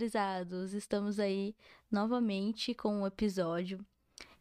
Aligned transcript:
Olá, 0.00 0.06
horrorizados! 0.06 0.72
Estamos 0.72 1.20
aí 1.20 1.54
novamente 1.90 2.74
com 2.74 3.02
um 3.02 3.06
episódio. 3.06 3.84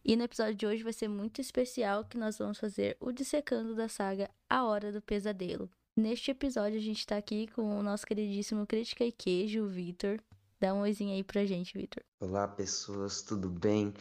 E 0.05 0.15
no 0.15 0.23
episódio 0.23 0.55
de 0.55 0.65
hoje 0.65 0.83
vai 0.83 0.93
ser 0.93 1.09
muito 1.09 1.41
especial 1.41 2.05
que 2.05 2.17
nós 2.17 2.37
vamos 2.37 2.57
fazer 2.57 2.95
o 2.97 3.11
dissecando 3.11 3.75
da 3.75 3.89
saga 3.89 4.29
A 4.49 4.63
Hora 4.63 4.89
do 4.89 5.01
Pesadelo. 5.01 5.69
Neste 5.97 6.31
episódio 6.31 6.77
a 6.77 6.81
gente 6.81 7.05
tá 7.05 7.17
aqui 7.17 7.47
com 7.47 7.77
o 7.77 7.83
nosso 7.83 8.07
queridíssimo 8.07 8.65
Crítica 8.65 9.03
e 9.03 9.11
Queijo, 9.11 9.63
o 9.63 9.67
Vitor. 9.67 10.17
Dá 10.61 10.73
um 10.73 10.79
oizinho 10.79 11.13
aí 11.13 11.25
pra 11.25 11.45
gente, 11.45 11.77
Vitor. 11.77 12.03
Olá, 12.21 12.47
pessoas, 12.47 13.21
tudo 13.21 13.49
bem? 13.49 13.93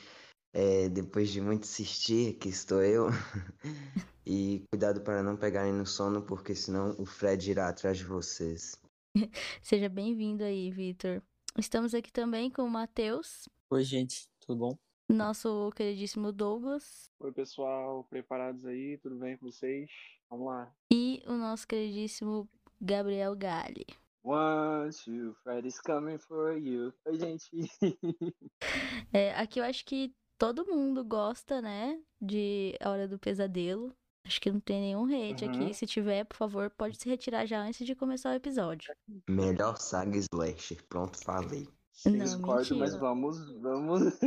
É, 0.53 0.89
depois 0.89 1.29
de 1.29 1.41
muito 1.41 1.65
assistir, 1.65 2.37
aqui 2.37 2.51
estou 2.51 2.83
eu. 2.83 3.09
e 4.25 4.63
cuidado 4.71 5.01
para 5.01 5.25
não 5.25 5.37
pegarem 5.37 5.73
no 5.73 5.87
sono, 5.87 6.23
porque 6.23 6.55
senão 6.55 6.95
o 7.01 7.05
Fred 7.05 7.51
irá 7.51 7.69
atrás 7.69 7.99
de 7.99 8.05
vocês. 8.05 8.81
Seja 9.61 9.89
bem-vindo 9.89 10.45
aí, 10.45 10.71
Vitor. 10.71 11.21
Estamos 11.57 11.95
aqui 11.95 12.13
também 12.13 12.51
com 12.51 12.63
o 12.63 12.71
Matheus. 12.71 13.49
Oi, 13.71 13.83
gente, 13.83 14.29
tudo 14.41 14.59
bom? 14.59 14.79
Nosso 15.09 15.71
queridíssimo 15.75 16.33
Douglas. 16.33 17.11
Oi, 17.19 17.33
pessoal, 17.33 18.05
preparados 18.05 18.65
aí? 18.67 18.99
Tudo 18.99 19.17
bem 19.17 19.37
com 19.37 19.51
vocês? 19.51 19.91
Vamos 20.29 20.47
lá. 20.47 20.73
E 20.93 21.23
o 21.27 21.33
nosso 21.33 21.67
queridíssimo 21.67 22.49
Gabriel 22.81 23.35
Gali. 23.35 23.87
One, 24.23 24.91
two, 24.93 25.35
Freddy's 25.43 25.81
coming 25.81 26.19
for 26.19 26.57
you. 26.59 26.93
Oi, 27.07 27.19
gente. 27.19 27.51
é, 29.13 29.35
aqui 29.35 29.61
eu 29.61 29.65
acho 29.65 29.85
que 29.85 30.15
todo 30.37 30.67
mundo 30.67 31.05
gosta, 31.05 31.63
né, 31.63 32.01
de 32.21 32.77
A 32.81 32.91
Hora 32.91 33.09
do 33.09 33.19
Pesadelo. 33.19 33.95
Acho 34.29 34.43
que 34.43 34.53
não 34.53 34.61
tem 34.61 34.79
nenhum 34.79 35.07
hate 35.07 35.47
uhum. 35.47 35.51
aqui. 35.51 35.73
Se 35.73 35.87
tiver, 35.87 36.23
por 36.25 36.37
favor, 36.37 36.69
pode 36.69 37.01
se 37.01 37.09
retirar 37.09 37.47
já 37.47 37.63
antes 37.63 37.87
de 37.87 37.95
começar 37.95 38.31
o 38.31 38.35
episódio. 38.35 38.95
Melhor 39.27 39.79
saga 39.79 40.19
slasher. 40.19 40.85
Pronto, 40.87 41.17
falei. 41.25 41.67
Não, 42.05 42.13
discordo, 42.13 42.77
mas 42.77 42.95
vamos, 42.95 43.39
vamos. 43.59 44.03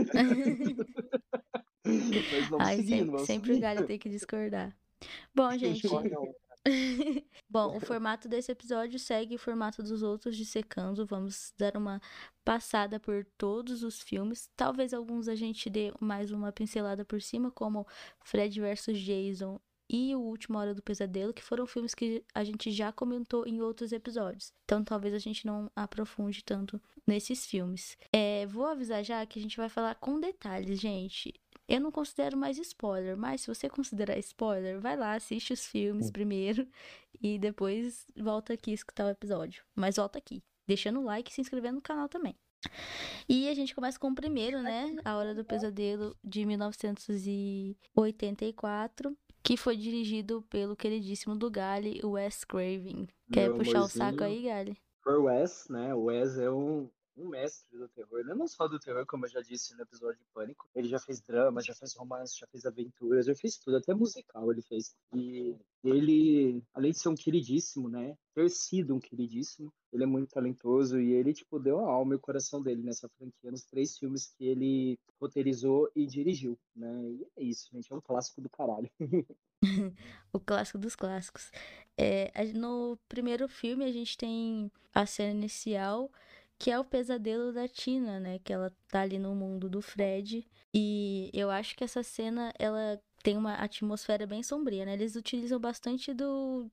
mas 1.85 2.49
vamos 2.49 2.67
Ai, 2.67 2.77
seguindo, 2.77 2.97
sempre, 2.97 3.11
vamos 3.11 3.27
sempre 3.27 3.53
o 3.53 3.59
galho 3.59 3.85
tem 3.85 3.99
que 3.99 4.09
discordar. 4.09 4.75
Bom, 5.35 5.55
gente. 5.55 5.87
Bom, 7.47 7.77
o 7.77 7.79
formato 7.79 8.27
desse 8.27 8.51
episódio 8.51 8.97
segue 8.97 9.35
o 9.35 9.39
formato 9.39 9.83
dos 9.83 10.01
outros 10.01 10.35
de 10.35 10.45
secando. 10.45 11.05
Vamos 11.05 11.53
dar 11.59 11.77
uma 11.77 12.01
passada 12.43 12.99
por 12.99 13.23
todos 13.37 13.83
os 13.83 14.01
filmes. 14.01 14.49
Talvez 14.55 14.95
alguns 14.95 15.27
a 15.27 15.35
gente 15.35 15.69
dê 15.69 15.93
mais 15.99 16.31
uma 16.31 16.51
pincelada 16.51 17.05
por 17.05 17.21
cima, 17.21 17.51
como 17.51 17.85
Fred 18.23 18.59
vs 18.59 18.97
Jason 18.97 19.59
e 19.91 20.15
O 20.15 20.21
Último 20.21 20.57
Hora 20.57 20.73
do 20.73 20.81
Pesadelo, 20.81 21.33
que 21.33 21.43
foram 21.43 21.67
filmes 21.67 21.93
que 21.93 22.23
a 22.33 22.45
gente 22.45 22.71
já 22.71 22.93
comentou 22.93 23.45
em 23.45 23.61
outros 23.61 23.91
episódios. 23.91 24.53
Então 24.63 24.85
talvez 24.85 25.13
a 25.13 25.19
gente 25.19 25.45
não 25.45 25.69
aprofunde 25.75 26.45
tanto 26.45 26.81
nesses 27.05 27.45
filmes. 27.45 27.97
É, 28.13 28.45
vou 28.45 28.65
avisar 28.65 29.03
já 29.03 29.25
que 29.25 29.37
a 29.37 29.41
gente 29.41 29.57
vai 29.57 29.67
falar 29.67 29.95
com 29.95 30.17
detalhes, 30.17 30.79
gente. 30.79 31.33
Eu 31.67 31.81
não 31.81 31.91
considero 31.91 32.37
mais 32.37 32.57
spoiler, 32.57 33.17
mas 33.17 33.41
se 33.41 33.47
você 33.47 33.67
considerar 33.69 34.17
spoiler, 34.19 34.79
vai 34.79 34.95
lá, 34.95 35.13
assiste 35.13 35.51
os 35.51 35.65
filmes 35.65 36.07
hum. 36.07 36.11
primeiro 36.11 36.65
e 37.21 37.37
depois 37.37 38.07
volta 38.17 38.53
aqui 38.53 38.71
escutar 38.71 39.05
o 39.05 39.09
episódio. 39.09 39.61
Mas 39.75 39.97
volta 39.97 40.17
aqui, 40.17 40.41
deixando 40.65 41.01
o 41.01 41.03
like 41.03 41.29
e 41.29 41.33
se 41.33 41.41
inscrevendo 41.41 41.75
no 41.75 41.81
canal 41.81 42.07
também. 42.07 42.33
E 43.27 43.49
a 43.49 43.53
gente 43.53 43.75
começa 43.75 43.99
com 43.99 44.09
o 44.09 44.15
primeiro, 44.15 44.61
né? 44.61 44.95
A 45.03 45.17
Hora 45.17 45.33
do 45.33 45.43
Pesadelo 45.43 46.15
de 46.23 46.45
1984 46.45 49.17
que 49.43 49.57
foi 49.57 49.75
dirigido 49.75 50.41
pelo 50.49 50.75
queridíssimo 50.75 51.35
do 51.35 51.49
Gali, 51.49 51.99
Wes 52.03 52.43
Craven. 52.43 53.07
Quer 53.31 53.49
Meu 53.49 53.57
puxar 53.57 53.77
amorzinho, 53.77 54.05
o 54.05 54.11
saco 54.11 54.23
aí, 54.23 54.43
Gali? 54.43 54.77
Por 55.03 55.19
Wes, 55.21 55.67
né? 55.69 55.93
O 55.95 56.03
Wes 56.05 56.37
é 56.37 56.49
um, 56.49 56.89
um 57.17 57.27
mestre 57.29 57.77
do 57.77 57.87
terror, 57.89 58.23
não 58.25 58.47
só 58.47 58.67
do 58.67 58.79
terror, 58.79 59.05
como 59.05 59.25
eu 59.25 59.29
já 59.29 59.41
disse 59.41 59.75
no 59.75 59.83
episódio 59.83 60.19
de 60.19 60.25
Pânico. 60.33 60.69
Ele 60.75 60.87
já 60.87 60.99
fez 60.99 61.21
drama, 61.21 61.61
já 61.61 61.73
fez 61.73 61.93
romance, 61.95 62.37
já 62.39 62.47
fez 62.47 62.65
aventuras, 62.65 63.25
já 63.25 63.35
fez 63.35 63.57
tudo, 63.57 63.77
até 63.77 63.93
musical 63.93 64.51
ele 64.51 64.61
fez. 64.61 64.95
E 65.13 65.55
ele, 65.83 66.63
além 66.73 66.91
de 66.91 66.99
ser 66.99 67.09
um 67.09 67.15
queridíssimo, 67.15 67.89
né? 67.89 68.17
Ter 68.33 68.49
sido 68.49 68.95
um 68.95 68.99
queridíssimo, 68.99 69.73
ele 69.91 70.03
é 70.03 70.07
muito 70.07 70.29
talentoso 70.29 70.99
e 70.99 71.11
ele, 71.11 71.33
tipo, 71.33 71.59
deu 71.59 71.79
a 71.79 71.91
alma 71.91 72.13
e 72.13 72.17
o 72.17 72.19
coração 72.19 72.61
dele 72.61 72.81
nessa 72.81 73.09
franquia, 73.09 73.51
nos 73.51 73.63
três 73.63 73.97
filmes 73.97 74.27
que 74.27 74.45
ele 74.45 74.97
roteirizou 75.19 75.91
e 75.95 76.05
dirigiu, 76.05 76.57
né? 76.75 77.09
E 77.09 77.27
é 77.37 77.43
isso, 77.43 77.69
gente, 77.71 77.91
é 77.91 77.95
um 77.95 78.01
clássico 78.01 78.41
do 78.41 78.49
caralho. 78.49 78.89
o 80.31 80.39
clássico 80.39 80.77
dos 80.77 80.95
clássicos. 80.95 81.51
É, 81.97 82.31
no 82.53 82.97
primeiro 83.09 83.47
filme 83.47 83.83
a 83.83 83.91
gente 83.91 84.17
tem 84.17 84.71
a 84.93 85.05
cena 85.05 85.31
inicial 85.31 86.11
que 86.61 86.69
é 86.69 86.77
o 86.77 86.85
pesadelo 86.85 87.51
da 87.51 87.67
Tina, 87.67 88.19
né? 88.19 88.37
Que 88.37 88.53
ela 88.53 88.71
tá 88.87 89.01
ali 89.01 89.17
no 89.17 89.33
mundo 89.33 89.67
do 89.67 89.81
Fred. 89.81 90.47
E 90.71 91.31
eu 91.33 91.49
acho 91.49 91.75
que 91.75 91.83
essa 91.83 92.03
cena, 92.03 92.53
ela 92.59 93.01
tem 93.23 93.35
uma 93.35 93.55
atmosfera 93.55 94.27
bem 94.27 94.43
sombria, 94.43 94.85
né? 94.85 94.93
Eles 94.93 95.15
utilizam 95.15 95.59
bastante 95.59 96.13
do, 96.13 96.69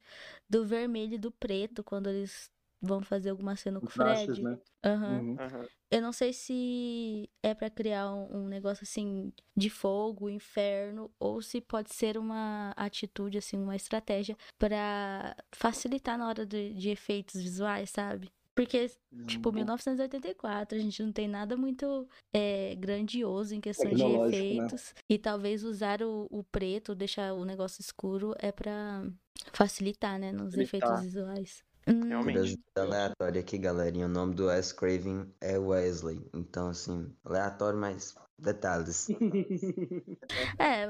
do 0.47 0.67
vermelho 0.67 1.15
e 1.15 1.19
do 1.19 1.31
preto 1.31 1.83
quando 1.83 2.11
eles 2.11 2.51
vão 2.83 3.01
fazer 3.01 3.31
alguma 3.31 3.57
cena 3.57 3.81
com 3.81 3.87
o 3.87 3.89
Fred. 3.89 4.43
né? 4.43 4.59
Uhum. 4.85 5.31
Uhum. 5.31 5.67
Eu 5.91 6.03
não 6.03 6.13
sei 6.13 6.35
se 6.35 7.31
é 7.43 7.55
para 7.55 7.71
criar 7.71 8.13
um, 8.13 8.43
um, 8.43 8.47
negócio 8.47 8.85
assim 8.85 9.33
de 9.57 9.71
fogo, 9.71 10.29
inferno, 10.29 11.11
ou 11.19 11.41
se 11.41 11.63
pode 11.63 11.95
ser 11.95 12.19
uma 12.19 12.75
atitude, 12.77 13.39
assim, 13.39 13.57
uma 13.57 13.75
estratégia 13.75 14.37
para 14.59 15.35
facilitar 15.51 16.19
na 16.19 16.29
hora 16.29 16.45
de, 16.45 16.75
de 16.75 16.91
efeitos 16.91 17.41
visuais, 17.41 17.89
sabe? 17.89 18.31
Porque, 18.59 18.91
tipo, 19.29 19.53
1984, 19.53 20.77
a 20.77 20.81
gente 20.81 21.01
não 21.01 21.13
tem 21.13 21.29
nada 21.29 21.57
muito 21.57 22.09
é, 22.35 22.75
grandioso 22.75 23.55
em 23.55 23.61
questão 23.61 23.89
de 23.89 24.03
né? 24.03 24.27
efeitos. 24.27 24.93
Né? 24.97 25.03
E 25.11 25.17
talvez 25.17 25.63
usar 25.63 26.03
o, 26.03 26.27
o, 26.29 26.43
preto, 26.43 26.93
deixar 26.93 27.35
o 27.35 27.45
negócio 27.45 27.81
escuro, 27.81 28.35
é 28.37 28.51
para 28.51 29.09
facilitar, 29.53 30.19
né, 30.19 30.33
nos 30.33 30.57
facilitar. 30.57 30.81
efeitos 30.81 31.05
visuais. 31.05 31.65
Hum. 31.87 32.09
Realmente. 32.09 32.61
aleatório 32.75 33.41
aqui, 33.41 33.59
galerinha. 33.59 34.07
O 34.07 34.09
nome 34.09 34.35
do 34.35 34.47
Wes 34.47 34.73
Craven 34.73 35.33
é 35.41 35.57
Wesley. 35.57 36.21
Então, 36.35 36.71
assim, 36.71 37.15
aleatório, 37.25 37.79
mas 37.79 38.17
detalhes. 38.37 39.07
é, 40.59 40.83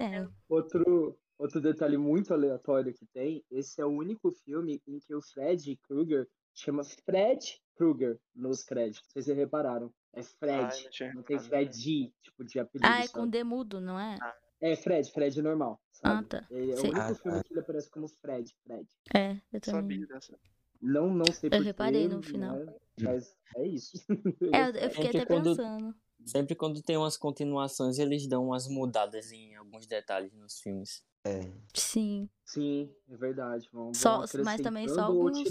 é. 0.00 0.26
Outro, 0.48 1.16
outro 1.38 1.60
detalhe 1.60 1.96
muito 1.96 2.34
aleatório 2.34 2.92
que 2.92 3.06
tem, 3.06 3.44
esse 3.52 3.80
é 3.80 3.86
o 3.86 3.90
único 3.90 4.32
filme 4.32 4.82
em 4.84 4.98
que 4.98 5.14
o 5.14 5.22
Fred 5.22 5.78
Krueger 5.86 6.28
chama 6.54 6.82
Fred 6.84 7.60
Krueger 7.76 8.18
nos 8.34 8.62
créditos. 8.62 9.10
Vocês 9.10 9.26
já 9.26 9.34
repararam? 9.34 9.92
É 10.12 10.22
Fred. 10.22 10.88
não, 11.00 11.14
não, 11.14 11.22
tem 11.22 11.38
Fred, 11.38 12.12
tipo, 12.22 12.44
de 12.44 12.58
apelido. 12.58 12.88
Ah, 12.88 13.04
é 13.04 13.08
com 13.08 13.26
demudo, 13.26 13.80
não 13.80 13.98
é? 13.98 14.16
É 14.60 14.76
Fred, 14.76 15.10
Fred 15.10 15.42
normal. 15.42 15.80
Sabe? 15.92 16.24
Ah, 16.24 16.28
tá. 16.28 16.46
É, 16.50 16.54
é 16.54 16.74
o 16.74 16.80
único 16.80 17.00
ah, 17.00 17.14
filme 17.14 17.38
tá. 17.38 17.44
que 17.44 17.52
ele 17.52 17.60
aparece 17.60 17.90
como 17.90 18.08
Fred, 18.08 18.54
Fred. 18.62 18.88
É, 19.14 19.40
eu 19.52 19.60
também. 19.60 20.00
Sabia 20.00 20.06
dessa. 20.06 20.38
Não, 20.80 21.12
não 21.12 21.24
sei 21.32 21.50
Eu 21.52 21.62
reparei 21.62 22.08
no 22.08 22.22
final. 22.22 22.58
Né? 22.58 22.74
Mas 23.00 23.34
é 23.56 23.66
isso. 23.66 23.98
É, 24.54 24.86
eu 24.86 24.90
fiquei 24.90 25.06
é 25.06 25.22
até 25.22 25.26
quando, 25.26 25.56
pensando. 25.56 25.94
Sempre 26.24 26.54
quando 26.54 26.82
tem 26.82 26.96
umas 26.96 27.16
continuações, 27.16 27.98
eles 27.98 28.26
dão 28.26 28.46
umas 28.46 28.68
mudadas 28.68 29.32
em 29.32 29.54
alguns 29.56 29.86
detalhes 29.86 30.32
nos 30.34 30.60
filmes. 30.60 31.02
É. 31.24 31.40
Sim. 31.72 32.28
Sim, 32.44 32.90
é 33.08 33.16
verdade. 33.16 33.68
Vamos, 33.72 33.98
só, 33.98 34.24
mas 34.44 34.60
também 34.60 34.88
só 34.88 35.02
alguns, 35.04 35.42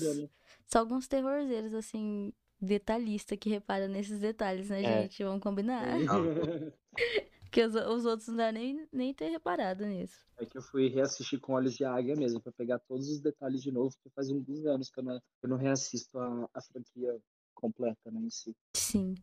só 0.66 0.80
alguns 0.80 1.08
terrorzeiros, 1.08 1.74
assim, 1.74 2.34
detalhistas 2.60 3.38
que 3.38 3.50
reparam 3.50 3.88
nesses 3.88 4.20
detalhes, 4.20 4.70
né, 4.70 4.84
é. 4.84 5.02
gente? 5.04 5.24
Vamos 5.24 5.42
combinar. 5.42 5.86
Porque 7.44 7.64
os, 7.64 7.76
os 7.76 8.06
outros 8.06 8.28
não 8.30 8.38
devem 8.38 8.74
nem, 8.74 8.88
nem 8.92 9.14
ter 9.14 9.30
reparado 9.30 9.86
nisso. 9.86 10.26
É 10.40 10.46
que 10.46 10.58
eu 10.58 10.62
fui 10.62 10.90
reassistir 10.90 11.40
com 11.40 11.54
olhos 11.54 11.76
de 11.76 11.86
águia 11.86 12.16
mesmo, 12.16 12.42
pra 12.42 12.52
pegar 12.52 12.80
todos 12.80 13.08
os 13.08 13.20
detalhes 13.20 13.62
de 13.62 13.72
novo, 13.72 13.96
porque 13.96 14.10
faz 14.10 14.30
alguns 14.30 14.66
anos 14.66 14.90
que 14.90 15.00
eu 15.00 15.04
não, 15.04 15.22
eu 15.44 15.50
não 15.50 15.58
reassisto 15.58 16.18
a, 16.18 16.50
a 16.52 16.62
franquia 16.62 17.16
completa, 17.54 18.10
né, 18.10 18.22
em 18.22 18.30
si. 18.32 18.56
Sim. 18.76 19.14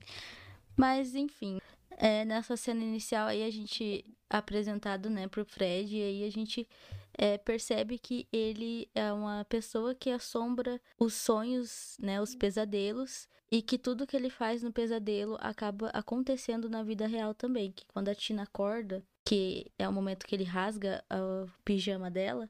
Mas, 0.77 1.17
enfim, 1.17 1.59
é, 1.91 2.25
nessa 2.25 2.57
cena 2.57 2.85
inicial 2.85 3.27
aí 3.27 3.43
a 3.43 3.51
gente 3.51 4.07
apresentado, 4.29 5.11
né, 5.11 5.27
pro 5.27 5.45
Fred, 5.45 5.97
e 5.97 6.03
aí 6.03 6.25
a 6.25 6.31
gente 6.31 6.69
é, 7.17 7.39
percebe 7.39 7.99
que 7.99 8.27
ele 8.33 8.89
é 8.95 9.13
uma 9.13 9.45
pessoa 9.45 9.95
que 9.95 10.11
assombra 10.11 10.81
os 10.99 11.15
sonhos, 11.15 11.97
né, 12.01 12.21
os 12.21 12.35
pesadelos, 12.35 13.29
e 13.51 13.61
que 13.61 13.77
tudo 13.77 14.07
que 14.07 14.17
ele 14.17 14.31
faz 14.31 14.63
no 14.63 14.73
pesadelo 14.73 15.37
acaba 15.41 15.89
acontecendo 15.89 16.69
na 16.69 16.83
vida 16.83 17.07
real 17.07 17.35
também. 17.35 17.73
Que 17.73 17.85
quando 17.87 18.09
a 18.09 18.15
Tina 18.15 18.45
acorda, 18.45 19.03
que 19.25 19.67
é 19.79 19.89
o 19.89 19.93
momento 19.93 20.27
que 20.27 20.35
ele 20.35 20.45
rasga 20.45 21.05
o 21.11 21.49
pijama 21.65 22.11
dela, 22.11 22.49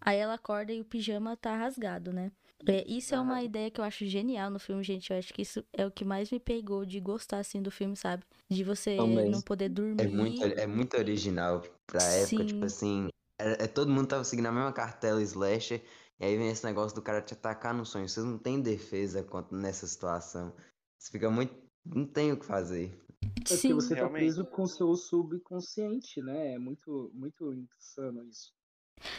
aí 0.00 0.18
ela 0.18 0.34
acorda 0.34 0.72
e 0.72 0.80
o 0.80 0.84
pijama 0.84 1.36
tá 1.36 1.56
rasgado, 1.56 2.12
né? 2.12 2.30
É, 2.68 2.84
isso 2.86 3.14
é 3.14 3.20
uma 3.20 3.42
ideia 3.42 3.70
que 3.70 3.80
eu 3.80 3.84
acho 3.84 4.06
genial 4.06 4.48
no 4.48 4.58
filme, 4.58 4.84
gente. 4.84 5.10
Eu 5.12 5.18
acho 5.18 5.34
que 5.34 5.42
isso 5.42 5.64
é 5.72 5.84
o 5.84 5.90
que 5.90 6.04
mais 6.04 6.30
me 6.30 6.38
pegou 6.38 6.84
de 6.84 7.00
gostar, 7.00 7.38
assim, 7.38 7.60
do 7.60 7.70
filme, 7.70 7.96
sabe? 7.96 8.22
De 8.48 8.62
você 8.62 8.96
Também. 8.96 9.30
não 9.30 9.40
poder 9.40 9.68
dormir. 9.68 10.04
É 10.04 10.06
muito, 10.06 10.44
é 10.44 10.66
muito 10.66 10.96
original 10.96 11.60
pra 11.86 12.00
Sim. 12.00 12.36
época, 12.36 12.44
tipo 12.44 12.64
assim. 12.64 13.08
É, 13.42 13.64
é, 13.64 13.66
todo 13.66 13.90
mundo 13.90 14.08
tava 14.08 14.24
seguindo 14.24 14.46
a 14.46 14.52
mesma 14.52 14.72
cartela 14.72 15.20
slasher. 15.22 15.82
E 16.20 16.24
aí 16.24 16.36
vem 16.36 16.48
esse 16.48 16.64
negócio 16.64 16.94
do 16.94 17.02
cara 17.02 17.20
te 17.20 17.34
atacar 17.34 17.74
no 17.74 17.84
sonho. 17.84 18.08
Vocês 18.08 18.24
não 18.24 18.38
têm 18.38 18.60
defesa 18.60 19.24
quanto 19.24 19.54
nessa 19.54 19.86
situação. 19.86 20.54
Você 20.96 21.10
fica 21.10 21.28
muito. 21.28 21.54
Não 21.84 22.06
tem 22.06 22.32
o 22.32 22.38
que 22.38 22.46
fazer. 22.46 22.96
É 23.24 23.26
porque 23.40 23.56
Sim. 23.56 23.74
você 23.74 23.90
tá 23.90 24.02
Realmente. 24.02 24.22
preso 24.22 24.44
com 24.46 24.62
o 24.62 24.68
seu 24.68 24.94
subconsciente, 24.94 26.22
né? 26.22 26.54
É 26.54 26.58
muito, 26.58 27.10
muito 27.12 27.52
insano 27.52 28.24
isso. 28.24 28.52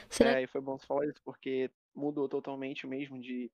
Será 0.09 0.39
É, 0.39 0.43
e 0.43 0.47
foi 0.47 0.61
bom 0.61 0.77
você 0.77 0.85
falar 0.85 1.05
isso, 1.05 1.21
porque 1.25 1.69
mudou 1.93 2.29
totalmente 2.29 2.87
mesmo 2.87 3.19
de 3.19 3.51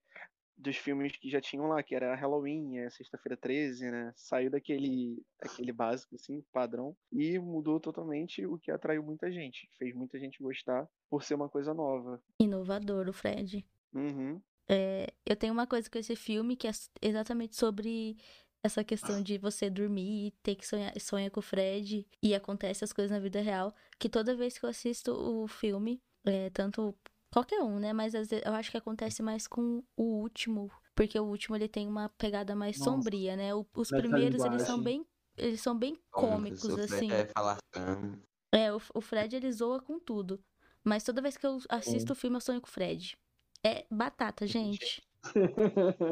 dos 0.59 0.75
filmes 0.75 1.15
que 1.15 1.29
já 1.29 1.39
tinham 1.39 1.67
lá, 1.67 1.81
que 1.81 1.95
era 1.95 2.13
Halloween, 2.15 2.77
é 2.77 2.89
Sexta-feira 2.89 3.37
13, 3.37 3.89
né? 3.89 4.13
Saiu 4.15 4.51
daquele, 4.51 5.23
daquele 5.41 5.71
básico, 5.71 6.15
assim, 6.15 6.43
padrão, 6.51 6.95
e 7.11 7.39
mudou 7.39 7.79
totalmente 7.79 8.45
o 8.45 8.59
que 8.59 8.69
atraiu 8.69 9.01
muita 9.01 9.31
gente. 9.31 9.69
Fez 9.77 9.95
muita 9.95 10.19
gente 10.19 10.43
gostar 10.43 10.87
por 11.09 11.23
ser 11.23 11.35
uma 11.35 11.47
coisa 11.47 11.73
nova. 11.73 12.21
inovador 12.39 13.07
o 13.07 13.13
Fred? 13.13 13.65
Uhum. 13.93 14.41
É, 14.69 15.07
eu 15.25 15.35
tenho 15.35 15.53
uma 15.53 15.65
coisa 15.65 15.89
com 15.89 15.97
esse 15.97 16.15
filme 16.15 16.55
que 16.55 16.67
é 16.67 16.71
exatamente 17.01 17.55
sobre 17.55 18.17
essa 18.61 18.83
questão 18.83 19.23
de 19.23 19.37
você 19.37 19.69
dormir 19.69 20.27
e 20.27 20.31
ter 20.43 20.55
que 20.55 20.67
sonhar 20.67 20.93
sonha 20.99 21.31
com 21.31 21.39
o 21.39 21.43
Fred 21.43 22.05
e 22.21 22.35
acontece 22.35 22.83
as 22.83 22.91
coisas 22.91 23.09
na 23.09 23.19
vida 23.19 23.41
real. 23.41 23.73
Que 23.97 24.09
toda 24.09 24.35
vez 24.35 24.57
que 24.57 24.65
eu 24.65 24.69
assisto 24.69 25.11
o 25.13 25.47
filme, 25.47 26.01
é, 26.25 26.49
tanto 26.49 26.95
qualquer 27.31 27.61
um, 27.61 27.79
né? 27.79 27.93
Mas 27.93 28.15
às 28.15 28.29
vezes, 28.29 28.45
eu 28.45 28.53
acho 28.53 28.71
que 28.71 28.77
acontece 28.77 29.21
mais 29.23 29.47
com 29.47 29.83
o 29.97 30.03
último, 30.21 30.71
porque 30.95 31.19
o 31.19 31.23
último 31.25 31.55
ele 31.55 31.67
tem 31.67 31.87
uma 31.87 32.09
pegada 32.09 32.55
mais 32.55 32.77
Nossa. 32.77 32.91
sombria, 32.91 33.35
né? 33.35 33.53
O- 33.55 33.65
os 33.75 33.89
Nessa 33.91 34.01
primeiros 34.01 34.43
eles 34.43 34.61
são 34.63 34.75
linguagem. 34.77 34.83
bem 34.83 35.05
eles 35.37 35.61
são 35.61 35.77
bem 35.77 35.97
Cômicos, 36.11 36.63
cômicos 36.63 36.69
o 36.69 36.87
Fred 36.87 37.05
assim. 37.05 37.11
É 37.13 37.25
falação. 37.25 38.21
É, 38.53 38.73
o, 38.73 38.81
o 38.95 39.01
Fred 39.01 39.35
ele 39.35 39.51
zoa 39.51 39.81
com 39.81 39.99
tudo. 39.99 40.39
Mas 40.83 41.03
toda 41.03 41.21
vez 41.21 41.37
que 41.37 41.45
eu 41.45 41.59
assisto 41.69 42.13
o 42.13 42.15
filme, 42.15 42.37
eu 42.37 42.41
sonho 42.41 42.61
com 42.61 42.67
o 42.67 42.71
Fred. 42.71 43.17
É 43.65 43.85
batata, 43.91 44.47
gente. 44.47 45.01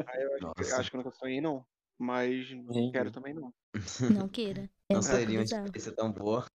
Aí 0.06 0.22
eu 0.22 0.34
acho, 0.34 0.74
acho 0.74 0.90
que 0.90 0.96
eu 0.96 1.02
nunca 1.02 1.16
sonhei, 1.16 1.40
não. 1.40 1.64
Mas 1.98 2.50
não 2.52 2.90
quero 2.92 3.10
também, 3.10 3.34
não. 3.34 3.52
Não 4.14 4.28
queira. 4.28 4.68
É 4.90 4.94
Não 4.94 5.02
seria 5.02 5.38
uma 5.38 5.44
experiência 5.44 5.92
tão 5.92 6.10
boa. 6.10 6.46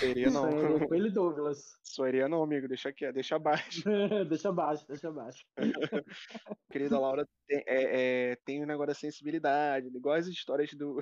Seria 0.00 0.28
não. 0.30 0.50
Com 0.88 0.94
ele, 0.94 1.10
Douglas. 1.10 1.78
Sonharia 1.82 2.28
não, 2.28 2.42
amigo. 2.42 2.66
Deixa 2.66 2.92
quieto, 2.92 3.14
deixa 3.14 3.36
abaixo. 3.36 3.82
deixa 4.28 4.48
abaixo, 4.48 4.84
deixa 4.88 5.08
abaixo. 5.08 5.44
Querida 6.72 6.98
Laura 6.98 7.24
tem, 7.46 7.62
é, 7.66 8.30
é, 8.32 8.36
tem 8.44 8.62
um 8.62 8.66
negócio 8.66 8.88
da 8.88 8.94
sensibilidade, 8.94 9.86
igual 9.88 10.16
as 10.16 10.26
histórias 10.26 10.72
do, 10.74 11.00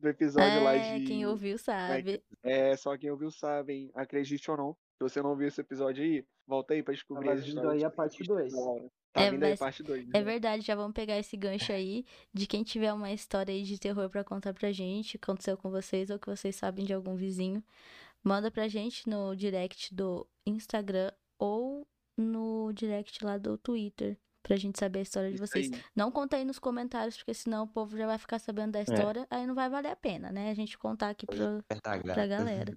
do 0.00 0.08
episódio 0.08 0.64
lá 0.64 0.74
É, 0.74 0.98
de. 0.98 1.04
quem 1.06 1.24
ouviu 1.26 1.56
sabe. 1.56 2.20
É, 2.42 2.76
só 2.76 2.96
quem 2.98 3.10
ouviu 3.10 3.30
sabem, 3.30 3.90
acredite 3.94 4.50
ou 4.50 4.56
não. 4.56 4.72
Se 4.96 5.02
você 5.08 5.22
não 5.22 5.36
viu 5.36 5.46
esse 5.48 5.60
episódio 5.60 6.02
aí, 6.02 6.24
volta 6.46 6.74
aí 6.74 6.82
pra 6.82 6.94
descobrir 6.94 7.26
Tá 7.26 7.32
as 7.34 7.40
vindo 7.44 7.58
histórias. 7.58 7.74
aí 7.74 7.84
a 7.84 7.90
parte 7.90 8.16
Cristo 8.16 8.34
dois. 8.34 8.52
da 8.52 8.58
Laura. 8.60 8.90
Tá 9.12 9.22
É, 9.22 9.30
vindo 9.30 9.44
aí 9.44 9.56
parte 9.56 9.82
2. 9.82 10.08
É 10.14 10.22
verdade, 10.22 10.64
já 10.64 10.74
vamos 10.74 10.94
pegar 10.94 11.18
esse 11.18 11.36
gancho 11.36 11.70
aí 11.72 12.04
de 12.32 12.46
quem 12.46 12.62
tiver 12.62 12.92
uma 12.92 13.12
história 13.12 13.52
aí 13.52 13.62
de 13.62 13.78
terror 13.78 14.08
pra 14.08 14.24
contar 14.24 14.54
pra 14.54 14.72
gente, 14.72 15.18
que 15.18 15.24
aconteceu 15.24 15.56
com 15.56 15.70
vocês 15.70 16.08
ou 16.10 16.18
que 16.18 16.26
vocês 16.28 16.56
sabem 16.56 16.84
de 16.86 16.94
algum 16.94 17.14
vizinho. 17.14 17.62
Manda 18.24 18.50
pra 18.50 18.68
gente 18.68 19.08
no 19.08 19.34
direct 19.34 19.94
do 19.94 20.26
Instagram 20.46 21.10
ou 21.38 21.86
no 22.16 22.72
direct 22.72 23.22
lá 23.24 23.36
do 23.36 23.58
Twitter, 23.58 24.16
pra 24.42 24.56
gente 24.56 24.78
saber 24.78 25.00
a 25.00 25.02
história 25.02 25.28
de 25.28 25.34
Isso 25.36 25.46
vocês. 25.46 25.72
aí. 25.72 25.82
Não 25.94 26.10
conta 26.10 26.36
aí 26.36 26.44
nos 26.44 26.58
comentários, 26.58 27.16
porque 27.16 27.34
senão 27.34 27.64
o 27.64 27.68
povo 27.68 27.96
já 27.96 28.06
vai 28.06 28.18
ficar 28.18 28.38
sabendo 28.38 28.72
da 28.72 28.82
história, 28.82 29.26
aí 29.30 29.46
não 29.46 29.54
vai 29.54 29.68
valer 29.68 29.90
a 29.90 29.96
pena, 29.96 30.30
né? 30.32 30.50
A 30.50 30.54
gente 30.54 30.78
contar 30.78 31.10
aqui 31.10 31.26
pra, 31.26 31.58
Apertar 31.58 31.98
a 31.98 32.00
pra 32.14 32.26
galera. 32.26 32.76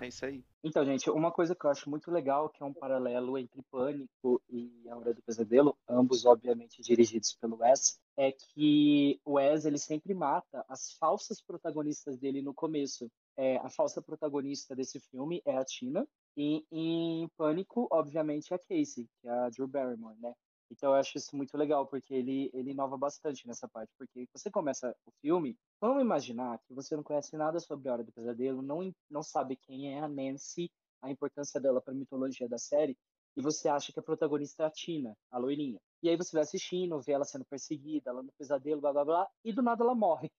É 0.00 0.06
isso 0.06 0.24
aí. 0.24 0.44
Então, 0.62 0.84
gente, 0.84 1.10
uma 1.10 1.32
coisa 1.32 1.54
que 1.54 1.64
eu 1.64 1.70
acho 1.70 1.90
muito 1.90 2.10
legal, 2.10 2.48
que 2.48 2.62
é 2.62 2.66
um 2.66 2.72
paralelo 2.72 3.36
entre 3.36 3.62
Pânico 3.70 4.40
e 4.48 4.88
A 4.88 4.96
Hora 4.96 5.12
do 5.12 5.22
Pesadelo, 5.22 5.76
ambos, 5.88 6.24
obviamente, 6.24 6.82
dirigidos 6.82 7.34
pelo 7.34 7.56
Wes, 7.56 8.00
é 8.16 8.32
que 8.32 9.20
o 9.24 9.34
Wes, 9.34 9.64
ele 9.64 9.78
sempre 9.78 10.14
mata 10.14 10.64
as 10.68 10.92
falsas 10.92 11.40
protagonistas 11.40 12.16
dele 12.16 12.42
no 12.42 12.54
começo. 12.54 13.10
É, 13.36 13.56
a 13.58 13.68
falsa 13.68 14.02
protagonista 14.02 14.74
desse 14.74 15.00
filme 15.00 15.42
é 15.44 15.56
a 15.56 15.64
Tina, 15.64 16.06
e 16.36 16.64
em 16.70 17.28
Pânico, 17.36 17.88
obviamente, 17.90 18.52
é 18.52 18.56
a 18.56 18.58
Casey, 18.58 19.08
que 19.20 19.28
é 19.28 19.30
a 19.30 19.48
Drew 19.50 19.66
Barrymore, 19.66 20.18
né? 20.20 20.34
Então 20.70 20.90
eu 20.90 20.96
acho 20.96 21.16
isso 21.16 21.36
muito 21.36 21.56
legal, 21.56 21.86
porque 21.86 22.14
ele, 22.14 22.50
ele 22.52 22.70
inova 22.70 22.96
bastante 22.96 23.46
nessa 23.46 23.68
parte. 23.68 23.90
Porque 23.96 24.28
você 24.34 24.50
começa 24.50 24.94
o 25.06 25.10
filme, 25.20 25.56
vamos 25.80 26.02
imaginar 26.02 26.58
que 26.66 26.74
você 26.74 26.94
não 26.96 27.02
conhece 27.02 27.36
nada 27.36 27.58
sobre 27.58 27.88
a 27.88 27.92
Hora 27.92 28.04
do 28.04 28.12
Pesadelo, 28.12 28.62
não, 28.62 28.94
não 29.10 29.22
sabe 29.22 29.56
quem 29.56 29.94
é 29.94 30.00
a 30.00 30.08
Nancy, 30.08 30.70
a 31.02 31.10
importância 31.10 31.60
dela 31.60 31.80
para 31.80 31.92
a 31.92 31.96
mitologia 31.96 32.48
da 32.48 32.58
série, 32.58 32.96
e 33.36 33.40
você 33.40 33.68
acha 33.68 33.92
que 33.92 34.00
a 34.00 34.02
protagonista 34.02 34.64
é 34.64 34.66
a 34.66 34.70
Tina, 34.70 35.16
a 35.30 35.38
loirinha. 35.38 35.80
E 36.02 36.08
aí 36.08 36.16
você 36.16 36.32
vai 36.32 36.42
assistindo, 36.42 37.00
vê 37.00 37.12
ela 37.12 37.24
sendo 37.24 37.44
perseguida, 37.44 38.10
ela 38.10 38.22
no 38.22 38.32
pesadelo, 38.32 38.80
blá 38.80 38.92
blá 38.92 39.04
blá, 39.04 39.28
e 39.44 39.52
do 39.52 39.62
nada 39.62 39.84
ela 39.84 39.94
morre. 39.94 40.30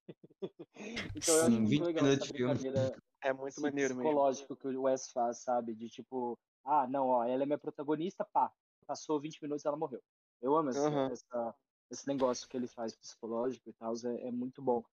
então 1.16 1.36
eu 1.36 1.46
acho 1.46 1.56
Sim, 1.56 1.62
muito 1.62 1.70
20 1.70 1.82
legal 1.86 2.06
essa 2.08 2.25
brincadeira 2.25 2.98
É 3.22 3.34
muito 3.34 3.50
esse 3.50 3.62
maneiro 3.62 3.96
mesmo. 3.96 4.04
psicológico 4.04 4.56
que 4.56 4.68
o 4.68 4.82
Wes 4.84 5.12
faz, 5.12 5.40
sabe? 5.40 5.74
De 5.74 5.90
tipo, 5.90 6.38
ah, 6.66 6.88
não, 6.88 7.08
ó, 7.08 7.24
ela 7.24 7.44
é 7.44 7.46
minha 7.46 7.58
protagonista, 7.58 8.25
pá, 8.25 8.52
passou 8.86 9.20
20 9.20 9.42
minutos 9.42 9.66
ela 9.66 9.78
morreu. 9.78 10.02
Eu 10.41 10.56
amo 10.56 10.69
esse, 10.69 10.80
Aham. 10.80 11.12
essa- 11.12 11.56
esse 11.91 12.07
negócio 12.07 12.47
que 12.47 12.56
ele 12.56 12.68
faz 12.68 12.95
psicológico 12.95 13.69
e 13.69 13.74
tal, 13.74 13.94
é, 14.06 14.27
é 14.27 14.31
muito 14.31 14.62
bom. 14.62 14.83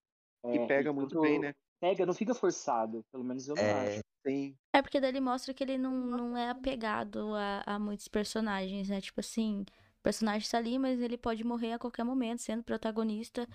E 0.44 0.58
É, 0.58 0.66
pega 0.66 0.93
muito 0.93 1.10
tanto- 1.10 1.22
bem, 1.22 1.38
né? 1.40 1.54
Pega, 1.81 2.06
não 2.06 2.14
fica 2.14 2.34
forçado, 2.34 3.04
pelo 3.12 3.22
menos 3.25 3.46
eu 3.48 3.54
não 3.56 3.62
É, 3.64 3.87
acho. 3.87 4.02
Sim. 4.26 4.56
É 4.72 4.82
porque 4.82 5.00
daí 5.00 5.10
ele 5.10 5.20
mostra 5.20 5.52
que 5.54 5.62
ele 5.62 5.78
não, 5.78 5.93
não 5.93 6.37
é 6.37 6.50
apegado 6.50 7.34
a, 7.34 7.62
a 7.66 7.78
muitos 7.78 8.08
personagens, 8.08 8.88
né? 8.88 9.00
Tipo 9.00 9.20
assim, 9.20 9.62
o 9.62 10.02
personagem 10.02 10.48
tá 10.48 10.58
ali, 10.58 10.78
mas 10.78 11.00
ele 11.00 11.16
pode 11.16 11.44
morrer 11.44 11.72
a 11.72 11.78
qualquer 11.78 12.04
momento, 12.04 12.40
sendo 12.43 12.62
protagonista 12.62 13.46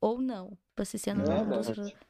ou 0.00 0.20
não. 0.20 0.50
Tipo 0.50 0.82
assim, 0.82 0.98
sendo 0.98 1.30
É, 1.30 1.42
um 1.42 1.48
dos... 1.62 1.66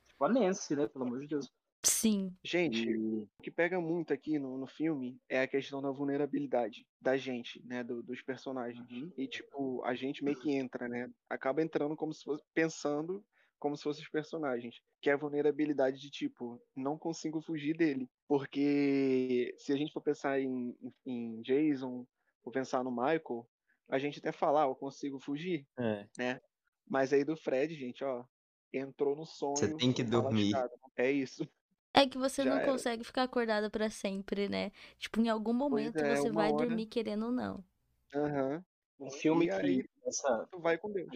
Tipo 0.09 0.25
a 0.25 0.29
Nancy, 0.29 0.77
né? 0.77 0.87
Pelo 0.87 1.05
amor 1.05 1.21
de 1.21 1.29
Deus. 1.29 1.51
Sim. 1.85 2.35
Gente, 2.43 2.89
E 2.89 2.97
o 2.97 3.29
que 3.43 3.51
pega 3.51 3.81
muito 3.81 4.13
aqui 4.13 4.39
no, 4.39 4.57
no 4.59 4.67
filme 4.67 5.21
é 5.29 5.43
a 5.43 5.49
questão 5.49 5.81
da 5.83 5.91
vulnerabilidade 5.91 6.87
da 7.01 7.17
gente, 7.17 7.63
né? 7.67 7.85
do- 7.85 8.03
dos 8.03 8.23
personagens. 8.23 8.91
Uhum. 8.91 9.13
E, 9.17 9.29
tipo, 9.29 9.83
a 9.85 9.95
gente 9.95 10.25
meio 10.25 10.39
que 10.39 10.51
entra, 10.53 10.89
né? 10.89 11.11
Acaba 11.29 11.63
entrando 11.63 11.95
como 11.97 12.13
se 12.15 12.25
fosse. 12.25 12.43
pensando 12.55 13.25
como 13.59 13.77
se 13.77 13.83
fossem 13.83 14.03
os 14.03 14.11
personagens. 14.11 14.81
Que 15.01 15.09
é 15.11 15.15
a 15.15 15.17
vulnerabilidade 15.19 15.99
de, 15.99 16.11
tipo, 16.11 16.61
não 16.77 16.99
consigo 16.99 17.41
fugir 17.41 17.75
dele. 17.77 18.09
Porque 18.29 19.55
se 19.59 19.73
a 19.73 19.77
gente 19.77 19.93
for 19.93 20.01
pensar 20.03 20.41
em, 20.41 20.77
em- 21.07 21.41
Jason, 21.43 22.07
ou 22.43 22.53
pensar 22.53 22.83
no 22.85 22.91
Michael, 22.91 23.47
a 23.89 23.99
gente 23.99 24.19
até 24.19 24.33
fala, 24.33 24.65
ah, 24.65 24.67
eu 24.69 24.75
consigo 24.75 25.19
fugir. 25.19 25.67
É. 26.19 26.41
Mas 26.87 27.13
aí 27.13 27.25
do 27.25 27.37
Fred, 27.37 27.75
gente, 27.75 28.05
ó, 28.05 28.25
entrou 28.73 29.17
no 29.17 29.25
sonho. 29.25 29.77
tem 29.79 29.93
que 29.93 30.05
tá 30.05 30.11
dormir. 30.11 30.53
lascado. 30.53 30.73
É 30.97 31.11
isso. 31.11 31.49
É 31.97 32.09
que 32.09 32.19
você 32.19 32.43
Já 32.43 32.51
não 32.51 32.57
era. 32.57 32.73
consegue 32.73 33.05
ficar 33.05 33.23
acordado 33.23 33.71
pra 33.71 33.89
sempre, 33.89 34.49
né? 34.49 34.73
Tipo, 34.99 35.21
em 35.21 35.29
algum 35.29 35.53
momento 35.53 35.99
é, 35.99 36.17
você 36.17 36.31
vai 36.31 36.51
hora. 36.53 36.67
dormir 36.67 36.87
querendo 36.87 37.27
ou 37.27 37.33
não. 37.33 37.65
Aham. 38.13 38.65
um 38.99 39.11
filme 39.11 39.47
E 39.47 39.49
que. 39.49 39.55
aí, 39.55 39.85
Essa, 40.05 40.49
vai 40.59 40.77
com 40.77 40.91
Deus. 40.91 41.09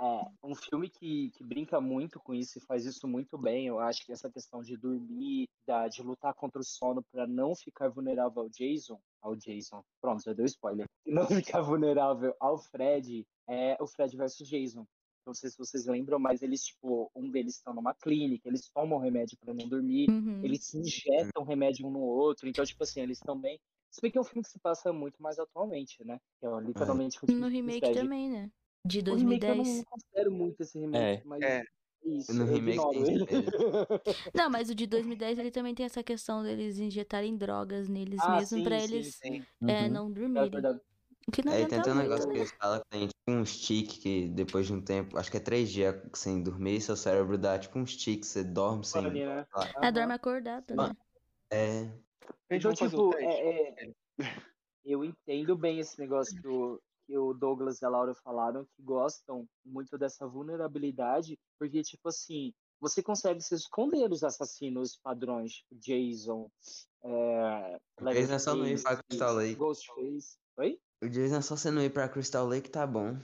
É, 0.00 0.26
um 0.42 0.54
filme 0.54 0.88
que, 0.88 1.30
que 1.30 1.44
brinca 1.44 1.80
muito 1.80 2.18
com 2.20 2.34
isso 2.34 2.58
e 2.58 2.60
faz 2.60 2.84
isso 2.84 3.06
muito 3.08 3.36
bem. 3.36 3.66
Eu 3.66 3.78
acho 3.80 4.04
que 4.04 4.12
essa 4.12 4.30
questão 4.30 4.62
de 4.62 4.76
dormir, 4.76 5.48
da, 5.66 5.88
de 5.88 6.02
lutar 6.02 6.34
contra 6.34 6.60
o 6.60 6.64
sono 6.64 7.02
para 7.12 7.26
não 7.26 7.54
ficar 7.54 7.88
vulnerável 7.88 8.42
ao 8.42 8.48
Jason, 8.48 9.00
ao 9.20 9.34
Jason, 9.36 9.82
pronto, 10.00 10.22
já 10.22 10.32
deu 10.32 10.44
spoiler. 10.46 10.86
Não 11.06 11.26
ficar 11.26 11.60
vulnerável 11.60 12.34
ao 12.40 12.56
Fred, 12.58 13.26
é 13.46 13.76
o 13.78 13.86
Fred 13.86 14.16
versus 14.16 14.48
Jason. 14.48 14.86
Não 15.26 15.32
sei 15.34 15.48
se 15.50 15.56
vocês 15.58 15.86
lembram, 15.86 16.18
mas 16.18 16.42
eles, 16.42 16.64
tipo, 16.66 17.10
um 17.14 17.30
deles 17.30 17.54
está 17.56 17.72
numa 17.72 17.94
clínica, 17.94 18.46
eles 18.48 18.68
tomam 18.70 18.98
remédio 18.98 19.38
para 19.38 19.54
não 19.54 19.66
dormir, 19.68 20.08
Uhum. 20.08 20.42
eles 20.42 20.66
se 20.66 20.76
injetam 20.78 21.42
remédio 21.44 21.86
um 21.86 21.90
no 21.90 22.00
outro, 22.00 22.46
então, 22.46 22.64
tipo 22.64 22.82
assim, 22.82 23.00
eles 23.00 23.18
também. 23.20 23.58
Se 23.90 24.00
bem 24.02 24.10
que 24.10 24.18
é 24.18 24.20
um 24.20 24.24
filme 24.24 24.42
que 24.42 24.50
se 24.50 24.58
passa 24.60 24.92
muito 24.92 25.22
mais 25.22 25.38
atualmente, 25.38 26.04
né? 26.04 26.20
Que 26.40 26.46
é 26.46 26.60
literalmente 26.60 27.18
o 27.24 27.28
No 27.28 27.48
remake 27.48 27.90
também, 27.90 28.28
né? 28.28 28.50
De 28.86 29.00
O 29.08 29.14
remake 29.16 29.48
eu 29.50 29.54
2010. 29.54 29.82
não 29.82 29.84
considero 29.84 30.32
muito 30.32 30.60
esse 30.62 30.78
remake, 30.78 31.14
mas 31.24 31.44
É. 31.44 31.62
isso, 32.04 32.34
No 32.34 32.46
remake. 32.46 32.88
Não, 34.34 34.50
mas 34.50 34.70
o 34.70 34.74
de 34.74 34.86
2010 34.86 35.38
ele 35.38 35.50
também 35.50 35.74
tem 35.74 35.86
essa 35.86 36.02
questão 36.04 36.42
deles 36.42 36.78
injetarem 36.78 37.36
drogas 37.36 37.88
neles 37.88 38.26
Ah, 38.26 38.40
mesmo 38.40 38.62
sim, 38.62 38.62
pra 38.62 38.80
sim, 38.80 39.02
eles 39.02 39.22
sim. 39.22 39.46
é, 39.66 39.88
Uhum. 39.88 39.90
não 39.90 40.12
É 40.34 40.46
dormirem. 40.46 40.46
verdade. 40.46 40.80
Que 41.32 41.44
não 41.44 41.52
Aí 41.52 41.66
tem 41.66 41.78
até 41.78 41.90
um 41.92 41.96
negócio 41.96 42.26
que 42.26 42.34
né? 42.34 42.40
eles 42.40 42.52
falam 42.52 42.80
que 42.80 42.88
tem 42.90 43.08
tipo 43.08 43.30
um 43.30 43.44
stick 43.46 43.98
que 44.00 44.28
depois 44.28 44.66
de 44.66 44.74
um 44.74 44.80
tempo, 44.80 45.18
acho 45.18 45.30
que 45.30 45.36
é 45.38 45.40
três 45.40 45.70
dias 45.70 45.96
sem 46.14 46.42
dormir, 46.42 46.80
seu 46.80 46.96
cérebro 46.96 47.38
dá 47.38 47.58
tipo 47.58 47.78
um 47.78 47.86
stick, 47.86 48.24
você 48.24 48.44
dorme 48.44 48.84
sem. 48.84 49.10
Né? 49.10 49.46
É, 49.80 49.90
dorme 49.90 50.12
acordado, 50.12 50.74
né? 50.74 50.94
É. 51.50 51.90
Então, 52.50 52.74
tipo, 52.74 53.16
é, 53.16 53.24
é, 53.24 53.94
eu 54.84 55.04
entendo 55.04 55.56
bem 55.56 55.78
esse 55.78 55.98
negócio 55.98 56.40
que 56.40 56.46
o, 56.46 56.80
que 57.06 57.16
o 57.16 57.32
Douglas 57.32 57.80
e 57.80 57.84
a 57.84 57.88
Laura 57.88 58.14
falaram, 58.14 58.64
que 58.76 58.82
gostam 58.82 59.48
muito 59.64 59.96
dessa 59.96 60.26
vulnerabilidade, 60.26 61.38
porque, 61.58 61.82
tipo 61.82 62.08
assim, 62.08 62.52
você 62.80 63.02
consegue 63.02 63.40
se 63.40 63.54
esconder 63.54 64.08
dos 64.08 64.22
assassinos 64.22 64.96
padrões, 64.96 65.54
tipo 65.54 65.74
Jason, 65.76 66.50
é, 67.02 67.80
O 68.00 68.12
Jason 68.12 68.34
é 68.34 68.38
só 68.38 68.52
Lake. 69.30 69.54
Ghostface. 69.54 70.38
Oi? 70.56 70.78
O 71.02 71.08
Jason 71.08 71.36
é 71.36 71.42
só 71.42 71.56
você 71.56 71.70
não 71.70 71.82
ir 71.82 71.90
pra 71.90 72.08
Crystal 72.08 72.46
Lake, 72.46 72.70
tá 72.70 72.86
bom. 72.86 73.16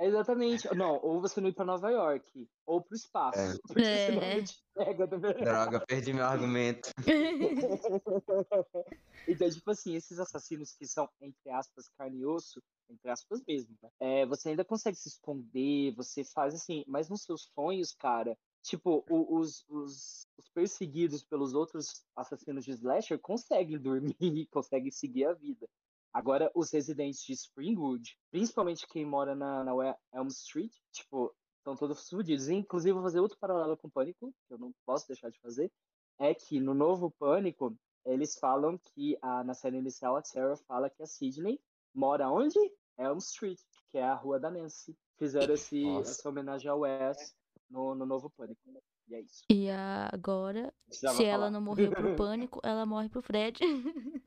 Exatamente. 0.00 0.72
Não, 0.76 1.00
ou 1.02 1.20
você 1.20 1.40
não 1.40 1.48
ir 1.48 1.54
pra 1.54 1.64
Nova 1.64 1.90
York, 1.90 2.48
ou 2.64 2.80
pro 2.80 2.94
espaço. 2.96 3.38
É. 3.38 3.58
Porque 3.66 3.82
é. 3.82 4.06
senão 4.06 4.44
te 4.44 4.62
pega, 4.74 5.08
tá 5.08 5.16
Droga, 5.16 5.86
perdi 5.86 6.12
meu 6.12 6.24
argumento. 6.24 6.90
então, 9.26 9.50
tipo 9.50 9.70
assim, 9.70 9.96
esses 9.96 10.20
assassinos 10.20 10.72
que 10.72 10.86
são, 10.86 11.08
entre 11.20 11.50
aspas, 11.50 11.88
carne 11.98 12.20
e 12.20 12.26
osso, 12.26 12.62
entre 12.88 13.10
aspas 13.10 13.42
mesmo, 13.46 13.76
né? 13.82 13.90
É, 13.98 14.26
você 14.26 14.50
ainda 14.50 14.64
consegue 14.64 14.96
se 14.96 15.08
esconder, 15.08 15.94
você 15.96 16.22
faz 16.24 16.54
assim, 16.54 16.84
mas 16.86 17.08
nos 17.08 17.22
seus 17.24 17.50
sonhos, 17.52 17.92
cara, 17.92 18.38
tipo, 18.62 19.04
os, 19.08 19.64
os, 19.68 20.28
os 20.38 20.48
perseguidos 20.54 21.24
pelos 21.24 21.54
outros 21.54 22.04
assassinos 22.14 22.64
de 22.64 22.70
slasher 22.70 23.18
conseguem 23.18 23.78
dormir, 23.78 24.14
conseguem 24.52 24.92
seguir 24.92 25.24
a 25.24 25.32
vida. 25.32 25.68
Agora, 26.12 26.50
os 26.54 26.70
residentes 26.70 27.22
de 27.22 27.32
Springwood, 27.32 28.16
principalmente 28.30 28.86
quem 28.86 29.04
mora 29.04 29.34
na, 29.34 29.62
na 29.62 29.72
Elm 30.14 30.28
Street, 30.28 30.72
tipo, 30.90 31.34
estão 31.58 31.76
todos 31.76 32.08
fodidos. 32.08 32.48
Inclusive, 32.48 32.92
vou 32.92 33.02
fazer 33.02 33.20
outro 33.20 33.38
paralelo 33.38 33.76
com 33.76 33.88
o 33.88 33.90
Pânico, 33.90 34.34
que 34.46 34.54
eu 34.54 34.58
não 34.58 34.72
posso 34.86 35.06
deixar 35.06 35.30
de 35.30 35.38
fazer, 35.40 35.70
é 36.18 36.34
que 36.34 36.58
no 36.60 36.74
novo 36.74 37.10
Pânico, 37.10 37.76
eles 38.04 38.38
falam 38.38 38.78
que 38.78 39.18
a, 39.20 39.44
na 39.44 39.54
série 39.54 39.76
inicial 39.76 40.16
a 40.16 40.24
Sarah 40.24 40.56
fala 40.56 40.90
que 40.90 41.02
a 41.02 41.06
Sidney 41.06 41.60
mora 41.94 42.30
onde? 42.30 42.58
Elm 42.96 43.18
Street, 43.18 43.60
que 43.90 43.98
é 43.98 44.02
a 44.02 44.14
rua 44.14 44.40
da 44.40 44.50
Nancy. 44.50 44.96
Fizeram 45.16 45.54
esse, 45.54 45.86
essa 46.00 46.28
homenagem 46.28 46.70
ao 46.70 46.80
Wes 46.80 47.34
no, 47.70 47.94
no 47.94 48.06
novo 48.06 48.30
Pânico. 48.30 48.60
E 49.08 49.14
é 49.14 49.20
isso. 49.20 49.42
E 49.48 49.70
agora, 49.70 50.72
se 50.90 51.06
falar. 51.06 51.22
ela 51.22 51.50
não 51.50 51.60
morreu 51.60 51.90
pro 51.90 52.14
Pânico, 52.16 52.60
ela 52.62 52.84
morre 52.84 53.08
pro 53.08 53.22
Fred. 53.22 53.58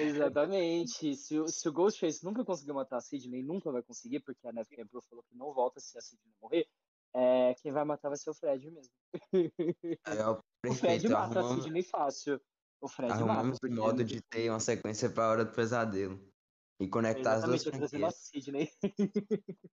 Exatamente. 0.00 1.16
Se, 1.16 1.48
se 1.48 1.68
o 1.68 1.72
Ghostface 1.72 2.24
nunca 2.24 2.44
conseguiu 2.44 2.74
matar 2.74 2.98
a 2.98 3.00
Sidney, 3.00 3.42
nunca 3.42 3.72
vai 3.72 3.82
conseguir, 3.82 4.20
porque 4.20 4.46
a 4.46 4.52
Neve 4.52 4.76
Campbell 4.76 5.00
falou 5.02 5.24
que 5.24 5.34
não 5.34 5.54
volta 5.54 5.80
se 5.80 5.96
a 5.96 6.02
Sidney 6.02 6.34
morrer, 6.40 6.68
é, 7.14 7.54
quem 7.54 7.72
vai 7.72 7.84
matar 7.84 8.08
vai 8.08 8.18
ser 8.18 8.30
o 8.30 8.34
Fred 8.34 8.70
mesmo. 8.70 8.92
É, 10.06 10.28
o, 10.28 10.42
o 10.68 10.74
Fred 10.74 11.08
mata 11.08 11.38
arrumamos, 11.38 11.60
a 11.60 11.62
Sidney 11.62 11.82
fácil. 11.82 12.40
O 12.80 12.88
Fred 12.88 13.12
arrumamos 13.12 13.58
mata. 13.60 13.72
um 13.72 13.76
modo 13.76 14.04
de 14.04 14.20
ter 14.20 14.50
uma 14.50 14.60
sequência 14.60 15.08
pra 15.08 15.30
Hora 15.30 15.44
do 15.44 15.52
Pesadelo. 15.52 16.20
E 16.78 16.88
conectar 16.88 17.36
Exatamente, 17.36 17.68
as 17.68 17.78
duas 17.78 17.90
franquias. 17.90 18.14
Sidney. 18.14 18.70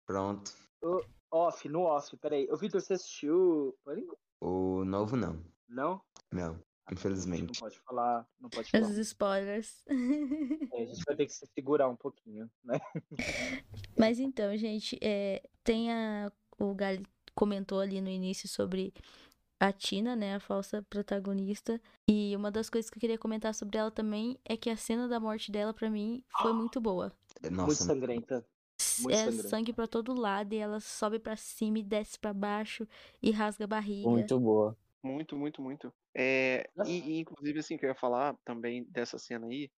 Pronto. 0.05 0.53
O, 0.81 1.01
off, 1.31 1.69
no 1.69 1.83
off, 1.83 2.15
peraí. 2.17 2.49
O 2.51 2.57
Vitor, 2.57 2.81
você 2.81 2.93
assistiu 2.93 3.77
Pânico? 3.85 4.17
O 4.39 4.85
novo 4.85 5.15
não. 5.15 5.43
Não? 5.67 6.01
Não. 6.31 6.61
Infelizmente. 6.91 7.59
Não 7.59 7.69
pode 7.69 7.79
falar, 7.79 8.27
não 8.39 8.49
pode 8.49 8.71
falar. 8.71 8.87
Os 8.87 8.97
spoilers. 8.97 9.83
É, 10.73 10.83
a 10.83 10.85
gente 10.85 11.03
vai 11.05 11.15
ter 11.15 11.25
que 11.25 11.33
se 11.33 11.45
segurar 11.47 11.89
um 11.89 11.95
pouquinho, 11.95 12.49
né? 12.63 12.79
Mas 13.97 14.19
então, 14.19 14.55
gente, 14.57 14.97
é, 15.01 15.41
tem 15.63 15.91
a, 15.91 16.31
o 16.59 16.73
Gali 16.73 17.03
comentou 17.33 17.79
ali 17.79 17.99
no 17.99 18.09
início 18.09 18.47
sobre 18.47 18.93
a 19.59 19.71
Tina, 19.71 20.15
né, 20.15 20.35
a 20.35 20.39
falsa 20.39 20.83
protagonista. 20.89 21.81
E 22.07 22.35
uma 22.35 22.51
das 22.51 22.69
coisas 22.69 22.89
que 22.89 22.97
eu 22.97 23.01
queria 23.01 23.17
comentar 23.17 23.53
sobre 23.53 23.77
ela 23.77 23.91
também 23.91 24.37
é 24.45 24.55
que 24.55 24.69
a 24.69 24.77
cena 24.77 25.07
da 25.07 25.19
morte 25.19 25.51
dela, 25.51 25.73
para 25.73 25.89
mim, 25.89 26.23
foi 26.41 26.53
muito 26.53 26.79
boa. 26.79 27.11
Nossa. 27.43 27.65
Muito 27.65 27.83
sangrenta. 27.83 28.45
Muito 28.99 29.15
é 29.15 29.31
sangue 29.31 29.73
para 29.73 29.87
todo 29.87 30.13
lado 30.13 30.53
e 30.53 30.57
ela 30.57 30.79
sobe 30.79 31.19
para 31.19 31.35
cima 31.35 31.79
e 31.79 31.83
desce 31.83 32.19
para 32.19 32.33
baixo 32.33 32.87
e 33.21 33.31
rasga 33.31 33.65
a 33.65 33.67
barriga. 33.67 34.09
Muito 34.09 34.39
boa. 34.39 34.77
Muito, 35.03 35.35
muito, 35.37 35.61
muito. 35.61 35.93
É, 36.15 36.69
e, 36.85 36.99
e, 36.99 37.19
inclusive, 37.19 37.59
assim, 37.59 37.77
que 37.77 37.85
eu 37.85 37.89
ia 37.89 37.95
falar 37.95 38.35
também 38.43 38.83
dessa 38.89 39.17
cena 39.17 39.47
aí, 39.47 39.69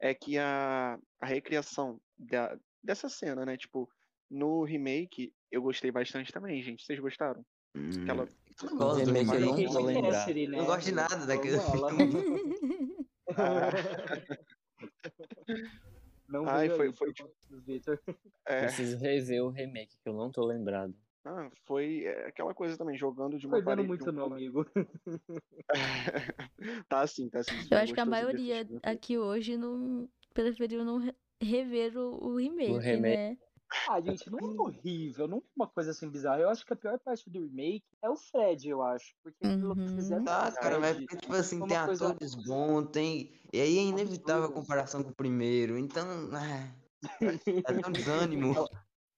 é 0.00 0.14
que 0.14 0.38
a, 0.38 0.98
a 1.20 1.26
recriação 1.26 2.00
da, 2.16 2.56
dessa 2.82 3.08
cena, 3.08 3.44
né? 3.44 3.56
Tipo, 3.56 3.88
no 4.30 4.64
remake, 4.64 5.32
eu 5.50 5.60
gostei 5.62 5.90
bastante 5.90 6.32
também, 6.32 6.62
gente. 6.62 6.84
Vocês 6.84 6.98
gostaram? 6.98 7.44
Hum, 7.74 7.90
Aquela... 8.02 8.28
Eu 8.62 8.70
não 8.70 8.78
gosto 8.78 9.04
do 9.04 9.12
remake, 9.12 9.34
eu 9.34 9.40
não 9.40 9.72
vou 9.72 9.82
lembrar. 9.84 10.26
Né? 10.28 10.46
Não 10.46 10.66
gosto 10.66 10.84
de 10.86 10.92
nada 10.92 11.26
daquele 11.26 11.58
filme. 11.58 11.88
não 16.28 16.46
Ai, 16.46 16.68
foi, 16.70 16.92
foi, 16.92 17.12
tipo... 17.12 17.30
É... 18.46 18.62
Preciso 18.62 18.96
rever 18.98 19.44
o 19.44 19.50
remake, 19.50 19.98
que 20.02 20.08
eu 20.08 20.14
não 20.14 20.30
tô 20.30 20.44
lembrado. 20.44 20.94
Ah, 21.24 21.50
foi 21.66 22.04
é, 22.04 22.28
aquela 22.28 22.54
coisa 22.54 22.78
também, 22.78 22.96
jogando 22.96 23.38
de 23.38 23.46
uma 23.46 23.56
Perdendo 23.56 23.68
parede. 23.68 23.88
muito, 23.88 24.08
um 24.08 24.12
meu 24.12 24.24
amigo. 24.24 24.64
tá 26.88 27.00
assim, 27.00 27.28
tá 27.28 27.40
assim. 27.40 27.52
Eu 27.70 27.78
acho 27.78 27.92
que 27.92 28.00
a 28.00 28.06
maioria 28.06 28.66
aqui 28.82 29.18
hoje 29.18 29.56
não 29.56 30.08
preferiu 30.32 30.84
não 30.84 31.12
rever 31.40 31.96
o, 31.98 32.24
o 32.24 32.36
remake, 32.36 32.72
o 32.72 32.78
remake. 32.78 33.16
né? 33.16 33.38
Ah, 33.88 34.00
gente, 34.00 34.30
não 34.30 34.38
é 34.38 34.60
horrível, 34.60 35.28
não 35.28 35.38
é 35.38 35.42
uma 35.54 35.66
coisa 35.66 35.90
assim 35.90 36.08
bizarra. 36.08 36.40
Eu 36.40 36.48
acho 36.48 36.64
que 36.64 36.72
a 36.72 36.76
pior 36.76 36.98
parte 36.98 37.28
do 37.28 37.40
remake 37.40 37.84
é 38.02 38.08
o 38.08 38.16
Fred, 38.16 38.68
eu 38.68 38.82
acho. 38.82 39.14
Porque 39.22 39.46
uhum. 39.46 39.74
que 39.74 39.94
fizeram. 39.94 40.24
Ah, 40.26 40.50
cara, 40.52 40.80
mas 40.80 40.96
tipo 40.96 41.34
assim, 41.34 41.58
tem 41.66 41.84
coisa... 41.84 42.08
atores 42.08 42.34
bons, 42.34 42.90
tem. 42.90 43.32
E 43.52 43.60
aí 43.60 43.78
é 43.78 43.82
inevitável 43.82 44.44
a 44.44 44.52
comparação 44.52 45.02
com 45.02 45.10
o 45.10 45.14
primeiro. 45.14 45.78
Então, 45.78 46.06
é, 46.36 46.74
é 47.56 47.62
tão 47.62 47.92
desânimo. 47.92 48.54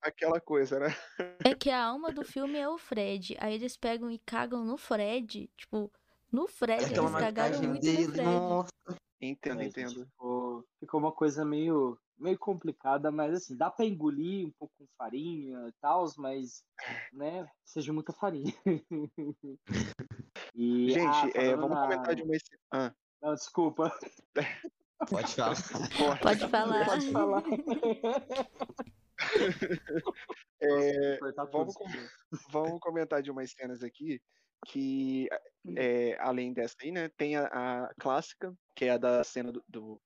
aquela 0.03 0.41
coisa, 0.41 0.81
né? 0.81 0.97
É 1.45 1.55
que 1.55 1.71
a 1.71 1.85
alma 1.85 2.13
do 2.13 2.25
filme 2.25 2.59
é 2.59 2.69
o 2.69 2.79
Fred. 2.79 3.37
Aí 3.41 3.55
eles 3.55 3.77
pegam 3.77 4.11
e 4.11 4.19
cagam 4.19 4.65
no 4.65 4.77
Fred. 4.77 5.49
Tipo, 5.57 5.93
no 6.33 6.49
Fred. 6.49 6.87
Aquela 6.87 7.09
eles 7.09 7.21
cagaram 7.21 7.63
muito 7.63 7.83
dele, 7.83 8.07
no 8.07 8.13
Fred. 8.13 8.25
Nossa. 8.25 8.71
Entendo, 9.23 9.61
é, 9.61 9.65
entendo. 9.67 10.07
Ficou, 10.07 10.40
ficou 10.81 10.99
uma 10.99 11.13
coisa 11.13 11.45
meio, 11.45 11.99
meio 12.19 12.39
complicada, 12.39 13.11
mas 13.11 13.35
assim, 13.35 13.57
dá 13.57 13.71
pra 13.71 13.85
engolir 13.85 14.47
um 14.47 14.53
pouco 14.59 14.75
com 14.79 14.87
farinha 14.97 15.69
e 15.69 15.73
tal, 15.81 16.07
mas, 16.17 16.65
né, 17.13 17.47
seja 17.65 17.93
muita 17.93 18.13
farinha. 18.13 18.55
e, 20.55 20.91
Gente, 20.91 21.07
ah, 21.07 21.31
é, 21.35 21.55
vamos 21.55 21.77
na... 21.77 21.83
comentar 21.83 22.15
de 22.15 22.23
uma. 22.23 22.35
Ah. 22.73 22.93
Não, 23.23 23.35
desculpa. 23.35 23.95
Pode 25.09 25.35
falar. 25.35 25.57
Pode 26.21 26.49
falar. 26.49 26.87
Pode 26.87 27.13
falar. 27.13 27.43
é, 30.61 31.19
vamos, 31.53 31.75
vamos, 32.51 32.81
comentar 32.81 33.23
de 33.23 33.31
umas 33.31 33.51
cenas 33.51 33.83
aqui 33.83 34.21
que, 34.67 35.29
é, 35.77 36.17
além 36.21 36.53
dessa 36.53 36.77
aí, 36.83 36.91
né, 36.91 37.09
tem 37.17 37.37
a, 37.37 37.47
a, 37.47 37.95
clássica, 37.99 38.53
que 38.75 38.87
é 38.87 38.91
a 38.91 38.99
da 38.99 39.25
cena 39.25 39.53
do, 39.53 39.65
do, 39.69 40.01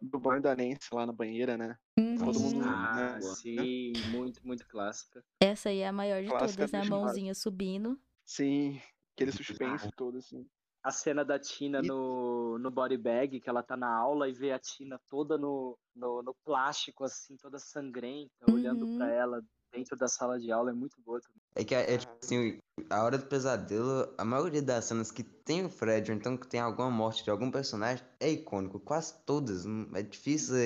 do 0.00 0.18
banho 0.18 0.42
da 0.42 0.54
Nancy 0.54 0.88
lá 0.92 1.06
na 1.06 1.12
banheira, 1.12 1.56
né? 1.56 1.76
Uhum. 1.98 2.16
Todo 2.18 2.40
mundo, 2.40 2.64
ah, 2.64 3.14
né? 3.14 3.20
sim, 3.20 3.92
muito, 4.10 4.46
muito 4.46 4.66
clássica. 4.66 5.24
Essa 5.40 5.70
aí 5.70 5.78
é 5.78 5.88
a 5.88 5.92
maior 5.92 6.22
de 6.22 6.28
clássica 6.28 6.68
todas, 6.68 6.72
né? 6.72 6.80
A 6.80 6.84
mãozinha 6.84 7.34
subindo. 7.34 7.98
Sim, 8.24 8.80
aquele 9.14 9.32
suspense 9.32 9.90
todo, 9.96 10.18
assim 10.18 10.46
a 10.86 10.92
cena 10.92 11.24
da 11.24 11.36
Tina 11.36 11.82
no, 11.82 12.60
no 12.60 12.70
body 12.70 12.96
bag, 12.96 13.40
que 13.40 13.48
ela 13.50 13.60
tá 13.60 13.76
na 13.76 13.92
aula 13.92 14.28
e 14.28 14.32
vê 14.32 14.52
a 14.52 14.58
Tina 14.58 15.00
toda 15.08 15.36
no, 15.36 15.76
no, 15.92 16.22
no 16.22 16.32
plástico, 16.44 17.02
assim, 17.02 17.36
toda 17.36 17.58
sangrenta, 17.58 18.48
uhum. 18.48 18.54
olhando 18.54 18.96
para 18.96 19.10
ela 19.10 19.42
dentro 19.76 19.96
da 19.96 20.08
sala 20.08 20.38
de 20.38 20.50
aula, 20.50 20.70
é 20.70 20.74
muito 20.74 20.96
boa 21.04 21.20
também. 21.20 21.40
É 21.54 21.64
que, 21.64 21.74
é, 21.74 21.98
tipo 21.98 22.12
assim, 22.22 22.58
a 22.90 23.04
hora 23.04 23.18
do 23.18 23.26
pesadelo, 23.26 24.12
a 24.16 24.24
maioria 24.24 24.62
das 24.62 24.86
cenas 24.86 25.10
que 25.10 25.22
tem 25.22 25.64
o 25.64 25.70
Fred, 25.70 26.10
ou 26.10 26.16
então 26.16 26.36
que 26.36 26.46
tem 26.46 26.60
alguma 26.60 26.90
morte 26.90 27.22
de 27.22 27.30
algum 27.30 27.50
personagem, 27.50 28.04
é 28.20 28.30
icônico. 28.30 28.80
Quase 28.80 29.14
todas. 29.24 29.64
É 29.94 30.02
difícil 30.02 30.56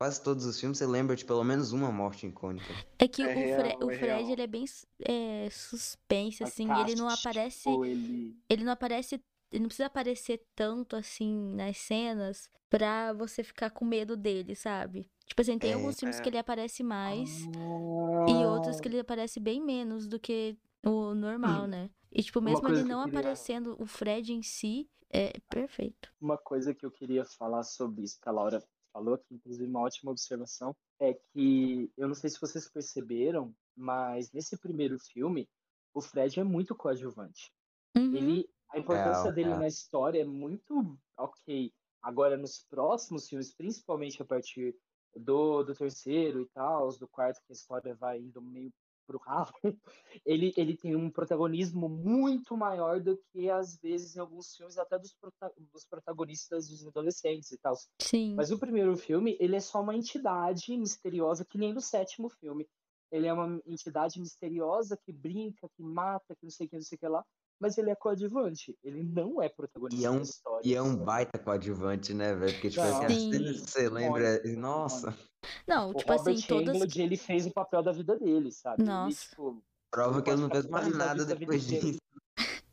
quase 0.00 0.22
todos 0.22 0.46
os 0.46 0.58
filmes 0.58 0.78
você 0.78 0.86
lembra 0.86 1.16
de 1.16 1.24
pelo 1.24 1.42
menos 1.42 1.72
uma 1.72 1.90
morte 1.90 2.26
icônica. 2.26 2.72
É 2.98 3.08
que 3.08 3.20
é 3.20 3.26
o, 3.26 3.34
real, 3.34 3.60
Fre 3.60 3.70
é 3.70 3.84
o 3.84 3.98
Fred 3.98 4.32
ele 4.32 4.42
é 4.42 4.46
bem 4.46 4.64
é, 5.00 5.48
suspense, 5.50 6.44
assim, 6.44 6.68
ele 6.80 6.94
não 6.94 7.08
aparece. 7.08 7.68
Ele... 7.68 8.36
ele 8.48 8.64
não 8.64 8.72
aparece 8.72 9.20
ele 9.50 9.62
não 9.62 9.68
precisa 9.68 9.86
aparecer 9.86 10.44
tanto 10.54 10.96
assim 10.96 11.54
nas 11.54 11.76
cenas 11.78 12.50
pra 12.68 13.12
você 13.12 13.42
ficar 13.42 13.70
com 13.70 13.84
medo 13.84 14.16
dele, 14.16 14.54
sabe? 14.54 15.10
Tipo 15.26 15.42
assim, 15.42 15.58
tem 15.58 15.70
é, 15.70 15.74
alguns 15.74 15.98
filmes 15.98 16.18
é. 16.18 16.22
que 16.22 16.28
ele 16.28 16.38
aparece 16.38 16.82
mais 16.82 17.30
ah. 17.56 18.30
e 18.30 18.46
outros 18.46 18.80
que 18.80 18.88
ele 18.88 19.00
aparece 19.00 19.40
bem 19.40 19.62
menos 19.62 20.06
do 20.06 20.18
que 20.18 20.56
o 20.84 21.14
normal, 21.14 21.66
né? 21.66 21.90
E 22.10 22.22
tipo, 22.22 22.40
mesmo 22.40 22.66
ele 22.68 22.84
não 22.84 23.04
queria... 23.04 23.20
aparecendo, 23.20 23.76
o 23.78 23.86
Fred 23.86 24.32
em 24.32 24.42
si 24.42 24.88
é 25.10 25.38
perfeito. 25.50 26.12
Uma 26.20 26.38
coisa 26.38 26.74
que 26.74 26.84
eu 26.84 26.90
queria 26.90 27.24
falar 27.24 27.62
sobre 27.62 28.02
isso, 28.02 28.18
que 28.20 28.28
a 28.28 28.32
Laura 28.32 28.62
falou, 28.92 29.18
que 29.18 29.34
inclusive 29.34 29.68
uma 29.68 29.80
ótima 29.80 30.10
observação, 30.10 30.74
é 31.00 31.14
que 31.14 31.90
eu 31.96 32.08
não 32.08 32.14
sei 32.14 32.30
se 32.30 32.40
vocês 32.40 32.68
perceberam, 32.68 33.54
mas 33.76 34.32
nesse 34.32 34.56
primeiro 34.56 34.98
filme, 34.98 35.48
o 35.94 36.00
Fred 36.00 36.40
é 36.40 36.44
muito 36.44 36.74
coadjuvante. 36.74 37.52
Uhum. 37.96 38.14
Ele 38.14 38.50
a 38.70 38.78
importância 38.78 39.28
é, 39.28 39.32
dele 39.32 39.50
é. 39.50 39.56
na 39.56 39.68
história 39.68 40.20
é 40.20 40.24
muito 40.24 40.98
ok. 41.16 41.72
Agora, 42.02 42.36
nos 42.36 42.64
próximos 42.68 43.28
filmes, 43.28 43.54
principalmente 43.54 44.22
a 44.22 44.24
partir 44.24 44.76
do, 45.16 45.62
do 45.62 45.74
terceiro 45.74 46.42
e 46.42 46.46
tal, 46.46 46.88
do 46.96 47.08
quarto, 47.08 47.40
que 47.44 47.52
a 47.52 47.54
história 47.54 47.94
vai 47.94 48.18
indo 48.18 48.40
meio 48.40 48.72
pro 49.06 49.18
ralo, 49.18 49.50
ele, 50.24 50.52
ele 50.54 50.76
tem 50.76 50.94
um 50.94 51.10
protagonismo 51.10 51.88
muito 51.88 52.54
maior 52.56 53.00
do 53.00 53.18
que, 53.32 53.48
às 53.48 53.78
vezes, 53.78 54.14
em 54.14 54.20
alguns 54.20 54.54
filmes, 54.54 54.76
até 54.76 54.98
dos, 54.98 55.14
prota 55.14 55.50
dos 55.56 55.86
protagonistas 55.86 56.68
dos 56.68 56.86
adolescentes 56.86 57.50
e 57.50 57.58
tal. 57.58 57.74
Sim. 58.02 58.34
Mas 58.34 58.50
o 58.50 58.58
primeiro 58.58 58.94
filme, 58.98 59.36
ele 59.40 59.56
é 59.56 59.60
só 59.60 59.80
uma 59.80 59.96
entidade 59.96 60.76
misteriosa, 60.76 61.44
que 61.44 61.56
nem 61.56 61.72
no 61.72 61.80
sétimo 61.80 62.28
filme. 62.28 62.68
ele 63.10 63.26
é 63.26 63.32
uma 63.32 63.60
entidade 63.66 64.20
misteriosa 64.20 64.94
que 64.94 65.10
brinca, 65.10 65.70
que 65.74 65.82
mata, 65.82 66.36
que 66.36 66.44
não 66.44 66.50
sei 66.50 66.66
o 66.66 66.68
que, 66.70 66.76
não 66.76 66.82
sei 66.82 66.96
o 66.96 66.98
que 66.98 67.08
lá 67.08 67.24
mas 67.60 67.78
ele 67.78 67.90
é 67.90 67.94
coadjuvante. 67.94 68.78
Ele 68.82 69.02
não 69.02 69.42
é 69.42 69.48
protagonista 69.48 70.00
e 70.00 70.04
é 70.04 70.10
um, 70.10 70.16
da 70.16 70.22
história. 70.22 70.68
E 70.68 70.74
é 70.74 70.82
um 70.82 70.96
baita 70.96 71.38
coadjuvante, 71.38 72.14
né, 72.14 72.34
velho? 72.34 72.52
Porque, 72.52 72.70
tipo 72.70 72.82
assim, 72.82 73.52
você 73.54 73.88
lembra. 73.88 74.42
Nossa. 74.56 75.16
Não, 75.66 75.94
tipo 75.94 76.10
o 76.10 76.14
assim, 76.14 76.30
Robert 76.30 76.46
todas. 76.46 76.76
Englund, 76.76 77.02
ele 77.02 77.16
fez 77.16 77.46
o 77.46 77.52
papel 77.52 77.82
da 77.82 77.92
vida 77.92 78.18
dele, 78.18 78.50
sabe? 78.52 78.82
Nossa. 78.82 79.08
Ele, 79.08 79.30
tipo, 79.30 79.62
Prova 79.90 80.22
que 80.22 80.30
ele 80.30 80.42
não 80.42 80.50
fez 80.50 80.66
mais 80.66 80.94
nada 80.94 81.24
depois 81.24 81.66
disso. 81.66 81.98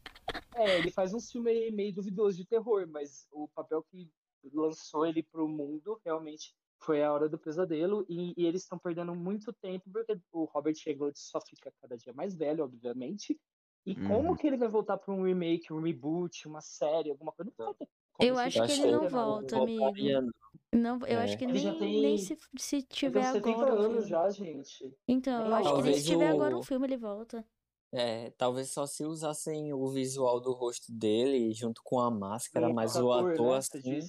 É, 0.58 0.80
ele 0.80 0.90
faz 0.90 1.14
um 1.14 1.20
filme 1.20 1.70
meio 1.72 1.94
duvidoso 1.94 2.38
de 2.38 2.46
terror, 2.46 2.88
mas 2.88 3.28
o 3.30 3.46
papel 3.50 3.84
que 3.92 4.10
lançou 4.54 5.06
ele 5.06 5.22
pro 5.22 5.50
mundo 5.50 6.00
realmente 6.06 6.56
foi 6.80 7.04
a 7.04 7.12
Hora 7.12 7.28
do 7.28 7.38
Pesadelo, 7.38 8.06
e, 8.08 8.34
e 8.38 8.46
eles 8.46 8.62
estão 8.62 8.80
perdendo 8.80 9.14
muito 9.14 9.52
tempo, 9.52 9.90
porque 9.92 10.18
o 10.32 10.46
Robert 10.46 10.76
Englund 10.88 11.18
só 11.20 11.42
fica 11.42 11.74
cada 11.82 11.98
dia 11.98 12.14
mais 12.14 12.34
velho, 12.36 12.64
obviamente, 12.64 13.38
e 13.86 13.94
uhum. 13.94 14.08
como 14.08 14.38
que 14.38 14.48
ele 14.48 14.58
vai 14.58 14.68
voltar 14.68 14.98
para 14.98 15.14
um 15.14 15.24
remake, 15.24 15.72
um 15.72 15.82
reboot, 15.82 16.48
uma 16.48 16.62
série, 16.62 17.12
alguma 17.12 17.32
coisa? 17.32 17.52
Não 17.58 17.66
vai 17.68 17.76
ter 17.76 17.88
eu 18.20 18.38
acho 18.38 18.66
que 18.66 18.72
ele 18.72 18.92
não 18.92 19.10
volta, 19.10 19.58
amigo. 19.58 20.32
Não, 20.72 21.00
eu 21.02 21.20
é. 21.20 21.24
acho 21.24 21.38
que 21.38 21.46
nem, 21.46 21.78
tem... 21.78 22.02
nem 22.02 22.18
se, 22.18 22.38
se 22.58 22.82
tiver 22.82 23.26
agora. 23.26 23.44
70 23.44 23.66
anos 23.74 24.08
já, 24.08 24.30
gente. 24.30 24.94
Então, 25.08 25.46
eu 25.46 25.56
acho 25.56 25.76
que 25.76 25.82
nem 25.84 25.94
se 25.94 26.06
tiver 26.06 26.32
o... 26.32 26.36
agora 26.36 26.58
um 26.58 26.64
filme 26.64 26.88
ele 26.88 26.98
volta. 26.98 27.46
É, 27.94 28.32
talvez 28.32 28.72
só 28.72 28.86
se 28.86 29.06
usassem 29.06 29.72
o 29.72 29.88
visual 29.88 30.42
do 30.42 30.52
rosto 30.52 30.92
dele 30.92 31.54
junto 31.54 31.82
com 31.84 32.00
a 32.00 32.12
máscara, 32.12 32.74
mas 32.74 32.96
o 32.96 33.12
ator, 33.12 33.34
ator 33.34 33.52
né, 33.52 33.58
assim. 33.58 34.00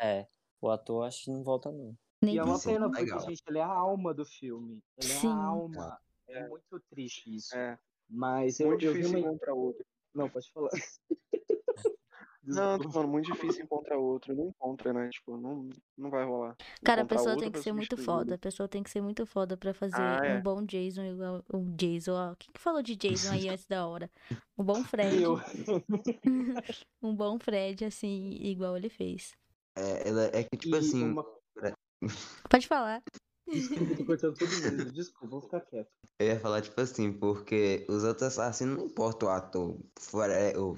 É, 0.00 0.26
o 0.60 0.68
ator 0.68 1.06
acho 1.06 1.24
que 1.24 1.30
não 1.30 1.44
volta 1.44 1.70
não. 1.70 1.96
Nem 2.22 2.34
e 2.34 2.38
é 2.38 2.42
uma 2.42 2.58
pena, 2.60 2.88
porque, 2.88 3.02
legal. 3.02 3.20
gente, 3.20 3.42
ele 3.46 3.58
é 3.58 3.62
a 3.62 3.68
alma 3.68 4.12
do 4.12 4.24
filme. 4.24 4.82
Ele 4.96 5.12
Sim. 5.12 5.28
é 5.28 5.30
a 5.30 5.36
alma. 5.36 5.98
É. 6.28 6.38
é 6.38 6.48
muito 6.48 6.80
triste 6.90 7.32
isso. 7.32 7.56
É. 7.56 7.78
Mas 8.08 8.58
muito 8.60 8.84
eu, 8.84 8.92
difícil 8.92 9.18
eu 9.18 9.24
uma... 9.24 9.28
encontrar 9.28 9.54
outro. 9.54 9.84
Não, 10.14 10.28
pode 10.28 10.50
falar. 10.52 10.70
Não, 12.48 12.78
tô 12.78 12.90
falando, 12.90 13.10
muito 13.10 13.30
difícil 13.30 13.64
encontrar 13.64 13.98
outro. 13.98 14.34
Não 14.34 14.48
encontra, 14.48 14.92
né? 14.92 15.10
Tipo, 15.10 15.36
não, 15.36 15.68
não 15.96 16.08
vai 16.08 16.24
rolar. 16.24 16.56
Cara, 16.82 17.02
a 17.02 17.04
pessoa 17.04 17.36
tem 17.36 17.50
que 17.50 17.60
ser 17.60 17.72
muito 17.72 17.96
foda. 17.96 18.36
A 18.36 18.38
pessoa 18.38 18.66
tem 18.66 18.82
que 18.82 18.90
ser 18.90 19.02
muito 19.02 19.26
foda 19.26 19.54
pra 19.54 19.74
fazer 19.74 20.00
ah, 20.00 20.20
é. 20.24 20.38
um 20.38 20.42
bom 20.42 20.64
Jason 20.64 21.02
igual 21.04 21.44
um 21.52 21.76
Jason. 21.76 22.12
Ó. 22.12 22.34
Quem 22.38 22.50
que 22.50 22.58
falou 22.60 22.82
de 22.82 22.96
Jason 22.96 23.32
aí 23.32 23.50
antes 23.50 23.66
da 23.66 23.86
hora? 23.86 24.10
Um 24.56 24.64
bom 24.64 24.82
Fred. 24.82 25.24
um 27.02 27.14
bom 27.14 27.38
Fred, 27.38 27.84
assim, 27.84 28.30
igual 28.40 28.78
ele 28.78 28.88
fez. 28.88 29.36
É, 29.76 30.08
ela, 30.08 30.30
é 30.32 30.42
que, 30.42 30.56
tipo 30.56 30.74
e 30.74 30.78
assim. 30.78 31.04
Uma... 31.04 31.26
Pode 32.48 32.66
falar. 32.66 33.02
Desculpa, 33.50 33.96
tô 33.96 34.04
cortando 34.04 34.36
todo 34.36 34.50
mundo. 34.50 34.92
Desculpa, 34.92 35.26
vou 35.28 35.40
ficar 35.40 35.60
quieto. 35.62 35.90
Eu 36.18 36.26
ia 36.26 36.40
falar, 36.40 36.62
tipo 36.62 36.80
assim, 36.80 37.12
porque 37.12 37.86
os 37.88 38.04
outros 38.04 38.26
assassinos 38.26 38.76
não 38.76 38.86
importa 38.86 39.26
o 39.26 39.28
ator. 39.28 39.78
Fora, 39.98 40.32
é, 40.32 40.56
o, 40.58 40.76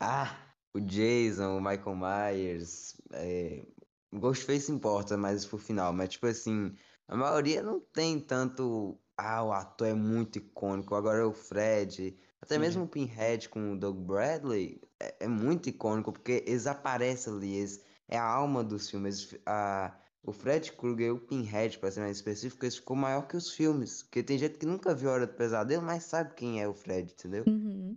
ah, 0.00 0.36
o 0.74 0.80
Jason, 0.80 1.56
o 1.56 1.60
Michael 1.60 1.96
Myers. 1.96 2.96
É, 3.12 3.64
Ghostface 4.12 4.70
importa 4.70 5.16
mais 5.16 5.44
pro 5.44 5.58
final, 5.58 5.92
mas 5.92 6.10
tipo 6.10 6.26
assim, 6.26 6.72
a 7.08 7.16
maioria 7.16 7.62
não 7.62 7.80
tem 7.80 8.20
tanto. 8.20 8.98
Ah, 9.16 9.42
o 9.44 9.52
ator 9.52 9.88
é 9.88 9.94
muito 9.94 10.38
icônico. 10.38 10.94
Agora 10.94 11.18
é 11.18 11.24
o 11.24 11.32
Fred. 11.32 12.16
Até 12.40 12.58
mesmo 12.58 12.82
uhum. 12.82 12.86
o 12.86 12.90
Pinhead 12.90 13.48
com 13.48 13.72
o 13.72 13.78
Doug 13.78 13.96
Bradley 13.96 14.80
é, 15.00 15.16
é, 15.20 15.28
muito 15.28 15.68
icônico, 15.68 16.12
porque 16.12 16.44
eles 16.46 16.66
aparecem 16.66 17.32
ali. 17.32 17.54
Eles, 17.54 17.82
é 18.08 18.18
a 18.18 18.24
alma 18.24 18.62
dos 18.62 18.90
filmes. 18.90 19.34
A, 19.46 19.96
o 20.24 20.32
Fred 20.32 20.72
Krueger 20.72 21.08
e 21.08 21.10
o 21.10 21.18
Pinhead, 21.18 21.78
para 21.78 21.90
ser 21.90 22.00
mais 22.00 22.16
específico, 22.16 22.64
esse 22.64 22.78
ficou 22.78 22.96
maior 22.96 23.28
que 23.28 23.36
os 23.36 23.50
filmes. 23.50 24.02
Porque 24.02 24.22
tem 24.22 24.38
gente 24.38 24.58
que 24.58 24.66
nunca 24.66 24.94
viu 24.94 25.10
Hora 25.10 25.26
do 25.26 25.34
Pesadelo, 25.34 25.82
mas 25.82 26.04
sabe 26.04 26.34
quem 26.34 26.62
é 26.62 26.66
o 26.66 26.72
Fred, 26.72 27.12
entendeu? 27.12 27.44
Uhum. 27.46 27.96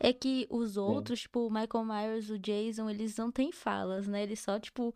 É 0.00 0.12
que 0.12 0.46
os 0.50 0.76
outros, 0.76 1.20
é. 1.20 1.22
tipo, 1.22 1.46
o 1.46 1.50
Michael 1.50 1.84
Myers, 1.84 2.30
o 2.30 2.38
Jason, 2.38 2.88
eles 2.88 3.16
não 3.16 3.30
têm 3.30 3.52
falas, 3.52 4.06
né? 4.06 4.22
Eles 4.22 4.40
só, 4.40 4.58
tipo, 4.58 4.94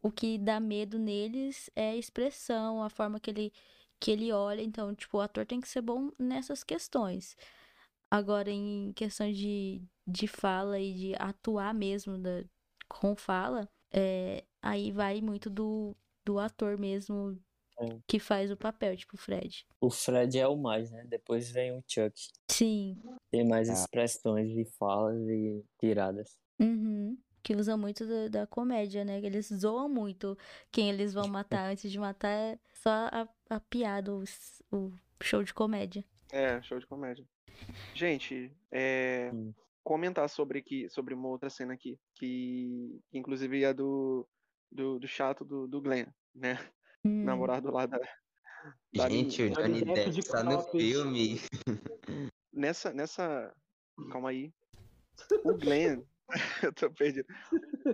o 0.00 0.10
que 0.10 0.38
dá 0.38 0.60
medo 0.60 0.98
neles 0.98 1.68
é 1.74 1.90
a 1.90 1.96
expressão, 1.96 2.82
a 2.82 2.88
forma 2.88 3.18
que 3.18 3.30
ele, 3.30 3.52
que 3.98 4.12
ele 4.12 4.32
olha. 4.32 4.62
Então, 4.62 4.94
tipo, 4.94 5.18
o 5.18 5.20
ator 5.20 5.44
tem 5.44 5.60
que 5.60 5.68
ser 5.68 5.80
bom 5.80 6.10
nessas 6.18 6.62
questões. 6.62 7.36
Agora, 8.08 8.50
em 8.50 8.92
questão 8.94 9.30
de, 9.32 9.82
de 10.06 10.26
fala 10.26 10.78
e 10.78 10.92
de 10.94 11.14
atuar 11.18 11.74
mesmo 11.74 12.18
da, 12.18 12.44
com 12.88 13.14
fala, 13.14 13.68
é, 13.92 14.44
aí 14.62 14.90
vai 14.92 15.20
muito 15.20 15.48
do, 15.48 15.96
do 16.24 16.38
ator 16.38 16.78
mesmo 16.78 17.38
é. 17.78 17.98
que 18.06 18.18
faz 18.18 18.50
o 18.50 18.56
papel, 18.56 18.96
tipo 18.96 19.16
o 19.16 19.18
Fred. 19.18 19.66
O 19.80 19.90
Fred 19.90 20.38
é 20.38 20.46
o 20.46 20.56
mais, 20.56 20.90
né? 20.90 21.04
Depois 21.08 21.50
vem 21.50 21.72
o 21.72 21.82
Chuck. 21.86 22.28
Sim. 22.48 23.00
Tem 23.30 23.46
mais 23.46 23.68
ah. 23.68 23.72
expressões 23.72 24.48
de 24.50 24.64
falas 24.78 25.20
e 25.28 25.64
tiradas. 25.78 26.38
Uhum. 26.58 27.16
Que 27.42 27.56
usam 27.56 27.78
muito 27.78 28.06
da, 28.06 28.28
da, 28.28 28.46
comédia, 28.46 29.02
né? 29.04 29.18
Eles 29.18 29.48
zoam 29.48 29.88
muito 29.88 30.36
quem 30.70 30.90
eles 30.90 31.14
vão 31.14 31.26
matar 31.26 31.70
antes 31.70 31.90
de 31.90 31.98
matar. 31.98 32.28
É 32.28 32.58
só 32.74 32.90
a, 32.90 33.28
a 33.48 33.60
piada, 33.60 34.12
o, 34.12 34.24
o 34.70 34.92
show 35.22 35.42
de 35.42 35.54
comédia. 35.54 36.04
É, 36.30 36.60
show 36.62 36.78
de 36.78 36.86
comédia. 36.86 37.26
Gente, 37.94 38.52
é, 38.70 39.30
hum 39.32 39.52
comentar 39.82 40.28
sobre 40.28 40.62
que 40.62 40.88
sobre 40.88 41.14
uma 41.14 41.28
outra 41.28 41.50
cena 41.50 41.74
aqui, 41.74 41.98
que 42.14 43.00
inclusive 43.12 43.64
é 43.64 43.72
do, 43.72 44.28
do, 44.70 44.98
do 44.98 45.08
chato 45.08 45.44
do, 45.44 45.66
do 45.66 45.80
Glenn, 45.80 46.06
né? 46.34 46.58
Hum. 47.04 47.24
Namorado 47.24 47.70
lá 47.70 47.86
da. 47.86 47.98
da 48.94 49.08
Gente, 49.08 49.42
o 49.42 49.50
Johnny 49.50 49.84
Depp 49.84 50.22
tá 50.28 50.42
no 50.42 50.62
filme. 50.62 51.40
Nessa, 52.52 52.92
nessa. 52.92 53.54
Calma 54.10 54.30
aí. 54.30 54.52
O 55.44 55.54
Glenn. 55.54 56.02
eu 56.62 56.72
tô 56.72 56.90
perdido. 56.90 57.26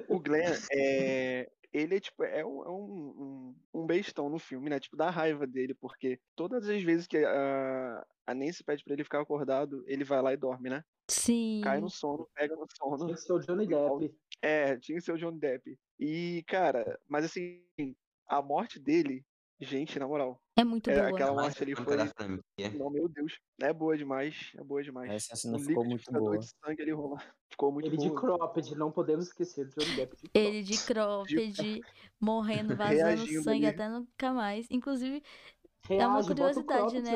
O 0.09 0.21
Glenn 0.21 0.55
é. 0.73 1.51
Ele 1.73 1.97
é 1.97 2.01
tipo, 2.01 2.25
é 2.25 2.45
um, 2.45 2.65
é 2.65 2.71
um, 2.71 3.55
um, 3.75 3.83
um 3.83 3.87
bestão 3.87 4.31
no 4.31 4.39
filme, 4.39 4.71
né? 4.71 4.81
Tipo, 4.81 4.97
dá 4.97 5.11
raiva 5.11 5.47
dele, 5.47 5.75
porque 5.75 6.19
todas 6.35 6.67
as 6.67 6.83
vezes 6.83 7.07
que 7.07 7.19
a, 7.19 8.07
a 8.27 8.35
Nancy 8.35 8.65
pede 8.65 8.83
pra 8.83 8.95
ele 8.95 9.05
ficar 9.05 9.21
acordado, 9.21 9.85
ele 9.87 10.03
vai 10.03 10.23
lá 10.23 10.33
e 10.33 10.39
dorme, 10.39 10.71
né? 10.71 10.83
Sim. 11.09 11.61
Cai 11.63 11.79
no 11.79 11.91
sono, 11.91 12.27
pega 12.35 12.57
no 12.57 12.67
sono. 12.75 13.07
Que 13.09 13.17
ser 13.17 13.33
o 13.33 13.39
Johnny 13.41 13.67
Depp. 13.67 14.17
É, 14.43 14.77
tinha 14.77 14.99
que 14.99 15.05
ser 15.05 15.13
o 15.13 15.19
Johnny 15.19 15.39
Depp. 15.39 15.79
E, 15.99 16.45
cara, 16.47 16.99
mas 17.09 17.25
assim, 17.25 17.63
a 18.29 18.43
morte 18.43 18.79
dele, 18.79 19.25
gente, 19.61 19.99
na 19.99 20.07
moral. 20.07 20.41
É 20.59 20.65
muito 20.65 20.91
é, 20.91 20.97
boa. 20.97 21.09
Aquela 21.09 21.33
morte 21.33 21.63
ali 21.63 21.75
foi. 21.75 21.97
Não, 22.77 22.91
meu 22.91 23.09
Deus. 23.09 23.39
É 23.61 23.73
boa 23.73 23.97
demais. 23.97 24.53
É 24.57 24.63
boa 24.63 24.83
demais. 24.83 25.11
Essa 25.11 25.37
cena 25.37 25.59
ficou 25.59 25.85
muito 25.85 26.11
boa. 26.13 26.39
De 26.39 26.47
sangue 26.47 26.83
ali 26.83 26.93
rola. 26.93 27.17
Ficou 27.49 27.73
muito 27.73 27.87
Ele 27.87 27.97
boa. 27.97 28.09
de 28.11 28.15
cropped, 28.15 28.75
não 28.75 28.93
podemos 28.93 29.29
esquecer 29.29 29.65
do 29.67 29.81
Johnny 29.81 29.97
Depp. 29.97 30.17
De 30.17 30.31
Ele 30.35 30.63
de 30.63 30.77
cropped, 30.85 31.81
morrendo, 32.21 32.77
vazando 32.77 32.99
Reagindo 32.99 33.43
sangue 33.45 33.67
ali. 33.67 33.75
até 33.75 33.89
nunca 33.89 34.33
mais. 34.35 34.67
Inclusive, 34.71 35.23
Reage, 35.89 36.03
é 36.03 36.07
uma 36.07 36.23
curiosidade, 36.25 37.01
né? 37.01 37.13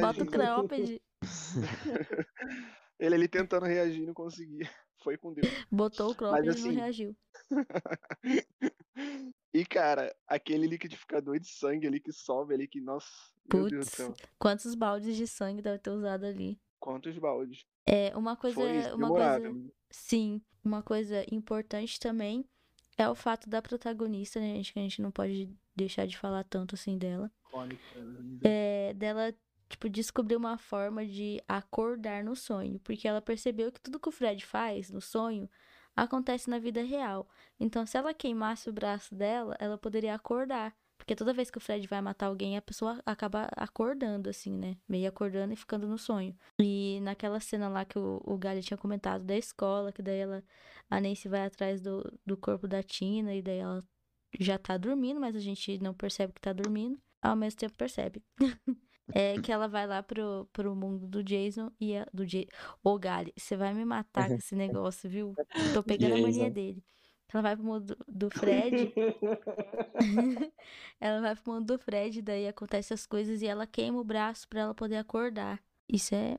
Bota 0.00 0.22
o 0.22 0.26
cropped. 0.26 1.02
Ele 2.98 3.14
ali 3.14 3.28
tentando 3.28 3.66
reagir 3.66 4.02
e 4.02 4.06
não 4.06 4.14
conseguia. 4.14 4.70
Foi 5.04 5.18
com 5.18 5.34
Deus. 5.34 5.46
Botou 5.70 6.16
o 6.18 6.26
assim... 6.26 6.40
e 6.40 6.46
não 6.46 6.52
assim 6.52 6.72
reagiu. 6.72 7.16
e, 9.52 9.66
cara, 9.66 10.16
aquele 10.26 10.66
liquidificador 10.66 11.38
de 11.38 11.46
sangue 11.46 11.86
ali 11.86 12.00
que 12.00 12.10
sobe 12.10 12.54
ali, 12.54 12.66
que, 12.66 12.80
nossa, 12.80 13.06
Putz, 13.48 13.98
quantos 14.38 14.74
baldes 14.74 15.14
de 15.14 15.26
sangue 15.26 15.60
deve 15.60 15.78
ter 15.78 15.90
usado 15.90 16.24
ali? 16.24 16.58
Quantos 16.80 17.18
baldes? 17.18 17.66
É, 17.86 18.16
uma 18.16 18.34
coisa. 18.34 18.94
uma 18.94 19.08
coisa. 19.08 19.72
Sim, 19.90 20.42
uma 20.64 20.82
coisa 20.82 21.22
importante 21.30 22.00
também 22.00 22.48
é 22.96 23.06
o 23.06 23.14
fato 23.14 23.48
da 23.48 23.60
protagonista, 23.60 24.40
né, 24.40 24.54
gente? 24.54 24.72
Que 24.72 24.78
a 24.78 24.82
gente 24.82 25.02
não 25.02 25.10
pode 25.10 25.54
deixar 25.76 26.06
de 26.06 26.16
falar 26.16 26.44
tanto 26.44 26.74
assim 26.74 26.96
dela. 26.96 27.30
Né? 27.54 28.38
É, 28.42 28.94
dela, 28.94 29.34
tipo, 29.74 29.88
descobrir 29.88 30.36
uma 30.36 30.56
forma 30.56 31.04
de 31.04 31.42
acordar 31.48 32.24
no 32.24 32.34
sonho. 32.34 32.78
Porque 32.80 33.06
ela 33.06 33.20
percebeu 33.20 33.70
que 33.72 33.80
tudo 33.80 34.00
que 34.00 34.08
o 34.08 34.12
Fred 34.12 34.44
faz 34.44 34.90
no 34.90 35.00
sonho 35.00 35.48
acontece 35.94 36.48
na 36.48 36.58
vida 36.58 36.82
real. 36.82 37.28
Então, 37.58 37.84
se 37.86 37.96
ela 37.96 38.14
queimasse 38.14 38.68
o 38.68 38.72
braço 38.72 39.14
dela, 39.14 39.56
ela 39.58 39.76
poderia 39.78 40.14
acordar. 40.14 40.74
Porque 40.96 41.16
toda 41.16 41.34
vez 41.34 41.50
que 41.50 41.58
o 41.58 41.60
Fred 41.60 41.86
vai 41.88 42.00
matar 42.00 42.26
alguém, 42.26 42.56
a 42.56 42.62
pessoa 42.62 43.00
acaba 43.04 43.48
acordando, 43.56 44.30
assim, 44.30 44.56
né? 44.56 44.76
Meio 44.88 45.08
acordando 45.08 45.52
e 45.52 45.56
ficando 45.56 45.86
no 45.88 45.98
sonho. 45.98 46.34
E 46.60 47.00
naquela 47.02 47.40
cena 47.40 47.68
lá 47.68 47.84
que 47.84 47.98
o, 47.98 48.22
o 48.24 48.38
Gali 48.38 48.62
tinha 48.62 48.78
comentado 48.78 49.24
da 49.24 49.36
escola, 49.36 49.92
que 49.92 50.00
daí 50.00 50.20
ela, 50.20 50.42
a 50.88 51.00
Nancy 51.00 51.28
vai 51.28 51.44
atrás 51.44 51.80
do, 51.80 52.02
do 52.24 52.36
corpo 52.36 52.68
da 52.68 52.82
Tina, 52.82 53.34
e 53.34 53.42
daí 53.42 53.58
ela 53.58 53.84
já 54.38 54.56
tá 54.56 54.76
dormindo, 54.76 55.20
mas 55.20 55.34
a 55.36 55.40
gente 55.40 55.78
não 55.78 55.92
percebe 55.92 56.32
que 56.32 56.40
tá 56.40 56.52
dormindo. 56.52 56.98
Ao 57.20 57.36
mesmo 57.36 57.58
tempo 57.58 57.76
percebe. 57.76 58.22
é 59.12 59.40
que 59.40 59.52
ela 59.52 59.68
vai 59.68 59.86
lá 59.86 60.02
pro, 60.02 60.48
pro 60.52 60.74
mundo 60.74 61.06
do 61.06 61.22
Jason 61.22 61.70
e 61.80 61.96
a, 61.96 62.06
do 62.12 62.24
Jason. 62.24 62.48
Ô, 62.82 62.98
Gali, 62.98 63.32
você 63.36 63.56
vai 63.56 63.74
me 63.74 63.84
matar 63.84 64.28
com 64.28 64.34
esse 64.34 64.54
negócio, 64.54 65.08
viu? 65.10 65.34
Tô 65.72 65.82
pegando 65.84 66.14
a 66.14 66.18
mania 66.18 66.50
dele. 66.50 66.82
ela 67.32 67.42
vai 67.42 67.56
pro 67.56 67.64
mundo 67.64 67.96
do 68.08 68.30
Fred. 68.30 68.92
ela 71.00 71.20
vai 71.20 71.36
pro 71.36 71.52
mundo 71.52 71.66
do 71.66 71.78
Fred, 71.78 72.22
daí 72.22 72.48
acontece 72.48 72.94
as 72.94 73.04
coisas 73.06 73.42
e 73.42 73.46
ela 73.46 73.66
queima 73.66 74.00
o 74.00 74.04
braço 74.04 74.48
para 74.48 74.60
ela 74.60 74.74
poder 74.74 74.96
acordar. 74.96 75.62
Isso 75.88 76.14
é 76.14 76.38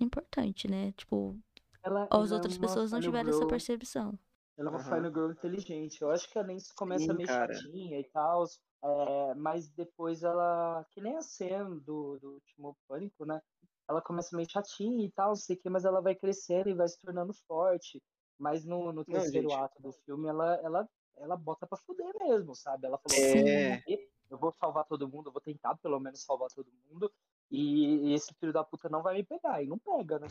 importante, 0.00 0.70
né? 0.70 0.92
Tipo, 0.92 1.38
ela, 1.82 2.04
as 2.04 2.10
ela 2.10 2.28
é 2.30 2.34
outras 2.34 2.56
é 2.56 2.60
pessoas 2.60 2.92
não 2.92 3.00
tiveram 3.00 3.30
essa 3.30 3.46
percepção. 3.46 4.18
Ela 4.58 4.70
é 4.70 4.72
uma 4.72 4.78
uhum. 4.78 4.84
Final 4.84 5.12
Girl 5.12 5.30
inteligente. 5.30 6.00
Eu 6.00 6.10
acho 6.10 6.30
que 6.30 6.38
a 6.38 6.42
Nancy 6.42 6.74
começa 6.74 7.04
Sim, 7.04 7.14
meio 7.14 7.28
cara. 7.28 7.52
chatinha 7.52 8.00
e 8.00 8.04
tal, 8.04 8.44
é, 8.86 9.34
mas 9.34 9.68
depois 9.70 10.22
ela. 10.22 10.86
Que 10.92 11.00
nem 11.00 11.16
a 11.16 11.22
cena 11.22 11.64
do, 11.64 12.18
do 12.18 12.34
último 12.34 12.76
Pânico, 12.86 13.24
né? 13.24 13.40
Ela 13.88 14.00
começa 14.00 14.36
meio 14.36 14.48
chatinha 14.48 15.04
e 15.04 15.10
tal, 15.10 15.34
sei 15.34 15.56
que, 15.56 15.68
mas 15.68 15.84
ela 15.84 16.00
vai 16.00 16.14
crescendo 16.14 16.68
e 16.68 16.74
vai 16.74 16.88
se 16.88 17.00
tornando 17.00 17.32
forte. 17.48 18.02
Mas 18.38 18.64
no, 18.64 18.92
no 18.92 19.04
terceiro 19.04 19.48
não, 19.48 19.64
ato 19.64 19.80
do 19.80 19.92
filme, 19.92 20.28
ela, 20.28 20.54
ela, 20.62 20.88
ela 21.16 21.36
bota 21.36 21.66
pra 21.66 21.78
fuder 21.78 22.12
mesmo, 22.18 22.54
sabe? 22.54 22.86
Ela 22.86 22.98
falou 22.98 23.24
é... 23.24 23.74
assim, 23.74 23.98
eu 24.30 24.38
vou 24.38 24.52
salvar 24.52 24.84
todo 24.84 25.08
mundo, 25.08 25.28
eu 25.28 25.32
vou 25.32 25.40
tentar 25.40 25.76
pelo 25.76 25.98
menos 25.98 26.22
salvar 26.22 26.48
todo 26.50 26.68
mundo. 26.88 27.10
E, 27.50 28.12
esse 28.12 28.34
filho 28.34 28.52
da 28.52 28.64
puta 28.64 28.88
não 28.88 29.02
vai 29.02 29.16
me 29.16 29.24
pegar. 29.24 29.62
E 29.62 29.66
não 29.66 29.78
pega, 29.78 30.18
né? 30.18 30.26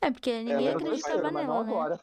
É, 0.00 0.10
porque 0.10 0.38
ninguém 0.38 0.68
ela 0.68 0.76
acreditava 0.76 1.30
nela, 1.30 1.64
né? 1.64 1.70
Agora. 1.70 2.00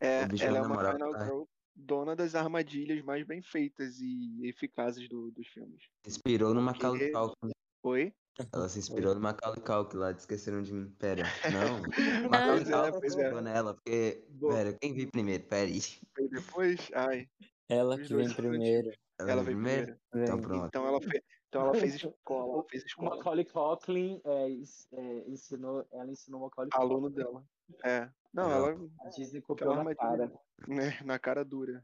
É, 0.00 0.22
ela 0.44 0.58
é 0.58 0.62
uma 0.62 0.92
Final 0.92 1.24
Girl 1.24 1.42
dona 1.80 2.14
das 2.14 2.34
armadilhas 2.34 3.02
mais 3.02 3.26
bem 3.26 3.42
feitas 3.42 4.00
e 4.00 4.46
eficazes 4.48 5.08
do, 5.08 5.30
dos 5.30 5.46
filmes. 5.48 5.82
Inspirou 6.06 6.54
no 6.54 6.62
Macaulay 6.62 7.10
Culkin. 7.10 7.50
Oi? 7.82 8.12
Ela 8.52 8.68
se 8.68 8.78
inspirou 8.78 9.14
no 9.14 9.20
Macaulay 9.20 9.60
Culkin 9.60 9.96
lá, 9.96 10.12
esqueceram 10.12 10.62
de 10.62 10.72
mim. 10.72 10.90
Pera, 10.98 11.24
não. 11.52 12.28
Macaulay 12.30 12.92
Culkin 12.92 13.06
inspirou 13.06 13.40
nela, 13.40 13.74
porque... 13.74 14.24
Boa. 14.30 14.54
Pera, 14.54 14.72
quem 14.80 14.94
veio 14.94 15.10
primeiro? 15.10 15.44
Pera 15.44 15.66
aí. 15.66 15.80
E 16.18 16.28
depois? 16.28 16.90
Ai. 16.94 17.26
Ela 17.68 17.98
que 17.98 18.14
vem 18.14 18.28
primeiro. 18.32 18.92
Ela, 19.18 19.30
ela 19.30 19.42
veio 19.42 19.56
primeiro? 19.56 19.96
primeiro? 20.10 20.32
Então 20.32 20.40
pronto. 20.40 20.66
Então 20.66 20.86
ela, 20.86 21.00
fez, 21.00 21.22
então 21.50 21.62
ela 21.62 21.74
fez 21.74 21.94
escola. 22.06 22.54
Ela 22.54 22.64
fez 22.64 22.84
escola. 22.84 23.14
O 23.14 23.16
Macaulay 23.16 23.44
Culkin 23.44 24.20
é, 24.24 24.48
é, 24.92 25.28
ensinou, 25.28 25.84
ela 25.92 26.10
ensinou 26.10 26.40
o 26.40 26.44
Macaulay 26.44 26.70
Culkin. 26.70 26.86
Aluno 26.86 27.10
dela. 27.10 27.44
É. 27.84 28.08
Não, 28.32 28.50
ela. 28.50 28.78
A 29.04 29.08
Disney 29.08 29.42
copiou 29.42 29.74
na 29.74 29.94
cara. 29.94 30.32
Né, 30.68 31.00
na 31.06 31.18
cara 31.18 31.42
dura. 31.42 31.82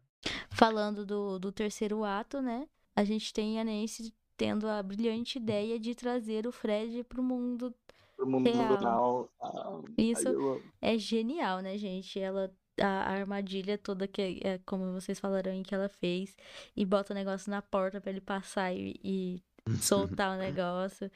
Falando 0.51 1.07
do, 1.07 1.39
do 1.39 1.51
terceiro 1.51 2.05
ato, 2.05 2.43
né? 2.43 2.69
A 2.95 3.05
gente 3.05 3.33
tem 3.33 3.59
a 3.59 3.65
Nancy 3.65 4.15
tendo 4.37 4.69
a 4.69 4.83
brilhante 4.83 5.39
ideia 5.39 5.79
de 5.81 5.95
trazer 5.95 6.47
o 6.47 6.53
Fred 6.53 7.03
pro 7.05 7.23
mundo 7.23 7.75
pro 8.15 8.27
mundo 8.27 8.51
real. 8.53 9.31
Ah, 9.41 9.81
Isso 9.97 10.61
é 10.79 10.99
genial, 10.99 11.61
né, 11.61 11.79
gente? 11.79 12.21
Ela 12.21 12.55
a, 12.81 13.13
armadilha 13.13 13.79
toda 13.79 14.07
que 14.07 14.41
é 14.43 14.59
como 14.67 14.93
vocês 14.93 15.19
falaram 15.19 15.53
aí 15.53 15.63
que 15.63 15.75
ela 15.75 15.89
fez 15.89 16.37
e 16.77 16.85
bota 16.85 17.13
o 17.13 17.17
negócio 17.17 17.51
na 17.51 17.63
porta 17.63 18.01
para 18.01 18.11
ele 18.11 18.21
passar 18.21 18.73
e, 18.75 18.95
e 19.03 19.43
soltar 19.83 20.37
o 20.37 20.41
negócio 20.41 21.11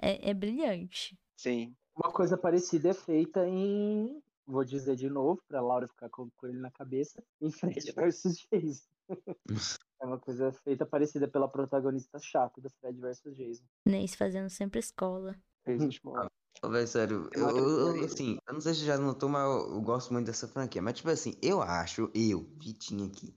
é, 0.00 0.30
é 0.30 0.34
brilhante. 0.34 1.18
Sim. 1.36 1.74
Uma 1.96 2.12
coisa 2.12 2.36
parecida 2.36 2.90
é 2.90 2.94
feita 2.94 3.46
em 3.46 4.20
vou 4.46 4.64
dizer 4.64 4.96
de 4.96 5.08
novo 5.08 5.40
para 5.48 5.60
Laura 5.60 5.88
ficar 5.88 6.08
com, 6.10 6.28
com 6.36 6.46
ele 6.46 6.58
na 6.58 6.70
cabeça 6.70 7.22
em 7.40 7.50
Fred 7.50 7.92
versus 7.92 8.46
Jason. 8.50 8.88
é 10.00 10.06
uma 10.06 10.18
coisa 10.18 10.52
feita 10.52 10.84
parecida 10.84 11.28
pela 11.28 11.48
protagonista 11.48 12.18
chata 12.18 12.60
do 12.60 12.70
Fred 12.80 13.00
versus 13.00 13.36
Jason. 13.36 13.64
Nesse 13.86 14.16
fazendo 14.16 14.50
sempre 14.50 14.80
escola. 14.80 15.36
Escola. 15.66 16.28
Ô, 16.62 16.86
sério, 16.86 17.28
eu, 17.32 17.96
eu, 17.96 18.04
assim, 18.04 18.38
eu 18.46 18.54
não 18.54 18.60
sei 18.60 18.74
se 18.74 18.84
já 18.84 18.96
notou, 18.96 19.28
mas 19.28 19.42
eu, 19.42 19.74
eu, 19.74 19.82
gosto 19.82 20.12
muito 20.12 20.26
dessa 20.26 20.46
franquia. 20.46 20.80
Mas, 20.80 20.94
tipo 20.94 21.10
assim, 21.10 21.36
eu 21.42 21.60
acho, 21.60 22.10
eu, 22.14 22.44
Vitinho 22.58 23.06
aqui, 23.06 23.34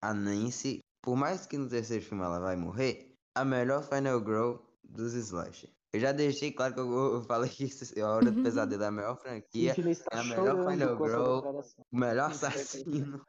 a 0.00 0.12
Nancy, 0.12 0.80
por 1.02 1.16
mais 1.16 1.46
que 1.46 1.56
no 1.56 1.68
terceiro 1.68 2.04
filme 2.04 2.22
ela 2.22 2.38
vai 2.38 2.56
morrer, 2.56 3.09
a 3.34 3.44
melhor 3.44 3.82
Final 3.82 4.18
Girl 4.20 4.56
dos 4.84 5.14
Slash. 5.14 5.68
Eu 5.92 6.00
já 6.00 6.12
deixei 6.12 6.52
claro 6.52 6.74
que 6.74 6.80
eu, 6.80 7.14
eu 7.14 7.22
falei 7.24 7.50
que 7.50 8.00
a 8.00 8.08
Hora 8.08 8.30
do 8.30 8.42
Pesadelo 8.42 8.82
é 8.82 8.86
a 8.86 8.90
melhor 8.90 9.16
franquia, 9.16 9.74
é 10.12 10.18
a 10.18 10.24
melhor 10.24 10.70
Final 10.70 10.96
Girl, 10.96 11.62
o 11.90 11.96
melhor 11.96 12.30
assassino. 12.30 13.24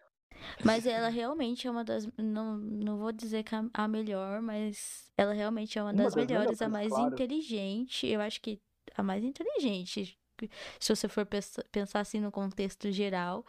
Mas 0.63 0.85
ela 0.85 1.09
realmente 1.09 1.67
é 1.67 1.71
uma 1.71 1.83
das. 1.83 2.07
Não, 2.17 2.57
não 2.57 2.97
vou 2.97 3.11
dizer 3.11 3.43
que 3.43 3.55
é 3.55 3.63
a 3.73 3.87
melhor, 3.87 4.41
mas 4.41 5.11
ela 5.17 5.33
realmente 5.33 5.77
é 5.77 5.83
uma, 5.83 5.91
uma 5.91 6.03
das, 6.03 6.13
das 6.13 6.15
melhores, 6.15 6.39
melhores, 6.39 6.61
a 6.61 6.69
mais 6.69 6.89
claro. 6.89 7.13
inteligente. 7.13 8.07
Eu 8.07 8.21
acho 8.21 8.41
que 8.41 8.59
a 8.95 9.03
mais 9.03 9.23
inteligente. 9.23 10.17
Se 10.79 10.95
você 10.95 11.07
for 11.07 11.27
pensar 11.71 11.99
assim 11.99 12.19
no 12.19 12.31
contexto 12.31 12.91
geral 12.91 13.45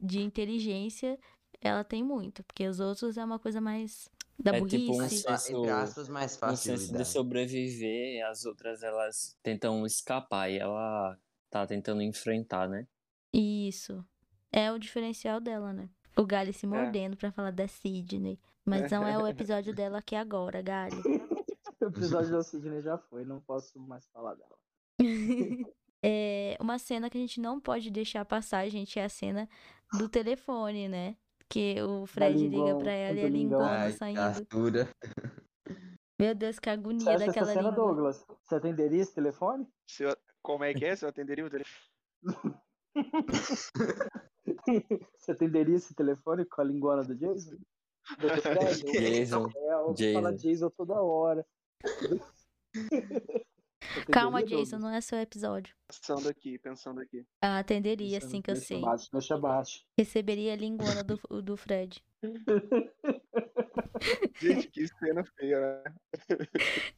de 0.00 0.20
inteligência, 0.20 1.18
ela 1.60 1.82
tem 1.82 2.04
muito, 2.04 2.44
porque 2.44 2.66
os 2.66 2.78
outros 2.78 3.16
é 3.16 3.24
uma 3.24 3.38
coisa 3.38 3.60
mais 3.60 4.08
da 4.38 4.56
é 4.56 4.60
burrice. 4.60 4.78
Tipo 4.78 5.02
um 5.02 5.08
senso, 5.08 6.12
mais 6.12 6.36
fácil 6.36 6.74
um 6.74 6.76
senso 6.76 6.92
de, 6.96 7.04
sobreviver, 7.04 8.26
as 8.26 8.44
outras 8.44 8.82
elas 8.82 9.36
tentam 9.42 9.84
escapar 9.86 10.50
e 10.50 10.58
ela 10.58 11.18
tá 11.50 11.66
tentando 11.66 12.02
enfrentar, 12.02 12.68
né? 12.68 12.86
Isso. 13.32 14.04
É 14.52 14.70
o 14.70 14.78
diferencial 14.78 15.40
dela, 15.40 15.72
né? 15.72 15.88
O 16.16 16.24
Gali 16.24 16.52
se 16.52 16.66
é. 16.66 16.68
mordendo 16.68 17.14
é. 17.14 17.16
pra 17.16 17.32
falar 17.32 17.50
da 17.50 17.66
Sidney. 17.66 18.38
Mas 18.64 18.90
não 18.90 19.06
é 19.06 19.18
o 19.18 19.26
episódio 19.26 19.74
dela 19.74 19.98
aqui 19.98 20.14
agora, 20.14 20.62
Gali. 20.62 20.96
o 21.80 21.84
episódio 21.84 22.30
da 22.30 22.42
Sidney 22.42 22.82
já 22.82 22.96
foi, 22.96 23.24
não 23.24 23.40
posso 23.40 23.78
mais 23.80 24.06
falar 24.08 24.34
dela. 24.34 24.56
é, 26.02 26.56
uma 26.60 26.78
cena 26.78 27.10
que 27.10 27.18
a 27.18 27.20
gente 27.20 27.40
não 27.40 27.60
pode 27.60 27.90
deixar 27.90 28.24
passar, 28.24 28.68
gente, 28.68 28.98
é 28.98 29.04
a 29.04 29.08
cena 29.08 29.48
do 29.98 30.08
telefone, 30.08 30.88
né? 30.88 31.16
Que 31.54 31.80
o 31.80 32.04
Fred 32.04 32.48
liga 32.48 32.76
pra 32.76 32.90
ela 32.90 33.16
e 33.16 33.24
a 33.24 33.28
lingona 33.28 33.88
saindo. 33.92 34.18
Artura. 34.18 34.88
Meu 36.18 36.34
Deus, 36.34 36.58
que 36.58 36.68
agonia 36.68 37.16
Você 37.16 37.26
daquela 37.26 37.46
cena, 37.46 37.70
língua. 37.70 37.76
Douglas? 37.76 38.26
Você 38.42 38.56
atenderia 38.56 39.02
esse 39.02 39.14
telefone? 39.14 39.64
Eu... 40.00 40.16
Como 40.42 40.64
é 40.64 40.74
que 40.74 40.84
é? 40.84 40.96
Você 40.96 41.06
atenderia 41.06 41.46
o 41.46 41.50
telefone? 41.50 41.78
Você 45.16 45.30
atenderia 45.30 45.76
esse 45.76 45.94
telefone 45.94 46.44
com 46.44 46.60
a 46.60 46.64
linguana 46.64 47.04
do 47.04 47.14
Jason? 47.14 47.56
Do 48.18 48.26
Jason. 48.90 49.48
É, 49.54 49.74
eu 49.74 49.94
Jason. 49.94 50.22
falo 50.22 50.36
Jason 50.36 50.70
toda 50.70 51.00
hora. 51.00 51.46
Calma, 54.10 54.42
Jason, 54.42 54.78
não 54.78 54.90
é 54.90 55.00
seu 55.00 55.18
episódio. 55.18 55.74
Pensando 55.88 56.28
aqui, 56.28 56.58
pensando 56.58 57.00
aqui. 57.00 57.26
Ah, 57.40 57.58
atenderia, 57.58 58.18
assim 58.18 58.40
que 58.42 58.50
eu 58.50 58.56
sei. 58.56 58.80
Baixo, 58.80 59.08
deixa 59.12 59.34
abaixo. 59.34 59.84
Receberia 59.98 60.52
a 60.52 60.56
linguana 60.56 61.02
do, 61.02 61.16
do 61.42 61.56
Fred. 61.56 62.02
Gente, 64.40 64.68
que 64.68 64.86
cena 64.88 65.24
feia, 65.38 65.60
né? 65.60 65.82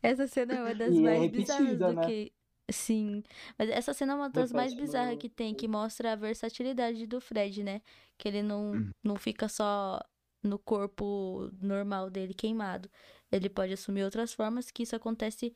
Essa 0.03 0.27
cena 0.27 0.55
é 0.55 0.63
uma 0.63 0.75
das 0.75 0.95
e 0.95 0.99
é 0.99 1.03
mais 1.03 1.23
é 1.23 1.29
bizarras 1.29 1.79
do 1.79 1.93
né? 1.93 2.07
que. 2.07 2.33
Sim, 2.69 3.23
mas 3.57 3.71
essa 3.71 3.95
cena 3.95 4.15
é 4.15 4.17
uma 4.17 4.29
das 4.29 4.51
mais 4.51 4.75
bizarras 4.75 5.17
que 5.19 5.29
tem, 5.29 5.55
que 5.55 5.69
mostra 5.69 6.13
a 6.13 6.17
versatilidade 6.17 7.07
do 7.07 7.21
Fred, 7.21 7.63
né? 7.63 7.81
Que 8.19 8.27
ele 8.27 8.43
não, 8.43 8.73
hum. 8.73 8.91
não 9.05 9.15
fica 9.15 9.49
só 9.49 10.01
no 10.43 10.59
corpo 10.59 11.49
normal 11.61 12.11
dele 12.11 12.35
queimado. 12.35 12.91
Ele 13.31 13.49
pode 13.49 13.73
assumir 13.73 14.05
outras 14.05 14.33
formas, 14.33 14.71
que 14.71 14.83
isso 14.83 14.97
acontece 14.97 15.55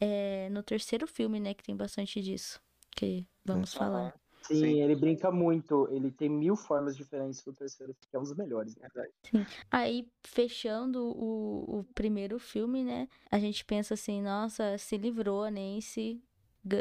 é, 0.00 0.48
no 0.50 0.62
terceiro 0.62 1.06
filme, 1.06 1.38
né? 1.38 1.54
Que 1.54 1.62
tem 1.62 1.76
bastante 1.76 2.20
disso. 2.20 2.60
Que 2.90 3.26
vamos 3.44 3.74
falar. 3.74 4.14
Sim, 4.42 4.54
Sim, 4.60 4.82
ele 4.82 4.96
brinca 4.96 5.30
muito. 5.30 5.86
Ele 5.90 6.10
tem 6.10 6.28
mil 6.28 6.56
formas 6.56 6.96
diferentes 6.96 7.42
do 7.42 7.52
terceiro, 7.52 7.94
que 7.94 8.16
é 8.16 8.18
um 8.18 8.22
dos 8.22 8.34
melhores, 8.34 8.74
na 8.76 8.88
verdade. 8.88 9.12
Sim. 9.30 9.46
Aí, 9.70 10.08
fechando 10.26 11.04
o, 11.04 11.80
o 11.80 11.84
primeiro 11.94 12.38
filme, 12.38 12.82
né? 12.82 13.06
A 13.30 13.38
gente 13.38 13.64
pensa 13.64 13.94
assim, 13.94 14.22
nossa, 14.22 14.78
se 14.78 14.96
livrou 14.96 15.44
a 15.44 15.50
Nancy 15.50 16.22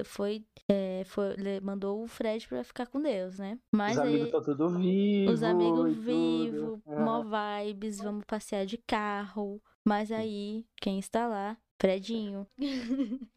foi, 0.03 0.45
é, 0.67 1.03
foi 1.05 1.35
mandou 1.61 2.03
o 2.03 2.07
Fred 2.07 2.45
pra 2.47 2.63
ficar 2.63 2.87
com 2.87 3.01
Deus, 3.01 3.39
né? 3.39 3.57
Mas 3.71 3.93
os 3.93 3.99
aí, 3.99 4.07
amigos 4.09 4.25
estão 4.27 4.43
tudo 4.43 4.69
vivos. 4.69 5.33
Os 5.35 5.43
amigos 5.43 5.95
vivos, 5.95 6.79
mó 6.85 7.23
vibes, 7.23 7.99
vamos 7.99 8.25
passear 8.25 8.65
de 8.65 8.77
carro. 8.77 9.61
Mas 9.85 10.11
aí, 10.11 10.65
quem 10.81 10.99
está 10.99 11.27
lá? 11.27 11.57
Fredinho. 11.79 12.47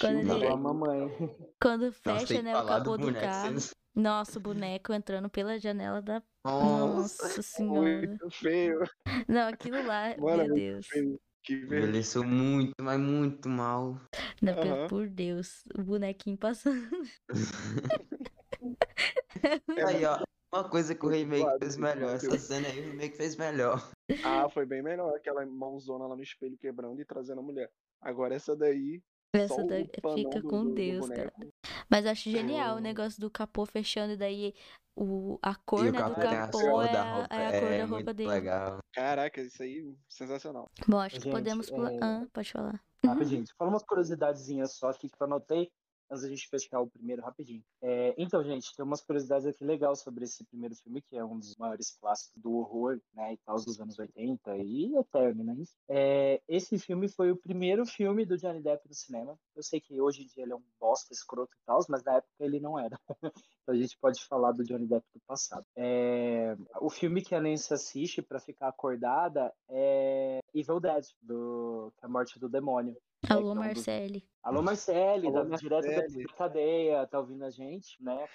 quando 0.00 0.32
ele... 0.32 0.56
mamãe. 0.56 1.08
Quando 1.60 1.92
fecha, 1.92 2.42
né, 2.42 2.56
o 2.56 2.66
capô 2.66 2.96
do, 2.96 3.06
boneco, 3.06 3.24
carro. 3.24 3.56
Nossa, 3.94 4.38
o 4.38 4.42
boneco 4.42 4.92
entrando 4.92 5.30
pela 5.30 5.58
janela 5.58 6.02
da. 6.02 6.22
Nossa, 6.44 7.24
Nossa 7.24 7.42
senhora. 7.42 8.06
Muito 8.06 8.30
feio. 8.30 8.80
Não, 9.26 9.48
aquilo 9.48 9.84
lá, 9.84 10.14
Mano, 10.18 10.44
meu 10.44 10.54
Deus. 10.54 10.86
Feio. 10.86 11.20
Que 11.42 11.54
Envelheceu 11.54 12.22
muito, 12.24 12.74
mas 12.82 13.00
muito 13.00 13.48
mal. 13.48 13.98
Não, 14.42 14.52
uhum. 14.52 14.86
por 14.86 15.08
Deus, 15.08 15.64
o 15.78 15.82
bonequinho 15.82 16.36
passando. 16.36 16.90
aí, 19.86 20.04
ó. 20.04 20.22
Uma 20.52 20.68
coisa 20.68 20.94
que 20.94 21.04
o 21.04 21.08
remake 21.08 21.58
fez 21.58 21.76
melhor. 21.76 22.14
Essa 22.14 22.38
cena 22.38 22.68
aí 22.68 22.80
o 22.80 22.90
remake 22.90 23.16
fez 23.16 23.36
melhor. 23.36 23.90
Ah, 24.24 24.48
foi 24.48 24.64
bem 24.64 24.82
melhor. 24.82 25.14
Aquela 25.14 25.44
mãozona 25.44 26.06
lá 26.06 26.16
no 26.16 26.22
espelho 26.22 26.56
quebrando 26.56 27.00
e 27.00 27.04
trazendo 27.04 27.40
a 27.40 27.42
mulher. 27.42 27.70
Agora 28.00 28.34
essa 28.34 28.56
daí, 28.56 29.02
Essa 29.34 29.62
daí 29.64 29.84
fica 30.14 30.40
com 30.42 30.64
do, 30.64 30.74
Deus, 30.74 31.06
do 31.06 31.14
cara. 31.14 31.32
Mas 31.90 32.06
acho 32.06 32.30
genial 32.30 32.76
o 32.76 32.80
negócio 32.80 33.20
do 33.20 33.30
capô 33.30 33.66
fechando 33.66 34.14
e 34.14 34.16
daí 34.16 34.54
o, 34.96 35.38
a 35.42 35.54
cor 35.54 35.84
né, 35.84 35.92
do 35.92 36.14
capô 36.14 36.82
é, 36.82 36.96
a, 36.96 37.26
é 37.30 37.46
a 37.46 37.60
cor 37.60 37.72
é 37.72 37.78
da 37.78 37.84
roupa 37.84 38.14
dele. 38.14 38.30
Legal. 38.30 38.78
Caraca, 38.94 39.40
isso 39.42 39.62
aí 39.62 39.94
sensacional. 40.08 40.70
Bom, 40.86 40.98
acho 40.98 41.20
que 41.20 41.30
podemos 41.30 41.68
pular. 41.68 41.92
É... 41.92 41.98
Ah, 42.00 42.26
pode 42.32 42.50
falar. 42.50 42.82
Rapidinho, 43.04 43.44
fala 43.56 43.70
umas 43.70 43.84
curiosidadezinhas 43.84 44.72
só 44.72 44.88
aqui 44.88 45.08
que 45.08 45.16
eu 45.20 45.26
anotei 45.26 45.70
antes 46.10 46.22
da 46.22 46.28
gente 46.28 46.48
fechar 46.48 46.80
o 46.80 46.88
primeiro 46.88 47.22
rapidinho. 47.22 47.62
É, 47.82 48.14
então, 48.18 48.42
gente, 48.42 48.74
tem 48.74 48.84
umas 48.84 49.00
curiosidades 49.00 49.46
aqui 49.46 49.64
legais 49.64 50.00
sobre 50.00 50.24
esse 50.24 50.44
primeiro 50.44 50.74
filme, 50.74 51.02
que 51.02 51.16
é 51.16 51.24
um 51.24 51.38
dos 51.38 51.56
maiores 51.56 51.90
clássicos 52.00 52.42
do 52.42 52.52
horror, 52.54 53.00
né, 53.14 53.34
e 53.34 53.36
tal, 53.38 53.56
dos 53.56 53.80
anos 53.80 53.98
80 53.98 54.56
e 54.56 54.96
eterno, 54.96 55.44
né? 55.44 55.56
É, 55.88 56.40
esse 56.48 56.78
filme 56.78 57.08
foi 57.08 57.30
o 57.30 57.36
primeiro 57.36 57.84
filme 57.86 58.24
do 58.24 58.36
Johnny 58.36 58.60
Depp 58.62 58.88
no 58.88 58.94
cinema. 58.94 59.38
Eu 59.54 59.62
sei 59.62 59.80
que 59.80 60.00
hoje 60.00 60.22
em 60.22 60.26
dia 60.26 60.44
ele 60.44 60.52
é 60.52 60.56
um 60.56 60.62
bosta, 60.80 61.12
escroto 61.12 61.54
e 61.54 61.64
tal, 61.64 61.80
mas 61.88 62.02
na 62.04 62.16
época 62.16 62.32
ele 62.40 62.60
não 62.60 62.78
era. 62.78 62.98
então 63.62 63.74
a 63.74 63.78
gente 63.78 63.98
pode 63.98 64.24
falar 64.24 64.52
do 64.52 64.64
Johnny 64.64 64.86
Depp 64.86 65.06
do 65.14 65.20
passado. 65.26 65.64
É, 65.76 66.56
o 66.80 66.90
filme 66.90 67.22
que 67.22 67.34
a 67.34 67.40
Nancy 67.40 67.74
assiste 67.74 68.22
para 68.22 68.40
ficar 68.40 68.68
acordada 68.68 69.52
é 69.68 70.40
Evil 70.54 70.80
Dead, 70.80 71.04
do, 71.22 71.92
que 71.96 72.04
é 72.04 72.06
a 72.06 72.10
morte 72.10 72.38
do 72.38 72.48
demônio. 72.48 72.96
Alô, 73.28 73.54
Marcele. 73.54 74.24
Alô, 74.42 74.62
Marcele, 74.62 75.26
Alô, 75.26 75.44
da, 75.44 75.56
direto 75.56 75.86
da 75.86 76.34
cadeia, 76.34 77.06
tá 77.06 77.18
ouvindo 77.18 77.44
a 77.44 77.50
gente, 77.50 78.02
né? 78.02 78.26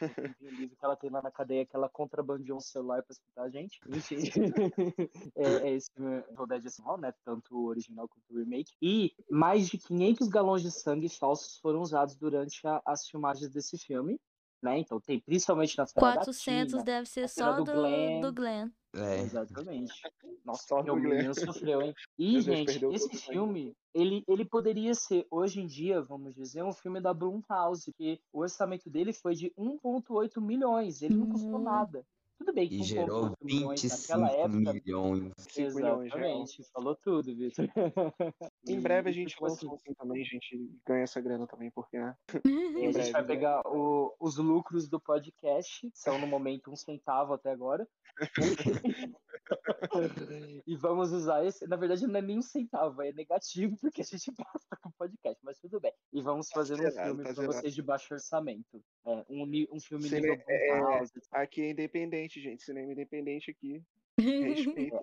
o 0.42 0.50
livro 0.50 0.76
que 0.76 0.86
ela 0.86 0.96
tem 0.96 1.10
lá 1.10 1.22
na 1.22 1.32
cadeia, 1.32 1.66
que 1.66 1.76
ela 1.76 1.90
contrabandeou 1.90 2.58
um 2.58 2.62
celular 2.62 3.02
pra 3.02 3.14
escutar 3.14 3.44
a 3.44 3.50
gente. 3.50 3.80
Enfim, 3.88 4.18
é, 5.36 5.70
é, 5.70 5.72
esse 5.74 5.92
filme, 5.92 6.24
Rodade 6.36 6.64
Decimal, 6.64 7.00
né? 7.00 7.14
Tanto 7.24 7.56
o 7.56 7.66
original 7.66 8.08
quanto 8.08 8.32
o 8.32 8.40
remake. 8.40 8.74
E 8.82 9.16
mais 9.32 9.70
de 9.70 9.78
500 9.78 10.28
galões 10.28 10.62
de 10.62 10.72
sangue 10.72 11.10
falsos 11.10 11.58
foram 11.58 11.82
usados 11.82 12.16
durante 12.16 12.66
a, 12.68 12.82
as 12.86 13.08
filmagens 13.08 13.50
desse 13.50 13.78
filme. 13.78 14.20
Né? 14.62 14.80
Então 14.80 15.00
tem 15.00 15.20
principalmente 15.20 15.78
na 15.78 15.86
cena 15.86 16.14
400 16.14 16.42
Tina, 16.72 16.84
deve 16.84 17.10
ser 17.10 17.28
só 17.28 17.54
do, 17.54 17.64
do 17.64 17.74
Glenn. 17.74 18.22
Do 18.22 18.32
Glenn. 18.32 18.70
É. 18.96 19.22
Exatamente. 19.22 19.94
Nossa, 20.46 20.76
o 20.76 20.96
menino 20.96 21.34
sofreu, 21.34 21.82
hein? 21.82 21.94
E, 22.18 22.40
gente, 22.42 22.86
esse 22.86 23.18
filme, 23.18 23.76
ele, 23.94 24.24
ele 24.28 24.46
poderia 24.46 24.94
ser, 24.94 25.26
hoje 25.32 25.62
em 25.62 25.66
dia, 25.66 26.02
vamos 26.02 26.36
dizer, 26.36 26.64
um 26.64 26.74
filme 26.74 27.02
da 27.02 27.14
Blumhouse, 27.14 27.92
que 27.94 28.20
o 28.32 28.42
orçamento 28.42 28.90
dele 28.90 29.12
foi 29.14 29.36
de 29.36 29.52
1,8 29.58 30.40
milhões. 30.40 31.02
Ele 31.02 31.16
não 31.16 31.30
custou 31.30 31.56
uhum. 31.56 31.64
nada. 31.64 32.06
Tudo 32.38 32.54
bem 32.54 32.68
que 32.68 32.82
e 32.82 32.84
gerou 32.84 33.36
25 33.42 34.26
época, 34.26 34.74
milhões. 34.74 35.34
Exatamente, 35.58 36.64
falou 36.72 36.96
tudo, 36.96 37.36
Vitor. 37.36 37.68
em 38.68 38.80
breve 38.80 39.10
a 39.10 39.14
gente 39.14 39.30
tipo 39.30 39.44
lança 39.44 39.66
assim, 39.66 39.74
assim 39.74 39.94
também, 39.94 40.22
a 40.22 40.26
gente 40.26 40.80
ganha 40.86 41.04
essa 41.04 41.22
grana 41.22 41.48
também, 41.48 41.72
porque 41.72 41.98
né? 41.98 42.16
a 42.46 42.92
gente 42.92 43.12
vai 43.12 43.26
pegar 43.26 43.62
o, 43.66 44.14
os 44.20 44.38
lucros 44.38 44.90
do 44.90 45.00
podcast, 45.00 45.90
são 45.94 46.20
no 46.20 46.28
momento 46.28 46.72
um 46.72 46.76
centavo 46.76 47.34
até 47.34 47.52
agora. 47.52 47.88
e 50.68 50.76
vamos 50.76 51.12
usar 51.12 51.46
esse. 51.46 51.68
Na 51.68 51.76
verdade, 51.76 52.08
não 52.08 52.18
é 52.18 52.22
nem 52.22 52.38
um 52.38 52.42
centavo, 52.42 53.02
é 53.02 53.12
negativo, 53.12 53.78
porque 53.78 54.02
a 54.02 54.06
gente 54.06 54.32
gasta 54.38 54.78
com 54.82 54.92
podcast, 54.92 55.40
mas 55.44 55.60
tudo 55.60 55.80
bem. 55.80 55.94
E 56.12 56.22
vamos 56.22 56.48
tá 56.48 56.56
fazer 56.56 56.78
tá 56.78 56.88
um 56.88 57.06
filme 57.06 57.24
tá 57.24 57.34
para 57.34 57.46
vocês 57.46 57.74
de 57.74 57.82
baixo 57.82 58.14
orçamento. 58.14 58.84
É, 59.06 59.26
um, 59.30 59.44
um 59.72 59.80
filme 59.80 60.08
Cine... 60.08 60.22
nível 60.22 60.44
é, 60.48 61.00
é, 61.00 61.04
Aqui 61.32 61.62
é 61.62 61.72
independente, 61.72 62.42
gente. 62.42 62.64
Cinema 62.64 62.92
independente 62.92 63.52
aqui. 63.52 63.84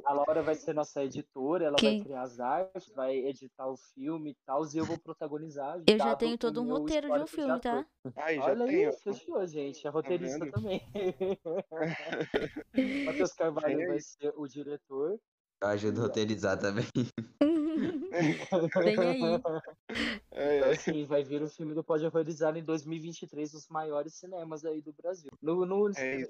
A 0.04 0.12
Laura 0.12 0.42
vai 0.42 0.54
ser 0.54 0.72
nossa 0.72 1.02
editora, 1.02 1.66
ela 1.66 1.76
Quem? 1.76 1.98
vai 1.98 2.04
criar 2.04 2.22
as 2.22 2.38
artes, 2.38 2.92
vai 2.94 3.16
editar 3.16 3.66
o 3.66 3.76
filme 3.76 4.30
e 4.30 4.36
tal, 4.46 4.64
e 4.72 4.78
eu 4.78 4.84
vou 4.84 4.96
protagonizar. 4.98 5.82
Eu 5.84 5.98
já 5.98 6.14
tenho 6.14 6.38
todo 6.38 6.62
um 6.62 6.68
roteiro 6.68 7.12
de 7.12 7.18
um 7.18 7.26
filme, 7.26 7.60
tá? 7.60 7.84
Ai, 8.16 8.36
já 8.36 8.44
Olha 8.44 8.66
tenho. 8.66 8.88
aí, 8.88 8.96
fechou, 8.98 9.44
gente. 9.46 9.80
A 9.80 9.90
tá 9.90 9.92
roteirista 9.98 10.46
tá 10.46 10.52
também. 10.52 10.80
Matheus 13.04 13.32
Carvalho 13.32 13.88
vai 13.88 14.00
ser 14.00 14.32
o 14.36 14.46
diretor. 14.46 15.18
Eu 15.62 15.68
ajudo 15.68 16.00
a 16.00 16.02
roteirizar 16.04 16.58
também. 16.58 16.86
Vem 18.82 18.98
aí. 18.98 19.20
É, 20.32 20.58
é. 20.58 20.70
Assim, 20.70 21.04
vai 21.04 21.24
vir 21.24 21.42
o 21.42 21.48
filme 21.48 21.74
do 21.74 21.82
Pode 21.82 22.04
Horrorizar 22.06 22.56
em 22.56 22.62
2023 22.62 23.52
nos 23.52 23.68
maiores 23.68 24.14
cinemas 24.14 24.64
aí 24.64 24.80
do 24.80 24.92
Brasil. 24.92 25.30
No, 25.42 25.64
no, 25.66 25.90
é 25.96 26.18
no 26.18 26.28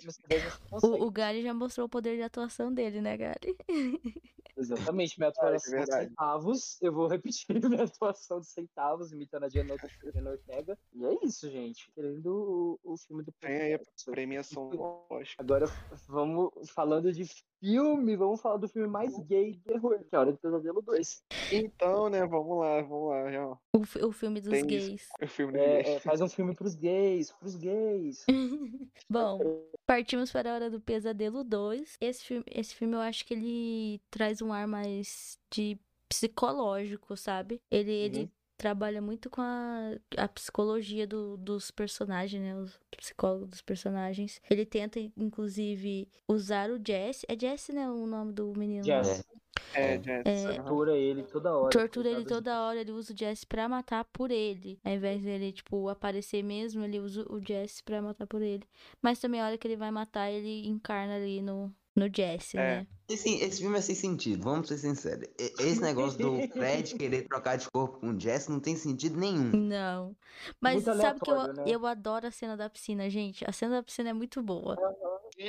o, 0.82 1.06
o 1.06 1.10
Gary 1.10 1.42
já 1.42 1.54
mostrou 1.54 1.86
o 1.86 1.90
poder 1.90 2.16
de 2.16 2.22
atuação 2.22 2.72
dele, 2.72 3.00
né, 3.00 3.16
Gary? 3.16 3.56
Exatamente, 4.60 5.18
minha 5.18 5.30
atuação 5.30 5.78
é 5.78 5.84
de 5.84 5.92
centavos. 5.92 6.82
Eu 6.82 6.92
vou 6.92 7.06
repetir 7.06 7.46
minha 7.64 7.84
atuação 7.84 8.40
de 8.40 8.46
centavos, 8.46 9.10
imitando 9.10 9.44
a 9.44 9.48
Diana 9.48 9.74
Ortega. 9.74 10.78
E 10.94 11.04
é 11.04 11.18
isso, 11.24 11.50
gente. 11.50 11.90
Querendo 11.94 12.78
o, 12.84 12.92
o 12.92 12.96
filme 12.98 13.22
do 13.22 13.32
Tem 13.40 13.60
aí 13.60 13.74
a 13.74 13.80
premiação 14.04 14.70
lógica. 15.10 15.42
Agora, 15.42 15.66
vamos 16.06 16.70
falando 16.70 17.10
de 17.12 17.24
filme, 17.60 18.16
vamos 18.16 18.40
falar 18.40 18.56
do 18.56 18.68
filme 18.68 18.88
mais 18.88 19.16
gay 19.20 19.52
do 19.52 19.60
terror, 19.60 19.98
que 20.04 20.14
é 20.14 20.18
Hora 20.18 20.32
do 20.32 20.38
Pesadelo 20.38 20.82
2. 20.82 21.22
Então, 21.52 22.08
né, 22.08 22.26
vamos 22.26 22.58
lá, 22.58 22.80
vamos 22.82 23.10
lá, 23.10 23.28
real. 23.28 23.62
O, 23.74 24.06
o 24.06 24.12
filme 24.12 24.40
dos 24.40 24.50
Tem 24.50 24.66
gays. 24.66 25.08
O 25.20 25.26
filme 25.26 25.52
dos 25.52 25.62
é, 25.62 25.82
gays. 25.82 25.96
É, 25.96 26.00
faz 26.00 26.20
um 26.20 26.28
filme 26.28 26.54
pros 26.54 26.74
gays, 26.74 27.32
pros 27.32 27.56
gays. 27.56 28.24
Bom, 29.08 29.38
partimos 29.86 30.32
para 30.32 30.50
a 30.50 30.54
Hora 30.54 30.70
do 30.70 30.80
Pesadelo 30.80 31.44
2. 31.44 31.98
Esse 32.00 32.24
filme, 32.24 32.44
esse 32.50 32.74
filme 32.74 32.94
eu 32.94 33.00
acho 33.00 33.26
que 33.26 33.34
ele 33.34 34.00
traz 34.10 34.40
um 34.40 34.49
ar 34.52 34.66
mais 34.66 35.38
de 35.50 35.78
psicológico, 36.08 37.16
sabe? 37.16 37.60
Ele, 37.70 37.90
uhum. 37.90 38.04
ele 38.04 38.32
trabalha 38.60 39.00
muito 39.00 39.30
com 39.30 39.40
a, 39.40 39.92
a 40.18 40.28
psicologia 40.28 41.06
do, 41.06 41.38
dos 41.38 41.70
personagens, 41.70 42.42
né? 42.42 42.54
Os 42.56 42.78
psicólogos 42.90 43.48
dos 43.48 43.62
personagens. 43.62 44.38
Ele 44.50 44.66
tenta, 44.66 45.00
inclusive, 45.16 46.06
usar 46.28 46.70
o 46.70 46.78
Jesse. 46.84 47.24
É 47.26 47.38
Jesse, 47.38 47.72
né? 47.72 47.88
O 47.88 48.06
nome 48.06 48.32
do 48.32 48.52
menino. 48.54 48.84
Jesse. 48.84 49.24
É, 49.72 49.98
Jesse. 50.02 50.46
É, 50.46 50.52
tortura 50.54 50.94
ele 50.94 51.22
toda 51.22 51.56
hora. 51.56 51.70
Tortura 51.70 52.10
ele 52.10 52.24
toda 52.26 52.60
hora. 52.60 52.80
Ele 52.80 52.92
usa 52.92 53.14
o 53.14 53.16
Jesse 53.16 53.46
pra 53.46 53.66
matar 53.66 54.04
por 54.04 54.30
ele. 54.30 54.78
Ao 54.84 54.92
invés 54.92 55.22
dele, 55.22 55.52
tipo, 55.52 55.88
aparecer 55.88 56.42
mesmo, 56.42 56.84
ele 56.84 56.98
usa 56.98 57.24
o 57.32 57.40
Jesse 57.40 57.82
pra 57.82 58.02
matar 58.02 58.26
por 58.26 58.42
ele. 58.42 58.64
Mas 59.00 59.18
também 59.18 59.40
a 59.40 59.46
hora 59.46 59.56
que 59.56 59.66
ele 59.66 59.76
vai 59.76 59.90
matar, 59.90 60.30
ele 60.30 60.68
encarna 60.68 61.16
ali 61.16 61.40
no, 61.40 61.74
no 61.94 62.08
Jesse, 62.14 62.56
é. 62.56 62.60
né? 62.60 62.86
Esse, 63.08 63.28
esse 63.42 63.60
filme 63.60 63.76
é 63.76 63.80
sem 63.80 63.94
sentido, 63.96 64.44
vamos 64.44 64.68
ser 64.68 64.78
sinceros. 64.78 65.28
Esse 65.36 65.80
negócio 65.80 66.16
do 66.16 66.46
Fred 66.54 66.94
querer 66.94 67.26
trocar 67.26 67.56
de 67.56 67.68
corpo 67.68 67.98
com 67.98 68.10
o 68.10 68.20
Jesse 68.20 68.48
não 68.48 68.60
tem 68.60 68.76
sentido 68.76 69.18
nenhum. 69.18 69.50
Não. 69.50 70.16
Mas 70.60 70.86
muito 70.86 71.00
sabe 71.00 71.18
que 71.18 71.30
eu, 71.30 71.52
né? 71.52 71.64
eu 71.66 71.86
adoro 71.86 72.28
a 72.28 72.30
cena 72.30 72.56
da 72.56 72.70
piscina, 72.70 73.10
gente. 73.10 73.44
A 73.44 73.50
cena 73.50 73.76
da 73.76 73.82
piscina 73.82 74.10
é 74.10 74.12
muito 74.12 74.40
boa. 74.40 74.76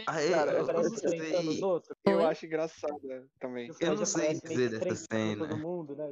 Ah, 0.07 0.23
eu, 0.23 0.31
Cara, 0.31 0.51
eu, 0.53 0.67
eu, 0.67 1.81
eu, 2.05 2.11
eu 2.11 2.27
acho 2.27 2.45
engraçada 2.45 3.27
também. 3.39 3.69
Eu 3.79 3.95
não 3.95 4.05
sei 4.05 4.39
dizer 4.39 4.79
dessa 4.79 5.07
cena. 5.11 5.55
Mundo, 5.55 5.95
né, 5.95 6.11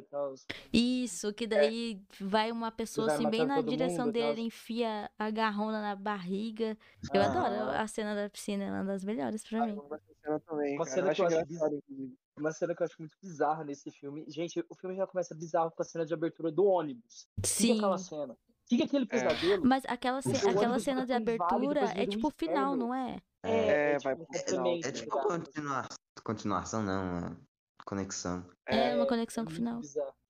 Isso, 0.72 1.34
que 1.34 1.48
daí 1.48 1.94
é. 1.94 2.24
vai 2.24 2.52
uma 2.52 2.72
pessoa 2.72 3.08
vai 3.08 3.16
assim 3.16 3.30
bem 3.30 3.46
na 3.46 3.62
direção 3.62 4.06
mundo, 4.06 4.14
dele, 4.14 4.42
enfia 4.42 5.10
a 5.18 5.32
garrona 5.32 5.82
na 5.82 5.96
barriga. 5.96 6.78
Eu 7.12 7.22
ah. 7.22 7.26
adoro 7.26 7.70
a 7.72 7.88
cena 7.88 8.14
da 8.14 8.30
piscina, 8.30 8.66
é 8.66 8.72
uma 8.72 8.84
das 8.84 9.04
melhores 9.04 9.44
pra 9.44 9.66
mim 9.66 9.80
cena 10.30 10.40
também. 10.42 10.76
Uma 10.76 10.86
cena 10.86 11.14
que 11.14 11.22
eu 11.22 11.26
acho 11.26 11.46
bizarra, 11.46 11.72
uma 12.38 12.52
cena 12.52 12.76
que 12.76 12.82
eu 12.82 12.86
acho 12.86 12.96
muito 13.00 13.18
bizarra 13.22 13.64
nesse 13.64 13.92
filme. 13.92 14.26
Gente, 14.28 14.64
o 14.70 14.76
filme 14.76 14.96
já 14.96 15.08
começa 15.08 15.34
bizarro 15.34 15.72
com 15.72 15.82
a 15.82 15.86
cena 15.86 16.06
de 16.06 16.14
abertura 16.14 16.52
do 16.52 16.66
ônibus. 16.66 17.28
Sim. 17.44 17.78
aquela 17.78 17.98
cena. 17.98 18.38
Fica 18.68 18.84
aquele 18.84 19.06
é. 19.06 19.08
pesadelo. 19.08 19.66
É. 19.66 19.68
Mas 19.68 19.84
aquela, 19.86 20.22
ce 20.22 20.48
aquela 20.48 20.80
cena 20.80 21.06
de 21.06 21.14
abertura 21.14 21.86
é 21.96 22.06
tipo 22.06 22.28
o 22.28 22.32
final, 22.32 22.76
não 22.76 22.94
é? 22.94 23.18
É, 23.44 23.52
é, 23.52 23.92
é 23.94 24.00
vai 24.00 24.16
tipo, 24.16 24.28
pro 24.28 24.40
final. 24.40 24.80
É 24.84 24.92
tipo 24.92 25.22
continuação, 25.22 25.98
continuação 26.24 26.84
não, 26.84 27.38
conexão. 27.86 28.46
É, 28.68 28.96
uma 28.96 29.08
conexão 29.08 29.44
com 29.44 29.52
o 29.52 29.56
final. 29.56 29.82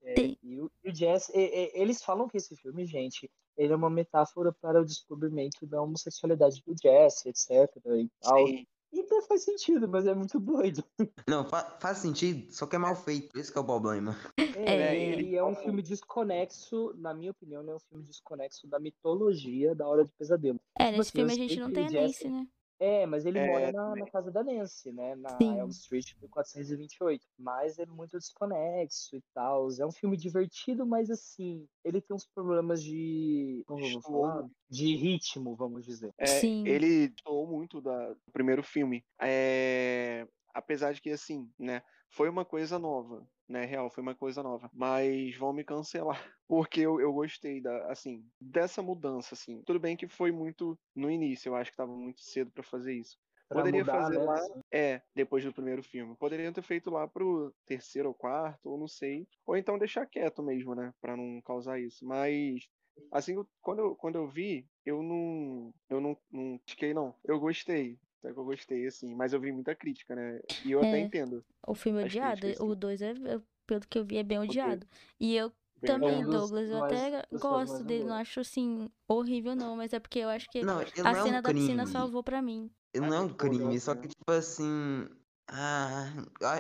É, 0.02 0.16
e, 0.42 0.62
o, 0.62 0.72
e 0.84 0.90
o 0.90 0.94
Jazz, 0.94 1.30
e, 1.30 1.40
e, 1.40 1.72
eles 1.74 2.02
falam 2.02 2.30
que 2.30 2.38
esse 2.38 2.56
filme, 2.56 2.86
gente, 2.86 3.30
ele 3.58 3.74
é 3.74 3.76
uma 3.76 3.90
metáfora 3.90 4.54
para 4.54 4.80
o 4.80 4.86
descobrimento 4.86 5.68
da 5.68 5.82
homossexualidade 5.82 6.64
do 6.66 6.74
Jazz, 6.74 7.26
etc. 7.26 7.70
E 7.98 8.10
tal. 8.22 8.48
Sim. 8.48 8.66
E 8.92 9.02
até 9.02 9.22
faz 9.22 9.44
sentido, 9.44 9.88
mas 9.88 10.08
é 10.08 10.14
muito 10.14 10.40
doido. 10.40 10.84
Não, 11.28 11.46
fa 11.46 11.78
faz 11.80 12.00
sentido, 12.00 12.52
só 12.52 12.66
que 12.66 12.76
é 12.76 12.80
mal 12.80 12.96
feito, 12.96 13.38
esse 13.38 13.56
é 13.56 13.60
o 13.60 13.64
problema. 13.64 14.16
É, 14.38 14.76
é, 14.76 14.96
ele 14.96 15.36
é 15.36 15.44
um 15.44 15.56
filme 15.56 15.82
desconexo, 15.82 16.94
na 16.98 17.14
minha 17.14 17.32
opinião, 17.32 17.62
ele 17.62 17.72
é 17.72 17.76
um 17.76 17.80
filme 17.80 18.04
desconexo 18.04 18.68
da 18.68 18.80
mitologia 18.80 19.76
da 19.76 19.88
Hora 19.88 20.04
do 20.04 20.12
Pesadelo. 20.12 20.60
É, 20.78 20.86
tipo 20.86 20.98
nesse 20.98 21.10
assim, 21.10 21.18
filme 21.18 21.32
a 21.32 21.36
gente 21.36 21.60
não 21.60 21.72
tem 21.72 21.88
a 21.88 22.02
Nancy, 22.02 22.30
né? 22.30 22.48
É, 22.80 23.06
mas 23.06 23.26
ele 23.26 23.38
é, 23.38 23.46
mora 23.46 23.72
na, 23.74 23.96
na, 23.96 24.06
casa 24.06 24.32
da 24.32 24.42
Nancy, 24.42 24.92
né? 24.94 25.14
Na 25.16 25.38
Sim. 25.38 25.60
Elm 25.60 25.70
Street 25.70 26.14
428. 26.32 27.26
Mas 27.38 27.78
é 27.78 27.86
muito 27.86 28.18
desconexo 28.18 29.18
e 29.18 29.22
tal. 29.34 29.68
É 29.78 29.86
um 29.86 29.92
filme 29.92 30.16
divertido, 30.16 30.86
mas 30.86 31.10
assim, 31.10 31.68
ele 31.84 32.00
tem 32.00 32.16
uns 32.16 32.26
problemas 32.26 32.82
de. 32.82 33.64
Como 33.68 33.82
vamos 33.82 34.06
falar? 34.06 34.50
De 34.70 34.96
ritmo, 34.96 35.56
vamos 35.56 35.86
dizer. 35.86 36.14
É, 36.18 36.26
Sim. 36.26 36.66
Ele 36.66 37.14
falou 37.22 37.46
muito 37.46 37.82
da, 37.82 38.14
do 38.14 38.32
primeiro 38.32 38.64
filme. 38.64 39.04
É, 39.22 40.26
apesar 40.54 40.94
de 40.94 41.02
que, 41.02 41.12
assim, 41.12 41.52
né, 41.58 41.82
foi 42.10 42.30
uma 42.30 42.46
coisa 42.46 42.80
nova, 42.80 43.28
né, 43.48 43.66
real, 43.66 43.90
foi 43.90 44.02
uma 44.02 44.16
coisa 44.16 44.44
nova, 44.44 44.70
mas 44.74 45.36
vão 45.36 45.54
me 45.54 45.64
cancelar, 45.64 46.22
porque 46.48 46.82
eu, 46.82 47.00
eu 47.00 47.14
gostei 47.14 47.62
da, 47.62 47.92
assim, 47.92 48.26
dessa 48.40 48.82
mudança, 48.82 49.36
assim, 49.36 49.62
tudo 49.64 49.80
bem 49.80 49.96
que 49.98 50.08
foi 50.08 50.32
muito 50.32 50.78
no 50.96 51.10
início, 51.10 51.50
eu 51.50 51.56
acho 51.56 51.72
que 51.72 51.78
tava 51.78 51.96
muito 51.96 52.22
cedo 52.22 52.52
para 52.52 52.64
fazer 52.64 52.94
isso, 52.94 53.18
Poderia 53.50 53.82
mudar, 53.82 54.04
fazer 54.04 54.20
né? 54.20 54.26
lá, 54.26 54.40
é, 54.72 55.02
depois 55.16 55.44
do 55.44 55.52
primeiro 55.52 55.82
filme. 55.82 56.16
Poderiam 56.16 56.54
ter 56.54 56.62
feito 56.62 56.92
lá 56.92 57.08
pro 57.08 57.52
terceiro 57.66 58.10
ou 58.10 58.14
quarto, 58.14 58.70
ou 58.70 58.78
não 58.78 58.88
sei. 58.88 59.28
Ou 59.46 59.58
então 59.58 59.80
deixar 59.80 60.06
quieto 60.06 60.44
mesmo, 60.44 60.76
né? 60.76 60.94
Pra 61.02 61.18
não 61.18 61.42
causar 61.42 61.80
isso. 61.80 62.06
Mas, 62.06 62.70
assim, 63.12 63.36
quando 63.60 63.80
eu, 63.80 63.96
quando 63.96 64.18
eu 64.18 64.28
vi, 64.28 64.68
eu 64.86 65.02
não. 65.02 65.74
Eu 65.90 66.00
não, 66.00 66.16
não 66.32 66.60
fiquei, 66.68 66.94
não. 66.94 67.16
Eu 67.24 67.40
gostei. 67.40 67.98
Até 68.20 68.34
que 68.34 68.40
eu 68.40 68.46
gostei, 68.46 68.86
assim. 68.86 69.16
Mas 69.16 69.34
eu 69.34 69.40
vi 69.40 69.52
muita 69.52 69.74
crítica, 69.74 70.16
né? 70.16 70.40
E 70.66 70.72
eu 70.72 70.84
é, 70.84 70.90
até 70.90 71.00
entendo. 71.00 71.44
O 71.66 71.74
filme 71.74 72.02
é 72.02 72.06
odiado. 72.06 72.42
Críticas, 72.42 72.68
o 72.68 72.76
2 72.76 73.02
é, 73.02 73.12
é, 73.12 73.42
pelo 73.66 73.82
que 73.82 73.98
eu 73.98 74.04
vi, 74.04 74.18
é 74.18 74.24
bem 74.24 74.40
odiado. 74.40 74.86
E 75.20 75.36
eu 75.36 75.52
também, 75.82 76.24
Douglas, 76.24 76.70
eu 76.70 76.84
até 76.84 77.24
gosto 77.34 77.84
dele, 77.84 78.04
não 78.04 78.16
acho 78.16 78.42
assim 78.42 78.90
horrível 79.08 79.56
não, 79.56 79.76
mas 79.78 79.94
é 79.94 80.00
porque 80.00 80.20
eu 80.20 80.30
acho 80.30 80.50
que 80.50 80.62
não, 80.62 80.80
a 80.80 80.86
cena 80.86 81.38
é 81.38 81.40
um 81.40 81.42
da 81.42 81.54
piscina 81.54 81.86
salvou 81.86 82.24
pra 82.24 82.42
mim. 82.42 82.70
Ele 82.94 83.08
não 83.08 83.14
é 83.14 83.20
um 83.22 83.30
crime, 83.30 83.80
só 83.80 83.96
que 83.96 84.08
tipo 84.08 84.32
assim. 84.32 85.08
Ah, 85.48 86.12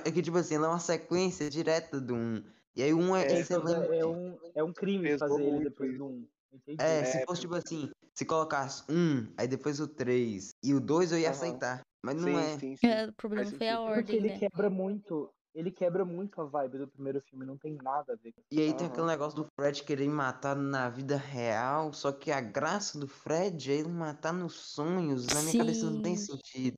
é 0.05 0.11
que 0.11 0.21
tipo 0.21 0.37
assim, 0.37 0.55
ele 0.55 0.65
é 0.65 0.67
uma 0.67 0.79
sequência 0.79 1.49
direta 1.49 1.99
do 1.99 2.15
1. 2.15 2.43
E 2.75 2.83
aí 2.83 2.93
um 2.93 3.15
é, 3.15 3.23
é 3.23 3.39
excelente. 3.39 3.93
É 3.93 4.05
um, 4.05 4.37
é 4.55 4.63
um 4.63 4.73
crime 4.73 5.17
fazer 5.17 5.43
ele 5.43 5.65
depois 5.65 5.97
do 5.97 6.05
1. 6.05 6.27
É, 6.79 7.03
se 7.03 7.25
fosse 7.25 7.41
tipo 7.41 7.55
assim, 7.55 7.91
se 8.19 8.25
colocasse 8.25 8.83
um, 8.89 9.31
aí 9.37 9.47
depois 9.47 9.79
o 9.79 9.87
3 9.87 10.53
e 10.61 10.73
o 10.73 10.81
2 10.81 11.13
eu 11.13 11.19
ia 11.19 11.27
uhum. 11.27 11.31
aceitar. 11.31 11.81
Mas 12.03 12.15
não 12.17 12.27
sim, 12.27 12.35
é. 12.35 12.59
Sim, 12.59 12.75
sim. 12.75 12.87
é. 12.87 13.05
O 13.05 13.13
problema 13.13 13.49
foi 13.49 13.69
a 13.69 13.79
ordem. 13.79 14.03
Porque 14.03 14.15
ele 14.17 14.27
né? 14.27 14.39
quebra 14.39 14.69
muito 14.69 15.33
ele 15.55 15.71
quebra 15.71 16.05
muito 16.05 16.39
a 16.41 16.45
vibe 16.45 16.77
do 16.77 16.87
primeiro 16.87 17.19
filme, 17.21 17.45
não 17.45 17.57
tem 17.57 17.75
nada 17.81 18.13
a 18.13 18.15
ver 18.15 18.31
com 18.33 18.41
E 18.51 18.61
aí 18.61 18.73
tem 18.73 18.87
aquele 18.87 19.07
negócio 19.07 19.35
do 19.35 19.47
Fred 19.55 19.83
querer 19.83 20.07
matar 20.07 20.55
na 20.55 20.89
vida 20.89 21.17
real, 21.17 21.91
só 21.91 22.11
que 22.11 22.29
a 22.31 22.39
graça 22.39 22.99
do 22.99 23.07
Fred 23.07 23.71
é 23.71 23.75
ele 23.75 23.89
matar 23.89 24.31
nos 24.31 24.53
sonhos. 24.53 25.25
Na 25.27 25.39
minha 25.39 25.51
Sim. 25.53 25.57
cabeça 25.57 25.89
não 25.89 26.01
tem 26.01 26.15
sentido. 26.15 26.77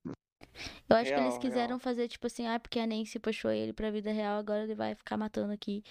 Eu 0.87 0.95
acho 0.95 1.09
real, 1.09 1.15
que 1.15 1.27
eles 1.27 1.37
quiseram 1.37 1.67
real. 1.67 1.79
fazer 1.79 2.07
tipo 2.07 2.27
assim, 2.27 2.47
ah, 2.47 2.59
porque 2.59 2.79
a 2.79 2.87
Nancy 2.87 3.19
puxou 3.19 3.51
ele 3.51 3.73
pra 3.73 3.91
vida 3.91 4.11
real, 4.11 4.39
agora 4.39 4.63
ele 4.63 4.75
vai 4.75 4.95
ficar 4.95 5.17
matando 5.17 5.51
aqui 5.51 5.83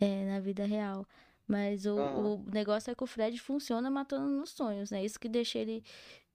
é, 0.00 0.24
na 0.24 0.40
vida 0.40 0.64
real. 0.64 1.06
Mas 1.46 1.86
o, 1.86 1.96
o 1.96 2.50
negócio 2.50 2.90
é 2.90 2.94
que 2.94 3.04
o 3.04 3.06
Fred 3.06 3.38
funciona 3.38 3.90
matando 3.90 4.28
nos 4.28 4.50
sonhos, 4.50 4.90
né? 4.90 5.04
Isso 5.04 5.18
que 5.18 5.28
deixa 5.28 5.58
ele 5.58 5.84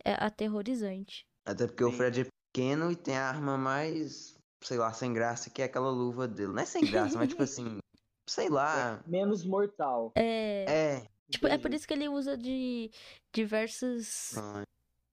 é, 0.04 0.14
aterrorizante. 0.14 1.26
Até 1.46 1.66
porque 1.66 1.84
Sim. 1.84 1.90
o 1.90 1.94
Fred 1.94 2.22
é 2.22 2.28
pequeno 2.54 2.92
e 2.92 2.96
tem 2.96 3.18
a 3.18 3.28
arma 3.28 3.58
mais 3.58 4.38
sei 4.62 4.78
lá, 4.78 4.92
sem 4.92 5.14
graça, 5.14 5.50
que 5.50 5.62
é 5.62 5.66
aquela 5.66 5.90
luva 5.90 6.28
dele. 6.28 6.54
Não 6.54 6.62
é 6.62 6.66
sem 6.66 6.84
graça, 6.86 7.18
mas 7.18 7.30
tipo 7.30 7.44
assim, 7.44 7.80
sei 8.28 8.50
lá. 8.50 9.02
Menos 9.06 9.46
mortal. 9.46 10.12
É. 10.16 10.66
É. 10.68 11.08
Tipo, 11.30 11.48
é 11.48 11.58
por 11.58 11.74
isso 11.74 11.88
que 11.88 11.94
ele 11.94 12.08
usa 12.08 12.38
de 12.38 12.90
diversas 13.34 14.34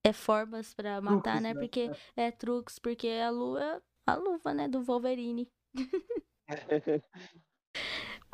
é, 0.05 0.13
formas 0.13 0.73
para 0.73 1.01
matar, 1.01 1.41
né? 1.41 1.53
né? 1.53 1.61
Porque 1.61 1.91
é 2.17 2.31
truques, 2.31 2.79
porque 2.79 3.09
a 3.09 3.31
luva, 3.31 3.83
a 4.07 4.15
luva, 4.15 4.55
né, 4.55 4.69
do 4.69 4.83
Wolverine. 4.83 5.51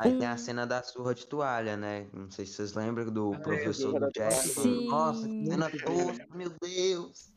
Aí 0.01 0.17
tem 0.17 0.27
a 0.27 0.35
cena 0.35 0.65
da 0.65 0.81
surra 0.81 1.13
de 1.13 1.27
toalha, 1.27 1.77
né? 1.77 2.07
Não 2.11 2.29
sei 2.31 2.43
se 2.43 2.53
vocês 2.53 2.73
lembram 2.73 3.05
do 3.05 3.33
ah, 3.35 3.39
professor 3.39 3.99
do 3.99 4.09
Jackson. 4.09 4.61
Sim. 4.63 4.87
Nossa, 4.87 5.27
que 5.27 5.45
cena 5.45 5.69
tosca, 5.69 6.27
meu 6.35 6.51
Deus. 6.59 7.31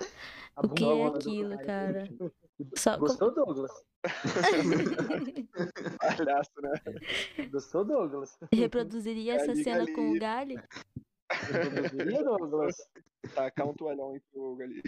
O 0.57 0.69
que 0.71 0.85
é 0.85 1.07
aquilo, 1.07 1.59
cara? 1.59 2.09
Só 2.79 2.97
Gostou. 2.97 3.35
Douglas? 3.35 3.71
Palhaço, 6.01 6.53
né? 6.63 6.73
Gostou, 7.51 7.85
Douglas? 7.85 8.39
Reproduziria 8.51 9.35
essa 9.35 9.55
cena 9.57 9.85
com 9.93 10.13
o 10.13 10.19
Galho? 10.19 10.63
Reproduziria, 11.31 12.23
Douglas? 12.25 12.77
Tacar 13.35 13.69
um 13.69 13.75
toalhão 13.75 14.17
entre 14.17 14.39
o 14.39 14.59
ali. 14.63 14.83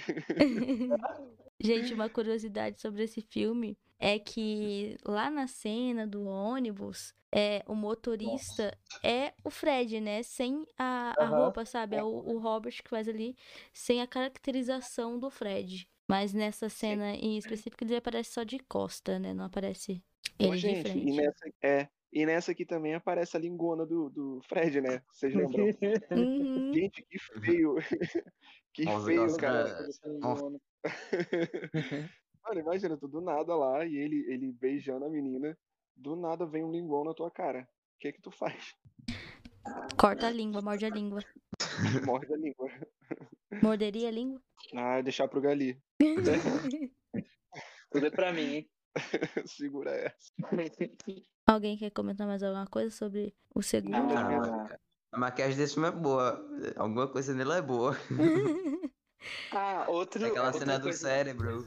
Gente, 1.61 1.93
uma 1.93 2.09
curiosidade 2.09 2.81
sobre 2.81 3.03
esse 3.03 3.21
filme 3.21 3.77
é 3.99 4.19
que 4.19 4.97
lá 5.05 5.31
na 5.31 5.47
cena 5.47 6.07
do 6.07 6.25
ônibus, 6.25 7.15
é, 7.37 7.63
o 7.67 7.75
motorista 7.75 8.65
Nossa. 8.65 9.07
é 9.07 9.35
o 9.45 9.51
Fred, 9.51 10.01
né? 10.01 10.23
Sem 10.23 10.67
a, 10.79 11.13
a 11.19 11.31
uhum. 11.31 11.43
roupa, 11.43 11.67
sabe? 11.67 11.97
É 11.97 12.03
o, 12.03 12.07
o 12.07 12.39
Robert 12.39 12.83
que 12.83 12.89
faz 12.89 13.07
ali, 13.07 13.37
sem 13.75 14.01
a 14.01 14.07
caracterização 14.07 15.19
do 15.19 15.29
Fred. 15.29 15.87
Mas 16.09 16.33
nessa 16.33 16.71
cena 16.71 17.13
Sim. 17.13 17.21
em 17.21 17.37
específico 17.37 17.85
ele 17.85 17.95
aparece 17.95 18.33
só 18.33 18.43
de 18.43 18.59
costa, 18.61 19.19
né? 19.19 19.35
Não 19.35 19.45
aparece 19.45 20.03
ele 20.39 20.51
Ô, 20.51 20.57
gente, 20.57 20.77
de 20.77 20.83
frente. 20.83 21.09
E 21.09 21.17
nessa, 21.17 21.51
é, 21.63 21.89
e 22.11 22.25
nessa 22.25 22.53
aqui 22.53 22.65
também 22.65 22.95
aparece 22.95 23.37
a 23.37 23.41
lingona 23.41 23.85
do, 23.85 24.09
do 24.09 24.41
Fred, 24.49 24.81
né? 24.81 25.03
Vocês 25.13 25.35
lembram? 25.35 25.67
Uhum. 26.13 26.73
Gente, 26.73 27.03
que 27.03 27.19
feio. 27.19 27.75
que 28.73 28.85
Nossa, 28.85 29.05
feio, 29.05 29.37
cara. 29.37 29.89
Mano, 32.45 32.61
imagina, 32.61 32.97
tu 32.97 33.09
do 33.09 33.21
nada 33.21 33.55
lá 33.55 33.85
e 33.85 33.97
ele, 33.97 34.25
ele 34.33 34.53
beijando 34.53 35.05
a 35.05 35.11
menina. 35.11 35.59
Do 35.97 36.15
nada 36.15 36.45
vem 36.45 36.63
um 36.63 36.71
linguão 36.71 37.05
na 37.05 37.15
tua 37.15 37.31
cara. 37.31 37.63
O 37.63 37.99
que 37.99 38.09
é 38.09 38.13
que 38.13 38.21
tu 38.21 38.31
faz? 38.31 38.75
Corta 39.99 40.27
a 40.27 40.31
língua, 40.31 40.61
morde 40.61 40.85
a 40.85 40.91
língua. 40.91 41.21
morde 42.07 42.33
a 42.33 42.37
língua. 42.37 42.71
Morderia 43.63 44.09
a 44.09 44.11
língua? 44.13 44.41
Ah, 44.75 45.01
deixar 45.01 45.29
pro 45.29 45.41
Gali. 45.41 45.81
Tudo 47.91 48.07
é 48.07 48.11
pra 48.11 48.33
mim, 48.33 48.55
hein? 48.55 48.71
Segura 49.47 49.91
essa. 49.91 50.33
Alguém 51.47 51.77
quer 51.77 51.91
comentar 51.91 52.27
mais 52.27 52.43
alguma 52.43 52.67
coisa 52.67 52.95
sobre 52.95 53.35
o 53.55 53.63
segundo? 53.63 53.93
Não, 53.93 54.69
a 55.13 55.19
maquiagem 55.19 55.57
desse 55.57 55.75
filme 55.75 55.89
é 55.89 55.93
boa. 55.93 56.45
Alguma 56.77 57.09
coisa 57.09 57.33
nele 57.35 57.53
é 57.53 57.63
boa. 57.63 57.97
ah, 59.53 59.87
outro. 59.89 60.25
Aquela 60.27 60.53
cena 60.53 60.79
do 60.79 60.93
cérebro. 60.93 61.67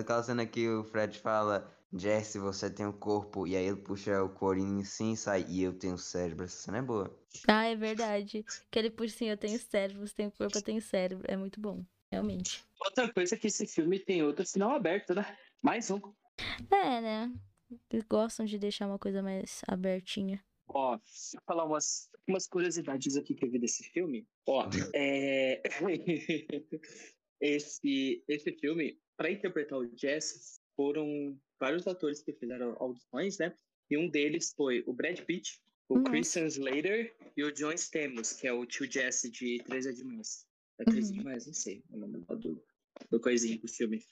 Aquela 0.00 0.22
cena 0.22 0.46
que 0.46 0.68
o 0.68 0.84
Fred 0.84 1.18
fala. 1.18 1.75
Jesse, 1.98 2.38
você 2.38 2.70
tem 2.70 2.86
o 2.86 2.90
um 2.90 2.92
corpo, 2.92 3.46
e 3.46 3.56
aí 3.56 3.66
ele 3.66 3.76
puxa 3.76 4.22
o 4.22 4.28
corinho 4.28 4.84
sim 4.84 5.12
e 5.12 5.16
sai, 5.16 5.44
e 5.48 5.62
eu 5.62 5.72
tenho 5.72 5.94
o 5.94 5.98
cérebro. 5.98 6.44
Essa 6.44 6.56
cena 6.56 6.78
é 6.78 6.82
boa. 6.82 7.18
Ah, 7.46 7.66
é 7.66 7.74
verdade. 7.74 8.44
Que 8.70 8.78
ele 8.78 8.90
puxa 8.90 9.16
sim, 9.16 9.26
eu 9.26 9.36
tenho 9.36 9.58
cérebro, 9.58 10.06
você 10.06 10.14
tem 10.14 10.26
o 10.26 10.32
corpo, 10.32 10.56
eu 10.56 10.62
tenho 10.62 10.80
cérebro. 10.80 11.24
É 11.28 11.36
muito 11.36 11.60
bom, 11.60 11.84
realmente. 12.10 12.64
Outra 12.84 13.12
coisa 13.12 13.34
é 13.34 13.38
que 13.38 13.46
esse 13.46 13.66
filme 13.66 13.98
tem 13.98 14.22
outro 14.22 14.46
sinal 14.46 14.70
aberto, 14.72 15.14
né? 15.14 15.36
Mais 15.62 15.90
um. 15.90 16.00
É, 16.70 17.00
né? 17.00 17.32
Eles 17.90 18.04
gostam 18.04 18.46
de 18.46 18.58
deixar 18.58 18.86
uma 18.86 18.98
coisa 18.98 19.22
mais 19.22 19.62
abertinha. 19.66 20.42
Ó, 20.68 20.96
vou 20.96 21.42
falar 21.46 21.64
umas, 21.64 22.10
umas 22.26 22.46
curiosidades 22.46 23.16
aqui 23.16 23.34
que 23.34 23.44
eu 23.44 23.50
vi 23.50 23.58
desse 23.58 23.84
filme. 23.84 24.26
Ó, 24.46 24.68
é... 24.94 25.62
esse, 27.40 28.22
esse 28.28 28.52
filme, 28.52 28.98
para 29.16 29.30
interpretar 29.30 29.78
o 29.78 29.96
Jesse, 29.96 30.60
foram 30.76 31.38
vários 31.58 31.86
atores 31.86 32.22
que 32.22 32.32
fizeram 32.32 32.76
audições, 32.78 33.38
né? 33.38 33.54
E 33.90 33.96
um 33.96 34.08
deles 34.08 34.52
foi 34.56 34.82
o 34.86 34.92
Brad 34.92 35.20
Pitt, 35.20 35.60
o 35.88 35.98
Nossa. 35.98 36.10
Christian 36.10 36.46
Slater 36.46 37.14
e 37.36 37.44
o 37.44 37.52
John 37.52 37.72
Stamos, 37.72 38.32
que 38.32 38.46
é 38.46 38.52
o 38.52 38.66
tio 38.66 38.90
Jesse 38.90 39.30
de 39.30 39.62
Três 39.64 39.86
é 39.86 39.92
Demais. 39.92 40.46
É 40.78 40.84
Três 40.84 41.10
é 41.10 41.14
uhum. 41.14 41.22
Não 41.22 41.40
sei 41.40 41.82
o 41.90 41.96
nome 41.96 42.24
do, 42.24 42.64
do 43.10 43.20
coisinho 43.20 43.60
do 43.60 43.68
filme. 43.68 44.04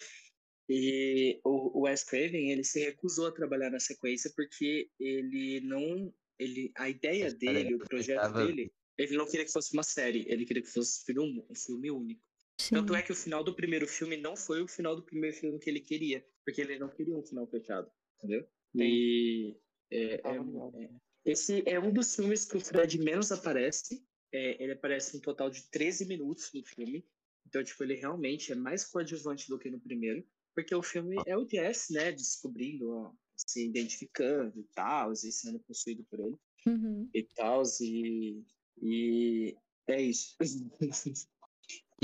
E 0.68 1.40
o, 1.44 1.78
o 1.78 1.83
Wes 1.83 2.04
Craven, 2.04 2.50
ele 2.50 2.64
se 2.64 2.80
recusou 2.80 3.26
a 3.26 3.33
trabalhar 3.33 3.70
na 3.70 3.80
sequência 3.80 4.33
porque 4.35 4.88
ele 4.98 5.61
não... 5.61 6.12
Ele, 6.38 6.72
a 6.76 6.88
ideia 6.88 7.33
dele, 7.33 7.74
o 7.74 7.78
projeto 7.78 8.33
dele, 8.33 8.72
ele 8.98 9.16
não 9.16 9.26
queria 9.26 9.44
que 9.44 9.52
fosse 9.52 9.72
uma 9.72 9.85
série, 9.85 10.24
ele 10.28 10.44
queria 10.44 10.62
que 10.62 10.68
fosse 10.68 11.00
um 11.00 11.04
filme, 11.04 11.46
um 11.48 11.54
filme 11.54 11.90
único. 11.90 12.22
Sim. 12.59 12.76
Tanto 12.76 12.94
é 12.94 13.02
que 13.02 13.12
o 13.12 13.16
final 13.16 13.44
do 13.44 13.54
primeiro 13.54 13.87
filme 13.87 14.16
não 14.16 14.37
foi 14.37 14.62
o 14.62 14.68
final 14.68 14.96
do 14.96 15.02
primeiro 15.02 15.37
filme 15.37 15.59
que 15.59 15.70
ele 15.70 15.80
queria, 15.80 16.24
porque 16.44 16.61
ele 16.61 16.78
não 16.78 16.88
queria 16.88 17.16
um 17.16 17.22
final 17.22 17.46
fechado, 17.46 17.90
entendeu? 18.18 18.46
E 18.74 19.57
é, 19.90 20.14
é, 20.14 20.37
é, 20.37 20.90
esse 21.24 21.62
é 21.66 21.79
um 21.81 21.92
dos 21.92 22.14
filmes 22.14 22.44
que 22.44 22.56
o 22.56 22.60
Fred 22.60 22.98
menos 22.98 23.33
aparece. 23.33 24.04
É, 24.33 24.62
ele 24.62 24.73
aparece 24.73 25.16
um 25.16 25.21
total 25.21 25.48
de 25.48 25.62
13 25.71 26.06
minutos 26.06 26.50
no 26.52 26.64
filme. 26.64 27.06
Então, 27.46 27.62
tipo, 27.62 27.83
ele 27.85 27.94
realmente 27.94 28.52
é 28.52 28.54
mais 28.54 28.85
coadjuvante 28.85 29.48
do 29.48 29.58
que 29.58 29.71
no 29.71 29.81
primeiro. 29.81 30.27
Porque 30.54 30.75
o 30.75 30.83
filme 30.83 31.16
é 31.27 31.37
o 31.37 31.48
Jess, 31.48 31.90
né? 31.90 32.12
Descobrindo, 32.12 32.90
ó, 32.90 33.12
se 33.37 33.66
identificando 33.66 34.58
e 34.60 34.64
tal, 34.75 35.12
e 35.12 35.16
sendo 35.16 35.60
possuído 35.60 36.04
por 36.04 36.21
ele. 36.21 36.37
Uhum. 36.66 37.08
E 37.14 37.23
tal, 37.23 37.62
e, 37.81 38.42
e 38.83 39.56
é 39.88 40.02
isso. 40.02 40.37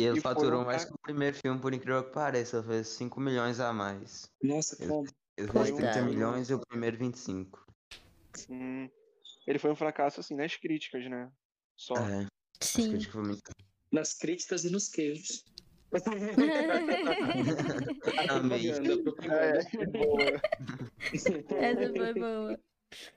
E 0.00 0.04
ele 0.04 0.18
e 0.18 0.22
faturou 0.22 0.64
mais 0.64 0.86
que 0.86 0.94
o 0.94 0.98
primeiro 0.98 1.36
filme, 1.36 1.60
por 1.60 1.74
incrível 1.74 2.02
que 2.02 2.12
pareça. 2.12 2.56
Ele 2.56 2.66
fez 2.66 2.88
5 2.88 3.20
milhões 3.20 3.60
a 3.60 3.70
mais. 3.70 4.30
Nossa, 4.42 4.74
como? 4.76 5.06
Ele 5.36 5.52
fez 5.52 5.72
30 5.72 6.00
milhões 6.02 6.48
e 6.48 6.54
o 6.54 6.66
primeiro 6.66 6.96
25. 6.96 7.62
Hum, 8.48 8.88
ele 9.46 9.58
foi 9.58 9.70
um 9.70 9.76
fracasso, 9.76 10.20
assim, 10.20 10.34
nas 10.34 10.56
críticas, 10.56 11.04
né? 11.10 11.30
Só. 11.76 11.92
É. 11.96 12.26
Sim. 12.62 12.92
Críticas 12.92 13.26
muito... 13.26 13.50
Nas 13.92 14.14
críticas 14.14 14.64
e 14.64 14.70
nos 14.70 14.88
queijos. 14.88 15.44
Amei. 18.30 18.70
É, 18.70 18.76
boa. 19.86 20.40
Essa 21.12 21.92
foi 21.92 22.14
boa. 22.14 22.58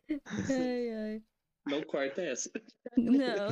Ai, 0.49 0.93
ai. 0.93 1.23
Não 1.65 1.81
corta 1.83 2.21
essa. 2.21 2.51
Não. 2.97 3.47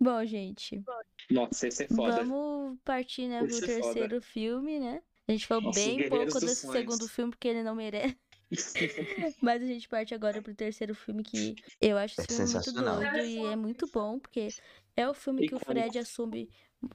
Bom, 0.00 0.24
gente, 0.24 0.82
Nossa, 1.30 1.68
esse 1.68 1.84
é 1.84 1.88
foda. 1.88 2.24
vamos 2.24 2.78
partir, 2.84 3.28
né, 3.28 3.38
pro 3.38 3.48
é 3.48 3.60
foda. 3.60 3.66
terceiro 3.66 4.22
filme, 4.22 4.80
né? 4.80 5.02
A 5.28 5.32
gente 5.32 5.46
falou 5.46 5.64
Nossa, 5.64 5.78
bem 5.78 6.08
pouco 6.08 6.40
desse 6.40 6.62
Sonhos. 6.62 6.72
segundo 6.78 7.08
filme, 7.08 7.30
porque 7.30 7.48
ele 7.48 7.62
não 7.62 7.74
merece. 7.74 8.16
Mas 9.40 9.62
a 9.62 9.66
gente 9.66 9.88
parte 9.88 10.12
agora 10.14 10.42
pro 10.42 10.54
terceiro 10.54 10.94
filme, 10.94 11.22
que 11.22 11.54
eu 11.80 11.96
acho 11.96 12.20
É 12.20 12.24
esse 12.24 12.34
filme 12.34 12.42
muito 12.52 12.62
sensacional. 12.62 12.96
doido 12.98 13.16
e 13.18 13.38
é 13.46 13.56
muito 13.56 13.86
bom, 13.92 14.18
porque 14.18 14.48
é 14.96 15.08
o 15.08 15.14
filme 15.14 15.46
que 15.46 15.54
o 15.54 15.58
Icônico. 15.58 15.66
Fred 15.66 15.98
assume 15.98 16.50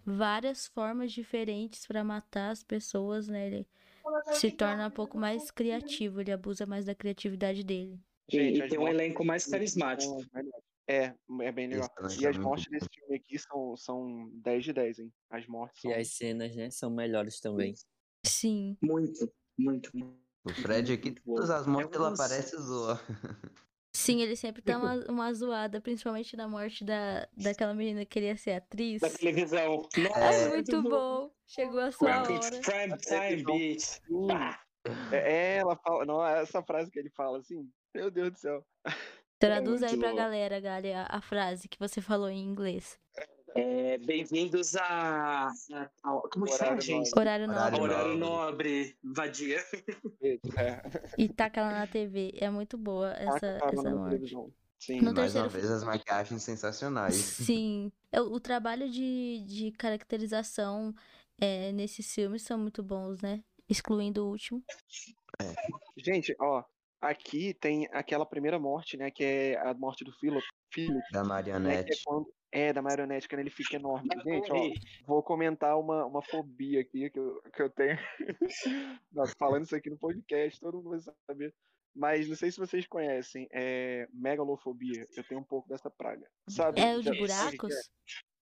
várias 0.06 0.68
formas 0.68 1.12
diferentes 1.14 1.86
pra 1.86 2.04
matar 2.04 2.50
as 2.50 2.64
pessoas, 2.64 3.28
né? 3.28 3.48
Ele 3.48 3.68
se 4.34 4.52
torna 4.52 4.88
um 4.88 4.92
pouco 4.92 5.18
mais 5.18 5.50
criativo, 5.52 6.20
ele 6.22 6.32
abusa 6.32 6.66
mais 6.66 6.86
da 6.86 6.96
criatividade 6.96 7.64
dele. 7.64 8.00
E, 8.30 8.38
e 8.38 8.68
tem 8.68 8.80
um 8.80 8.88
elenco 8.88 9.24
mais 9.24 9.44
desse 9.44 9.52
carismático. 9.52 10.26
É, 10.88 11.14
é 11.42 11.52
bem 11.52 11.68
legal. 11.68 11.90
E 12.00 12.06
as 12.06 12.22
é 12.22 12.28
muito 12.30 12.42
mortes 12.42 12.70
desse 12.70 12.88
filme 12.94 13.16
aqui 13.16 13.40
são, 13.40 13.76
são 13.76 14.30
10 14.36 14.64
de 14.66 14.74
10, 14.74 15.00
hein? 15.00 15.14
As 15.30 15.48
mortes 15.48 15.80
E 15.84 15.90
são. 15.90 16.00
as 16.00 16.08
cenas, 16.10 16.56
né, 16.56 16.70
são 16.70 16.90
melhores 16.92 17.40
também. 17.40 17.74
Sim. 18.26 18.78
Muito, 18.82 19.32
muito. 19.58 19.90
O 20.44 20.54
Fred 20.54 20.94
aqui, 20.94 21.06
Muito 21.10 21.24
todas 21.24 21.50
as 21.50 21.66
mortes 21.66 21.92
É 21.92 21.96
ele 21.96 22.04
umas- 22.06 22.20
aparece 22.20 22.56
e 22.56 22.60
zoa. 22.60 23.00
Sim, 23.96 24.22
ele 24.22 24.36
sempre 24.36 24.62
dá 24.62 24.78
uma, 24.78 24.94
uma 25.10 25.34
zoada, 25.34 25.82
principalmente 25.82 26.36
na 26.38 26.48
morte 26.48 26.84
da, 26.86 27.28
daquela 27.36 27.74
menina 27.74 28.02
que 28.02 28.12
queria 28.12 28.38
ser 28.38 28.52
atriz. 28.52 29.02
Da 29.02 29.10
televisão. 29.10 29.88
É 29.96 30.00
Nossa, 30.02 30.50
muito 30.50 30.84
bom. 30.84 31.32
Chegou 31.48 31.80
a 31.80 31.92
sua 31.92 32.22
Prime, 32.24 32.38
hora. 32.40 32.62
prime 32.62 32.98
time, 32.98 33.44
bitch. 33.44 34.00
É, 35.12 35.58
ela 35.58 35.76
fala. 35.78 36.06
Não, 36.06 36.24
essa 36.24 36.62
frase 36.62 36.92
que 36.92 37.00
ele 37.00 37.10
fala 37.10 37.40
assim. 37.40 37.68
Meu 37.94 38.12
Deus 38.12 38.32
do 38.34 38.38
céu. 38.40 38.66
Traduz 39.40 39.84
aí 39.84 39.98
pra 39.98 40.14
galera, 40.14 40.60
Gali, 40.60 40.94
a, 40.94 41.08
a 41.10 41.22
frase 41.22 41.68
que 41.68 41.78
você 41.78 42.02
falou 42.02 42.30
em 42.30 42.40
inglês. 42.44 42.98
é, 43.56 43.98
Bem-vindos 43.98 44.76
a, 44.76 45.48
a- 45.50 45.52
a- 46.04 46.22
Como 46.32 46.46
que 46.46 46.52
fala, 46.58 46.72
Horário 46.72 46.82
gente? 46.82 47.12
Horário 47.18 47.50
Horário 47.50 47.78
nobre. 47.78 47.94
Horário 47.94 48.18
nobre. 48.18 48.98
vadia. 49.04 49.60
É, 50.22 50.82
E 51.18 51.28
taca 51.30 51.62
lá 51.62 51.72
na 51.80 51.88
TV. 51.88 52.34
É 52.38 52.50
muito 52.50 52.78
boa 52.78 53.12
essa, 53.14 53.60
taca 53.60 53.76
essa 53.76 53.90
morte. 53.96 54.26
Sim. 54.80 54.98
No 55.02 55.14
Mais 55.14 55.36
uma 55.36 55.44
terceiro 55.44 55.50
vez, 55.50 55.72
as 55.72 55.84
maquiagens 55.84 56.44
sensacionais. 56.44 57.16
Sim. 57.16 57.92
É, 58.12 58.22
O, 58.22 58.34
o 58.34 58.40
trabalho 58.40 58.90
de, 58.90 59.44
de 59.48 59.72
caracterização 59.72 60.94
é, 61.40 61.72
nesses 61.72 62.14
filmes 62.14 62.44
são 62.44 62.58
muito 62.58 62.82
bons, 62.84 63.22
né? 63.22 63.44
Excluindo 63.68 64.26
o 64.26 64.30
último. 64.30 64.64
Gente, 65.98 66.36
ó. 66.40 66.64
Aqui 67.06 67.54
tem 67.54 67.88
aquela 67.92 68.26
primeira 68.26 68.58
morte, 68.58 68.98
né? 68.98 69.12
Que 69.12 69.24
é 69.24 69.58
a 69.60 69.74
morte 69.74 70.04
do 70.04 70.12
Philip. 70.14 70.44
Philip 70.74 71.04
Da 71.12 71.22
né, 71.22 71.26
é, 71.26 71.30
marionete. 71.30 72.02
quando, 72.04 72.34
é, 72.52 72.74
da 72.74 72.82
marionete, 72.82 73.30
quando 73.30 73.42
ele 73.42 73.52
fica 73.52 73.76
enorme. 73.76 74.10
Gente, 74.24 74.52
ó, 74.52 75.06
vou 75.06 75.22
comentar 75.22 75.78
uma, 75.80 76.06
uma 76.06 76.24
fobia 76.24 76.82
aqui 76.82 77.10
que 77.12 77.20
eu, 77.20 77.42
que 77.54 77.62
eu 77.62 77.70
tenho. 77.70 77.98
Nossa, 79.12 79.34
falando 79.38 79.66
isso 79.66 79.76
aqui 79.76 79.90
no 79.90 79.98
podcast, 79.98 80.60
todo 80.60 80.78
mundo 80.78 80.90
vai 80.90 81.14
saber. 81.28 81.54
Mas 81.96 82.28
não 82.28 82.36
sei 82.36 82.52
se 82.52 82.58
vocês 82.58 82.88
conhecem, 82.88 83.48
é 83.54 84.08
megalofobia. 84.12 85.08
Eu 85.16 85.24
tenho 85.24 85.40
um 85.40 85.46
pouco 85.46 85.70
dessa 85.70 85.90
praga. 85.90 86.28
Sabe? 86.50 86.82
É 86.82 86.98
o 86.98 87.02
de 87.02 87.18
buracos? 87.18 87.74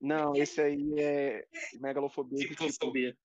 Não, 0.02 0.36
esse 0.36 0.60
aí 0.60 0.94
é 0.98 1.46
megalofobia 1.80 2.40
tipo, 2.40 2.56
Tripofobia. 2.56 3.16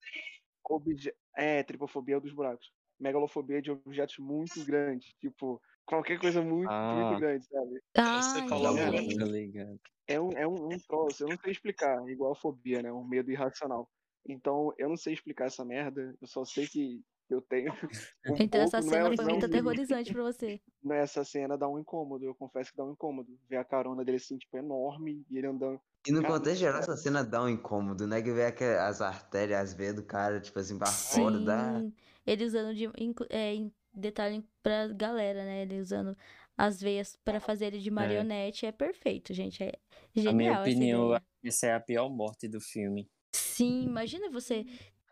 obje... 0.63 1.13
é 1.35 1.63
tripofobia 1.63 2.15
é 2.15 2.17
o 2.17 2.21
dos 2.21 2.33
buracos. 2.33 2.71
Megalofobia 2.99 3.61
de 3.61 3.71
objetos 3.71 4.17
muito 4.19 4.63
grandes, 4.65 5.13
tipo, 5.19 5.61
qualquer 5.85 6.19
coisa 6.19 6.41
muito, 6.41 6.69
Ah. 6.69 6.93
muito 7.09 7.19
grande, 7.19 7.45
sabe? 7.45 7.81
Ah, 7.97 8.21
Você 8.21 8.41
muito. 8.41 9.17
Tá? 9.17 9.89
É 10.07 10.19
um, 10.19 10.31
é 10.31 10.47
um, 10.47 10.73
um 10.73 10.79
troço, 10.79 11.23
eu 11.23 11.29
não 11.29 11.37
sei 11.37 11.51
explicar, 11.51 11.97
igual 12.09 12.31
a 12.31 12.35
fobia, 12.35 12.81
né? 12.81 12.91
Um 12.91 13.07
medo 13.07 13.31
irracional. 13.31 13.87
Então, 14.27 14.73
eu 14.77 14.89
não 14.89 14.97
sei 14.97 15.13
explicar 15.13 15.45
essa 15.45 15.63
merda, 15.63 16.15
eu 16.19 16.27
só 16.27 16.43
sei 16.43 16.67
que 16.67 17.01
eu 17.29 17.41
tenho. 17.41 17.71
Um 18.27 18.35
Então 18.39 18.61
essa 18.61 18.81
pouco, 18.81 18.91
não 18.91 18.97
é- 18.97 19.03
cena 19.03 19.15
foi 19.15 19.25
não 19.25 19.31
muito 19.33 19.45
aterrorizante 19.45 20.11
pra 20.11 20.23
você. 20.23 20.59
Nessa 20.83 21.23
cena 21.23 21.57
dá 21.57 21.67
um 21.67 21.77
incômodo, 21.79 22.23
eu 22.25 22.33
confesso 22.33 22.71
que 22.71 22.77
dá 22.77 22.85
um 22.85 22.91
incômodo. 22.93 23.37
Ver 23.49 23.57
a 23.57 23.63
carona 23.65 24.03
dele 24.03 24.17
assim, 24.17 24.37
tipo, 24.37 24.57
enorme, 24.57 25.25
e 25.29 25.37
ele 25.37 25.47
andando. 25.47 25.79
E 26.07 26.11
no 26.11 26.21
Cara, 26.21 26.33
contexto 26.35 26.59
geral, 26.59 26.79
essa 26.79 26.95
cena 26.95 27.23
dá 27.23 27.43
um 27.43 27.49
incômodo, 27.49 28.07
né? 28.07 28.21
Que 28.21 28.31
vê 28.31 28.45
as 28.77 29.01
artérias, 29.01 29.59
as 29.59 29.73
veias 29.73 29.93
do 29.93 30.03
cara, 30.03 30.39
tipo 30.39 30.57
assim, 30.57 30.77
pra 30.77 30.87
fora, 30.87 31.37
dá. 31.39 31.83
Ele 32.31 32.45
usando 32.45 32.75
de 32.75 32.89
é, 33.29 33.55
em 33.55 33.71
detalhe 33.93 34.43
pra 34.61 34.87
galera, 34.87 35.43
né? 35.43 35.63
Ele 35.63 35.79
usando 35.79 36.15
as 36.57 36.79
veias 36.81 37.17
pra 37.23 37.39
fazer 37.39 37.67
ele 37.67 37.79
de 37.79 37.89
marionete. 37.89 38.65
É, 38.65 38.71
perfeito, 38.71 39.33
gente. 39.33 39.63
É 39.63 39.73
Na 40.15 40.31
minha 40.33 40.51
genial 40.51 40.53
essa 40.53 40.61
opinião, 40.69 41.05
ideia. 41.07 41.23
essa 41.43 41.67
é 41.67 41.73
a 41.73 41.79
pior 41.79 42.09
morte 42.09 42.47
do 42.47 42.59
filme. 42.61 43.09
Sim, 43.33 43.83
imagina 43.83 44.29
você 44.29 44.65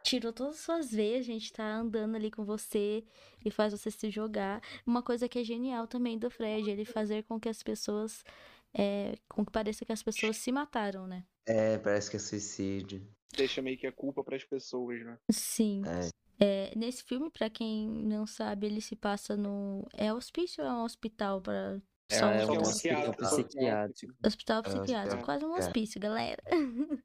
tirou 0.03 0.31
todas 0.31 0.55
as 0.55 0.61
suas 0.61 0.91
veias, 0.91 1.25
gente, 1.25 1.51
tá 1.51 1.65
andando 1.75 2.15
ali 2.15 2.31
com 2.31 2.45
você 2.45 3.03
e 3.43 3.51
faz 3.51 3.73
você 3.73 3.91
se 3.91 4.09
jogar. 4.09 4.61
Uma 4.85 5.01
coisa 5.01 5.27
que 5.27 5.39
é 5.39 5.43
genial 5.43 5.87
também 5.87 6.17
do 6.17 6.29
Fred, 6.29 6.69
ele 6.69 6.85
fazer 6.85 7.23
com 7.23 7.39
que 7.39 7.49
as 7.49 7.61
pessoas, 7.61 8.23
é, 8.73 9.15
com 9.27 9.45
que 9.45 9.51
pareça 9.51 9.85
que 9.85 9.91
as 9.91 10.03
pessoas 10.03 10.37
se 10.37 10.51
mataram, 10.51 11.07
né? 11.07 11.25
É, 11.45 11.77
parece 11.77 12.09
que 12.09 12.15
é 12.15 12.19
suicídio. 12.19 13.05
Deixa 13.35 13.61
meio 13.61 13.77
que 13.77 13.87
a 13.87 13.91
culpa 13.91 14.23
pras 14.23 14.43
pessoas, 14.43 15.03
né? 15.03 15.17
Sim. 15.31 15.83
É. 15.85 16.09
É, 16.39 16.71
nesse 16.75 17.03
filme, 17.03 17.29
pra 17.31 17.49
quem 17.49 17.87
não 17.89 18.27
sabe, 18.27 18.67
ele 18.67 18.81
se 18.81 18.95
passa 18.95 19.35
no. 19.35 19.87
É 19.93 20.13
hospício 20.13 20.63
ou 20.63 20.69
é 20.69 20.73
um 20.73 20.83
hospital 20.83 21.41
para 21.41 21.81
É, 22.09 22.19
Só 22.19 22.25
é 22.31 22.45
um 22.45 22.61
hospital 22.61 23.13
psiquiátrico. 23.13 24.13
Hospital 24.25 24.59
É, 24.59 24.61
psiquiátrico, 24.63 25.23
quase 25.25 25.45
um 25.45 25.55
é. 25.55 25.59
hospício, 25.59 25.99
galera. 25.99 26.41
É. 26.45 26.51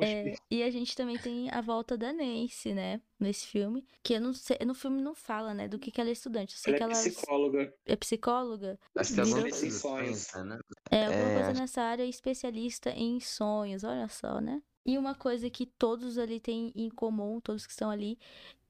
É, 0.00 0.36
e 0.50 0.62
a 0.62 0.70
gente 0.70 0.96
também 0.96 1.18
tem 1.18 1.50
a 1.50 1.60
volta 1.60 1.98
da 1.98 2.12
Nancy, 2.12 2.72
né? 2.72 3.00
Nesse 3.20 3.46
filme. 3.46 3.84
Que 4.02 4.14
eu 4.14 4.20
não 4.20 4.32
sei, 4.32 4.56
no 4.64 4.74
filme 4.74 5.02
não 5.02 5.14
fala, 5.14 5.52
né? 5.52 5.68
Do 5.68 5.78
que, 5.78 5.90
que 5.90 6.00
ela 6.00 6.08
é 6.08 6.12
estudante. 6.12 6.54
Eu 6.54 6.60
sei 6.60 6.70
Ela 6.74 6.78
que 6.78 6.82
é 6.82 6.86
ela 6.86 6.94
psicóloga. 6.94 7.74
é 7.84 7.96
psicóloga. 7.96 8.78
Acho 8.96 9.14
que 9.14 9.20
é 9.20 9.24
coisa 9.24 9.66
dos 9.66 9.74
Sonhos. 9.74 10.32
né? 10.34 10.58
É 10.90 11.06
alguma 11.06 11.30
É, 11.30 11.34
coisa 11.34 11.50
acho- 11.50 11.60
nessa 11.60 11.82
área 11.82 12.04
especialista 12.06 12.90
em 12.90 13.20
sonhos, 13.20 13.84
olha 13.84 14.08
só, 14.08 14.40
né? 14.40 14.62
E 14.88 14.96
uma 14.96 15.14
coisa 15.14 15.50
que 15.50 15.66
todos 15.66 16.16
ali 16.16 16.40
têm 16.40 16.72
em 16.74 16.88
comum, 16.88 17.42
todos 17.42 17.66
que 17.66 17.72
estão 17.72 17.90
ali, 17.90 18.18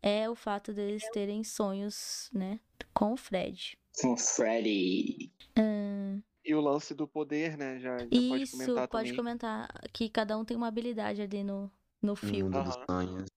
é 0.03 0.29
o 0.29 0.35
fato 0.35 0.73
deles 0.73 1.09
terem 1.13 1.45
sonhos, 1.45 2.29
né? 2.33 2.59
Com 2.93 3.13
o 3.13 3.17
Fred. 3.17 3.79
Com 4.01 4.17
Freddy. 4.17 5.31
Ahn, 5.57 6.21
E 6.45 6.53
o 6.57 6.61
lance 6.61 6.93
do 6.93 7.07
poder, 7.07 7.57
né? 7.57 7.79
Já, 7.79 7.97
já 7.99 8.07
pode 8.09 8.43
isso, 8.43 8.59
comentar 8.59 8.89
pode 8.89 9.11
também. 9.11 9.17
comentar 9.17 9.69
que 9.93 10.09
cada 10.09 10.37
um 10.37 10.45
tem 10.45 10.57
uma 10.57 10.67
habilidade 10.67 11.23
ali 11.23 11.45
no, 11.45 11.71
no 12.03 12.17
filme. 12.17 12.53
sonhos. 12.91 13.29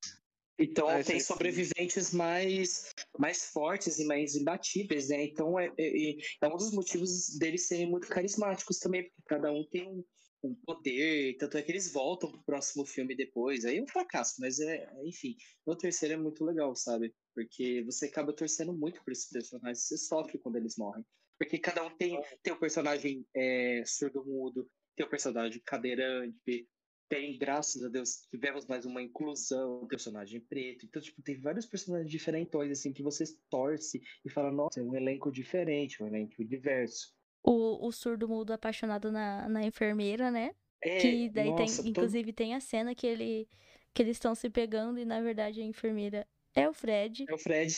Então 0.58 0.88
Ah, 0.90 1.00
isso 1.00 1.12
tem 1.12 1.20
sobreviventes 1.20 2.12
mais, 2.12 2.96
mais 3.20 3.46
fortes 3.52 4.00
e 4.00 4.06
mais 4.06 4.36
imbatíveis, 4.36 5.10
né? 5.10 5.26
Então 5.26 5.60
é, 5.60 5.72
é, 5.78 6.16
é 6.42 6.48
um 6.48 6.58
dos 6.58 6.72
motivos 6.72 7.38
deles 7.38 7.68
serem 7.68 7.92
muito 7.92 8.08
carismáticos 8.08 8.80
também, 8.80 9.04
porque 9.04 9.22
cada 9.28 9.52
um 9.52 9.64
tem 9.70 10.04
um, 10.44 10.50
um 10.50 10.56
poder, 10.56 11.36
tanto 11.38 11.58
é 11.58 11.62
que 11.62 11.72
eles 11.72 11.92
voltam 11.92 12.32
pro 12.32 12.44
próximo 12.44 12.86
filme 12.86 13.16
depois. 13.16 13.66
Aí 13.66 13.78
é 13.78 13.84
um 13.84 13.88
fracasso, 13.88 14.36
mas 14.40 14.60
é, 14.60 14.90
enfim. 15.04 15.36
No 15.66 15.76
terceiro 15.76 16.16
é 16.16 16.18
muito 16.18 16.44
legal, 16.44 16.76
sabe? 16.76 17.14
Porque 17.34 17.84
você 17.84 18.08
acaba 18.08 18.34
torcendo 18.34 18.74
muito 18.74 19.04
por 19.04 19.12
esses 19.12 19.30
personagens, 19.30 19.88
você 19.88 19.98
sofre 19.98 20.38
quando 20.38 20.58
eles 20.58 20.78
morrem. 20.78 21.06
Porque 21.40 21.58
cada 21.58 21.84
um 21.84 21.96
tem, 21.98 22.22
tem 22.44 22.54
o 22.54 22.60
personagem 22.60 23.26
é, 23.36 23.84
surdo-mudo, 23.86 24.70
tem 24.96 25.06
o 25.06 25.10
personagem 25.10 25.62
cadeirante, 25.66 26.68
tem, 27.12 27.38
graças 27.38 27.84
a 27.84 27.90
Deus, 27.90 28.22
tivemos 28.30 28.66
mais 28.68 28.86
uma 28.86 29.02
inclusão, 29.02 29.86
personagem 29.86 30.40
preto. 30.40 30.86
Então, 30.86 31.02
tipo, 31.02 31.22
tem 31.22 31.38
vários 31.42 31.66
personagens 31.66 32.10
diferentões, 32.10 32.72
assim, 32.72 32.94
que 32.94 33.04
você 33.04 33.26
torce 33.50 34.02
e 34.24 34.30
fala, 34.30 34.50
nossa, 34.50 34.80
é 34.80 34.84
um 34.84 34.96
elenco 34.96 35.30
diferente, 35.30 36.02
um 36.02 36.08
elenco 36.08 36.46
diverso. 36.46 37.14
O, 37.44 37.88
o 37.88 37.92
surdo 37.92 38.28
mudo 38.28 38.52
apaixonado 38.54 39.12
na, 39.12 39.48
na 39.50 39.64
enfermeira, 39.64 40.30
né? 40.30 40.52
É, 40.82 40.98
Que 41.00 41.30
daí 41.30 41.50
nossa, 41.50 41.82
tem, 41.82 41.92
inclusive 41.92 42.34
tem 42.34 42.56
a 42.56 42.60
cena 42.60 42.94
que 42.96 43.06
ele 43.08 43.48
que 43.94 44.02
eles 44.02 44.16
estão 44.16 44.34
se 44.34 44.50
pegando 44.50 45.00
e 45.00 45.06
na 45.06 45.20
verdade 45.22 45.62
a 45.62 45.66
enfermeira 45.66 46.26
é 46.56 46.68
o 46.68 46.74
Fred. 46.74 47.26
É 47.28 47.34
o 47.34 47.38
Fred. 47.38 47.76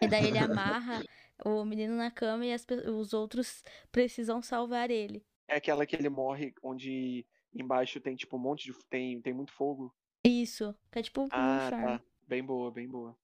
E 0.00 0.08
daí 0.08 0.26
ele 0.28 0.38
amarra 0.38 1.02
o 1.44 1.64
menino 1.64 1.94
na 1.96 2.10
cama 2.10 2.46
e 2.46 2.52
as 2.52 2.66
os 2.86 3.12
outros 3.12 3.62
precisam 3.90 4.40
salvar 4.42 4.90
ele. 4.90 5.24
É 5.48 5.56
aquela 5.56 5.84
que 5.84 5.96
ele 5.96 6.08
morre 6.08 6.54
onde 6.62 7.26
embaixo 7.54 8.00
tem 8.00 8.14
tipo 8.14 8.36
um 8.36 8.40
monte 8.40 8.64
de. 8.72 8.78
tem, 8.88 9.20
tem 9.20 9.32
muito 9.32 9.52
fogo. 9.52 9.92
Isso, 10.24 10.74
que 10.92 10.98
é 10.98 11.02
tipo 11.02 11.22
um 11.22 11.28
Ah, 11.30 11.66
inferno. 11.66 11.98
tá. 11.98 12.04
Bem 12.28 12.44
boa, 12.44 12.70
bem 12.70 12.86
boa. 12.86 13.16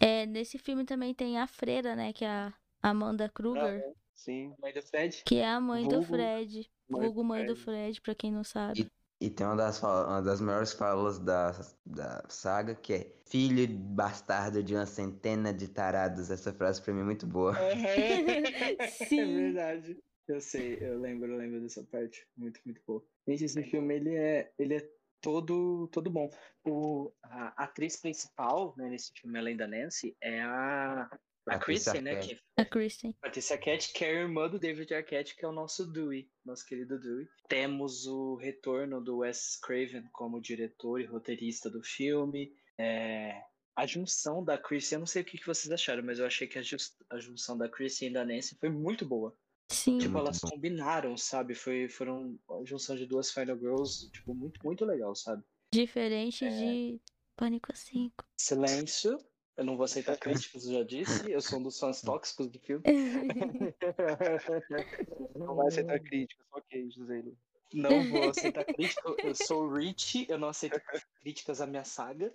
É, 0.00 0.26
nesse 0.26 0.58
filme 0.58 0.84
também 0.84 1.14
tem 1.14 1.38
a 1.38 1.46
freira, 1.46 1.94
né, 1.94 2.12
que 2.12 2.24
é 2.24 2.28
a 2.28 2.52
Amanda 2.82 3.28
Kruger, 3.28 3.80
Sim. 4.14 4.54
Mãe 4.60 4.72
do 4.72 4.82
Fred. 4.82 5.22
que 5.24 5.36
é 5.36 5.48
a 5.48 5.60
mãe 5.60 5.84
do 5.84 6.00
Vulgo 6.00 6.06
Fred. 6.06 6.70
mãe 6.88 7.00
do 7.00 7.06
Vulgo 7.06 7.24
mãe 7.24 7.46
do 7.46 7.56
Fred. 7.56 8.00
Pra 8.00 8.14
quem 8.14 8.32
não 8.32 8.44
sabe. 8.44 8.90
E 9.20 9.30
tem 9.30 9.46
uma 9.46 9.56
das, 9.56 9.82
uma 9.82 10.20
das 10.20 10.40
maiores 10.40 10.72
falas 10.72 11.18
da, 11.18 11.52
da 11.86 12.24
saga, 12.28 12.74
que 12.74 12.92
é 12.92 13.14
Filho 13.26 13.66
bastardo 13.68 14.62
de 14.62 14.74
uma 14.74 14.86
centena 14.86 15.52
de 15.52 15.66
tarados. 15.68 16.30
Essa 16.30 16.52
frase 16.52 16.82
pra 16.82 16.92
mim 16.92 17.00
é 17.00 17.04
muito 17.04 17.26
boa. 17.26 17.54
É 18.78 18.86
Sim. 18.88 19.36
verdade. 19.36 19.98
Eu 20.26 20.40
sei, 20.40 20.78
eu 20.80 20.98
lembro, 20.98 21.32
eu 21.32 21.38
lembro 21.38 21.60
dessa 21.60 21.82
parte. 21.84 22.26
Muito, 22.36 22.60
muito 22.64 22.80
boa. 22.86 23.04
Gente, 23.26 23.44
esse 23.44 23.62
filme, 23.62 23.94
ele 23.94 24.14
é, 24.14 24.52
ele 24.58 24.76
é 24.76 24.90
todo, 25.20 25.88
todo 25.88 26.10
bom. 26.10 26.30
O, 26.64 27.12
a 27.22 27.64
atriz 27.64 27.96
principal, 27.96 28.74
né, 28.76 28.88
nesse 28.88 29.12
filme, 29.12 29.38
além 29.38 29.56
da 29.56 29.66
Nancy, 29.66 30.16
é 30.20 30.42
a, 30.42 31.10
a 31.46 31.58
Patrícia 31.58 31.92
Kristen, 31.92 32.02
né? 32.02 32.20
Que, 32.20 32.40
A 32.56 32.64
Kristen. 32.64 33.12
Patrícia 33.20 33.56
Arquette, 33.56 33.92
que 33.92 34.04
é 34.04 34.08
a 34.08 34.20
irmã 34.22 34.48
do 34.48 34.58
David 34.58 34.94
Arquette, 34.94 35.36
que 35.36 35.44
é 35.44 35.48
o 35.48 35.52
nosso 35.52 35.86
Dewey, 35.86 36.30
nosso 36.44 36.64
querido 36.64 36.98
Dewey. 36.98 37.28
Temos 37.48 38.06
o 38.06 38.36
retorno 38.36 39.00
do 39.00 39.18
Wes 39.18 39.56
Craven 39.62 40.08
como 40.12 40.40
diretor 40.40 41.00
e 41.00 41.04
roteirista 41.04 41.68
do 41.68 41.82
filme. 41.82 42.54
É, 42.78 43.42
a 43.76 43.86
junção 43.86 44.42
da 44.42 44.56
Kristen, 44.56 44.96
eu 44.96 45.00
não 45.00 45.06
sei 45.06 45.22
o 45.22 45.24
que 45.24 45.44
vocês 45.44 45.70
acharam, 45.70 46.02
mas 46.02 46.18
eu 46.18 46.26
achei 46.26 46.46
que 46.46 46.58
a, 46.58 46.62
a 47.10 47.18
junção 47.18 47.58
da 47.58 47.68
Kristen 47.68 48.08
e 48.08 48.12
da 48.12 48.24
Nancy 48.24 48.56
foi 48.58 48.70
muito 48.70 49.04
boa. 49.04 49.36
Sim. 49.70 49.98
Tipo, 49.98 50.18
elas 50.18 50.40
combinaram, 50.40 51.16
sabe? 51.16 51.54
Foi, 51.54 51.88
foram 51.88 52.38
a 52.50 52.64
junção 52.64 52.96
de 52.96 53.06
duas 53.06 53.30
Final 53.30 53.58
Girls, 53.58 54.10
tipo, 54.10 54.34
muito, 54.34 54.60
muito 54.64 54.84
legal, 54.84 55.14
sabe? 55.14 55.42
Diferente 55.72 56.48
de 56.48 57.00
Pânico 57.36 57.74
5. 57.74 58.24
Silêncio. 58.38 59.18
Eu 59.56 59.64
não 59.64 59.76
vou 59.76 59.84
aceitar 59.84 60.16
críticas, 60.16 60.66
eu 60.66 60.72
já 60.78 60.82
disse. 60.82 61.30
Eu 61.30 61.40
sou 61.40 61.60
um 61.60 61.62
dos 61.62 61.78
fãs 61.78 62.00
tóxicos 62.02 62.48
do 62.48 62.58
filme. 62.58 62.82
Não 65.36 65.54
vai 65.54 65.68
aceitar 65.68 65.98
crítica, 66.00 66.42
só 66.50 66.60
queijos 66.62 67.08
ele. 67.10 67.36
Não 67.72 68.02
vou 68.10 68.30
aceitar 68.30 68.64
crítica. 68.64 69.02
Eu 69.22 69.34
sou 69.34 69.64
o 69.64 69.74
Rich, 69.74 70.26
eu 70.28 70.38
não 70.38 70.48
aceito 70.48 70.80
críticas 71.20 71.60
à 71.60 71.66
minha 71.66 71.84
saga. 71.84 72.32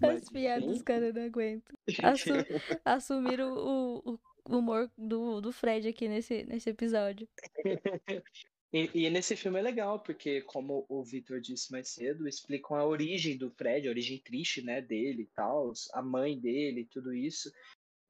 Mas, 0.00 0.22
As 0.22 0.28
piadas, 0.28 0.68
os 0.76 0.82
caras 0.82 1.14
não 1.14 1.22
aguentam. 1.22 1.76
Assu- 2.02 2.80
assumiram 2.84 3.52
o, 3.54 3.98
o- 4.12 4.18
o 4.48 4.58
humor 4.58 4.90
do, 4.96 5.40
do 5.40 5.52
Fred 5.52 5.88
aqui 5.88 6.08
nesse, 6.08 6.44
nesse 6.44 6.70
episódio. 6.70 7.28
E, 8.76 9.06
e 9.06 9.08
nesse 9.08 9.34
filme 9.34 9.58
é 9.58 9.62
legal, 9.62 10.00
porque, 10.00 10.42
como 10.42 10.84
o 10.86 11.02
Victor 11.02 11.40
disse 11.40 11.72
mais 11.72 11.88
cedo, 11.88 12.28
explicam 12.28 12.76
a 12.76 12.84
origem 12.84 13.34
do 13.34 13.50
Fred, 13.50 13.88
a 13.88 13.90
origem 13.90 14.18
triste, 14.18 14.60
né, 14.60 14.82
dele 14.82 15.22
e 15.22 15.26
tal, 15.34 15.72
a 15.94 16.02
mãe 16.02 16.38
dele, 16.38 16.84
tudo 16.84 17.14
isso. 17.14 17.50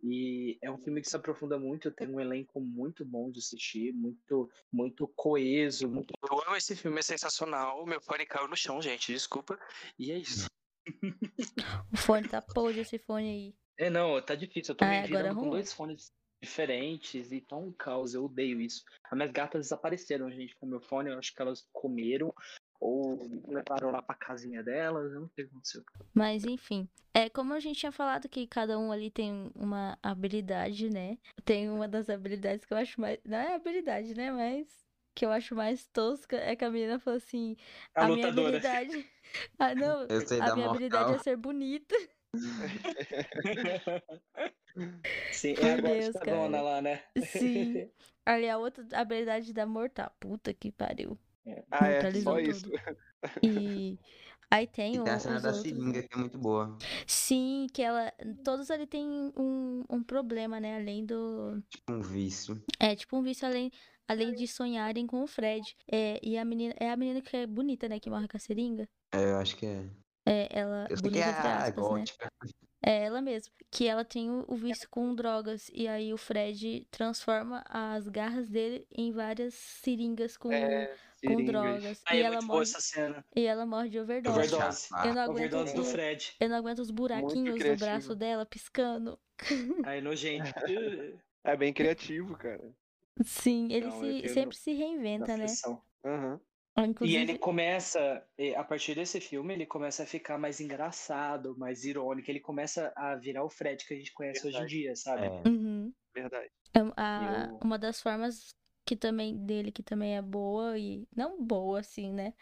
E 0.03 0.59
é 0.61 0.69
um 0.69 0.77
filme 0.79 1.01
que 1.01 1.09
se 1.09 1.15
aprofunda 1.15 1.57
muito, 1.57 1.93
tem 1.93 2.09
um 2.09 2.19
elenco 2.19 2.61
muito 2.61 3.05
bom 3.05 3.31
de 3.31 3.39
assistir, 3.39 3.93
muito, 3.93 4.51
muito 4.73 5.07
coeso. 5.15 5.89
Muito... 5.89 6.13
Eu 6.29 6.43
amo 6.45 6.57
esse 6.57 6.75
filme, 6.75 6.99
é 6.99 7.03
sensacional. 7.03 7.87
Meu 7.87 8.01
fone 8.01 8.27
caiu 8.27 8.49
no 8.49 8.57
chão, 8.57 8.83
gente, 8.83 9.13
desculpa. 9.13 9.57
E 9.97 10.11
é 10.11 10.19
isso. 10.19 10.49
O 11.93 11.97
fone 11.97 12.29
tá 12.29 12.43
podre, 12.43 12.81
esse 12.81 12.99
fone 12.99 13.29
aí. 13.31 13.55
É, 13.79 13.89
não, 13.89 14.21
tá 14.21 14.35
difícil. 14.35 14.73
Eu 14.73 14.79
tô 14.79 14.85
Ah, 14.85 15.03
me 15.03 15.07
virando 15.07 15.39
com 15.39 15.51
dois 15.51 15.73
fones 15.73 16.13
diferentes 16.41 17.33
e 17.33 17.41
tá 17.41 17.57
um 17.57 17.73
caos. 17.73 18.15
Eu 18.15 18.25
odeio 18.25 18.61
isso. 18.61 18.85
As 19.05 19.17
minhas 19.17 19.33
gatas 19.33 19.63
desapareceram, 19.63 20.31
gente, 20.31 20.57
com 20.57 20.67
meu 20.67 20.81
fone. 20.81 21.11
Eu 21.11 21.19
acho 21.19 21.35
que 21.35 21.43
elas 21.43 21.67
comeram 21.73 22.33
ou 22.81 23.19
levaram 23.49 23.91
lá 23.91 24.03
pra 24.03 24.15
casinha 24.15 24.63
delas. 24.63 25.13
Eu 25.13 25.21
não 25.21 25.31
sei 25.35 25.45
o 25.45 25.49
que 25.49 25.55
aconteceu. 25.55 25.85
Mas 26.15 26.45
enfim, 26.45 26.89
é 27.15 27.29
como 27.29 27.55
a 27.55 27.61
gente 27.61 27.81
tinha 27.81 27.93
falado 27.93 28.29
que 28.29 28.47
cada 28.47 28.79
um 28.79 28.93
ali 28.93 29.11
tem 29.11 29.51
uma 29.55 29.99
habilidade, 30.03 30.91
né? 30.91 31.19
Tem 31.45 31.71
uma 31.71 31.89
das 31.89 32.09
habilidades 32.09 32.65
que 32.65 32.73
eu 32.73 32.79
acho 32.79 33.01
mais. 33.01 33.19
Não 33.25 33.39
é 33.39 33.55
habilidade, 33.55 34.15
né? 34.15 34.31
Mas 34.31 34.87
que 35.15 35.25
eu 35.25 35.33
acho 35.33 35.55
mais 35.55 35.87
tosca 35.89 36.37
é 36.37 36.55
que 36.55 36.65
a 36.65 36.71
menina 36.71 36.99
falou 36.99 37.17
assim: 37.17 37.57
A, 37.95 38.05
a, 38.05 38.09
minha 38.09 38.29
habilidade. 38.29 39.11
Ah, 39.59 39.75
não. 39.75 40.07
Eu 40.09 40.21
sei 40.21 40.41
A 40.41 40.55
minha 40.55 40.69
habilidade 40.69 41.03
é 41.03 41.07
mortal. 41.09 41.25
ser 41.25 41.37
bonita. 41.37 41.97
Sim, 45.31 45.55
é 45.59 45.73
a 45.73 45.77
Deus, 45.77 46.07
gótica 46.15 46.25
dona 46.25 46.49
cara. 46.51 46.63
lá, 46.63 46.83
né? 46.83 47.03
Sim. 47.25 47.91
Ali 48.27 48.49
a 48.49 48.59
outra 48.59 48.85
habilidade 48.93 49.53
da 49.53 49.65
mortal. 49.67 50.11
Puta 50.19 50.53
que 50.53 50.71
pariu. 50.73 51.19
Ah, 51.71 51.87
é, 51.87 51.93
Mortalizou 51.95 52.33
só 52.33 52.39
tudo. 52.43 52.51
isso. 52.51 52.71
E 53.43 53.99
aí 54.51 54.67
tem 54.67 54.99
o- 55.01 55.05
tem 55.05 55.13
a 55.13 55.19
cena 55.19 55.41
da 55.41 55.49
outros. 55.49 55.63
seringa, 55.63 56.03
que 56.03 56.09
é 56.13 56.19
muito 56.19 56.37
boa. 56.39 56.77
Sim, 57.07 57.69
que 57.73 57.83
ela. 57.83 58.13
Todos 58.45 58.71
ali 58.71 58.87
têm 58.87 59.07
um, 59.37 59.85
um 59.89 60.03
problema, 60.03 60.59
né? 60.59 60.77
Além 60.77 61.05
do. 61.07 61.63
Tipo 61.69 61.93
um 61.93 62.01
vício. 62.03 62.61
É 62.81 62.97
tipo 62.97 63.17
um 63.17 63.23
vício 63.23 63.47
além, 63.47 63.71
além 64.09 64.35
de 64.35 64.49
sonharem 64.49 65.07
com 65.07 65.23
o 65.23 65.27
Fred. 65.27 65.77
É, 65.91 66.19
e 66.23 66.37
a 66.37 66.45
menina. 66.45 66.75
É 66.81 66.91
a 66.91 66.97
menina 66.97 67.21
que 67.23 67.37
é 67.37 67.47
bonita, 67.47 67.89
né? 67.89 68.01
Que 68.01 68.11
morre 68.11 68.27
com 68.27 68.37
a 68.37 68.41
seringa. 68.41 68.89
É, 69.13 69.31
eu 69.31 69.37
acho 69.39 69.57
que 69.57 69.67
é. 69.67 69.89
É 70.27 70.49
ela. 70.51 70.87
Eu 70.91 70.97
bonita 71.01 71.25
é 71.25 71.31
a 71.31 71.57
aspas, 71.65 71.91
né? 71.93 72.05
É 72.83 73.05
ela 73.05 73.21
mesma. 73.23 73.53
Que 73.71 73.87
ela 73.87 74.05
tem 74.05 74.31
o, 74.31 74.55
vício 74.57 74.89
com 74.91 75.15
drogas. 75.15 75.71
E 75.73 75.87
aí 75.89 76.13
o 76.13 76.17
Fred 76.17 76.87
transforma 76.91 77.65
as 77.69 78.09
garras 78.09 78.49
dele 78.49 78.87
em 78.93 79.13
várias 79.13 79.55
seringas 79.55 80.37
com, 80.37 80.53
É, 80.53 80.87
com 80.87 80.95
seringas. 81.29 81.47
drogas. 81.47 82.03
Aí 82.07 82.19
e, 82.19 82.23
é 82.23 82.25
ela 82.27 82.35
muito 82.37 82.47
boa 82.47 82.59
morre, 82.59 82.63
essa 82.71 82.81
cena. 82.81 83.25
e 83.35 83.45
ela 83.47 83.67
morre 83.67 83.89
de 83.89 83.99
overdose. 83.99 84.39
Overdose. 84.39 84.89
Chapa. 84.89 85.07
Eu 85.09 85.15
não 85.15 85.23
aguento, 85.23 85.37
Overdose 85.39 85.75
do 85.75 85.83
o- 85.83 85.85
Fred. 85.85 86.37
eu 86.41 86.49
não 86.49 86.57
aguento 86.57 86.79
os 86.81 86.91
buraquinhos 86.91 87.65
no 87.65 87.77
braço 87.77 88.15
dela 88.15 88.45
piscando. 88.47 89.19
Aí 89.85 90.01
nojento. 90.01 90.45
É 91.45 91.57
bem 91.57 91.73
criativo, 91.73 92.37
cara. 92.37 92.61
Sim, 93.25 93.69
ele 93.73 93.87
Não, 93.87 94.01
se, 94.01 94.29
sempre 94.31 94.57
se 94.57 94.73
reinventa, 94.73 95.37
né? 95.37 95.45
aflição. 95.45 95.81
Ah, 96.79 96.85
E 96.87 96.91
Inclusive, 96.91 97.23
ele 97.23 97.39
começa, 97.39 98.23
e 98.39 98.55
a 98.55 98.63
partir 98.63 98.95
desse 98.95 99.19
filme, 99.21 99.55
ele 99.55 99.65
começa 99.65 100.03
a 100.03 100.07
ficar 100.07 100.37
mais 100.39 100.61
engraçado, 100.61 101.57
mais 101.57 101.85
irônico. 101.85 102.31
Ele 102.31 102.39
começa 102.41 102.93
a 102.95 103.15
virar 103.17 103.45
o 103.45 103.49
Fred 103.51 103.85
que 103.87 103.95
a 103.95 103.97
gente 103.97 104.13
conhece 104.13 104.41
hoje 104.47 104.57
em 104.57 104.61
Verdade. 104.61 104.75
dia, 104.79 104.95
sabe? 104.97 105.27
É. 105.27 105.49
Uhum. 105.49 105.93
Verdade. 106.15 106.51
É 106.75 106.81
a- 106.97 107.49
Eu- 107.51 107.59
uma 107.65 107.79
das 107.79 108.01
formas 108.03 108.55
que 108.85 108.95
também 108.95 109.37
dele 109.37 109.73
que 109.73 109.83
também 109.83 110.17
é 110.17 110.23
boa 110.23 110.79
e 110.79 111.09
não 111.17 111.43
boa 111.43 111.81
assim, 111.81 112.13
né? 112.13 112.35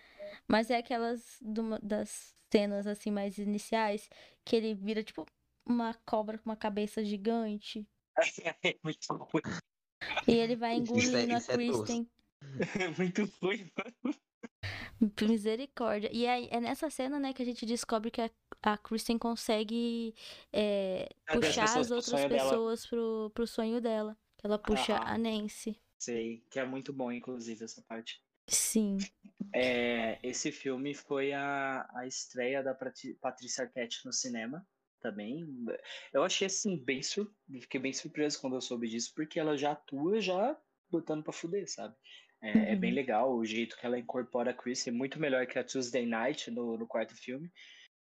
Mas 0.49 0.69
é 0.69 0.77
aquelas 0.79 1.41
uma- 1.41 1.79
das 1.81 2.35
cenas 2.53 2.87
assim 2.87 3.11
mais 3.11 3.39
iniciais 3.39 4.09
que 4.45 4.57
ele 4.57 4.75
vira 4.75 5.03
tipo 5.03 5.25
uma 5.65 5.95
cobra 6.05 6.39
com 6.39 6.51
uma 6.51 6.57
cabeça 6.57 7.03
gigante 7.05 7.87
É 8.19 8.21
muito 8.83 9.07
ruim. 9.13 9.43
e 10.29 10.33
ele 10.33 10.57
vai 10.57 10.77
Isso 10.77 10.93
é- 10.93 10.99
engolindo 10.99 11.35
a 11.35 11.39
isso 11.39 11.51
é. 11.53 11.55
Kristen. 11.55 12.09
Muito 12.99 13.25
ruim. 13.41 13.71
Misericórdia. 15.23 16.11
E 16.13 16.27
aí, 16.27 16.49
é 16.51 16.61
nessa 16.61 16.91
cena, 16.91 17.19
né, 17.19 17.33
que 17.33 17.43
a 17.43 17.45
gente 17.45 17.67
descobre 17.67 18.11
que 18.11 18.21
a, 18.21 18.31
a 18.63 18.79
Kristen 18.79 19.19
consegue 19.19 20.15
é, 20.53 21.09
as 21.27 21.37
puxar 21.37 21.79
as 21.79 21.91
outras 21.91 22.25
pessoas 22.27 22.87
pro, 22.87 23.31
pro 23.35 23.47
sonho 23.47 23.81
dela. 23.81 24.17
Ela 24.43 24.59
puxa 24.59 24.95
Aham. 24.95 25.15
a 25.15 25.19
Nancy. 25.19 25.81
Sei, 25.99 26.45
que 26.51 26.59
é 26.59 26.67
muito 26.67 26.93
bom, 26.93 27.11
inclusive, 27.11 27.65
essa 27.65 27.83
parte. 27.83 28.23
Sim. 28.47 28.99
É, 29.55 30.19
esse 30.23 30.53
filme 30.53 30.95
foi 30.95 31.33
a, 31.33 31.89
a 31.95 32.07
estreia 32.07 32.63
da 32.63 32.75
Patrícia 32.75 33.65
Arquette 33.65 34.05
no 34.05 34.13
cinema 34.13 34.67
também. 35.01 35.47
Eu 36.13 36.23
achei 36.23 36.47
assim, 36.47 36.77
bem 36.77 37.03
sur... 37.03 37.33
fiquei 37.61 37.81
bem 37.81 37.93
surpreso 37.93 38.41
quando 38.41 38.57
eu 38.57 38.61
soube 38.61 38.89
disso, 38.89 39.13
porque 39.15 39.39
ela 39.39 39.57
já 39.57 39.73
atua 39.73 40.21
já 40.21 40.59
botando 40.91 41.23
pra 41.23 41.33
fuder, 41.33 41.71
sabe? 41.71 41.95
É, 42.45 42.73
é 42.73 42.77
bem 42.77 42.91
Uhum. 42.91 42.97
legal 42.97 43.35
o 43.35 43.45
jeito 43.45 43.77
que 43.77 43.87
ela 43.87 43.99
incorpora 43.99 44.51
a 44.51 44.55
Chris, 44.55 44.87
é 44.87 44.91
muito 44.91 45.19
melhor 45.19 45.47
que 45.47 45.59
a 45.59 45.65
Tuesday 45.65 46.07
Night 46.07 46.51
no, 46.51 46.77
no 46.77 46.87
quarto 46.87 47.15
filme. 47.17 47.51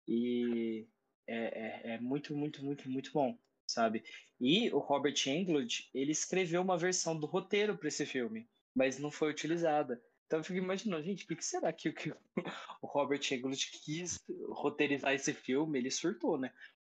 E 0.07 0.87
é, 1.27 1.91
é, 1.91 1.95
é 1.95 1.99
muito, 1.99 2.35
muito, 2.35 2.63
muito, 2.63 2.89
muito 2.89 3.11
bom, 3.13 3.37
sabe? 3.67 4.03
E 4.39 4.69
o 4.71 4.79
Robert 4.79 5.15
Englund, 5.27 5.89
ele 5.93 6.11
escreveu 6.11 6.61
uma 6.61 6.77
versão 6.77 7.19
do 7.19 7.27
roteiro 7.27 7.77
para 7.77 7.87
esse 7.89 8.05
filme, 8.05 8.49
mas 8.75 8.97
não 8.99 9.11
foi 9.11 9.29
utilizada. 9.29 10.01
Então 10.25 10.39
eu 10.39 10.43
fico 10.43 10.59
imaginando, 10.59 11.03
gente, 11.03 11.25
por 11.25 11.35
que 11.35 11.43
será 11.45 11.73
que 11.73 11.89
o 12.81 12.87
Robert 12.87 13.21
Englund 13.31 13.57
quis 13.83 14.17
roteirizar 14.49 15.13
esse 15.13 15.33
filme? 15.33 15.79
Ele 15.79 15.91
surtou, 15.91 16.37
né? 16.37 16.53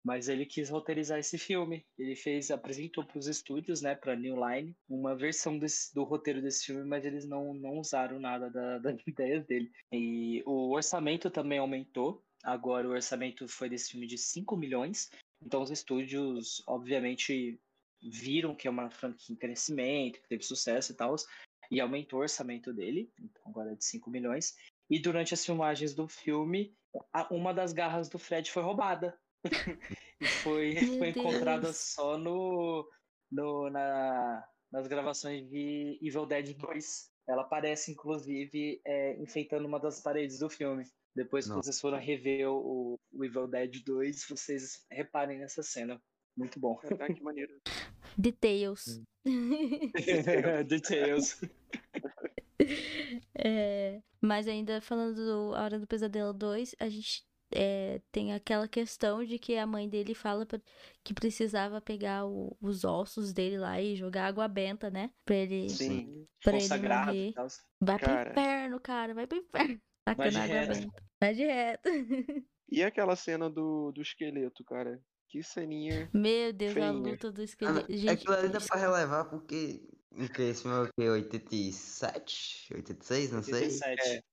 Mas 0.04 0.30
ele 0.30 0.46
quis 0.46 0.70
roteirizar 0.70 1.20
esse 1.20 1.38
filme. 1.38 1.86
Ele 1.98 2.16
fez, 2.16 2.52
apresentou 2.52 3.04
para 3.04 3.20
os 3.20 3.28
estúdios, 3.28 3.82
né, 3.82 3.96
para 3.96 4.16
New 4.16 4.36
Line, 4.36 4.76
uma 4.88 5.16
versão 5.16 5.58
desse- 5.58 5.94
do 5.94 6.04
roteiro 6.04 6.42
desse 6.42 6.66
filme, 6.68 6.84
mas 6.86 7.06
eles 7.06 7.26
não, 7.26 7.54
não 7.54 7.78
usaram 7.80 8.20
nada 8.20 8.50
da, 8.50 8.78
das 8.80 8.98
ideias 9.08 9.46
dele. 9.46 9.72
E 9.92 10.42
o 10.46 10.72
orçamento 10.74 11.30
também 11.30 11.60
aumentou. 11.60 12.24
Agora 12.44 12.88
o 12.88 12.92
orçamento 12.92 13.48
foi 13.48 13.70
desse 13.70 13.92
filme 13.92 14.08
de 14.08 14.18
5 14.18 14.56
milhões. 14.56 15.10
Então 15.42 15.62
os 15.62 15.72
estúdios, 15.72 16.64
obviamente, 16.68 17.60
viram 18.02 18.56
que 18.56 18.68
é 18.68 18.72
uma 18.72 18.90
franquia 18.90 19.34
em 19.34 19.38
crescimento, 19.38 20.22
que 20.22 20.28
teve 20.30 20.44
sucesso 20.44 20.92
e 20.92 20.96
tal, 20.96 21.16
e 21.70 21.80
aumentou 21.80 22.20
o 22.20 22.22
orçamento 22.22 22.74
dele, 22.74 23.12
então 23.20 23.44
agora 23.46 23.72
é 23.72 23.76
de 23.76 23.86
5 23.86 24.10
milhões. 24.10 24.56
E 24.90 25.00
durante 25.00 25.34
as 25.34 25.46
filmagens 25.46 25.94
do 25.94 26.08
filme, 26.08 26.74
uma 27.30 27.54
das 27.54 27.74
garras 27.74 28.10
do 28.10 28.18
Fred 28.18 28.50
foi 28.50 28.64
roubada. 28.64 29.18
E 30.20 30.26
foi, 30.26 30.74
Meu 30.82 30.98
foi 30.98 31.10
encontrada 31.10 31.72
só 31.74 32.18
no, 32.18 32.88
no, 33.32 33.70
na, 33.70 34.44
nas 34.72 34.88
gravações 34.88 35.48
de 35.50 36.00
Evil 36.02 36.26
Dead 36.26 36.56
2. 36.56 37.10
Ela 37.28 37.44
aparece, 37.44 37.92
inclusive, 37.92 38.82
é, 38.86 39.22
enfeitando 39.22 39.68
uma 39.68 39.80
das 39.80 40.02
paredes 40.02 40.40
do 40.40 40.50
filme. 40.50 40.84
Depois 41.16 41.48
que 41.48 41.54
vocês 41.54 41.80
foram 41.80 42.00
rever 42.00 42.50
o, 42.50 43.00
o 43.12 43.26
Evil 43.26 43.48
Dead 43.48 43.84
2, 43.84 44.26
vocês 44.30 44.86
reparem 44.92 45.40
nessa 45.40 45.62
cena. 45.62 46.02
Muito 46.38 46.60
bom. 46.60 46.80
Ah, 47.00 47.14
que 47.14 47.22
maneiro. 47.22 47.52
Details. 48.18 49.02
Details. 50.68 51.42
É, 53.42 54.02
mas 54.22 54.48
ainda 54.48 54.82
falando 54.82 55.16
do 55.16 55.56
A 55.56 55.64
Hora 55.64 55.80
do 55.80 55.88
Pesadelo 55.88 56.34
2, 56.34 56.76
a 56.80 56.90
gente 56.90 57.26
é, 57.52 58.02
tem 58.12 58.34
aquela 58.34 58.68
questão 58.68 59.24
de 59.24 59.38
que 59.40 59.58
a 59.58 59.66
mãe 59.66 59.88
dele 59.90 60.14
fala 60.14 60.46
pra- 60.46 60.62
que 61.04 61.14
precisava 61.14 61.82
pegar 61.82 62.26
o- 62.26 62.56
os 62.62 62.84
ossos 62.84 63.34
dele 63.34 63.58
lá 63.58 63.82
e 63.82 63.96
jogar 63.96 64.26
água 64.28 64.48
benta, 64.48 64.90
né? 64.90 65.12
Pra 65.26 65.36
ele, 65.36 65.70
Sim. 65.70 66.28
pra 66.44 66.54
ele 66.54 66.62
Consagrado 66.62 67.08
morrer. 67.08 67.30
e 67.30 67.34
tal. 67.34 67.48
Vai 67.82 67.98
pro 67.98 68.06
Cara. 68.08 68.32
inferno, 68.32 68.80
cara, 68.80 69.14
vai 69.14 69.28
pro 69.28 69.38
inferno. 69.38 69.82
Vai 70.08 70.16
Tacando 70.16 70.30
de 70.32 70.38
água 70.38 70.56
reto. 70.56 70.80
benta. 70.80 71.04
Vai 71.22 71.34
de 71.34 71.44
reto. 71.46 71.84
E 72.72 72.84
aquela 72.84 73.16
cena 73.16 73.50
do, 73.50 73.92
do 73.92 74.00
esqueleto, 74.02 74.64
cara? 74.64 75.02
Que 75.28 75.42
ceninha. 75.44 76.08
Meu 76.14 76.54
Deus, 76.54 76.72
a 76.72 76.74
Feinha. 76.76 76.92
luta 76.92 77.32
do 77.32 77.42
Ah, 77.42 77.44
esqueleto. 77.44 77.92
Gente, 77.92 78.10
Aquilo 78.10 78.34
ali 78.36 78.50
dá 78.50 78.60
pra 78.62 78.78
relevar 78.80 79.26
porque. 79.26 79.82
Filme 80.56 80.78
é 80.78 80.82
o 80.82 80.94
quê? 81.00 81.10
87? 81.10 82.68
86? 82.74 83.32
Não 83.32 83.42
sei. 83.44 83.54
87. 83.56 84.24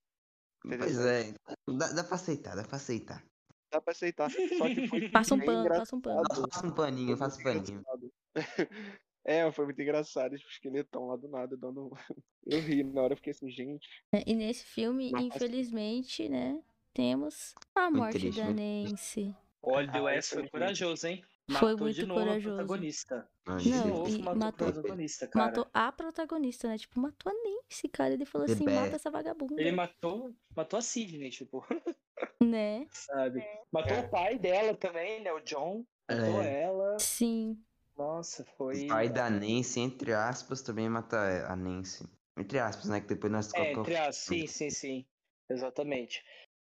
É. 0.70 0.76
Pois 0.78 0.98
é. 0.98 1.34
Dá, 1.68 1.92
dá 1.92 2.04
pra 2.04 2.14
aceitar, 2.16 2.56
dá 2.56 2.64
pra 2.64 2.76
aceitar. 2.76 3.24
Dá 3.70 3.80
pra 3.80 3.92
aceitar. 3.92 4.30
Só 4.30 4.68
que 4.68 4.88
foi 4.88 5.08
passa 5.10 5.34
um 5.34 5.40
pano, 5.40 5.68
passa 5.68 5.96
um 5.96 6.00
pano. 6.00 6.20
engraçado. 6.20 6.50
Faça 6.52 6.66
um 6.66 6.70
paninho, 6.70 7.16
faça 7.16 7.40
um 7.40 7.42
paninho. 7.42 7.80
engraçado. 7.80 8.12
É, 9.28 9.50
foi 9.50 9.64
muito 9.64 9.82
engraçado. 9.82 10.36
Esse 10.36 10.44
esqueletão 10.46 11.08
lá 11.08 11.16
do 11.16 11.26
nada 11.26 11.56
dando. 11.56 11.90
Eu 12.46 12.60
ri 12.60 12.84
na 12.84 13.02
hora, 13.02 13.12
eu 13.14 13.16
fiquei 13.16 13.32
assim, 13.32 13.50
gente. 13.50 13.88
E 14.24 14.34
nesse 14.36 14.64
filme, 14.64 15.10
Nossa. 15.10 15.24
infelizmente, 15.24 16.28
né, 16.28 16.62
temos 16.94 17.56
a 17.74 17.90
morte 17.90 18.20
triste, 18.20 18.40
da 18.40 18.52
Nancy. 18.52 19.34
Olha, 19.60 20.00
o 20.00 20.06
Ah, 20.06 20.22
foi 20.22 20.42
foi 20.42 20.48
corajoso, 20.48 21.08
hein? 21.08 21.24
Foi 21.48 21.72
Matou 21.72 21.76
de 21.76 21.82
muito 22.00 22.06
novo 22.08 22.20
corajoso. 22.20 22.48
a 22.48 22.56
protagonista. 22.56 23.28
Ai, 23.46 23.56
De 23.58 23.70
Não, 23.70 23.86
novo 23.86 24.08
e 24.10 24.18
matou, 24.18 24.34
matou- 24.36 24.68
a 24.68 24.72
protagonista, 24.72 25.26
cara. 25.28 25.46
Matou 25.46 25.68
a 25.72 25.92
protagonista, 25.92 26.68
né? 26.68 26.78
Tipo, 26.78 26.98
matou 27.00 27.32
a 27.32 27.34
Nancy, 27.34 27.88
cara. 27.88 28.14
Ele 28.14 28.24
falou 28.24 28.46
The 28.48 28.54
assim, 28.54 28.64
best. 28.64 28.80
mata 28.80 28.96
essa 28.96 29.10
vagabunda, 29.10 29.60
Ele 29.60 29.70
matou, 29.70 30.34
matou 30.56 30.76
a 30.78 30.82
Sidney, 30.82 31.30
tipo, 31.30 31.64
né? 32.42 32.86
sabe? 32.90 33.44
Matou 33.70 33.96
É. 33.96 34.00
o 34.00 34.10
pai 34.10 34.38
dela 34.38 34.74
também, 34.74 35.22
né? 35.22 35.32
O 35.32 35.40
John. 35.40 35.84
Matou 36.10 36.42
É. 36.42 36.62
ela. 36.62 36.98
Sim. 36.98 37.62
Nossa, 37.96 38.44
foi. 38.58 38.84
O 38.84 38.88
pai 38.88 39.08
da 39.08 39.30
Nancy, 39.30 39.80
entre 39.80 40.12
aspas, 40.12 40.62
também 40.62 40.88
mata 40.88 41.46
a 41.46 41.54
Nancy. 41.54 42.04
Entre 42.36 42.58
aspas, 42.58 42.86
né? 42.88 43.00
Que 43.00 43.06
depois 43.08 43.32
nós 43.32 43.54
É, 43.54 43.72
entre 43.72 43.96
as... 43.96 44.16
Sim, 44.16 44.46
sim, 44.48 44.68
sim. 44.68 45.06
Exatamente. 45.48 46.24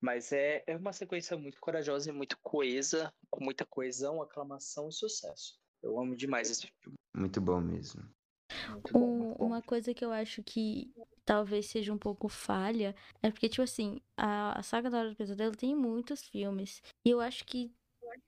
Mas 0.02 0.32
é, 0.32 0.64
é 0.66 0.76
uma 0.76 0.92
sequência 0.92 1.36
muito 1.38 1.60
corajosa 1.60 2.10
e 2.10 2.12
muito 2.12 2.36
coesa, 2.42 3.14
com 3.30 3.44
muita 3.44 3.64
coesão, 3.64 4.20
aclamação 4.20 4.88
e 4.88 4.92
sucesso. 4.92 5.60
Eu 5.80 5.98
amo 6.00 6.16
demais 6.16 6.50
esse 6.50 6.66
filme. 6.82 6.98
Muito 7.14 7.40
bom 7.40 7.60
mesmo. 7.60 8.02
Muito 8.68 8.92
bom, 8.92 8.98
Um- 9.00 9.18
muito 9.18 9.38
bom. 9.38 9.46
uma 9.46 9.62
coisa 9.62 9.94
que 9.94 10.04
eu 10.04 10.10
acho 10.12 10.42
que 10.42 10.92
talvez 11.24 11.66
seja 11.66 11.92
um 11.92 11.98
pouco 11.98 12.28
falha 12.28 12.96
é 13.22 13.30
porque, 13.30 13.48
tipo 13.48 13.62
assim, 13.62 14.00
a, 14.16 14.58
a 14.58 14.62
saga 14.64 14.90
da 14.90 14.98
Hora 14.98 15.10
do 15.10 15.16
Pesadelo 15.16 15.54
tem 15.54 15.74
muitos 15.74 16.22
filmes. 16.24 16.82
E 17.04 17.10
eu 17.10 17.20
acho 17.20 17.44
que. 17.44 17.72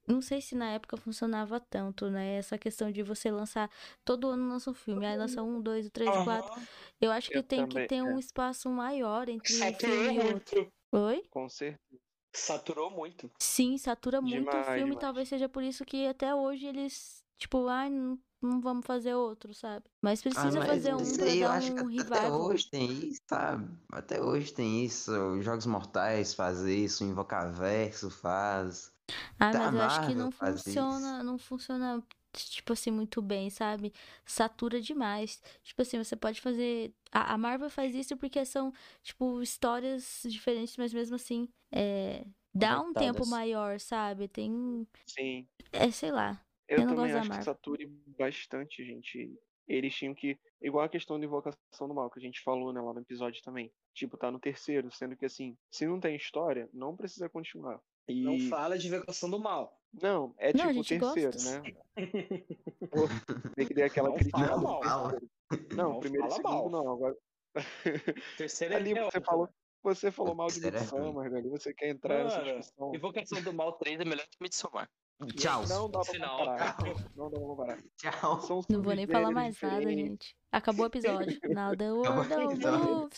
Não 0.06 0.22
sei 0.22 0.40
se 0.40 0.54
na 0.54 0.70
época 0.70 0.96
funcionava 0.96 1.58
tanto, 1.58 2.08
né? 2.10 2.36
Essa 2.36 2.56
questão 2.56 2.90
de 2.90 3.02
você 3.02 3.30
lançar. 3.30 3.70
Todo 4.04 4.28
ano 4.28 4.48
lança 4.48 4.70
um 4.70 4.74
filme. 4.74 5.04
Aí 5.04 5.16
lança 5.16 5.42
um, 5.42 5.60
dois, 5.60 5.90
três, 5.90 6.10
quatro. 6.24 6.52
Aham. 6.52 6.66
Eu 7.00 7.10
acho 7.10 7.30
que 7.30 7.38
Eu 7.38 7.42
tem 7.42 7.66
que 7.66 7.74
também, 7.74 7.88
ter 7.88 8.02
um 8.02 8.16
é. 8.16 8.20
espaço 8.20 8.70
maior 8.70 9.28
entre 9.28 9.54
um 9.54 9.58
Saturou 9.58 10.04
filme 10.04 10.14
e 10.16 10.32
outro. 10.32 10.72
Oi? 10.94 11.22
Com 11.30 11.48
certeza. 11.48 12.00
Saturou 12.32 12.90
muito. 12.90 13.30
Sim, 13.38 13.76
satura 13.78 14.20
muito 14.20 14.48
o 14.48 14.64
filme. 14.64 14.90
demais. 14.90 14.98
Talvez 15.00 15.28
seja 15.28 15.48
por 15.48 15.62
isso 15.62 15.84
que 15.84 16.06
até 16.06 16.34
hoje 16.34 16.66
eles, 16.66 17.24
tipo, 17.36 17.66
ai, 17.68 17.90
não, 17.90 18.18
não 18.40 18.60
vamos 18.60 18.86
fazer 18.86 19.14
outro, 19.14 19.52
sabe? 19.54 19.84
Mas 20.00 20.20
Ah, 20.20 20.22
precisa 20.22 20.58
mas 20.60 20.68
fazer 20.68 20.94
um 20.94 21.16
pra 21.16 21.26
eu 21.34 21.48
acho 21.50 21.72
que 21.74 21.82
um 21.82 21.86
até 22.00 22.20
revival. 22.20 22.40
hoje 22.40 22.70
tem 22.70 22.90
isso, 23.08 23.22
sabe? 23.28 23.76
Até 23.92 24.22
hoje 24.22 24.52
tem 24.52 24.84
isso. 24.84 25.10
Os 25.36 25.44
Jogos 25.44 25.66
Mortais 25.66 26.32
faz 26.32 26.60
isso, 26.60 27.02
Invocaverso 27.04 28.08
faz. 28.10 28.93
Ah, 29.38 29.50
a 29.50 29.52
mas 29.52 29.74
eu 29.74 29.80
acho 29.82 30.06
que 30.06 30.14
não 30.14 30.30
funciona, 30.30 31.16
isso. 31.16 31.24
não 31.24 31.38
funciona, 31.38 32.02
tipo 32.32 32.72
assim, 32.72 32.90
muito 32.90 33.20
bem, 33.20 33.50
sabe? 33.50 33.92
Satura 34.24 34.80
demais. 34.80 35.42
Tipo 35.62 35.82
assim, 35.82 36.02
você 36.02 36.16
pode 36.16 36.40
fazer. 36.40 36.92
A, 37.12 37.34
a 37.34 37.38
Marvel 37.38 37.70
faz 37.70 37.94
isso 37.94 38.16
porque 38.16 38.44
são, 38.44 38.72
tipo, 39.02 39.42
histórias 39.42 40.22
diferentes, 40.26 40.76
mas 40.76 40.92
mesmo 40.92 41.16
assim, 41.16 41.48
é. 41.70 42.24
Dá 42.54 42.80
um 42.80 42.92
tempo 42.92 43.26
maior, 43.26 43.80
sabe? 43.80 44.28
Tem. 44.28 44.86
Sim. 45.06 45.48
É, 45.72 45.90
sei 45.90 46.12
lá. 46.12 46.40
Eu, 46.68 46.82
Eu 46.82 46.88
também 46.88 47.12
acho 47.12 47.30
que 47.30 47.42
sature 47.42 47.86
bastante, 48.16 48.84
gente. 48.84 49.36
Eles 49.66 49.94
tinham 49.94 50.14
que. 50.14 50.38
Igual 50.62 50.84
a 50.84 50.88
questão 50.88 51.18
da 51.18 51.26
invocação 51.26 51.88
do 51.88 51.94
mal, 51.94 52.08
que 52.10 52.18
a 52.18 52.22
gente 52.22 52.40
falou 52.42 52.72
né, 52.72 52.80
lá 52.80 52.94
no 52.94 53.00
episódio 53.00 53.42
também. 53.42 53.72
Tipo, 53.92 54.16
tá 54.16 54.30
no 54.30 54.38
terceiro, 54.38 54.90
sendo 54.92 55.16
que 55.16 55.26
assim, 55.26 55.56
se 55.70 55.86
não 55.86 56.00
tem 56.00 56.16
história, 56.16 56.68
não 56.72 56.96
precisa 56.96 57.28
continuar. 57.28 57.80
E... 58.08 58.22
Não 58.22 58.38
fala 58.50 58.76
de 58.78 58.88
invocação 58.88 59.30
do 59.30 59.38
mal. 59.38 59.78
Não, 60.02 60.34
é 60.38 60.52
Não, 60.52 60.66
tipo 60.68 60.80
o 60.80 60.84
terceiro, 61.14 61.32
gosta. 61.32 61.60
né? 61.60 61.72
Pô, 62.90 63.08
tem 63.54 63.66
que 63.66 63.74
dar 63.74 63.86
aquela 63.86 64.08
Não 64.08 64.16
crítica. 64.16 64.38
fala 64.38 64.60
mal. 64.60 64.80
Não, 64.82 65.92
Não 65.92 66.00
primeiro 66.00 66.26
e 66.26 66.30
fala 66.30 66.42
segundo 66.42 66.70
mal. 66.70 66.84
não. 66.84 66.92
Agora, 66.92 67.16
Terceiro 68.36 68.74
ali 68.76 68.90
é 68.90 68.94
você 68.94 69.06
ótimo. 69.18 69.24
falou, 69.24 69.48
você 69.82 70.10
falou 70.10 70.34
mal 70.34 70.48
de 70.48 70.66
é. 70.66 70.70
Midsommar, 70.70 71.32
ali 71.32 71.48
você 71.48 71.72
quer 71.72 71.88
entrar 71.90 72.24
nessa 72.24 72.38
Mano, 72.40 72.58
discussão. 72.58 72.94
Invocação 72.94 73.42
do 73.42 73.52
Mal 73.54 73.72
3 73.74 74.00
é 74.00 74.04
melhor 74.04 74.26
que 74.26 74.36
Midsommar. 74.40 74.90
Tchau. 75.36 75.64
Não 75.68 75.88
dá 75.88 76.00
pra 76.00 76.12
Final. 76.12 76.38
comparar. 76.38 76.76
Não 77.14 77.30
dá 77.30 77.38
pra 77.38 77.46
comparar. 77.46 77.78
Tchau. 77.96 78.40
São 78.42 78.60
Não 78.68 78.82
vou 78.82 78.94
nem 78.94 79.06
falar 79.06 79.30
mais 79.30 79.58
nada, 79.60 79.76
diferentes. 79.78 80.08
gente. 80.08 80.36
Acabou 80.50 80.84
o 80.84 80.88
episódio. 80.88 81.38
Now 81.48 81.76
the 81.76 81.92
world 81.92 82.18
of 82.18 82.32
episódio. 82.32 83.08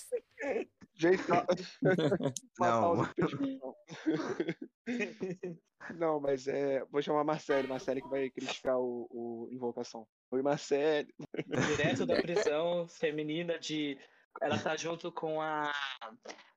Tá... 1.26 1.46
uma 2.58 3.14
Não. 3.40 3.74
Não, 5.94 6.20
mas 6.20 6.48
é. 6.48 6.84
Vou 6.86 7.02
chamar 7.02 7.20
a 7.20 7.24
Marcele, 7.24 7.68
Marcele 7.68 8.02
que 8.02 8.08
vai 8.08 8.30
criticar 8.30 8.78
o, 8.78 9.06
o 9.10 9.48
Invocação. 9.52 10.06
Oi, 10.30 10.42
Marcele. 10.42 11.08
Direto 11.68 12.06
da 12.06 12.16
prisão 12.22 12.88
feminina 12.88 13.58
de. 13.58 13.98
Ela 14.40 14.58
tá 14.58 14.76
junto 14.76 15.12
com 15.12 15.40
a. 15.40 15.72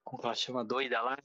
Como 0.04 0.20
que 0.20 0.26
ela 0.26 0.36
chama? 0.36 0.66
Doida 0.66 1.02
lá? 1.02 1.18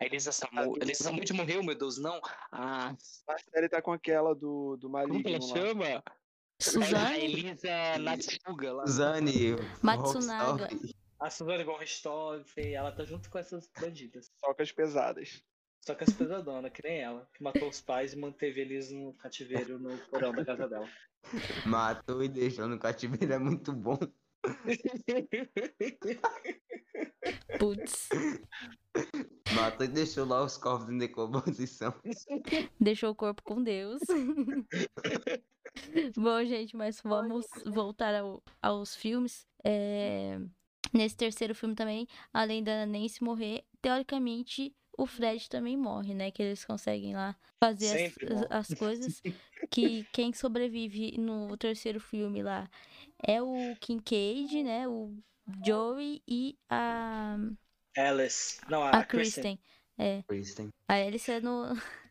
A 0.00 0.04
Elisa 0.04 0.30
Samu. 0.30 0.74
Elisa 0.80 1.04
Samuel 1.04 1.24
morreu, 1.34 1.62
meu 1.62 1.76
Deus, 1.76 1.98
não. 1.98 2.20
A. 2.52 2.94
Marcele 3.26 3.68
tá 3.68 3.82
com 3.82 3.92
aquela 3.92 4.34
do, 4.34 4.76
do 4.76 4.88
Como 4.88 5.22
que 5.22 5.28
ela 5.28 5.38
Maligno 5.38 5.42
chama? 5.42 6.02
A 6.06 6.12
Suzane 6.60 7.24
Elisa 7.24 7.98
Natsuga 7.98 8.72
lá. 8.72 8.86
Zane. 8.86 9.56
Matsunaga. 9.82 10.68
A 11.20 11.30
Suzane 11.30 11.64
von 11.64 11.76
Richthofen, 11.76 12.74
ela 12.74 12.92
tá 12.92 13.04
junto 13.04 13.28
com 13.30 13.38
essas 13.38 13.68
bandidas. 13.80 14.30
Tocas 14.40 14.70
pesadas. 14.72 15.42
Só 15.84 15.94
que 15.94 16.04
as 16.04 16.12
pesadonas, 16.12 16.70
que 16.72 16.82
nem 16.82 17.00
ela, 17.00 17.28
que 17.34 17.42
matou 17.42 17.68
os 17.68 17.80
pais 17.80 18.12
e 18.12 18.16
manteve 18.16 18.60
eles 18.60 18.90
no 18.90 19.14
cativeiro 19.14 19.78
no 19.78 19.96
porão 20.08 20.32
da 20.32 20.44
casa 20.44 20.68
dela. 20.68 20.88
Matou 21.66 22.22
e 22.22 22.28
deixou 22.28 22.68
no 22.68 22.78
cativeiro 22.78 23.32
é 23.32 23.38
muito 23.38 23.72
bom. 23.72 23.98
Putz. 27.58 28.08
Matou 29.54 29.86
e 29.86 29.88
deixou 29.88 30.26
lá 30.26 30.44
os 30.44 30.56
corpos 30.56 30.88
em 30.90 30.98
decomposição. 30.98 31.94
Deixou 32.80 33.10
o 33.10 33.14
corpo 33.14 33.42
com 33.42 33.62
Deus. 33.62 34.00
Bom, 36.16 36.44
gente, 36.44 36.76
mas 36.76 37.00
vamos 37.00 37.46
voltar 37.66 38.14
ao- 38.14 38.42
aos 38.62 38.94
filmes. 38.94 39.46
É, 39.64 40.38
Nesse 40.92 41.16
terceiro 41.16 41.54
filme 41.54 41.74
também, 41.74 42.06
além 42.32 42.62
da 42.62 42.86
Nancy 42.86 43.22
morrer, 43.22 43.64
teoricamente 43.80 44.74
o 44.96 45.06
Fred 45.06 45.48
também 45.48 45.76
morre, 45.76 46.14
né? 46.14 46.30
Que 46.30 46.42
eles 46.42 46.64
conseguem 46.64 47.14
lá 47.14 47.36
fazer 47.60 48.12
as, 48.50 48.68
as 48.68 48.78
coisas. 48.78 49.22
Que 49.70 50.04
quem 50.12 50.32
sobrevive 50.32 51.18
no 51.18 51.56
terceiro 51.56 51.98
filme 51.98 52.44
lá 52.44 52.70
é 53.20 53.42
o 53.42 53.74
Kincaid, 53.80 54.62
né? 54.62 54.86
O 54.86 55.12
Joey 55.66 56.22
e 56.28 56.56
a, 56.70 57.36
Alice. 57.96 58.60
Não, 58.70 58.84
a, 58.84 58.90
a 58.90 59.04
Kristen. 59.04 59.58
Kristen. 59.58 59.60
É. 59.98 60.22
Kristen. 60.28 60.68
A 60.86 60.94
Alice 60.94 61.28
é 61.28 61.40
no, 61.40 61.64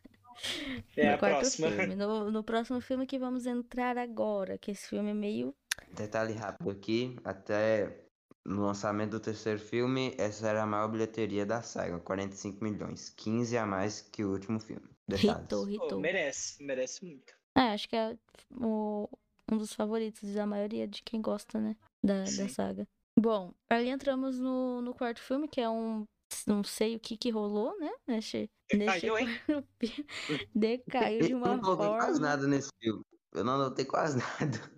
É 0.96 1.08
no 1.08 1.14
a 1.14 1.18
quarto 1.18 1.40
próxima. 1.40 1.70
filme. 1.70 1.94
No, 1.94 2.30
no 2.30 2.44
próximo 2.44 2.80
filme 2.80 3.06
que 3.06 3.18
vamos 3.18 3.46
entrar 3.46 3.96
agora, 3.96 4.58
que 4.58 4.70
esse 4.70 4.88
filme 4.88 5.10
é 5.10 5.14
meio. 5.14 5.54
Detalhe 5.92 6.34
rápido 6.34 6.70
aqui, 6.70 7.16
até 7.24 8.07
no 8.44 8.62
lançamento 8.66 9.10
do 9.12 9.20
terceiro 9.20 9.58
filme, 9.60 10.14
essa 10.18 10.48
era 10.48 10.62
a 10.62 10.66
maior 10.66 10.88
bilheteria 10.88 11.44
da 11.44 11.60
saga, 11.62 11.98
45 12.00 12.62
milhões, 12.64 13.10
15 13.10 13.56
a 13.58 13.66
mais 13.66 14.00
que 14.00 14.24
o 14.24 14.30
último 14.32 14.58
filme. 14.60 14.88
Detalhes. 15.06 15.42
Hitou, 15.44 15.68
hitou. 15.68 16.00
merece, 16.00 16.62
merece 16.62 17.04
muito. 17.04 17.34
É, 17.56 17.72
acho 17.72 17.88
que 17.88 17.96
é 17.96 18.16
o- 18.52 19.08
um 19.50 19.56
dos 19.56 19.72
favoritos 19.72 20.32
da 20.34 20.46
maioria 20.46 20.86
de 20.86 21.02
quem 21.02 21.20
gosta, 21.20 21.58
né? 21.60 21.76
Da, 22.02 22.24
da 22.24 22.48
saga. 22.48 22.86
Bom, 23.18 23.52
aí 23.68 23.88
entramos 23.88 24.38
no, 24.38 24.80
no 24.82 24.94
quarto 24.94 25.20
filme, 25.20 25.48
que 25.48 25.60
é 25.60 25.68
um. 25.68 26.04
Não 26.46 26.62
sei 26.62 26.96
o 26.96 27.00
que 27.00 27.16
que 27.16 27.30
rolou, 27.30 27.76
né? 27.80 27.90
Nesse, 28.06 28.48
nesse 28.72 29.00
Decaiu, 29.06 29.18
hein? 29.18 29.28
Decaiu 30.54 31.26
de 31.26 31.32
Eu 31.32 31.38
uma 31.38 31.56
não 31.56 31.60
coloquei 31.60 31.88
quase 31.88 32.12
forma. 32.12 32.26
nada 32.28 32.46
nesse 32.46 32.68
filme. 32.80 33.02
Eu 33.34 33.44
não 33.44 33.58
notei 33.58 33.84
quase 33.84 34.18
nada. 34.18 34.77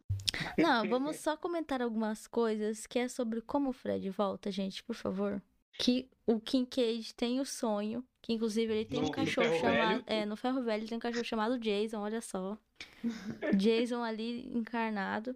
Não, 0.58 0.88
vamos 0.88 1.16
só 1.16 1.36
comentar 1.36 1.80
algumas 1.82 2.26
coisas 2.26 2.86
que 2.86 2.98
é 2.98 3.08
sobre 3.08 3.40
como 3.40 3.70
o 3.70 3.72
Fred 3.72 4.08
volta, 4.10 4.50
gente, 4.50 4.82
por 4.82 4.94
favor. 4.94 5.42
Que 5.78 6.08
o 6.26 6.38
Kincaid 6.40 7.14
tem 7.14 7.40
o 7.40 7.46
sonho, 7.46 8.04
que 8.20 8.32
inclusive 8.32 8.72
ele 8.72 8.84
tem 8.84 9.00
No- 9.00 9.08
um 9.08 9.10
cachorro 9.10 9.54
chamado. 9.58 9.88
Velho. 9.88 10.04
É, 10.06 10.26
no 10.26 10.36
Ferro 10.36 10.62
Velho 10.62 10.86
tem 10.86 10.96
um 10.96 11.00
cachorro 11.00 11.24
chamado 11.24 11.58
Jason, 11.58 12.00
olha 12.00 12.20
só. 12.20 12.58
Jason 13.56 14.02
ali 14.02 14.46
encarnado. 14.54 15.34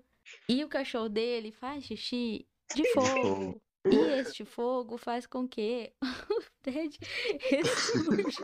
E 0.49 0.63
o 0.65 0.69
cachorro 0.69 1.09
dele 1.09 1.51
faz 1.53 1.85
xixi 1.85 2.47
de 2.75 2.87
fogo. 2.93 3.61
E 3.87 3.97
este 4.19 4.45
fogo 4.47 4.97
faz 4.97 5.27
com 5.27 5.47
que 5.47 5.93
o 6.31 6.43
Fred 6.63 6.99
ressurja. 7.51 8.43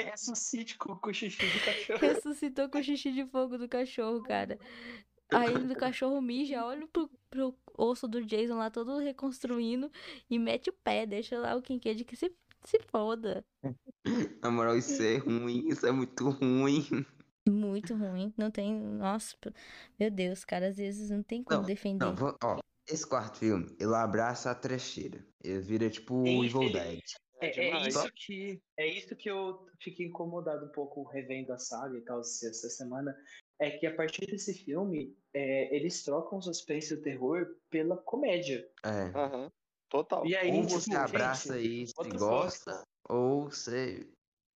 Ele 0.00 0.10
ressuscite 0.10 0.76
com 0.78 0.96
com 0.96 1.10
o 1.10 1.14
xixi 1.14 1.46
de 1.46 1.60
cachorro. 1.64 1.98
ressuscitou 2.00 2.68
com 2.68 2.78
o 2.78 2.82
xixi 2.82 3.12
de 3.12 3.26
fogo 3.26 3.58
do 3.58 3.68
cachorro, 3.68 4.22
cara. 4.22 4.58
Aí 5.32 5.54
o 5.54 5.76
cachorro 5.76 6.20
mija, 6.20 6.64
olha 6.64 6.86
pro, 6.88 7.08
pro 7.28 7.54
osso 7.78 8.08
do 8.08 8.24
Jason 8.24 8.56
lá 8.56 8.70
todo 8.70 8.98
reconstruindo 8.98 9.90
e 10.28 10.38
mete 10.38 10.70
o 10.70 10.72
pé, 10.72 11.06
deixa 11.06 11.38
lá 11.38 11.54
o 11.54 11.62
Kincaid 11.62 12.04
que 12.04 12.16
se, 12.16 12.34
se 12.64 12.80
foda. 12.88 13.44
Na 14.42 14.50
moral, 14.50 14.76
isso 14.76 15.00
é 15.02 15.18
ruim, 15.18 15.68
isso 15.68 15.86
é 15.86 15.92
muito 15.92 16.28
ruim. 16.30 17.06
Muito 17.48 17.94
ruim, 17.94 18.34
não 18.36 18.50
tem. 18.50 18.74
Nossa, 18.74 19.36
meu 19.98 20.10
Deus, 20.10 20.44
cara, 20.44 20.68
às 20.68 20.76
vezes 20.76 21.10
não 21.10 21.22
tem 21.22 21.42
como 21.44 21.60
Não, 21.60 21.66
defender. 21.66 22.04
Não, 22.04 22.14
vou- 22.14 22.36
ó, 22.42 22.58
esse 22.88 23.06
quarto 23.06 23.38
filme, 23.38 23.74
ele 23.78 23.94
abraça 23.94 24.50
a 24.50 24.54
trecheira. 24.54 25.24
Ele 25.42 25.60
vira 25.60 25.88
tipo 25.88 26.16
o 26.16 26.44
Evil 26.44 26.72
Dead. 26.72 27.00
É, 27.40 27.58
é 27.58 27.88
isso 27.88 28.12
que 28.14 28.62
é 28.76 28.86
isso 28.86 29.16
que 29.16 29.30
eu 29.30 29.66
fiquei 29.80 30.06
incomodado 30.06 30.66
um 30.66 30.72
pouco 30.72 31.02
revendo 31.04 31.52
a 31.52 31.58
saga 31.58 31.96
e 31.96 32.02
tal 32.02 32.20
essa 32.20 32.48
essa 32.48 32.68
semana. 32.68 33.16
É 33.58 33.70
que 33.70 33.86
a 33.86 33.94
partir 33.94 34.26
desse 34.26 34.54
filme, 34.54 35.16
é, 35.34 35.74
eles 35.74 36.02
trocam 36.02 36.38
o 36.38 36.42
suspense 36.42 36.92
e 36.92 36.96
o 36.96 37.02
terror 37.02 37.56
pela 37.68 37.96
comédia. 37.96 38.68
É. 38.84 39.16
Aham. 39.18 39.50
Total. 39.88 40.24
E 40.24 40.36
aí, 40.36 40.50
Ou 40.50 40.66
tipo, 40.66 40.80
você 40.80 40.96
abraça 40.96 41.60
gente, 41.60 41.82
isso 41.82 41.94
e 42.06 42.10
gosta, 42.10 42.82
ou 43.08 43.50
você 43.50 44.06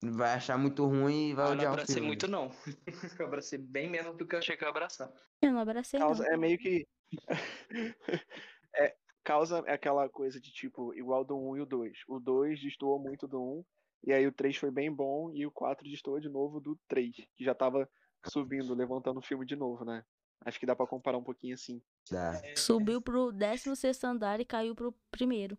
vai 0.03 0.35
achar 0.35 0.57
muito 0.57 0.87
ruim 0.87 1.31
e 1.31 1.35
vai 1.35 1.47
Ah, 1.47 1.49
não 1.49 1.55
odiar 1.57 1.71
o 1.71 1.75
abracei 1.75 1.97
filme. 1.97 2.09
muito, 2.09 2.29
não. 2.29 2.51
eu 3.21 3.27
abracei 3.27 3.59
bem 3.59 3.91
menos 3.91 4.17
do 4.17 4.27
que 4.27 4.35
eu 4.35 4.39
achei 4.39 4.57
que 4.57 4.63
eu 4.63 4.67
ia 4.67 4.71
abraçar. 4.71 5.13
Eu 5.43 5.53
não 5.53 5.61
abracei, 5.61 5.99
não. 5.99 6.13
É 6.25 6.37
meio 6.37 6.59
que. 6.59 6.87
é, 8.77 8.97
causa 9.25 9.59
aquela 9.61 10.09
coisa 10.09 10.41
de 10.41 10.53
tipo, 10.53 10.95
igual 10.95 11.25
do 11.25 11.37
1 11.37 11.57
e 11.57 11.61
o 11.63 11.67
2. 11.67 11.99
O 12.07 12.21
2 12.21 12.61
destoou 12.61 12.99
muito 12.99 13.27
do 13.27 13.43
1, 13.43 13.65
e 14.07 14.13
aí 14.13 14.27
o 14.27 14.33
3 14.33 14.57
foi 14.57 14.71
bem 14.71 14.93
bom, 14.93 15.33
e 15.35 15.47
o 15.47 15.51
4 15.51 15.89
destoou 15.89 16.21
de 16.21 16.29
novo 16.29 16.61
do 16.61 16.79
3, 16.87 17.17
que 17.35 17.45
já 17.45 17.55
tava 17.55 17.89
subindo, 18.27 18.75
levantando 18.75 19.19
o 19.19 19.23
filme 19.23 19.45
de 19.45 19.57
novo, 19.57 19.85
né? 19.85 20.05
Acho 20.45 20.61
que 20.61 20.67
dá 20.67 20.77
pra 20.77 20.87
comparar 20.87 21.17
um 21.17 21.25
pouquinho 21.25 21.55
assim. 21.55 21.81
Dá. 22.11 22.33
Subiu 22.55 23.01
pro 23.01 23.33
16 23.33 24.05
andar 24.05 24.41
e 24.41 24.45
caiu 24.45 24.75
pro 24.75 24.95
primeiro. 25.11 25.59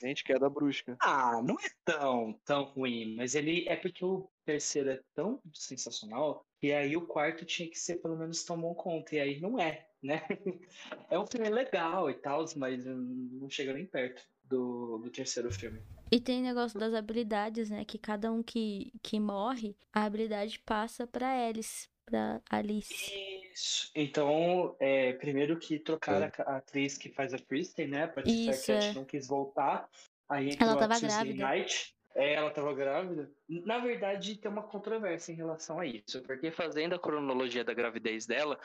Gente, 0.00 0.22
queda 0.22 0.48
brusca. 0.48 0.96
Ah, 1.00 1.42
não 1.42 1.56
é 1.56 1.68
tão, 1.84 2.32
tão 2.44 2.62
ruim, 2.64 3.16
mas 3.16 3.34
ele 3.34 3.68
é 3.68 3.74
porque 3.76 4.04
o 4.04 4.30
terceiro 4.44 4.90
é 4.90 5.02
tão 5.14 5.42
sensacional 5.52 6.46
que 6.60 6.72
aí 6.72 6.96
o 6.96 7.06
quarto 7.06 7.44
tinha 7.44 7.68
que 7.68 7.78
ser 7.78 7.96
pelo 7.96 8.16
menos 8.16 8.44
tão 8.44 8.60
bom 8.60 8.74
conta, 8.74 9.16
e 9.16 9.20
aí 9.20 9.40
não 9.40 9.58
é, 9.58 9.87
né? 10.02 10.22
É 11.10 11.18
um 11.18 11.26
filme 11.26 11.48
legal 11.48 12.10
e 12.10 12.14
tal, 12.14 12.44
mas 12.56 12.84
não 12.84 13.48
chega 13.48 13.72
nem 13.72 13.86
perto 13.86 14.22
do, 14.44 14.98
do 14.98 15.10
terceiro 15.10 15.50
filme. 15.52 15.80
E 16.10 16.20
tem 16.20 16.42
negócio 16.42 16.78
das 16.78 16.94
habilidades, 16.94 17.70
né? 17.70 17.84
Que 17.84 17.98
cada 17.98 18.32
um 18.32 18.42
que, 18.42 18.92
que 19.02 19.20
morre, 19.20 19.76
a 19.92 20.04
habilidade 20.04 20.58
passa 20.60 21.06
pra 21.06 21.46
Alice, 21.46 21.88
pra 22.04 22.40
Alice. 22.48 23.12
Isso. 23.52 23.90
Então, 23.94 24.74
é, 24.78 25.12
primeiro 25.14 25.58
que 25.58 25.78
trocaram 25.78 26.30
a, 26.38 26.42
a 26.42 26.56
atriz 26.56 26.96
que 26.96 27.10
faz 27.10 27.34
a 27.34 27.38
Kristen, 27.38 27.88
né? 27.88 28.04
A 28.04 28.08
Patricia 28.08 28.50
Isso, 28.50 28.72
é. 28.72 28.92
não 28.94 29.04
quis 29.04 29.26
voltar. 29.26 29.88
Aí 30.28 30.56
Ela 30.58 30.76
tava 30.76 30.98
grávida. 31.00 31.44
É, 32.14 32.34
ela 32.34 32.50
tava 32.50 32.74
grávida. 32.74 33.30
Na 33.48 33.78
verdade, 33.78 34.36
tem 34.36 34.50
uma 34.50 34.62
controvérsia 34.62 35.32
em 35.32 35.36
relação 35.36 35.78
a 35.78 35.86
isso. 35.86 36.20
Porque 36.22 36.50
fazendo 36.50 36.94
a 36.94 36.98
cronologia 36.98 37.64
da 37.64 37.72
gravidez 37.72 38.26
dela, 38.26 38.58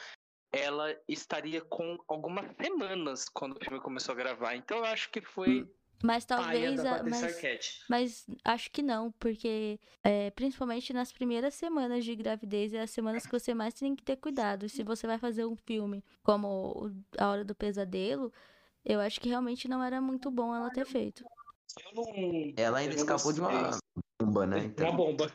ela 0.54 0.96
estaria 1.08 1.62
com 1.62 1.98
algumas 2.08 2.46
semanas 2.62 3.26
quando 3.28 3.58
o 3.58 3.60
filme 3.64 3.82
começou 3.82 4.14
a 4.14 4.16
gravar. 4.18 4.56
Então 4.56 4.78
eu 4.78 4.86
acho 4.86 5.10
que 5.10 5.20
foi 5.20 5.68
Mas 6.04 6.26
paia 6.26 6.76
talvez. 6.76 6.80
a- 6.86 7.04
mas, 7.04 7.24
Arquette. 7.24 7.82
mas 7.90 8.26
acho 8.46 8.70
que 8.72 8.84
não, 8.84 9.12
porque 9.14 9.80
é, 10.04 10.30
principalmente 10.32 10.94
nas 10.94 11.12
primeiras 11.12 11.56
semanas 11.56 12.06
de 12.06 12.16
gravidez 12.16 12.74
é 12.74 12.82
as 12.82 12.92
semanas 12.92 13.26
que 13.26 13.32
você 13.32 13.54
mais 13.56 13.74
tem 13.74 13.96
que 13.96 14.04
ter 14.04 14.18
cuidado. 14.18 14.66
E 14.66 14.70
se 14.70 14.84
você 14.84 15.08
vai 15.08 15.18
fazer 15.18 15.46
um 15.46 15.56
filme 15.56 16.04
como 16.22 16.92
A 17.18 17.30
Hora 17.30 17.44
do 17.44 17.56
Pesadelo, 17.56 18.32
eu 18.86 19.00
acho 19.00 19.20
que 19.20 19.30
realmente 19.30 19.68
não 19.68 19.84
era 19.84 20.00
muito 20.00 20.30
bom 20.30 20.54
ela 20.56 20.70
ter 20.70 20.86
feito. 20.86 21.24
Eu 21.84 21.96
não. 21.96 22.54
Ela 22.56 22.78
ainda 22.78 22.94
eu 22.94 22.98
não 22.98 23.04
escapou 23.04 23.34
de 23.34 23.42
uma 23.42 23.80
bomba, 24.22 24.46
né? 24.46 24.58
Uma 24.58 24.66
Então, 24.66 24.96
bomba. 24.96 25.32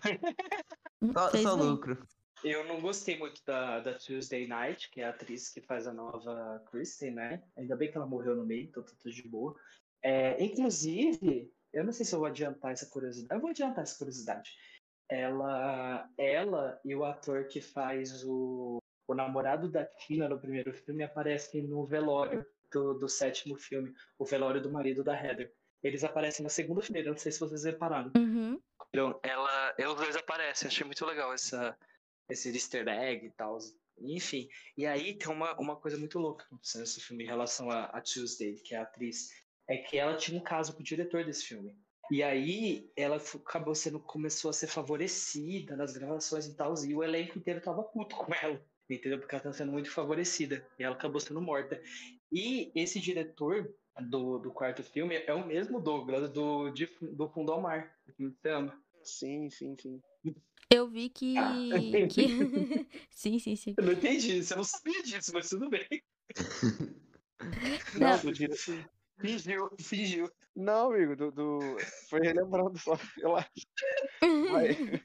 Hum, 1.02 1.12
só, 1.12 1.30
só 1.30 1.56
bem. 1.56 1.64
lucro. 1.70 2.06
Eu 2.44 2.64
não 2.64 2.80
gostei 2.80 3.18
muito 3.18 3.44
da, 3.44 3.80
da 3.80 3.94
Tuesday 3.94 4.46
Night, 4.46 4.90
que 4.90 5.00
é 5.00 5.04
a 5.04 5.10
atriz 5.10 5.48
que 5.48 5.60
faz 5.60 5.86
a 5.86 5.92
nova 5.92 6.62
Kristen, 6.70 7.12
né? 7.12 7.42
Ainda 7.56 7.76
bem 7.76 7.90
que 7.90 7.96
ela 7.96 8.06
morreu 8.06 8.36
no 8.36 8.46
meio, 8.46 8.64
então 8.64 8.82
tá 8.82 8.92
tudo 8.98 9.12
de 9.12 9.28
boa. 9.28 9.56
É, 10.02 10.42
inclusive, 10.42 11.52
eu 11.72 11.84
não 11.84 11.92
sei 11.92 12.06
se 12.06 12.14
eu 12.14 12.20
vou 12.20 12.28
adiantar 12.28 12.72
essa 12.72 12.86
curiosidade. 12.86 13.34
Eu 13.34 13.40
vou 13.40 13.50
adiantar 13.50 13.82
essa 13.82 13.98
curiosidade. 13.98 14.52
Ela, 15.10 16.08
ela 16.16 16.80
e 16.84 16.94
o 16.94 17.04
ator 17.04 17.44
que 17.48 17.60
faz 17.60 18.22
o, 18.24 18.78
o 19.06 19.14
namorado 19.14 19.68
da 19.68 19.84
Tina 19.84 20.28
no 20.28 20.38
primeiro 20.38 20.72
filme 20.72 21.02
aparecem 21.02 21.62
no 21.62 21.84
velório 21.86 22.46
do, 22.70 22.94
do 22.94 23.08
sétimo 23.08 23.56
filme, 23.56 23.92
o 24.18 24.24
velório 24.24 24.60
do 24.60 24.70
marido 24.70 25.02
da 25.02 25.14
Heather. 25.14 25.52
Eles 25.82 26.04
aparecem 26.04 26.42
na 26.42 26.50
segunda 26.50 26.82
fileira, 26.82 27.10
não 27.10 27.16
sei 27.16 27.32
se 27.32 27.40
vocês 27.40 27.64
repararam. 27.64 28.10
Uhum. 28.16 28.60
Então, 28.88 29.18
ela, 29.22 29.74
os 29.78 29.94
dois 29.94 30.16
aparecem, 30.16 30.68
achei 30.68 30.84
muito 30.84 31.04
legal 31.06 31.32
essa, 31.32 31.76
esse 32.28 32.50
easter 32.50 32.86
egg 32.88 33.26
e 33.26 33.30
tal. 33.30 33.58
Enfim, 34.00 34.48
e 34.76 34.86
aí 34.86 35.14
tem 35.14 35.28
uma, 35.32 35.58
uma 35.58 35.76
coisa 35.76 35.96
muito 35.96 36.18
louca 36.18 36.44
acontecendo 36.44 36.82
nesse 36.82 37.00
filme 37.00 37.24
em 37.24 37.26
relação 37.26 37.70
a, 37.70 37.84
a 37.86 38.00
Tuesday, 38.00 38.54
que 38.54 38.74
é 38.74 38.78
a 38.78 38.82
atriz, 38.82 39.30
é 39.66 39.76
que 39.76 39.98
ela 39.98 40.16
tinha 40.16 40.38
um 40.38 40.42
caso 40.42 40.72
com 40.72 40.80
o 40.80 40.84
diretor 40.84 41.24
desse 41.24 41.44
filme. 41.44 41.76
E 42.10 42.22
aí 42.22 42.90
ela 42.96 43.16
acabou 43.16 43.74
sendo, 43.74 44.00
começou 44.00 44.48
a 44.50 44.52
ser 44.52 44.66
favorecida 44.66 45.76
nas 45.76 45.92
gravações 45.92 46.46
e 46.46 46.54
tal, 46.54 46.72
e 46.84 46.94
o 46.94 47.04
elenco 47.04 47.38
inteiro 47.38 47.60
tava 47.60 47.82
puto 47.82 48.16
com 48.16 48.32
ela, 48.34 48.64
entendeu? 48.88 49.18
Porque 49.18 49.34
ela 49.34 49.44
tá 49.44 49.52
sendo 49.52 49.72
muito 49.72 49.90
favorecida, 49.90 50.66
e 50.78 50.84
ela 50.84 50.94
acabou 50.94 51.20
sendo 51.20 51.40
morta. 51.42 51.80
E 52.32 52.70
esse 52.74 52.98
diretor 52.98 53.74
do, 54.00 54.38
do 54.38 54.50
quarto 54.52 54.82
filme 54.82 55.16
é 55.16 55.34
o 55.34 55.46
mesmo 55.46 55.80
Douglas 55.80 56.30
do, 56.30 56.70
de, 56.70 56.86
do 57.02 57.28
Fundo 57.28 57.52
ao 57.52 57.60
Mar. 57.60 57.94
Sim, 59.02 59.50
sim, 59.50 59.76
sim. 59.76 60.02
Eu 60.70 60.88
vi 60.88 61.08
que. 61.08 61.36
Ah. 61.38 61.54
que... 62.10 62.86
sim, 63.10 63.38
sim, 63.38 63.56
sim. 63.56 63.74
Eu 63.76 63.84
não 63.84 63.92
entendi 63.92 64.38
isso, 64.38 64.52
eu 64.52 64.58
não 64.58 64.64
sabia 64.64 65.02
disso, 65.02 65.30
mas 65.32 65.48
tudo 65.48 65.68
bem. 65.70 65.86
Não. 67.98 68.10
Não, 68.10 68.18
do 68.18 68.32
dire... 68.32 68.54
Fingiu, 69.20 69.70
fingiu. 69.80 70.30
Não, 70.54 70.92
amigo, 70.92 71.16
do, 71.16 71.30
do... 71.32 71.58
foi 72.08 72.20
relembrando 72.20 72.78
só, 72.78 72.94
relaxa. 73.16 73.50
Vai. 74.50 75.02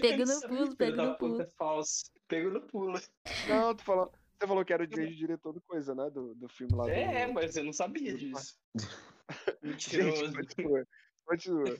Pego 0.00 0.24
no 0.24 0.40
pulo, 0.40 0.76
pego 0.76 0.96
no 0.96 1.18
pulo. 1.18 1.38
puta, 1.38 1.50
Falso. 1.56 2.04
Pego 2.28 2.50
no 2.50 2.60
pulo. 2.60 3.00
Não, 3.48 3.74
tu 3.74 3.84
falou, 3.84 4.12
você 4.38 4.46
falou 4.46 4.64
que 4.64 4.72
era 4.72 4.84
o 4.84 4.86
diretor 4.86 5.52
do 5.52 5.60
coisa, 5.62 5.94
né? 5.94 6.10
Do, 6.10 6.34
do 6.34 6.48
filme 6.48 6.74
lá 6.74 6.84
do. 6.84 6.90
É, 6.90 7.26
mas 7.32 7.56
eu 7.56 7.64
não 7.64 7.72
sabia 7.72 8.14
disso. 8.14 8.56
Mentiroso. 9.62 10.26
Gente, 10.26 10.36
continua. 10.36 10.86
Continua. 11.24 11.78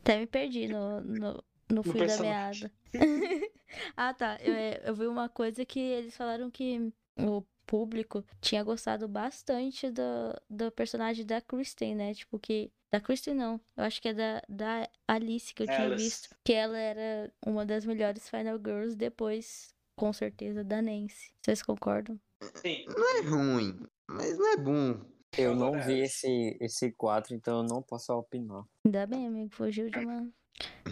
Até 0.00 0.18
me 0.18 0.26
perdi 0.26 0.68
no, 0.68 1.00
no, 1.02 1.44
no 1.70 1.82
fio 1.82 2.06
da 2.06 2.16
meada. 2.18 2.72
ah, 3.96 4.14
tá. 4.14 4.38
Eu, 4.40 4.54
eu 4.88 4.94
vi 4.94 5.06
uma 5.06 5.28
coisa 5.28 5.64
que 5.64 5.78
eles 5.78 6.16
falaram 6.16 6.50
que 6.50 6.92
o 7.18 7.42
público 7.66 8.24
tinha 8.40 8.64
gostado 8.64 9.06
bastante 9.06 9.90
do, 9.90 10.02
do 10.48 10.72
personagem 10.72 11.24
da 11.24 11.40
Kristen, 11.40 11.94
né? 11.94 12.14
Tipo, 12.14 12.38
que. 12.38 12.70
Da 12.92 13.00
Kristen 13.00 13.34
não. 13.34 13.60
Eu 13.76 13.84
acho 13.84 14.02
que 14.02 14.08
é 14.08 14.12
da, 14.14 14.42
da 14.48 14.88
Alice 15.06 15.54
que 15.54 15.62
eu 15.62 15.66
tinha 15.66 15.84
Alice. 15.84 16.04
visto. 16.04 16.36
Que 16.44 16.52
ela 16.54 16.76
era 16.76 17.32
uma 17.46 17.64
das 17.64 17.84
melhores 17.84 18.28
Final 18.28 18.58
Girls 18.58 18.96
depois, 18.96 19.72
com 19.96 20.12
certeza, 20.12 20.64
da 20.64 20.82
Nancy. 20.82 21.32
Vocês 21.40 21.62
concordam? 21.62 22.18
Sim. 22.56 22.84
Não 22.88 23.18
é 23.18 23.20
ruim, 23.22 23.86
mas 24.08 24.36
não 24.36 24.52
é 24.52 24.56
bom. 24.56 25.00
Eu 25.38 25.54
não 25.54 25.68
Agora- 25.68 25.84
vi 25.84 26.00
esse, 26.00 26.56
esse 26.60 26.90
4, 26.90 27.32
então 27.36 27.58
eu 27.58 27.62
não 27.62 27.80
posso 27.80 28.12
opinar. 28.12 28.64
Ainda 28.84 29.06
bem, 29.06 29.28
amigo. 29.28 29.54
Fugiu 29.54 29.88
de 29.88 30.00
uma. 30.00 30.28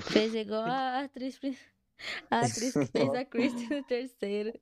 Fez 0.00 0.34
igual 0.34 0.64
a 0.64 1.04
atriz. 1.04 1.38
A 2.30 2.40
atriz 2.40 2.72
que 2.72 2.86
fez 2.86 3.14
a 3.14 3.24
Kristen 3.26 3.68
no 3.68 3.82
terceiro. 3.84 4.52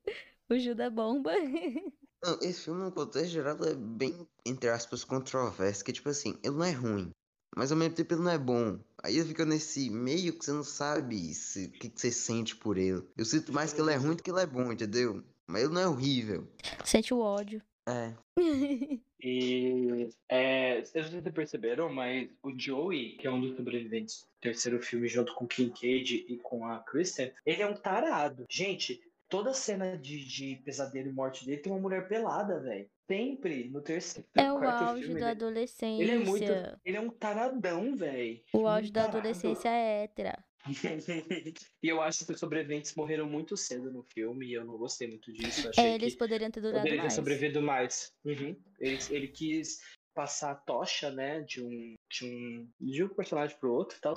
Fugiu 0.47 0.73
da 0.73 0.89
bomba. 0.89 1.31
Não, 2.23 2.39
esse 2.41 2.61
filme, 2.61 2.83
no 2.83 2.91
contexto 2.91 3.29
geral, 3.29 3.57
é 3.63 3.75
bem, 3.75 4.27
entre 4.45 4.69
aspas, 4.69 5.03
controverso. 5.03 5.83
Que, 5.83 5.93
tipo 5.93 6.09
assim, 6.09 6.35
ele 6.43 6.55
não 6.55 6.63
é 6.63 6.71
ruim, 6.71 7.11
mas 7.55 7.71
ao 7.71 7.77
mesmo 7.77 7.93
tempo 7.93 8.13
ele 8.13 8.23
não 8.23 8.31
é 8.31 8.37
bom. 8.39 8.79
Aí 9.03 9.17
ele 9.17 9.27
fica 9.27 9.45
nesse 9.45 9.89
meio 9.91 10.33
que 10.33 10.43
você 10.43 10.51
não 10.51 10.63
sabe 10.63 11.15
o 11.15 11.71
que, 11.79 11.89
que 11.89 12.01
você 12.01 12.11
sente 12.11 12.55
por 12.55 12.75
ele. 12.77 13.07
Eu 13.15 13.23
sinto 13.23 13.53
mais 13.53 13.71
que 13.71 13.79
ele 13.79 13.91
é 13.91 13.95
ruim 13.95 14.15
do 14.15 14.23
que 14.23 14.31
ele 14.31 14.41
é 14.41 14.47
bom, 14.47 14.71
entendeu? 14.71 15.23
Mas 15.45 15.63
ele 15.63 15.73
não 15.73 15.81
é 15.81 15.87
horrível. 15.87 16.47
Sente 16.83 17.13
o 17.13 17.19
ódio. 17.19 17.61
É. 17.87 18.13
E 19.19 20.09
é, 20.29 20.73
eu 20.73 20.77
não 20.77 20.85
sei 20.85 21.03
se 21.03 21.09
vocês 21.09 21.33
perceberam, 21.33 21.91
mas 21.91 22.29
o 22.43 22.53
Joey, 22.55 23.17
que 23.17 23.25
é 23.25 23.31
um 23.31 23.41
dos 23.41 23.55
sobreviventes 23.55 24.21
do 24.21 24.39
terceiro 24.39 24.79
filme, 24.79 25.07
junto 25.07 25.33
com 25.33 25.45
o 25.45 25.47
Kincaid 25.47 26.25
e 26.29 26.37
com 26.37 26.65
a 26.65 26.79
Kristen, 26.79 27.33
ele 27.43 27.63
é 27.63 27.67
um 27.67 27.73
tarado. 27.73 28.45
Gente, 28.47 29.01
toda 29.27 29.53
cena 29.53 29.97
de, 29.97 30.23
de 30.23 30.57
pesadelo 30.63 31.09
e 31.09 31.11
morte 31.11 31.45
dele 31.45 31.61
tem 31.61 31.71
uma 31.71 31.81
mulher 31.81 32.07
pelada, 32.07 32.59
velho. 32.59 32.87
Sempre 33.07 33.69
no 33.69 33.81
terceiro 33.81 34.27
É 34.35 34.51
o 34.53 34.63
auge 34.63 35.03
filme. 35.05 35.19
da 35.19 35.29
adolescência. 35.29 36.03
Ele 36.03 36.11
é 36.11 36.19
muito. 36.19 36.51
Ele 36.85 36.97
é 36.97 37.01
um 37.01 37.09
taradão, 37.09 37.95
velho. 37.95 38.39
O 38.53 38.67
auge 38.67 38.91
da 38.91 39.01
tarado. 39.01 39.17
adolescência 39.17 39.69
é 39.69 40.03
hétera. 40.03 40.37
e 41.83 41.87
eu 41.87 42.01
acho 42.01 42.25
que 42.25 42.33
os 42.33 42.39
sobreviventes 42.39 42.95
morreram 42.95 43.27
muito 43.27 43.55
cedo 43.55 43.91
no 43.91 44.03
filme 44.03 44.47
e 44.47 44.53
eu 44.53 44.65
não 44.65 44.77
gostei 44.77 45.07
muito 45.07 45.31
disso. 45.31 45.67
Achei 45.69 45.85
É, 45.85 45.95
eles 45.95 46.13
que 46.13 46.19
poderiam 46.19 46.51
ter 46.51 46.61
durado 46.61 46.79
poderia 46.79 46.99
ter 46.99 47.03
mais. 47.03 47.13
sobrevivido 47.13 47.61
mais. 47.61 48.13
Uhum. 48.25 48.55
Ele, 48.79 48.97
ele 49.09 49.27
quis 49.27 49.79
passar 50.13 50.51
a 50.51 50.55
tocha, 50.55 51.11
né, 51.11 51.41
de 51.41 51.61
um, 51.61 51.95
de 52.09 52.25
um, 52.25 52.69
de 52.79 53.03
um 53.03 53.09
personagem 53.09 53.57
pro 53.57 53.71
outro 53.71 53.97
e 53.97 54.01
tal. 54.01 54.15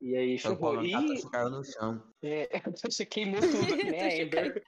E 0.00 0.14
aí 0.14 0.38
ferrou. 0.38 0.58
Paulo 0.58 0.84
E 0.84 1.30
caiu 1.30 1.50
no 1.50 1.64
chão. 1.64 2.02
é, 2.22 2.48
você 2.84 3.06
queimou 3.06 3.40
tudo, 3.40 3.76
que 3.76 3.84
nem 3.84 4.00
a 4.00 4.10
Tocha 4.10 4.22
Amber. 4.22 4.62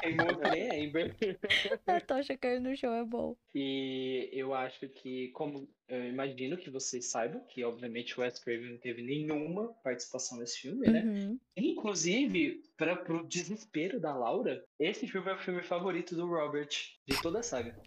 Queimou 0.00 0.26
a 0.28 0.48
Amber. 0.84 1.16
A 1.86 2.00
tocha 2.00 2.36
caiu 2.36 2.60
no 2.60 2.76
chão, 2.76 2.92
é 2.92 3.04
bom. 3.04 3.36
E 3.54 4.28
eu 4.32 4.52
acho 4.52 4.88
que, 4.88 5.28
como 5.28 5.68
eu 5.88 6.04
imagino 6.06 6.56
que 6.56 6.70
vocês 6.70 7.10
saibam, 7.10 7.40
que 7.46 7.64
obviamente 7.64 8.18
o 8.18 8.22
Wes 8.22 8.38
Craven 8.38 8.72
não 8.72 8.78
teve 8.78 9.02
nenhuma 9.02 9.72
participação 9.82 10.38
nesse 10.38 10.60
filme, 10.60 10.86
né? 10.86 11.02
Uhum. 11.02 11.40
Inclusive, 11.56 12.62
para 12.76 12.96
pro 12.96 13.26
desespero 13.26 14.00
da 14.00 14.14
Laura, 14.14 14.64
esse 14.78 15.06
filme 15.06 15.30
é 15.30 15.34
o 15.34 15.38
filme 15.38 15.62
favorito 15.62 16.14
do 16.14 16.26
Robert 16.26 16.68
de 17.06 17.22
toda 17.22 17.40
a 17.40 17.42
saga. 17.42 17.80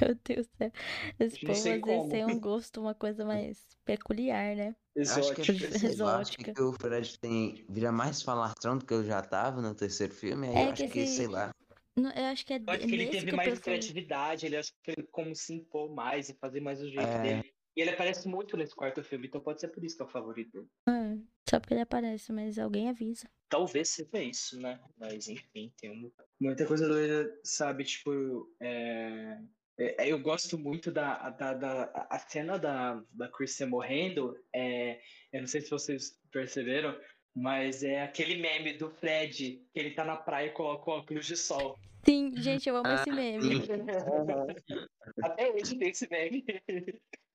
Meu 0.00 0.16
Deus 0.24 0.46
do 0.46 0.56
céu. 0.56 0.72
Esse 1.20 1.40
povo 1.40 1.52
às 1.52 1.62
vezes 1.62 2.08
tem 2.08 2.24
um 2.24 2.40
gosto, 2.40 2.80
uma 2.80 2.94
coisa 2.94 3.24
mais 3.24 3.58
peculiar, 3.84 4.56
né? 4.56 4.74
Eu 4.94 5.02
acho 5.02 5.34
que 5.34 5.40
é 5.42 5.44
sei 5.44 5.96
lá, 5.96 6.20
acho 6.20 6.32
Exótica. 6.32 6.54
que 6.54 6.62
o 6.62 6.72
Fred 6.72 7.18
tem, 7.18 7.64
vira 7.68 7.90
mais 7.90 8.22
falastrão 8.22 8.78
do 8.78 8.86
que 8.86 8.94
ele 8.94 9.04
já 9.06 9.20
tava 9.22 9.60
no 9.60 9.74
terceiro 9.74 10.14
filme. 10.14 10.48
Aí 10.48 10.56
É 10.56 10.66
eu 10.66 10.70
acho 10.70 10.88
que 10.88 11.06
sei 11.06 11.26
lá. 11.26 11.50
Não, 11.96 12.10
Eu 12.10 12.24
acho 12.26 12.44
que 12.46 12.52
é 12.52 12.56
Eu 12.58 12.64
acho 12.68 12.86
que 12.86 12.94
ele 12.94 13.06
teve 13.06 13.26
que 13.26 13.32
eu 13.32 13.36
mais 13.36 13.48
penso- 13.50 13.62
criatividade, 13.62 14.46
ele 14.46 14.56
acho 14.56 14.72
que 14.72 14.94
teve 14.94 15.08
como 15.08 15.34
se 15.34 15.54
impor 15.54 15.92
mais 15.92 16.28
e 16.28 16.34
fazer 16.34 16.60
mais 16.60 16.80
o 16.80 16.88
jeito 16.88 17.00
É. 17.08 17.22
dele. 17.22 17.54
E 17.76 17.80
ele 17.80 17.90
aparece 17.90 18.28
muito 18.28 18.56
nesse 18.56 18.72
quarto 18.74 19.02
filme, 19.02 19.26
então 19.26 19.40
pode 19.40 19.60
ser 19.60 19.66
por 19.68 19.82
isso 19.84 19.96
que 19.96 20.02
é 20.02 20.06
o 20.06 20.08
favorito 20.08 20.52
dele. 20.52 20.68
É, 20.88 21.18
só 21.50 21.58
porque 21.58 21.74
ele 21.74 21.80
aparece, 21.80 22.32
mas 22.32 22.56
alguém 22.56 22.88
avisa. 22.88 23.28
Talvez 23.48 23.88
seja 23.90 24.22
isso, 24.22 24.60
né? 24.60 24.80
Mas 24.96 25.28
enfim, 25.28 25.72
tem 25.76 25.90
um- 25.90 26.12
muita 26.40 26.66
coisa 26.66 26.86
doida, 26.88 27.36
sabe? 27.44 27.82
Tipo, 27.84 28.48
é... 28.60 29.40
é, 29.78 30.08
eu 30.10 30.18
gosto 30.18 30.58
muito 30.58 30.92
da, 30.92 31.30
da, 31.30 31.54
da 31.54 32.06
a 32.10 32.18
cena 32.18 32.58
da, 32.58 33.02
da 33.12 33.28
Kristen 33.28 33.68
morrendo. 33.68 34.36
É... 34.54 35.00
Eu 35.32 35.40
não 35.40 35.46
sei 35.46 35.60
se 35.60 35.70
vocês 35.70 36.18
perceberam, 36.30 36.96
mas 37.34 37.82
é 37.82 38.02
aquele 38.02 38.36
meme 38.36 38.74
do 38.74 38.88
Fred, 38.88 39.62
que 39.72 39.78
ele 39.78 39.90
tá 39.90 40.04
na 40.04 40.16
praia 40.16 40.46
e 40.46 40.52
coloca 40.52 40.90
o 40.90 40.94
óculos 40.94 41.26
de 41.26 41.36
sol. 41.36 41.78
Sim, 42.04 42.32
gente, 42.36 42.68
eu 42.68 42.76
amo 42.76 42.88
esse 42.92 43.10
Ah, 43.10 43.14
meme. 43.14 43.62
Até 45.24 45.50
hoje 45.50 45.76
tem 45.76 45.88
esse 45.88 46.08
meme. 46.08 46.44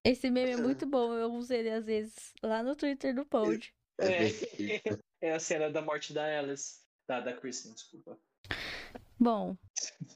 Esse 0.05 0.29
meme 0.29 0.51
é 0.51 0.57
muito 0.57 0.85
bom, 0.85 1.13
eu 1.13 1.33
uso 1.33 1.53
ele 1.53 1.69
às 1.69 1.85
vezes 1.85 2.33
lá 2.41 2.63
no 2.63 2.75
Twitter 2.75 3.13
do 3.13 3.25
Pod. 3.25 3.73
É 3.99 4.27
É. 4.27 4.29
É 5.21 5.33
a 5.33 5.39
cena 5.39 5.69
da 5.69 5.81
morte 5.81 6.13
da 6.13 6.39
Alice. 6.39 6.79
Da, 7.05 7.19
da 7.19 7.33
Kristen, 7.33 7.73
desculpa. 7.73 8.17
Bom, 9.19 9.57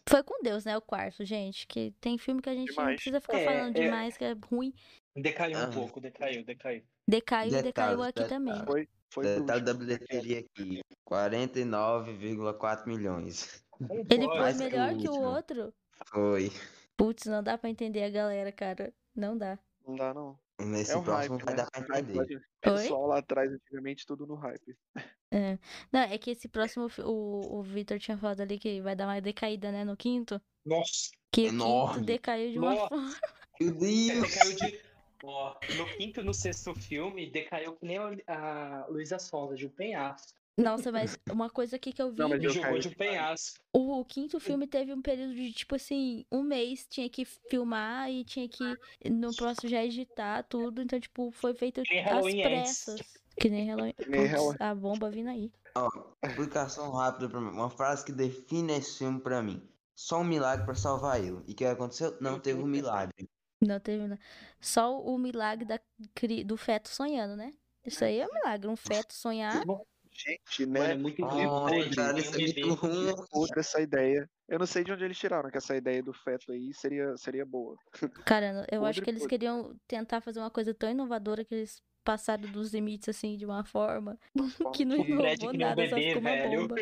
foi 0.08 0.24
com 0.24 0.42
Deus, 0.42 0.66
né? 0.66 0.78
O 0.78 0.82
quarto, 0.82 1.24
gente. 1.26 1.68
Que 1.68 1.92
tem 2.00 2.18
filme 2.18 2.42
que 2.42 2.50
a 2.50 2.54
gente 2.56 2.70
não 2.70 2.76
Demais. 2.76 2.96
precisa 2.96 3.22
ficar 3.22 3.40
É, 3.40 3.46
falando 3.46 3.78
é. 3.78 3.82
demais, 3.82 4.18
que 4.18 4.24
é 4.24 4.34
ruim. 4.34 4.74
Decaiu 5.16 5.58
um 5.58 5.62
Aham. 5.62 5.72
pouco, 5.72 6.02
decaiu, 6.02 6.44
decaiu. 6.44 6.84
Decaiu 7.08 7.48
e 7.48 7.62
Detalhe, 7.62 7.64
decaiu 7.64 8.02
aqui 8.04 8.14
detalhe. 8.24 8.30
também. 8.30 8.66
Foi, 8.66 8.88
foi 9.14 9.24
Detalhe 9.24 9.62
da 9.64 9.74
bilheteria 9.74 10.40
aqui: 10.40 10.82
49,4 11.04 12.88
milhões. 12.88 13.64
Ele 14.10 14.26
foi 14.26 14.40
mais 14.40 14.58
que 14.58 14.64
o 14.64 14.70
melhor 14.70 14.96
que 14.96 15.10
o 15.10 15.22
outro? 15.22 15.74
Foi. 16.08 16.50
Putz, 16.98 17.26
não 17.26 17.44
dá 17.44 17.58
pra 17.58 17.70
entender 17.70 18.04
a 18.04 18.10
galera, 18.10 18.52
cara. 18.52 18.94
Não 19.16 19.38
dá. 19.38 19.60
Não 19.86 19.96
dá, 19.96 20.14
não. 20.14 20.43
Nesse 20.60 20.92
É 20.92 20.96
o 20.96 21.04
próximo 21.04 21.38
hype, 21.38 21.46
vai 21.46 21.56
né? 21.56 21.64
dar 21.64 21.72
pra 21.72 21.96
O 21.96 22.00
entender. 22.00 22.36
Oi? 22.36 22.42
Pessoal 22.62 23.08
lá 23.08 23.18
atrás, 23.20 23.52
antigamente, 23.52 24.06
tudo 24.06 24.26
no 24.28 24.36
hype. 24.36 24.78
Não, 25.92 26.00
é 26.02 26.18
que 26.18 26.30
esse 26.32 26.48
próximo, 26.48 26.88
o, 27.00 27.60
o 27.60 27.64
Victor 27.64 27.98
tinha 28.00 28.18
falado 28.18 28.42
ali 28.42 28.60
que 28.60 28.80
vai 28.82 28.96
dar 28.96 29.08
uma 29.08 29.20
decaída, 29.20 29.72
né, 29.72 29.84
no 29.84 29.98
quinto. 29.98 30.40
Nossa, 30.64 31.10
Que 31.32 31.42
o 31.42 31.50
quinto 31.50 31.56
Enorme. 31.56 32.06
decaiu 32.06 32.52
de 32.52 32.60
uma 32.60 32.76
Nossa. 32.76 32.88
forma. 32.90 33.16
Meu 33.60 33.74
Deus! 33.74 34.22
decaiu 34.22 34.56
de. 34.56 34.80
Ó, 35.26 35.56
no 35.78 35.86
quinto 35.98 36.20
e 36.20 36.24
no 36.24 36.34
sexto 36.34 36.76
filme, 36.76 37.32
decaiu 37.32 37.76
que 37.78 37.86
nem 37.86 37.98
a, 37.98 38.12
a 38.28 38.88
Luísa 38.88 39.18
Sonza 39.18 39.56
de 39.56 39.66
um 39.66 39.70
penhasco. 39.70 40.38
Nossa, 40.58 40.92
mas 40.92 41.18
uma 41.32 41.50
coisa 41.50 41.78
aqui 41.78 41.92
que 41.92 42.02
eu 42.02 42.12
vi. 42.12 42.20
Não, 42.20 42.30
mas 42.30 42.44
eu 42.44 42.52
jogou 42.52 42.78
de 42.78 42.90
penhasco. 42.96 43.60
O, 43.74 44.06
quinto 44.06 44.40
filme 44.40 44.68
teve 44.68 44.94
um 44.94 45.02
período 45.02 45.34
de, 45.34 45.52
tipo 45.52 45.76
assim, 45.76 46.26
um 46.32 46.44
mês 46.44 46.86
tinha 46.88 47.10
que 47.10 47.26
filmar 47.26 48.12
e 48.12 48.24
tinha 48.24 48.48
que, 48.48 48.64
no 49.10 49.36
próximo 49.36 49.70
já 49.70 49.84
editar 49.84 50.44
tudo. 50.44 50.82
Então, 50.82 51.00
tipo, 51.00 51.32
foi 51.32 51.56
feito 51.56 51.82
às 51.82 51.88
pressas. 51.88 53.02
Que 53.36 53.50
nem 53.50 53.68
Halloween. 53.68 53.94
Que 53.94 54.10
nem 54.10 54.26
Halloween. 54.28 54.58
a 54.60 54.76
bomba 54.76 55.10
vindo 55.10 55.30
aí. 55.30 55.52
Ó, 55.76 55.90
explicação 56.24 56.92
rápida 56.92 57.28
pra 57.28 57.42
mim. 57.42 57.50
Uma 57.50 57.70
frase 57.70 58.06
que 58.06 58.12
define 58.12 58.74
esse 58.74 59.00
filme 59.00 59.20
pra 59.20 59.42
mim. 59.42 59.68
Só 59.96 60.22
um 60.22 60.24
milagre 60.24 60.66
pra 60.66 60.76
salvar 60.76 61.20
ele. 61.20 61.42
E 61.48 61.54
o 61.54 61.56
que 61.56 61.66
aconteceu? 61.66 62.16
Não 62.22 62.40
teve 62.40 62.62
um 62.62 62.68
milagre. 62.68 63.28
Não 63.60 63.80
teve. 63.80 64.20
Só 64.62 65.02
o 65.02 65.18
milagre 65.18 65.66
da, 65.66 65.80
do 66.46 66.58
feto 66.58 66.90
sonhando, 66.90 67.36
né? 67.36 67.54
Isso 67.86 68.06
aí 68.06 68.20
é 68.20 68.28
um 68.28 68.34
milagre. 68.34 68.68
Um 68.68 68.76
feto 68.76 69.14
sonhar. 69.14 69.64
Gente, 70.14 70.66
Mano, 70.66 70.84
é 70.86 70.88
né? 70.90 70.96
muito 70.96 71.22
cara, 71.96 72.20
isso 72.20 72.36
é 72.36 72.40
muito 72.40 72.74
ruim. 72.76 73.14
Outra 73.32 73.60
essa 73.62 73.82
ideia. 73.82 74.30
Eu 74.48 74.60
não 74.60 74.66
sei 74.66 74.84
de 74.84 74.92
onde 74.92 75.04
eles 75.04 75.18
tiraram 75.18 75.50
que 75.50 75.58
essa 75.58 75.76
ideia 75.76 76.04
do 76.04 76.14
feto 76.14 76.52
aí 76.52 76.74
seria, 76.74 77.18
seria 77.18 77.46
boa. 77.46 77.76
Cara, 78.26 78.66
eu 78.72 78.86
acho 78.86 79.02
que 79.02 79.10
eles 79.10 79.22
podre. 79.24 79.38
queriam 79.38 79.76
tentar 79.88 80.22
fazer 80.22 80.40
uma 80.40 80.52
coisa 80.52 80.74
tão 80.74 80.90
inovadora 80.92 81.44
que 81.44 81.56
eles 81.56 81.82
passaram 82.04 82.44
dos 82.52 82.74
limites, 82.74 83.10
assim, 83.10 83.38
de 83.38 83.46
uma 83.46 83.64
forma 83.64 84.20
que 84.76 84.86
não 84.86 84.98
inovou 84.98 85.50
um 85.50 85.54
nada, 85.54 85.88
só 85.88 85.96
bebê, 85.96 86.08
ficou 86.10 86.22
uma 86.22 86.32
velho. 86.32 86.62
bomba. 86.68 86.76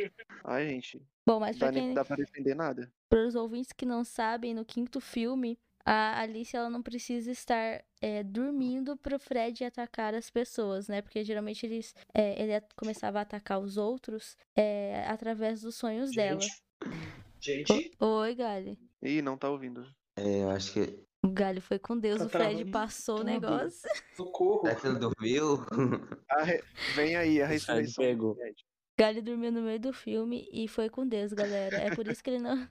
Ai, 0.44 0.68
gente. 0.70 1.02
Bom, 1.26 1.40
mas 1.40 1.56
Não 1.56 1.60
pra 1.60 1.72
quem, 1.72 1.94
dá 1.94 2.04
pra 2.04 2.16
defender 2.16 2.56
nada. 2.56 2.92
para 3.08 3.26
os 3.28 3.36
ouvintes 3.36 3.72
que 3.72 3.86
não 3.86 4.04
sabem, 4.04 4.54
no 4.56 4.66
quinto 4.66 5.00
filme, 5.00 5.58
a 5.86 6.20
Alice 6.22 6.56
ela 6.56 6.70
não 6.70 6.82
precisa 6.82 7.32
estar 7.32 7.84
é, 8.02 8.24
dormindo 8.24 8.98
pro 8.98 9.20
Fred 9.20 9.64
atacar 9.64 10.14
as 10.16 10.30
pessoas, 10.30 10.88
né? 10.88 11.02
Porque 11.02 11.24
geralmente 11.24 11.66
eles, 11.66 11.94
é, 12.14 12.42
ele 12.42 12.60
começava 12.76 13.20
a 13.20 13.22
atacar 13.22 13.60
os 13.60 13.78
outros 13.78 14.36
é, 14.56 15.06
através 15.08 15.62
dos 15.62 15.76
sonhos 15.76 16.12
dela. 16.12 16.40
Gente, 16.42 16.62
gente, 17.40 17.92
O- 18.00 18.06
Oi, 18.22 18.36
Gali. 18.36 18.80
Ih, 19.02 19.22
não 19.22 19.38
tá 19.38 19.50
ouvindo. 19.50 19.86
É, 20.16 20.44
eu 20.44 20.50
acho 20.50 20.74
que. 20.74 21.04
O 21.24 21.30
Gali 21.30 21.62
foi 21.62 21.78
com 21.78 21.96
Deus, 21.98 22.18
Tá 22.18 22.26
o 22.26 22.30
Fred 22.30 22.66
passou 22.72 23.20
o 23.20 23.24
negócio. 23.24 23.88
socorro. 24.18 24.62
Será 24.64 24.76
que 24.76 24.88
ele 24.88 24.98
dormiu? 25.00 25.58
Re- 26.44 26.64
Vem 26.96 27.16
aí 27.16 27.42
a 27.42 27.46
ressurreição. 27.46 28.04
pegou. 28.04 28.36
Gali 28.98 29.22
dormiu 29.22 29.52
no 29.52 29.62
meio 29.62 29.80
do 29.80 29.94
filme 29.94 30.48
e 30.52 30.68
foi 30.68 30.90
com 30.90 31.08
Deus, 31.08 31.32
galera. 31.34 31.78
É 31.78 31.96
por 31.96 32.08
isso 32.08 32.24
que 32.24 32.32
ele 32.32 32.40
não 32.40 32.68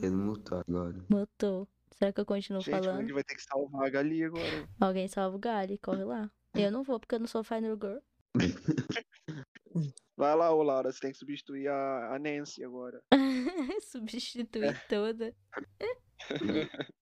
Ele 0.00 0.10
mutou 0.14 0.58
agora. 0.58 0.94
mutou. 1.10 1.66
Será 1.96 2.12
que 2.12 2.20
eu 2.20 2.26
continuo 2.26 2.60
Gente, 2.60 2.74
é 2.74 2.82
falando? 2.82 3.06
que 3.06 3.12
vai 3.12 3.24
ter 3.24 3.34
que 3.34 3.42
salvar 3.42 3.86
a 3.86 3.90
Gali 3.90 4.24
agora? 4.24 4.68
Alguém 4.80 5.08
salva 5.08 5.36
o 5.36 5.40
Gali, 5.40 5.78
corre 5.78 6.04
lá. 6.04 6.30
Eu 6.54 6.70
não 6.70 6.82
vou 6.82 7.00
porque 7.00 7.14
eu 7.14 7.20
não 7.20 7.26
sou 7.26 7.42
Final 7.44 7.76
Girl. 7.76 7.98
Vai 10.16 10.36
lá, 10.36 10.52
ô 10.54 10.62
Laura, 10.62 10.92
você 10.92 11.00
tem 11.00 11.10
que 11.10 11.18
substituir 11.18 11.68
a, 11.68 12.14
a 12.14 12.18
Nancy 12.18 12.62
agora. 12.62 13.02
Substituir 13.80 14.78
toda. 14.88 15.34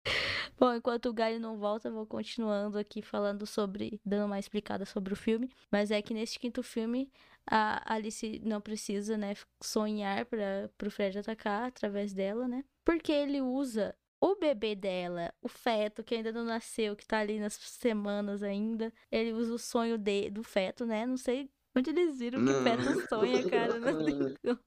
Bom, 0.59 0.75
enquanto 0.75 1.07
o 1.07 1.13
Gali 1.13 1.39
não 1.39 1.59
volta, 1.59 1.89
eu 1.89 1.93
vou 1.93 2.07
continuando 2.07 2.79
aqui 2.79 3.03
falando 3.03 3.47
sobre, 3.47 4.01
dando 4.05 4.27
uma 4.27 4.39
explicada 4.39 4.85
sobre 4.85 5.13
o 5.13 5.17
filme. 5.17 5.51
Mas 5.71 5.91
é 5.91 6.01
que 6.01 6.15
neste 6.15 6.39
quinto 6.39 6.63
filme, 6.63 7.11
a 7.47 7.93
Alice 7.93 8.41
não 8.45 8.61
precisa, 8.61 9.17
né, 9.17 9.35
sonhar 9.63 10.25
para 10.27 10.71
pro 10.79 10.91
Fred 10.91 11.19
atacar 11.19 11.69
através 11.69 12.13
dela, 12.15 12.47
né? 12.47 12.65
Porque 12.85 13.13
ele 13.13 13.41
usa 13.41 13.95
o 14.23 14.37
bebê 14.37 14.77
dela, 14.77 15.35
o 15.43 15.49
feto 15.49 16.05
que 16.05 16.15
ainda 16.15 16.31
não 16.31 16.45
nasceu, 16.45 16.95
que 16.95 17.05
tá 17.05 17.19
ali 17.19 17.41
nas 17.41 17.55
semanas 17.55 18.41
ainda. 18.41 18.93
Ele 19.11 19.33
usa 19.33 19.53
o 19.53 19.59
sonho 19.59 19.99
de, 19.99 20.31
do 20.31 20.45
feto, 20.45 20.87
né? 20.87 21.05
Não 21.05 21.17
sei 21.17 21.51
onde 21.77 21.91
eles 21.91 22.21
viram 22.21 22.39
que 22.39 22.53
Não. 22.53 22.63
feto 22.63 23.09
sonha, 23.09 23.51
cara. 23.51 23.81
Não 23.81 24.05
sei 24.05 24.37
como. 24.47 24.61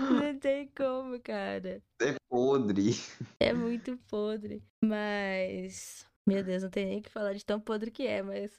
Não 0.00 0.38
tem 0.40 0.68
como, 0.76 1.20
cara. 1.20 1.80
É 2.02 2.16
podre. 2.28 2.90
É 3.38 3.52
muito 3.52 3.96
podre. 4.08 4.60
Mas. 4.82 6.04
Meu 6.26 6.42
Deus, 6.42 6.64
não 6.64 6.70
tem 6.70 6.86
nem 6.86 6.98
o 6.98 7.02
que 7.02 7.10
falar 7.10 7.34
de 7.34 7.44
tão 7.44 7.60
podre 7.60 7.92
que 7.92 8.04
é, 8.04 8.20
mas. 8.20 8.58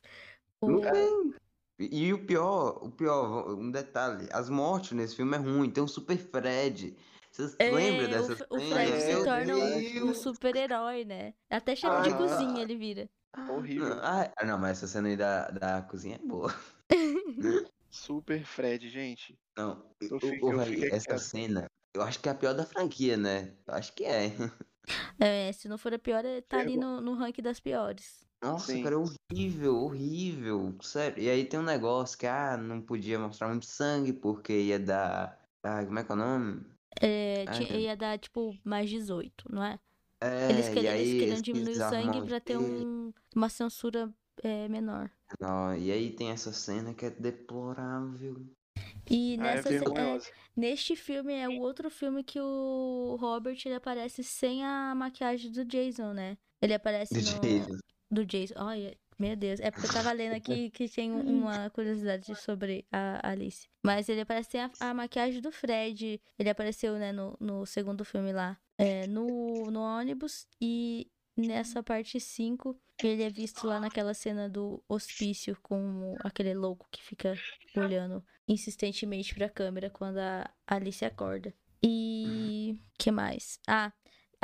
Não 0.61 0.79
tem. 0.79 1.33
E 1.77 2.13
o 2.13 2.25
pior, 2.25 2.79
o 2.81 2.89
pior, 2.89 3.53
um 3.53 3.69
detalhe, 3.69 4.29
as 4.31 4.49
mortes 4.49 4.93
nesse 4.93 5.17
filme 5.17 5.35
é 5.35 5.39
ruim. 5.39 5.69
Tem 5.69 5.83
um 5.83 5.87
Super 5.87 6.17
Fred. 6.17 6.95
Vocês 7.35 7.53
É, 7.59 7.69
lembram 7.69 8.05
o, 8.05 8.09
dessa 8.09 8.47
o 8.49 8.59
cena? 8.59 8.75
Fred 8.75 9.01
se 9.01 9.07
Meu 9.07 9.23
torna 9.25 9.55
um, 9.57 10.09
um 10.09 10.13
super-herói, 10.13 11.03
né? 11.03 11.33
Até 11.49 11.75
cheiro 11.75 12.01
de 12.01 12.09
Ah. 12.11 12.17
cozinha 12.17 12.61
ele 12.61 12.77
vira. 12.77 13.09
Horrível. 13.49 13.93
Ah, 14.01 14.31
ah, 14.37 14.45
não, 14.45 14.57
mas 14.57 14.77
essa 14.77 14.87
cena 14.87 15.09
aí 15.09 15.17
da, 15.17 15.49
da 15.49 15.81
cozinha 15.81 16.15
é 16.15 16.25
boa. 16.25 16.55
Super 17.91 18.45
Fred, 18.45 18.89
gente. 18.89 19.37
Não, 19.57 19.85
Eu 19.99 20.17
o- 20.17 20.45
o 20.49 20.53
eu 20.53 20.61
essa 20.93 21.07
quieto. 21.07 21.19
cena, 21.19 21.65
eu 21.93 22.01
acho 22.01 22.19
que 22.21 22.29
é 22.29 22.31
a 22.31 22.35
pior 22.35 22.53
da 22.53 22.65
franquia, 22.65 23.17
né? 23.17 23.53
Eu 23.67 23.73
acho 23.73 23.93
que 23.93 24.05
é. 24.05 24.31
É, 25.19 25.51
se 25.51 25.67
não 25.67 25.77
for 25.77 25.93
a 25.93 25.99
pior, 25.99 26.23
é- 26.23 26.39
tá 26.41 26.59
ali 26.59 26.73
Chegou. 26.75 26.85
no, 26.85 27.01
no 27.01 27.13
ranking 27.15 27.41
das 27.41 27.59
piores. 27.59 28.25
Nossa, 28.41 28.71
Sim. 28.71 28.83
cara, 28.83 28.95
é 28.95 28.97
horrível, 28.97 29.75
horrível. 29.77 30.75
Sério. 30.81 31.21
E 31.23 31.29
aí 31.29 31.43
tem 31.45 31.59
um 31.59 31.63
negócio 31.63 32.17
que, 32.17 32.27
ah, 32.27 32.55
não 32.55 32.81
podia 32.81 33.17
mostrar 33.19 33.47
muito 33.49 33.65
sangue 33.65 34.13
porque 34.13 34.53
ia 34.53 34.79
dar. 34.79 35.41
Ah, 35.63 35.83
como 35.83 35.97
é 35.99 36.03
que 36.03 36.11
é 36.11 36.15
o 36.15 36.17
nome? 36.17 36.65
É, 37.01 37.45
Ah, 37.47 37.51
tinha- 37.51 37.77
ia 37.79 37.95
dar, 37.97 38.17
tipo, 38.17 38.57
mais 38.63 38.89
18, 38.89 39.45
não 39.51 39.63
é? 39.63 39.79
É, 40.21 40.49
Eles, 40.51 40.67
e 40.67 40.73
queriam, 40.73 40.93
aí 40.93 40.99
eles 41.01 41.11
queriam 41.13 41.27
eles 41.33 41.41
diminuir 41.43 41.71
o 41.73 41.89
sangue 41.89 42.21
pra 42.27 42.39
ter 42.39 42.57
um, 42.57 43.13
uma 43.35 43.49
censura 43.49 44.11
é, 44.43 44.67
menor. 44.67 45.09
Não, 45.39 45.75
e 45.75 45.91
aí 45.91 46.11
tem 46.11 46.31
essa 46.31 46.51
cena 46.53 46.93
que 46.93 47.05
é 47.05 47.09
deplorável. 47.09 48.45
E 49.09 49.37
Ah, 49.39 49.47
é 49.47 49.55
nessa, 49.55 49.69
ce- 49.69 49.75
é, 49.75 50.19
neste 50.55 50.95
filme 50.95 51.33
é 51.33 51.47
o 51.47 51.59
outro 51.59 51.89
filme 51.89 52.23
que 52.23 52.39
o 52.39 53.17
Robert 53.19 53.57
ele 53.65 53.75
aparece 53.75 54.23
sem 54.23 54.63
a 54.65 54.93
maquiagem 54.95 55.51
do 55.51 55.63
Jason, 55.65 56.13
né? 56.13 56.37
Ele 56.61 56.73
aparece 56.73 57.13
De 57.13 57.21
no, 57.21 57.41
jeito. 57.43 57.77
do 58.09 58.25
Jason. 58.25 58.53
Olha, 58.57 58.97
meu 59.17 59.35
Deus. 59.35 59.59
É 59.59 59.71
porque 59.71 59.87
eu 59.87 59.93
tava 59.93 60.11
lendo 60.11 60.33
aqui 60.33 60.69
que 60.69 60.87
tem 60.89 61.11
um- 61.11 61.41
uma 61.43 61.69
curiosidade 61.69 62.35
sobre 62.35 62.85
a 62.91 63.29
Alice. 63.29 63.67
Mas 63.83 64.09
ele 64.09 64.21
aparece 64.21 64.51
sem 64.51 64.61
a, 64.61 64.71
a 64.79 64.93
maquiagem 64.93 65.41
do 65.41 65.51
Fred. 65.51 66.21
Ele 66.37 66.49
apareceu, 66.49 66.97
né, 66.97 67.11
no, 67.11 67.37
no 67.39 67.65
segundo 67.65 68.03
filme 68.05 68.31
lá. 68.33 68.57
É, 68.77 69.07
no, 69.07 69.69
no 69.71 69.79
ônibus. 69.81 70.47
E 70.61 71.09
nessa 71.37 71.81
parte 71.83 72.19
5, 72.19 72.77
ele 73.03 73.23
é 73.23 73.29
visto 73.29 73.65
lá 73.67 73.79
naquela 73.79 74.13
cena 74.13 74.49
do 74.49 74.83
hospício 74.87 75.57
com 75.61 76.15
aquele 76.23 76.53
louco 76.53 76.87
que 76.91 77.01
fica 77.01 77.33
olhando 77.75 78.23
insistentemente 78.47 79.33
pra 79.35 79.49
câmera 79.49 79.89
quando 79.89 80.17
a 80.17 80.49
Alice 80.67 81.03
acorda. 81.05 81.53
E. 81.83 82.77
que 82.97 83.11
mais? 83.11 83.59
Ah, 83.67 83.91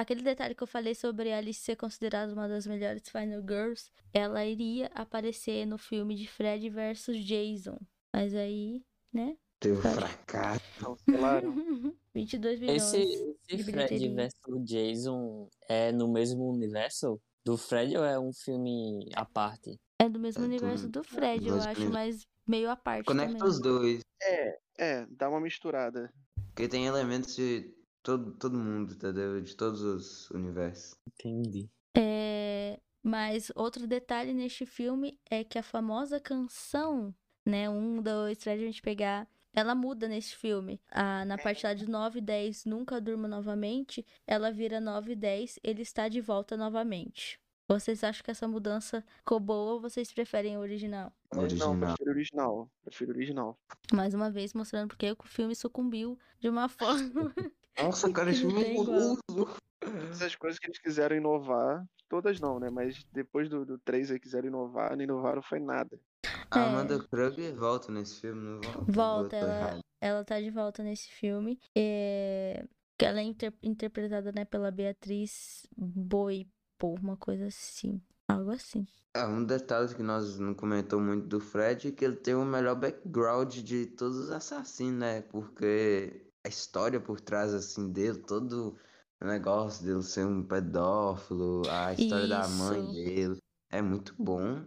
aquele 0.02 0.22
detalhe 0.22 0.56
que 0.56 0.64
eu 0.64 0.68
falei 0.68 0.93
sobre 0.95 1.32
a 1.32 1.38
Alice 1.38 1.62
ser 1.62 1.76
considerada 1.76 2.34
uma 2.34 2.47
das 2.47 2.66
melhores 2.68 3.04
Final 3.08 3.41
Girls, 3.41 3.89
ela 4.14 4.45
iria 4.45 4.88
aparecer 4.93 5.66
no 5.66 5.78
filme 5.78 6.16
de 6.16 6.28
Fred 6.28 6.70
versus 6.70 7.18
Jason. 7.24 7.78
Mas 8.14 8.34
aí, 8.36 8.84
né? 9.14 9.38
Um 9.66 9.76
Fred. 9.76 9.95
fracasso. 9.95 10.62
Cancelaram. 11.06 11.95
22 12.14 12.60
milhões. 12.60 12.84
Esse, 12.84 13.06
de 13.47 13.56
esse 13.56 13.72
Fred 13.72 14.10
versus 14.10 14.64
Jason 14.66 15.49
é 15.68 15.91
no 15.91 16.12
mesmo 16.12 16.49
universo 16.49 17.22
do 17.45 17.58
Fred 17.58 17.95
ou 17.97 18.04
é 18.04 18.20
um 18.20 18.34
filme 18.34 19.08
à 19.16 19.26
parte? 19.26 19.80
É 19.99 20.10
do 20.10 20.20
mesmo 20.20 20.43
É 20.43 20.47
universo 20.47 20.89
do 20.89 21.04
Fred, 21.04 21.47
eu 21.47 21.56
acho, 21.62 21.89
mas 21.91 22.26
meio 22.47 22.70
à 22.70 22.76
parte 22.76 23.06
Conecta 23.06 23.34
também. 23.38 23.49
os 23.49 23.62
dois. 23.62 24.02
É, 24.22 24.58
é, 24.80 25.06
dá 25.12 25.30
uma 25.30 25.39
misturada. 25.39 26.12
Porque 26.47 26.68
tem 26.68 26.86
elementos 26.88 27.36
de 27.36 27.72
todo, 28.04 28.32
todo 28.34 28.58
mundo, 28.58 28.93
entendeu? 28.93 29.41
De 29.41 29.56
todos 29.56 29.82
os 29.82 30.30
universos. 30.32 30.95
Entendi. 31.08 31.70
É, 31.97 32.80
mas 33.04 33.52
outro 33.56 33.88
detalhe 33.88 34.34
neste 34.34 34.66
filme 34.66 35.20
é 35.30 35.43
que 35.43 35.58
a 35.58 35.64
famosa 35.64 36.20
canção, 36.20 37.14
né, 37.45 37.70
um, 37.70 38.02
dois, 38.02 38.38
três, 38.38 38.62
a 38.62 38.66
gente 38.66 38.82
pegar, 38.82 39.28
ela 39.54 39.76
muda 39.76 40.08
nesse 40.08 40.36
filme. 40.36 40.80
Ah, 40.89 41.26
na 41.26 41.38
parte 41.38 41.66
lá 41.66 41.74
de 41.74 41.89
9 41.89 42.20
e 42.20 42.22
10, 42.22 42.66
Nunca 42.66 43.02
Durma 43.02 43.28
Novamente, 43.28 44.06
ela 44.26 44.52
vira 44.52 44.80
9 44.80 45.12
e 45.12 45.16
10, 45.16 45.60
Ele 45.64 45.82
Está 45.82 46.08
de 46.08 46.22
Volta 46.22 46.56
Novamente. 46.56 47.39
Vocês 47.68 48.04
acham 48.04 48.22
que 48.24 48.32
essa 48.32 48.47
mudança 48.49 49.02
ficou 49.20 49.39
boa 49.39 49.74
ou 49.74 49.82
vocês 49.82 50.12
preferem 50.12 50.58
o 50.58 50.60
original? 50.60 51.14
Não, 51.34 51.43
Original. 51.43 51.78
prefiro 51.78 52.10
original. 52.12 52.72
Prefiro 52.84 53.12
original. 53.12 53.60
Mais 53.93 54.14
uma 54.14 54.30
vez 54.30 54.54
mostrando 54.54 54.89
porque 54.89 55.10
o 55.12 55.18
filme 55.24 55.56
sucumbiu 55.56 56.20
de 56.39 56.49
uma 56.49 56.68
forma. 56.70 57.34
Nossa, 57.78 58.11
cara, 58.11 58.34
filme 58.34 58.63
é 58.63 58.74
horroroso. 58.80 59.19
Essas 60.11 60.36
coisas 60.36 60.59
que 60.59 60.67
eles 60.67 60.80
quiseram 60.80 61.15
inovar, 61.15 61.84
todas 62.07 62.39
não, 62.39 62.59
né? 62.59 62.69
Mas 62.69 63.03
depois 63.11 63.49
do, 63.49 63.65
do 63.65 63.78
3 63.80 64.11
aí 64.11 64.19
quiseram 64.19 64.47
inovar, 64.47 64.95
não 64.95 65.03
inovaram 65.03 65.41
foi 65.41 65.59
nada. 65.59 65.99
A 66.51 66.59
É. 66.59 66.67
Amanda 66.67 66.99
Krug 67.07 67.51
volta 67.53 67.91
nesse 67.91 68.19
filme, 68.19 68.41
não 68.41 68.61
volta? 68.61 68.91
Volta, 68.91 69.36
ela, 69.38 69.80
ela 69.99 70.24
tá 70.26 70.39
de 70.39 70.49
volta 70.51 70.84
nesse 70.84 71.09
filme. 71.09 71.59
É... 71.76 72.63
que 72.97 73.05
Ela 73.05 73.19
é 73.22 73.24
inter- 73.24 73.53
interpretada, 73.63 74.32
né, 74.32 74.45
pela 74.45 74.69
Beatriz 74.69 75.65
Boipo, 75.76 76.51
uma 77.01 77.17
coisa 77.17 77.47
assim. 77.47 78.01
Algo 78.28 78.51
assim. 78.51 78.86
Ah, 79.15 79.28
um 79.28 79.43
detalhe 79.43 79.93
que 79.93 80.03
nós 80.03 80.38
não 80.39 80.53
comentou 80.53 80.99
muito 81.01 81.28
do 81.28 81.39
Fred 81.39 81.88
é 81.89 81.91
que 81.91 82.05
ele 82.05 82.15
tem 82.15 82.34
o 82.36 82.45
melhor 82.45 82.76
background 82.76 83.53
de 83.57 83.86
todos 83.88 84.17
os 84.17 84.32
assassinos, 84.32 84.99
né? 84.99 85.22
Porque 85.24 86.31
a 86.44 86.50
história 86.50 87.00
por 87.00 87.22
trás, 87.22 87.54
assim, 87.54 87.92
dele, 87.92 88.20
todo 88.20 88.78
o 89.22 89.26
negócio 89.26 89.86
dele 89.86 90.02
ser 90.02 90.26
um 90.26 90.44
pedófilo, 90.44 91.62
a 91.70 91.94
história 91.94 92.28
da 92.28 92.48
mãe 92.48 92.82
Isso. 92.82 92.94
dele, 92.94 93.38
é 93.70 93.82
muito 93.82 94.16
bom. 94.18 94.66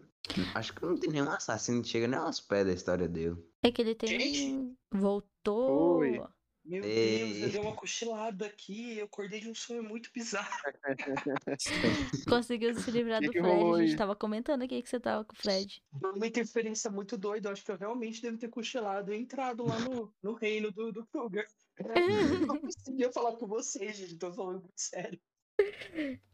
Acho 0.54 0.72
que 0.72 0.82
não 0.82 0.96
tem 0.96 1.10
nenhum 1.10 1.30
assassino 1.30 1.82
que 1.82 1.88
chega 1.88 2.08
nem 2.08 2.18
aos 2.18 2.40
pés 2.40 2.66
da 2.66 2.72
história 2.72 3.08
dele. 3.08 3.36
É 3.62 3.70
que 3.70 3.82
ele 3.82 3.94
tem. 3.94 4.08
Gente. 4.08 4.76
Voltou. 4.90 5.98
Oi. 5.98 6.22
Meu 6.64 6.82
Ei. 6.82 7.18
Deus, 7.18 7.42
eu 7.42 7.50
dei 7.50 7.60
uma 7.60 7.76
cochilada 7.76 8.46
aqui, 8.46 8.96
eu 8.96 9.04
acordei 9.04 9.38
de 9.38 9.50
um 9.50 9.54
sonho 9.54 9.82
muito 9.82 10.10
bizarro. 10.14 10.48
Conseguiu 12.26 12.74
se 12.74 12.90
livrar 12.90 13.20
Que 13.20 13.26
do 13.26 13.32
que 13.32 13.40
Fred. 13.40 13.74
A 13.74 13.86
gente 13.86 13.96
tava 13.96 14.16
comentando 14.16 14.62
aqui 14.62 14.80
que 14.80 14.88
você 14.88 14.98
tava 14.98 15.26
com 15.26 15.34
o 15.34 15.36
Fred. 15.36 15.82
Foi 16.00 16.12
uma 16.12 16.26
interferência 16.26 16.90
muito 16.90 17.18
doida, 17.18 17.48
eu 17.48 17.52
acho 17.52 17.62
que 17.62 17.70
eu 17.70 17.76
realmente 17.76 18.22
devo 18.22 18.38
ter 18.38 18.48
cochilado 18.48 19.12
e 19.12 19.18
entrado 19.18 19.62
lá 19.66 19.78
no, 19.78 20.10
no 20.22 20.32
reino 20.32 20.72
do, 20.72 20.90
do 20.90 21.04
Kruger. 21.04 21.46
Eu 21.78 21.84
não 22.46 22.58
conseguia 22.60 23.12
falar 23.12 23.36
com 23.36 23.46
vocês, 23.46 23.96
gente, 23.96 24.16
tô 24.16 24.32
falando 24.32 24.60
muito 24.60 24.72
sério. 24.78 25.20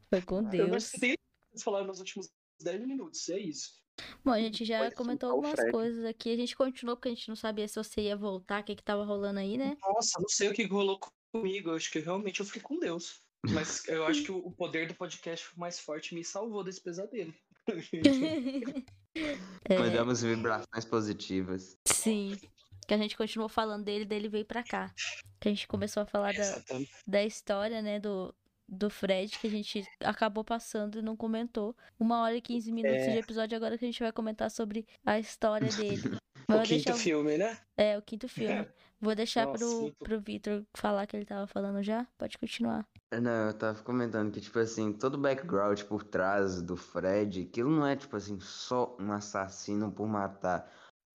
Foi 0.08 0.22
com 0.22 0.38
Eu 0.38 0.48
Deus. 0.50 0.84
escutei 0.84 1.16
falar 1.62 1.84
nos 1.84 1.98
últimos 1.98 2.28
10 2.62 2.86
minutos, 2.86 3.28
é 3.28 3.38
isso. 3.38 3.80
Bom, 4.24 4.30
a 4.32 4.40
gente 4.40 4.64
já 4.64 4.78
Pode 4.80 4.94
comentou 4.94 5.28
soltar 5.30 5.30
o 5.30 5.32
algumas 5.36 5.60
Fred. 5.60 5.72
coisas 5.72 6.04
aqui. 6.06 6.32
A 6.32 6.36
gente 6.36 6.56
continuou 6.56 6.96
porque 6.96 7.08
a 7.08 7.14
gente 7.14 7.28
não 7.28 7.36
sabia 7.36 7.68
se 7.68 7.74
você 7.76 8.02
ia 8.02 8.16
voltar, 8.16 8.62
o 8.62 8.64
que 8.64 8.74
que 8.76 8.82
tava 8.82 9.04
rolando 9.04 9.40
aí, 9.40 9.58
né? 9.58 9.76
Nossa, 9.82 10.18
não 10.20 10.28
sei 10.28 10.48
o 10.48 10.54
que 10.54 10.64
rolou 10.64 10.98
comigo, 11.32 11.70
eu 11.70 11.74
acho 11.76 11.90
que 11.90 11.98
realmente 11.98 12.40
eu 12.40 12.46
fui 12.46 12.60
com 12.60 12.78
Deus. 12.78 13.22
Mas 13.50 13.86
eu 13.88 14.04
acho 14.06 14.22
que 14.22 14.32
o 14.32 14.50
poder 14.52 14.88
do 14.88 14.94
podcast 14.94 15.58
mais 15.58 15.78
forte 15.80 16.14
me 16.14 16.24
salvou 16.24 16.62
desse 16.64 16.80
pesadelo. 16.80 17.34
É, 19.68 19.76
Mandamos 19.76 20.22
vibrações 20.22 20.84
positivas. 20.84 21.76
sim. 21.84 22.38
Que 22.90 22.94
a 22.94 22.98
gente 22.98 23.16
continuou 23.16 23.48
falando 23.48 23.84
dele, 23.84 24.04
dele 24.04 24.28
veio 24.28 24.44
pra 24.44 24.64
cá. 24.64 24.92
Que 25.38 25.48
a 25.48 25.52
gente 25.52 25.68
começou 25.68 26.02
a 26.02 26.06
falar 26.06 26.34
da, 26.34 26.42
da 27.06 27.22
história, 27.24 27.80
né, 27.80 28.00
do, 28.00 28.34
do 28.68 28.90
Fred, 28.90 29.38
que 29.38 29.46
a 29.46 29.50
gente 29.50 29.86
acabou 30.02 30.42
passando 30.42 30.98
e 30.98 31.02
não 31.02 31.14
comentou. 31.16 31.76
Uma 32.00 32.20
hora 32.22 32.34
e 32.34 32.40
15 32.40 32.72
minutos 32.72 32.98
É. 32.98 33.12
de 33.12 33.18
episódio 33.18 33.56
agora 33.56 33.78
que 33.78 33.84
a 33.84 33.88
gente 33.88 34.02
vai 34.02 34.10
comentar 34.10 34.50
sobre 34.50 34.84
a 35.06 35.20
história 35.20 35.68
dele. 36.02 36.18
O 36.48 36.52
vou 36.52 36.62
quinto 36.62 36.90
o- 36.90 36.96
filme, 36.96 37.38
né? 37.38 37.56
É, 37.76 37.96
o 37.96 38.02
quinto 38.02 38.26
filme. 38.28 38.66
Vou 39.02 39.14
deixar 39.14 39.46
Nossa, 39.46 39.58
pro, 39.64 39.80
muito- 39.82 39.96
pro 40.04 40.20
Victor 40.20 40.62
falar 40.74 41.06
que 41.06 41.16
ele 41.16 41.24
tava 41.24 41.46
falando 41.46 41.82
já. 41.82 42.06
Pode 42.18 42.36
continuar. 42.36 42.84
Não, 43.10 43.46
eu 43.46 43.54
tava 43.54 43.82
comentando 43.82 44.30
que, 44.30 44.42
tipo 44.42 44.58
assim, 44.58 44.92
todo 44.92 45.14
o 45.14 45.18
background 45.18 45.80
por 45.84 46.02
trás 46.04 46.60
do 46.60 46.76
Fred, 46.76 47.48
aquilo 47.50 47.70
não 47.70 47.86
é, 47.86 47.96
tipo 47.96 48.14
assim, 48.16 48.38
só 48.40 48.94
um 49.00 49.10
assassino 49.12 49.90
por 49.90 50.06
matar. 50.06 50.70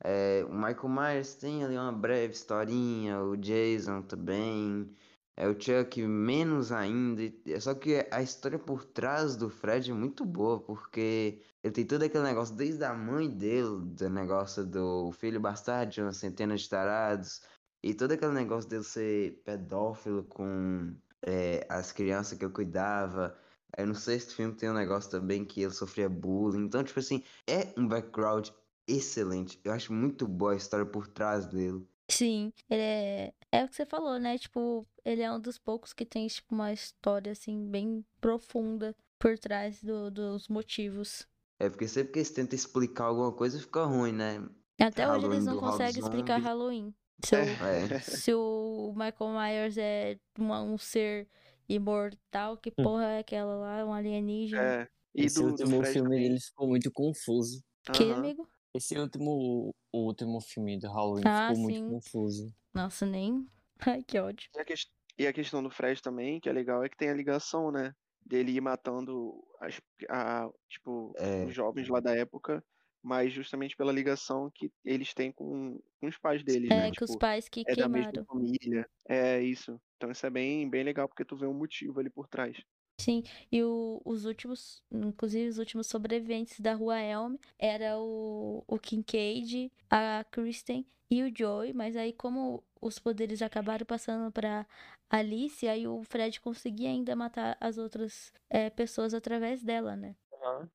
É, 0.08 0.46
o 0.46 0.54
Michael 0.54 0.88
Myers 0.90 1.34
tem 1.34 1.64
ali 1.64 1.76
uma 1.76 1.92
breve 1.92 2.32
historinha, 2.34 3.20
o 3.24 3.36
Jason 3.36 4.04
também, 4.04 4.96
é 5.36 5.48
o 5.48 5.60
Chuck 5.60 6.00
menos 6.04 6.72
ainda. 6.72 7.24
e- 7.24 7.60
Só 7.60 7.74
que 7.74 8.08
a 8.12 8.22
história 8.22 8.60
por 8.60 8.86
trás 8.86 9.36
do 9.36 9.50
Fred 9.50 9.90
é 9.90 9.94
muito 9.96 10.24
boa, 10.24 10.60
porque 10.62 11.42
ele 11.64 11.74
tem 11.74 11.86
todo 11.88 12.04
aquele 12.04 12.24
negócio 12.24 12.56
desde 12.56 12.84
a 12.84 12.94
mãe 12.94 13.28
dele, 13.30 13.82
do 13.82 14.10
negócio 14.12 14.64
do 14.66 15.12
filho 15.12 15.40
bastardo, 15.40 15.92
de 15.92 16.02
uma 16.02 16.14
centena 16.14 16.56
de 16.56 16.70
tarados, 16.70 17.42
e 17.84 17.94
todo 17.96 18.12
aquele 18.12 18.34
negócio 18.34 18.70
dele 18.70 18.84
ser 18.84 19.42
pedófilo 19.44 20.24
com 20.26 20.96
é, 21.24 21.66
as 21.70 21.92
crianças 21.92 22.38
que 22.38 22.46
eu 22.46 22.52
cuidava. 22.52 23.36
Aí 23.78 23.86
no 23.86 23.96
sexto 23.96 24.36
filme 24.36 24.54
tem 24.56 24.70
um 24.70 24.74
negócio 24.74 25.10
também 25.12 25.44
que 25.46 25.62
ele 25.64 25.74
sofria 25.74 26.08
bullying. 26.08 26.66
Então, 26.66 26.84
tipo 26.84 27.00
assim, 27.00 27.24
é 27.48 27.74
um 27.80 27.88
background 27.88 28.50
excelente. 28.88 29.60
Eu 29.64 29.72
acho 29.74 29.92
muito 29.94 30.28
boa 30.28 30.54
a 30.54 30.56
história 30.56 30.86
por 30.86 31.08
trás 31.08 31.46
dele. 31.46 31.86
Sim, 32.10 32.52
ele 32.70 32.82
é. 32.82 33.34
É 33.52 33.64
o 33.64 33.68
que 33.68 33.76
você 33.76 33.86
falou, 33.86 34.20
né? 34.20 34.38
Tipo, 34.38 34.86
ele 35.04 35.22
é 35.22 35.32
um 35.32 35.40
dos 35.40 35.58
poucos 35.58 35.94
que 35.94 36.06
tem, 36.06 36.28
tipo, 36.28 36.54
uma 36.54 36.72
história, 36.72 37.32
assim, 37.32 37.68
bem 37.70 38.06
profunda 38.22 38.96
por 39.18 39.40
trás 39.40 39.82
do, 39.82 40.12
dos 40.12 40.48
motivos. 40.48 41.26
É 41.60 41.70
porque 41.70 41.88
sempre 41.88 42.12
que 42.14 42.20
eles 42.20 42.30
tentam 42.32 42.56
explicar 42.56 43.06
alguma 43.06 43.32
coisa 43.32 43.60
fica 43.60 43.86
ruim, 43.86 44.12
né? 44.12 44.40
Até 44.80 45.08
hoje 45.08 45.22
Halloween 45.22 45.34
eles 45.38 45.46
não 45.46 45.56
do 45.56 45.60
conseguem 45.62 46.00
explicar. 46.04 46.40
Halloween. 46.42 46.94
Se, 47.24 47.36
o- 47.36 47.40
É. 47.66 48.00
se 48.02 48.34
o 48.34 48.94
Michael 48.96 49.32
Myers 49.40 49.78
é 49.78 50.20
uma- 50.38 50.62
um 50.62 50.78
ser 50.78 51.28
imortal, 51.68 52.58
que 52.58 52.70
porra 52.72 53.06
é 53.06 53.20
aquela 53.20 53.56
lá? 53.56 53.86
Um 53.86 53.94
alienígena? 53.94 54.62
É. 54.62 54.88
E 55.16 55.24
Esse 55.26 55.36
do, 55.36 55.46
do 55.46 55.52
último 55.52 55.78
Fred 55.80 55.94
filme 55.94 56.10
também. 56.10 56.28
dele 56.28 56.40
ficou 56.42 56.68
muito 56.68 56.92
confuso. 56.92 57.64
Que, 57.94 58.12
Aham. 58.12 58.18
amigo? 58.20 58.50
Esse 58.76 58.96
último, 59.00 59.74
o 59.92 59.98
último 60.06 60.40
filme 60.40 60.78
do 60.78 60.88
Halloween 60.88 61.24
Ah, 61.26 61.32
ficou 61.32 61.58
muito 61.58 61.80
sim. 61.80 61.88
confuso. 61.88 62.54
Nossa, 62.74 63.06
nem. 63.06 63.50
Ai, 63.88 64.04
que 64.04 64.20
ódio. 64.20 64.50
E 64.56 64.60
a, 64.60 64.66
ques- 64.66 64.88
e 65.18 65.28
a 65.28 65.34
questão 65.34 65.62
do 65.64 65.70
Fred 65.70 66.02
também, 66.02 66.40
que 66.40 66.50
é 66.50 66.54
legal, 66.54 66.84
é 66.84 66.90
que 66.90 66.98
tem 66.98 67.10
a 67.10 67.14
ligação, 67.14 67.72
né? 67.72 67.94
Dele 68.26 68.52
ir 68.54 68.62
matando 68.62 69.44
as, 69.62 69.80
a, 70.10 70.50
tipo, 70.70 71.18
É. 71.18 71.46
os 71.46 71.54
jovens 71.54 71.88
lá 71.90 72.00
da 72.00 72.16
época, 72.16 72.64
mas 73.04 73.32
justamente 73.34 73.76
pela 73.76 73.92
ligação 73.92 74.50
que 74.54 74.72
eles 74.84 75.14
têm 75.14 75.32
com, 75.32 75.80
com 76.00 76.08
os 76.08 76.18
pais 76.18 76.44
deles, 76.44 76.74
É, 76.74 76.76
né? 76.76 76.92
que 76.92 77.04
os 77.04 77.16
Tipo, 77.16 77.18
pais 77.18 77.50
que 77.50 77.66
é 77.68 77.76
da 77.76 77.88
mesma 77.88 78.12
queimaram. 78.12 78.28
família. 78.28 78.88
É 79.08 79.42
isso. 79.42 79.80
Então 79.98 80.12
isso 80.12 80.26
é 80.26 80.30
bem, 80.30 80.70
bem 80.70 80.84
legal, 80.84 81.08
porque 81.08 81.26
tu 81.26 81.38
vê 81.38 81.46
um 81.46 81.54
motivo 81.54 82.00
ali 82.00 82.10
por 82.10 82.28
trás. 82.28 82.58
Sim, 82.98 83.24
e 83.52 83.62
o- 83.62 84.02
os 84.06 84.26
últimos, 84.26 84.82
inclusive 84.92 85.50
os 85.50 85.58
últimos 85.58 85.88
sobreviventes 85.88 86.60
da 86.62 86.74
Rua 86.74 87.00
Elm 87.00 87.36
era 87.60 88.00
o, 88.00 88.64
o 88.68 88.80
Kincaid, 88.80 89.72
a 89.90 90.26
Kristen 90.32 90.86
e 91.12 91.22
o 91.24 91.32
Joey, 91.36 91.74
mas 91.74 91.98
aí 91.98 92.14
como 92.14 92.64
os 92.82 92.98
poderes 92.98 93.42
acabaram 93.42 93.86
passando 93.86 94.32
pra 94.32 94.66
Alice, 95.10 95.68
aí 95.68 95.86
o 95.88 96.04
Fred 96.04 96.40
conseguia 96.40 96.90
ainda 96.90 97.16
matar 97.16 97.58
as 97.60 97.78
outras 97.78 98.32
é, 98.50 98.70
pessoas 98.70 99.14
através 99.14 99.62
dela, 99.62 99.96
né? 99.96 100.16
Uhum. 100.32 100.70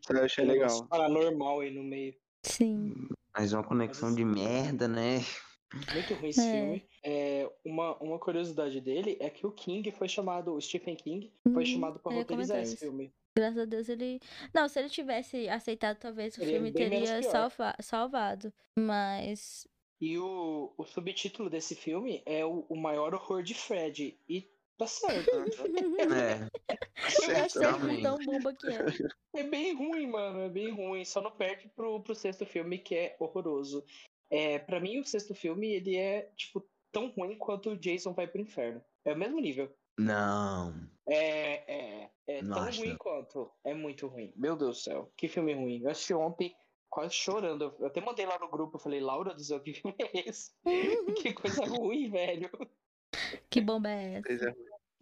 Isso 0.00 0.12
eu 0.12 0.24
achei 0.24 0.44
um 0.44 0.48
legal. 0.48 0.86
paranormal 0.88 1.60
aí 1.60 1.70
no 1.70 1.82
meio. 1.84 2.14
Sim. 2.42 2.94
Mais 3.36 3.52
uma 3.52 3.62
conexão 3.62 4.14
de 4.14 4.24
merda, 4.24 4.88
né? 4.88 5.18
Muito 5.92 6.14
ruim 6.14 6.30
esse 6.30 6.40
É. 6.40 6.52
filme. 6.52 6.89
É, 7.02 7.50
uma, 7.64 7.96
uma 7.96 8.18
curiosidade 8.18 8.80
dele 8.80 9.16
é 9.20 9.30
que 9.30 9.46
o 9.46 9.52
King 9.52 9.90
foi 9.90 10.08
chamado, 10.08 10.54
o 10.54 10.60
Stephen 10.60 10.94
King, 10.96 11.32
foi 11.52 11.62
Hum, 11.62 11.66
chamado 11.66 12.00
ia 12.06 12.16
roteirizar 12.18 12.60
esse 12.60 12.76
filme. 12.76 13.12
Graças 13.36 13.58
a 13.58 13.64
Deus 13.64 13.88
ele. 13.88 14.20
Não, 14.52 14.68
se 14.68 14.78
ele 14.78 14.90
tivesse 14.90 15.48
aceitado, 15.48 15.98
talvez 15.98 16.34
o 16.34 16.36
Seria 16.40 16.54
filme 16.54 16.70
bem 16.70 16.90
menos 16.90 17.08
teria 17.08 17.30
salva- 17.30 17.76
salvado. 17.80 18.52
Mas. 18.78 19.66
E 20.00 20.18
o, 20.18 20.72
o 20.76 20.84
subtítulo 20.84 21.48
desse 21.48 21.74
filme 21.74 22.22
é 22.26 22.44
o, 22.44 22.66
o 22.68 22.76
maior 22.76 23.14
horror 23.14 23.42
de 23.42 23.54
Fred. 23.54 24.18
E 24.28 24.50
tá 24.76 24.86
certo. 24.86 25.30
É. 26.10 26.48
Eu 27.28 27.44
achei 27.44 27.62
realmente. 27.62 28.02
tão 28.02 28.18
bomba 28.18 28.52
que 28.54 28.66
é. 28.66 28.78
É 29.36 29.42
bem 29.44 29.74
ruim, 29.74 30.06
mano. 30.08 30.40
É 30.40 30.48
bem 30.48 30.70
ruim. 30.70 31.04
Só 31.04 31.20
não 31.20 31.30
perde 31.30 31.68
pro, 31.68 32.00
pro 32.00 32.14
sexto 32.14 32.44
filme, 32.44 32.78
que 32.78 32.94
é 32.94 33.16
horroroso. 33.20 33.84
É, 34.28 34.58
pra 34.58 34.80
mim, 34.80 34.98
o 35.00 35.04
sexto 35.04 35.34
filme, 35.34 35.68
ele 35.68 35.96
é, 35.96 36.30
tipo, 36.36 36.64
tão 36.92 37.08
ruim 37.10 37.36
quanto 37.36 37.70
o 37.70 37.76
Jason 37.76 38.12
vai 38.12 38.26
pro 38.26 38.40
inferno. 38.40 38.82
É 39.04 39.12
o 39.12 39.18
mesmo 39.18 39.40
nível. 39.40 39.72
Não. 39.98 40.74
É, 41.06 42.02
é, 42.02 42.10
é 42.26 42.42
Não 42.42 42.56
tão 42.56 42.64
acho, 42.64 42.80
ruim 42.80 42.90
não. 42.90 42.96
quanto. 42.96 43.50
É 43.64 43.74
muito 43.74 44.06
ruim. 44.06 44.32
Meu 44.36 44.56
Deus 44.56 44.78
do 44.78 44.82
céu. 44.82 45.12
Que 45.16 45.28
filme 45.28 45.52
ruim. 45.52 45.82
Eu 45.82 45.90
assisti 45.90 46.14
ontem 46.14 46.54
quase 46.88 47.14
chorando. 47.14 47.74
Eu 47.78 47.86
até 47.86 48.00
mandei 48.00 48.26
lá 48.26 48.38
no 48.38 48.48
grupo. 48.48 48.76
Eu 48.76 48.80
falei, 48.80 49.00
Laura 49.00 49.34
do 49.34 49.42
céu, 49.42 49.60
que 49.62 49.74
filme 49.74 49.96
é 49.98 50.28
esse? 50.28 50.52
que 51.22 51.32
coisa 51.32 51.64
ruim, 51.64 52.10
velho. 52.10 52.50
Que 53.48 53.60
bomba 53.60 53.90
é 53.90 54.14
essa? 54.14 54.50
É. 54.50 54.54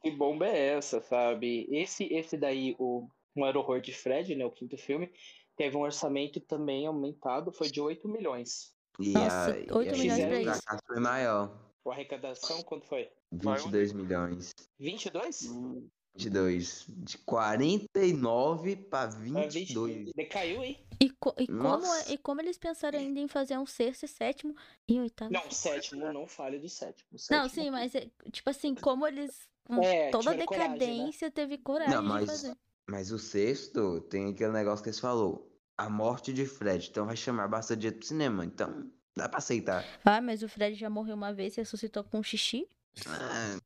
Que 0.03 0.11
bomba 0.11 0.47
é 0.47 0.76
essa, 0.76 1.01
sabe? 1.01 1.66
Esse, 1.70 2.05
esse 2.12 2.36
daí, 2.36 2.76
o 2.78 3.09
Maior 3.36 3.57
Horror 3.57 3.80
de 3.80 3.93
Fred, 3.93 4.34
né? 4.34 4.45
O 4.45 4.51
quinto 4.51 4.76
filme, 4.78 5.12
teve 5.57 5.76
um 5.76 5.80
orçamento 5.80 6.41
também 6.41 6.86
aumentado, 6.86 7.53
foi 7.53 7.68
de 7.68 7.80
8 7.80 8.09
milhões. 8.09 8.72
E 9.01 9.12
Nossa, 9.12 9.51
a, 9.51 9.76
8 9.76 9.95
e 9.95 9.99
milhões 9.99 10.20
pra 10.20 10.28
o 10.28 10.41
isso. 10.41 10.53
fracasso 10.53 10.82
foi 10.86 11.01
maior. 11.01 11.67
A 11.91 11.95
arrecadação, 11.95 12.62
quanto 12.62 12.86
foi? 12.86 13.09
22 13.32 13.93
milhões. 13.93 14.53
22? 14.78 15.47
Hum, 15.51 15.89
22. 16.14 16.84
De 16.89 17.18
49 17.18 18.76
pra 18.76 19.03
Ah, 19.03 19.07
22. 19.09 20.11
Decaiu, 20.14 20.62
hein? 20.64 20.78
E, 21.01 21.11
co- 21.11 21.34
e 21.39 21.47
como, 21.47 21.62
Nossa. 21.62 22.12
e 22.12 22.18
como 22.18 22.41
eles 22.41 22.59
pensaram 22.59 22.99
ainda 22.99 23.20
em 23.20 23.28
fazer 23.28 23.57
um 23.59 23.66
sexto 23.66 24.05
e 24.05 24.09
sétimo 24.09 24.55
e 24.89 24.99
oitavo? 25.01 25.32
Não, 25.32 25.47
o 25.47 25.53
sétimo, 25.53 26.12
não 26.12 26.26
fale 26.26 26.59
do 26.59 26.68
sétimo. 26.68 27.09
O 27.12 27.14
Não, 27.30 27.49
sétimo- 27.49 27.64
sim, 27.64 27.70
mas 27.70 27.95
é, 27.95 28.09
tipo 28.32 28.51
assim, 28.51 28.74
como 28.74 29.07
eles. 29.07 29.49
Com 29.64 29.82
É, 29.82 30.11
toda 30.11 30.30
a 30.30 30.32
tiveram 30.32 30.47
coragem, 30.47 30.70
né? 30.72 30.78
decadência, 30.78 31.30
teve 31.30 31.59
coragem 31.59 31.95
Não, 31.95 32.03
de 32.03 32.09
mas, 32.09 32.26
fazer. 32.26 32.57
mas 32.89 33.12
o 33.12 33.18
sexto 33.18 34.01
tem 34.03 34.30
aquele 34.30 34.51
negócio 34.53 34.82
que 34.82 34.89
eles 34.89 34.99
falou. 34.99 35.47
A 35.76 35.89
morte 35.91 36.32
de 36.32 36.47
Fred. 36.47 36.89
Então 36.91 37.05
vai 37.07 37.16
chamar 37.16 37.47
bastante 37.49 37.82
gente 37.82 37.99
pro 37.99 38.07
cinema. 38.07 38.45
Então 38.47 38.91
dá 39.18 39.28
pra 39.28 39.38
aceitar. 39.38 39.84
Ah, 40.04 40.20
mas 40.20 40.42
o 40.42 40.48
Fred 40.48 40.74
já 40.74 40.88
morreu 40.88 41.14
uma 41.14 41.32
vez 41.32 41.56
e 41.56 41.60
ressuscitou 41.60 42.04
com 42.04 42.18
um 42.18 42.22
xixi? 42.22 42.66
Ah. 43.06 43.58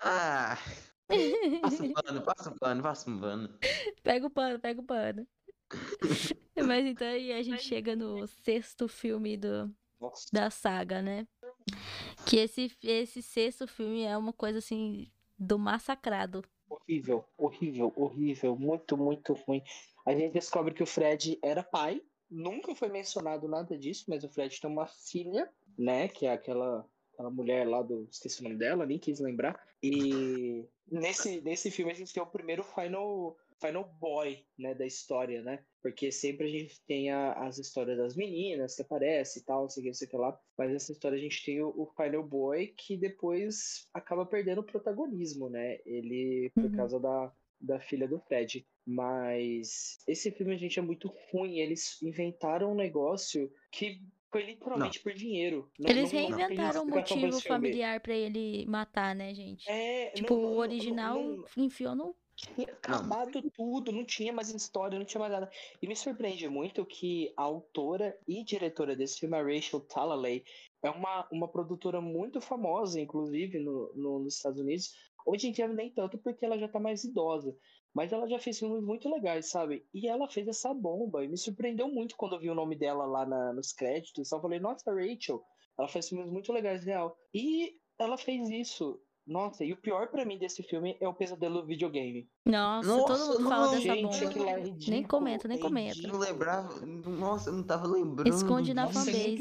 ah. 0.00 0.58
Passa 1.60 1.82
um 1.82 1.92
pano, 1.92 2.22
passa 2.22 2.50
um 2.50 2.56
pano, 2.56 2.82
passa 2.82 3.10
um 3.10 3.20
pano. 3.20 3.58
Pega 4.02 4.26
o 4.26 4.30
pano, 4.30 4.58
pega 4.58 4.80
o 4.80 4.84
pano. 4.84 5.26
mas 6.66 6.86
então 6.86 7.06
aí 7.06 7.32
a 7.32 7.42
gente 7.42 7.62
chega 7.62 7.96
no 7.96 8.26
sexto 8.26 8.88
filme 8.88 9.36
do, 9.36 9.70
Nossa. 10.00 10.26
da 10.32 10.50
saga, 10.50 11.02
né? 11.02 11.26
Que 12.26 12.38
esse, 12.38 12.72
esse 12.82 13.22
sexto 13.22 13.66
filme 13.66 14.02
é 14.02 14.16
uma 14.16 14.32
coisa 14.32 14.58
assim 14.58 15.10
do 15.38 15.58
massacrado. 15.58 16.42
Horrível, 16.68 17.24
horrível, 17.36 17.92
horrível, 17.96 18.56
muito, 18.56 18.96
muito 18.96 19.32
ruim. 19.32 19.62
A 20.06 20.12
gente 20.14 20.32
descobre 20.32 20.74
que 20.74 20.82
o 20.82 20.86
Fred 20.86 21.38
era 21.42 21.62
pai, 21.62 22.02
nunca 22.30 22.74
foi 22.74 22.88
mencionado 22.88 23.48
nada 23.48 23.76
disso, 23.78 24.04
mas 24.08 24.24
o 24.24 24.28
Fred 24.28 24.60
tem 24.60 24.70
uma 24.70 24.86
filha, 24.86 25.50
né, 25.78 26.08
que 26.08 26.26
é 26.26 26.32
aquela, 26.32 26.88
aquela 27.12 27.30
mulher 27.30 27.66
lá 27.66 27.82
do, 27.82 28.06
esqueci 28.10 28.40
o 28.40 28.44
nome 28.44 28.56
dela, 28.56 28.86
nem 28.86 28.98
quis 28.98 29.20
lembrar. 29.20 29.60
E 29.82 30.64
nesse, 30.90 31.40
nesse 31.42 31.70
filme 31.70 31.92
a 31.92 31.94
gente 31.94 32.12
tem 32.12 32.22
o 32.22 32.26
primeiro 32.26 32.62
final, 32.62 33.36
final 33.60 33.84
boy, 34.00 34.44
né, 34.58 34.74
da 34.74 34.86
história, 34.86 35.42
né? 35.42 35.64
Porque 35.82 36.10
sempre 36.10 36.46
a 36.46 36.50
gente 36.50 36.80
tem 36.86 37.10
a- 37.10 37.34
as 37.46 37.58
histórias 37.58 37.98
das 37.98 38.16
meninas 38.16 38.74
que 38.74 38.80
aparecem 38.82 39.42
e 39.42 39.44
tal, 39.44 39.62
não 39.62 39.68
sei 39.68 39.80
o 39.80 39.84
que, 39.84 39.88
não 39.90 39.94
sei 39.94 40.06
o 40.08 40.10
que 40.10 40.16
lá. 40.16 40.40
Mas 40.56 40.70
nessa 40.72 40.92
história 40.92 41.18
a 41.18 41.20
gente 41.20 41.44
tem 41.44 41.62
o, 41.62 41.68
o 41.68 41.86
Final 41.94 42.22
Boy 42.26 42.68
que 42.68 42.96
depois 42.96 43.86
acaba 43.92 44.24
perdendo 44.24 44.62
o 44.62 44.64
protagonismo, 44.64 45.50
né? 45.50 45.78
Ele, 45.84 46.50
por 46.54 46.64
Uhum. 46.64 46.70
causa 46.70 46.98
da, 46.98 47.30
da 47.60 47.78
filha 47.80 48.08
do 48.08 48.18
Fred. 48.20 48.66
Mas 48.86 49.98
esse 50.06 50.30
filme, 50.30 50.54
a 50.54 50.58
gente, 50.58 50.78
é 50.78 50.82
muito 50.82 51.12
ruim. 51.32 51.58
Eles 51.58 52.00
inventaram 52.02 52.72
um 52.72 52.74
negócio 52.74 53.50
que 53.72 54.00
foi 54.30 54.42
literalmente 54.44 55.00
por 55.00 55.12
dinheiro. 55.14 55.70
Não- 55.78 55.90
Eles 55.90 56.12
não- 56.12 56.28
não 56.30 56.36
reinventaram 56.38 56.82
o 56.82 56.86
pra 56.86 56.96
motivo 56.96 57.40
familiar 57.40 58.00
pra 58.00 58.14
ele 58.14 58.66
matar, 58.66 59.14
né, 59.14 59.32
gente? 59.34 59.68
É, 59.70 60.10
Tipo, 60.10 60.34
não- 60.34 60.42
não- 60.42 60.48
o 60.48 60.52
não- 60.52 60.58
original 60.58 61.22
não- 61.22 61.44
enfiou 61.56 61.94
no. 61.94 62.14
tinha 62.36 62.66
acabado 62.66 63.40
tudo, 63.52 63.92
não 63.92 64.04
tinha 64.04 64.32
mais 64.32 64.48
história, 64.52 64.98
não 64.98 65.06
tinha 65.06 65.20
mais 65.20 65.32
nada. 65.32 65.48
E 65.80 65.86
me 65.86 65.94
surpreende 65.94 66.48
muito 66.48 66.84
que 66.84 67.32
a 67.36 67.42
autora 67.42 68.18
e 68.26 68.42
diretora 68.42 68.96
desse 68.96 69.20
filme, 69.20 69.36
a 69.36 69.42
Rachel 69.42 69.80
Talalay, 69.80 70.42
é 70.82 70.90
uma, 70.90 71.26
uma 71.30 71.46
produtora 71.48 72.00
muito 72.00 72.40
famosa, 72.40 73.00
inclusive, 73.00 73.60
no, 73.60 73.92
no- 73.94 74.18
nos 74.18 74.34
Estados 74.36 74.60
Unidos. 74.60 74.92
Hoje 75.24 75.46
em 75.48 75.52
dia 75.52 75.66
nem 75.68 75.90
tanto, 75.90 76.18
porque 76.18 76.44
ela 76.44 76.58
já 76.58 76.68
tá 76.68 76.78
mais 76.80 77.02
idosa. 77.04 77.56
Mas 77.94 78.12
ela 78.12 78.28
já 78.28 78.38
fez 78.38 78.58
filmes 78.58 78.82
muito 78.82 79.08
legais, 79.08 79.48
sabe? 79.50 79.86
E 79.94 80.08
ela 80.08 80.28
fez 80.28 80.48
essa 80.48 80.74
bomba. 80.74 81.24
E 81.24 81.28
me 81.28 81.38
surpreendeu 81.38 81.88
muito 81.88 82.16
quando 82.16 82.34
eu 82.34 82.40
vi 82.40 82.50
o 82.50 82.54
nome 82.54 82.74
dela 82.76 83.06
lá 83.06 83.24
na- 83.24 83.52
nos 83.52 83.72
créditos. 83.72 84.28
Só 84.28 84.40
falei, 84.40 84.58
nossa, 84.58 84.92
Rachel, 84.92 85.42
ela 85.78 85.86
faz 85.88 86.08
filmes 86.08 86.28
muito 86.30 86.52
legais, 86.52 86.84
real. 86.84 87.16
E 87.32 87.76
ela 87.98 88.16
fez 88.18 88.48
isso. 88.50 89.00
Nossa, 89.26 89.64
e 89.64 89.72
o 89.72 89.76
pior 89.80 90.08
pra 90.08 90.22
mim 90.26 90.36
desse 90.36 90.62
filme 90.62 90.98
é 91.00 91.08
o 91.08 91.14
pesadelo 91.14 91.64
videogame. 91.64 92.28
Nossa, 92.44 92.86
todo 92.88 93.08
Nossa, 93.08 93.38
mundo 93.38 93.48
fala 93.48 93.68
dessa 93.68 93.80
Gente, 93.80 94.02
bomba. 94.02 94.50
é 94.50 94.60
ridículo. 94.60 94.90
Nem 94.90 95.02
comenta, 95.02 95.48
nem 95.48 95.56
é 95.56 95.60
comenta. 95.62 95.98
Eu 96.02 96.12
não 96.12 96.18
lembrava. 96.18 96.84
Nossa, 96.84 97.48
eu 97.48 97.54
não 97.54 97.62
tava 97.62 97.86
lembrando. 97.86 98.28
Esconde 98.28 98.74
na 98.74 98.86
fanbase. 98.88 99.40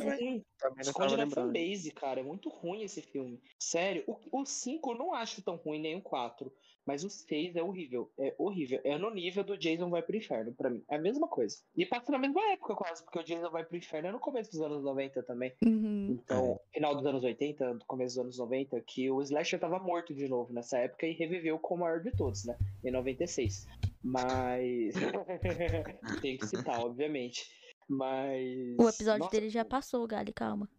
Esconde 0.80 1.18
na 1.18 1.24
lembrando. 1.24 1.34
fanbase, 1.34 1.92
cara. 1.92 2.22
É 2.22 2.24
muito 2.24 2.48
ruim 2.48 2.84
esse 2.84 3.02
filme. 3.02 3.42
Sério, 3.60 4.06
o 4.32 4.46
5 4.46 4.92
eu 4.94 4.98
não 4.98 5.14
acho 5.14 5.42
tão 5.42 5.58
ruim, 5.58 5.82
nem 5.82 5.98
o 5.98 6.02
4. 6.02 6.50
Mas 6.86 7.04
o 7.04 7.10
6 7.10 7.56
é 7.56 7.64
horrível. 7.64 8.12
É 8.20 8.34
horrível. 8.38 8.80
É 8.84 8.98
no 8.98 9.10
nível 9.10 9.44
do 9.44 9.58
Jason 9.58 9.90
vai 9.90 10.02
pro 10.02 10.18
inferno, 10.18 10.54
pra 10.54 10.70
mim. 10.70 10.84
É 10.90 10.96
a 10.96 11.02
mesma 11.02 11.28
coisa. 11.28 11.58
E 11.76 11.86
passa 11.86 12.12
na 12.12 12.20
mesma 12.20 12.42
época, 12.52 12.76
quase, 12.76 13.04
porque 13.04 13.20
o 13.20 13.24
Jason 13.24 13.50
vai 13.50 13.64
pro 13.64 13.78
inferno 13.78 14.10
é 14.10 14.12
no 14.12 14.20
começo 14.20 14.52
dos 14.52 14.62
anos 14.62 14.84
90 14.84 15.24
também. 15.24 15.54
Uhum. 15.66 16.08
Então, 16.12 16.60
final 16.74 16.96
dos 16.96 17.06
anos 17.06 17.24
80, 17.24 17.80
começo 17.88 18.16
dos 18.16 18.24
anos 18.24 18.38
90, 18.38 18.82
que 18.82 19.10
o 19.10 19.22
Slasher 19.22 19.60
tava 19.60 19.80
morto 19.80 20.14
de 20.14 20.28
novo 20.28 20.54
nessa 20.54 20.78
época 20.78 21.08
e 21.08 21.14
reviveu 21.14 21.58
como 21.58 21.84
o 21.84 21.86
maior 21.86 22.02
de 22.02 22.12
todos, 22.12 22.46
né? 22.46 22.58
Em 22.84 22.92
96. 22.92 23.68
Mas. 24.04 24.94
Tem 26.22 26.38
que 26.38 26.48
citar, 26.48 26.80
obviamente. 26.80 27.46
Mas. 27.88 28.76
O 28.78 28.90
episódio 28.90 29.20
Nossa, 29.20 29.32
dele 29.32 29.50
já 29.50 29.64
passou, 29.64 30.06
Gali, 30.08 30.34
calma. 30.34 30.70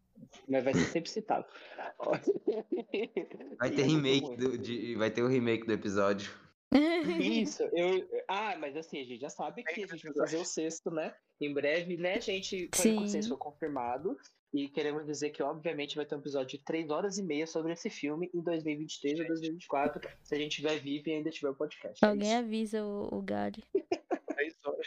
Mas 0.49 0.65
vai 0.65 0.75
ser 0.75 0.85
sempre 0.87 1.11
citado. 1.11 1.47
Vai 3.59 3.71
ter 3.71 3.83
remake 3.87 4.37
do, 4.37 4.59
de, 4.59 4.95
vai 4.97 5.11
ter 5.11 5.23
o 5.23 5.29
remake 5.29 5.67
do 5.67 5.73
episódio. 5.73 6.33
Isso, 7.21 7.63
eu. 7.73 8.09
Ah, 8.27 8.57
mas 8.59 8.77
assim, 8.77 9.01
a 9.01 9.05
gente 9.05 9.21
já 9.21 9.31
sabe 9.31 9.63
que 9.63 9.85
a 9.85 9.87
gente 9.87 10.03
vai 10.03 10.15
fazer 10.15 10.39
o 10.39 10.45
sexto, 10.45 10.91
né? 10.91 11.15
Em 11.41 11.53
breve, 11.53 11.97
né, 11.97 12.21
gente? 12.21 12.69
Quando 12.75 12.97
o 12.97 13.01
consenso 13.01 13.29
for 13.29 13.39
confirmado. 13.39 14.17
E 14.53 14.69
queremos 14.69 15.05
dizer 15.05 15.31
que, 15.31 15.43
obviamente, 15.43 15.97
vai 15.97 16.07
ter 16.07 16.15
um 16.15 16.21
episódio 16.21 16.57
de 16.57 16.65
3 16.65 16.89
horas 16.91 17.19
e 17.19 17.25
meia 17.25 17.45
sobre 17.45 17.73
esse 17.73 17.91
filme 17.91 18.31
em 18.33 18.41
2023 18.41 19.19
ou 19.21 19.27
2024, 19.27 20.09
se 20.23 20.33
a 20.33 20.39
gente 20.39 20.57
tiver 20.57 20.79
vivo 20.79 21.09
e 21.09 21.13
ainda 21.13 21.29
tiver 21.29 21.49
o 21.49 21.57
podcast. 21.57 22.05
É 22.05 22.07
Alguém 22.07 22.33
é 22.33 22.37
avisa 22.37 22.85
o, 22.85 23.09
o 23.13 23.21
Gary. 23.21 23.65
3 24.29 24.55
horas. 24.65 24.87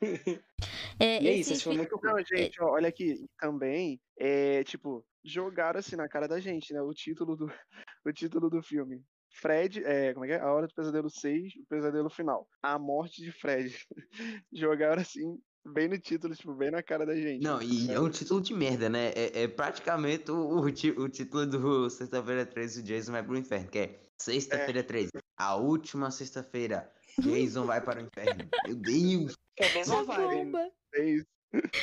É, 0.98 1.22
e 1.22 1.28
é 1.28 1.34
isso, 1.34 1.62
foi 1.62 1.76
muito 1.76 1.98
Não, 2.02 2.24
gente, 2.24 2.62
ó, 2.62 2.72
olha 2.72 2.88
aqui, 2.88 3.24
também, 3.38 4.00
é, 4.18 4.64
tipo, 4.64 5.04
jogaram 5.24 5.78
assim 5.78 5.96
na 5.96 6.08
cara 6.08 6.26
da 6.26 6.40
gente, 6.40 6.72
né? 6.72 6.80
O 6.80 6.92
título 6.92 7.36
do, 7.36 7.46
o 8.06 8.12
título 8.12 8.48
do 8.48 8.62
filme. 8.62 9.02
Fred, 9.40 9.84
é, 9.84 10.14
como 10.14 10.24
é 10.24 10.28
que 10.28 10.34
é? 10.34 10.40
A 10.40 10.50
Hora 10.50 10.66
do 10.66 10.74
Pesadelo 10.74 11.10
6, 11.10 11.52
o 11.56 11.66
Pesadelo 11.68 12.08
Final. 12.08 12.48
A 12.62 12.78
morte 12.78 13.22
de 13.22 13.30
Fred. 13.30 13.76
Jogaram 14.50 15.02
assim, 15.02 15.38
bem 15.66 15.88
no 15.88 15.98
título, 15.98 16.34
tipo, 16.34 16.54
bem 16.54 16.70
na 16.70 16.82
cara 16.82 17.04
da 17.04 17.14
gente. 17.14 17.42
Não, 17.42 17.60
e 17.60 17.90
é 17.90 18.00
um 18.00 18.08
título 18.08 18.40
de 18.40 18.54
merda, 18.54 18.88
né? 18.88 19.12
É, 19.14 19.42
é 19.42 19.48
praticamente 19.48 20.30
o, 20.30 20.36
o, 20.36 20.60
o, 20.64 21.08
título 21.08 21.46
do 21.46 21.90
Sexta-feira 21.90 22.46
13, 22.46 22.80
o 22.80 22.82
Jason 22.82 23.12
vai 23.12 23.22
pro 23.22 23.36
inferno, 23.36 23.68
que 23.68 23.78
é 23.78 24.00
Sexta-feira 24.18 24.80
é. 24.80 24.82
13, 24.82 25.10
a 25.36 25.56
última 25.56 26.10
sexta-feira, 26.10 26.90
Jason 27.20 27.66
vai 27.66 27.82
para 27.82 28.00
o 28.00 28.06
inferno. 28.06 28.48
Meu 28.64 28.76
Deus! 28.76 29.36
É 29.58 29.70
a 29.70 29.74
mesma 29.74 30.04
vibe. 30.04 30.52
É 30.96 31.04
isso. 31.04 31.26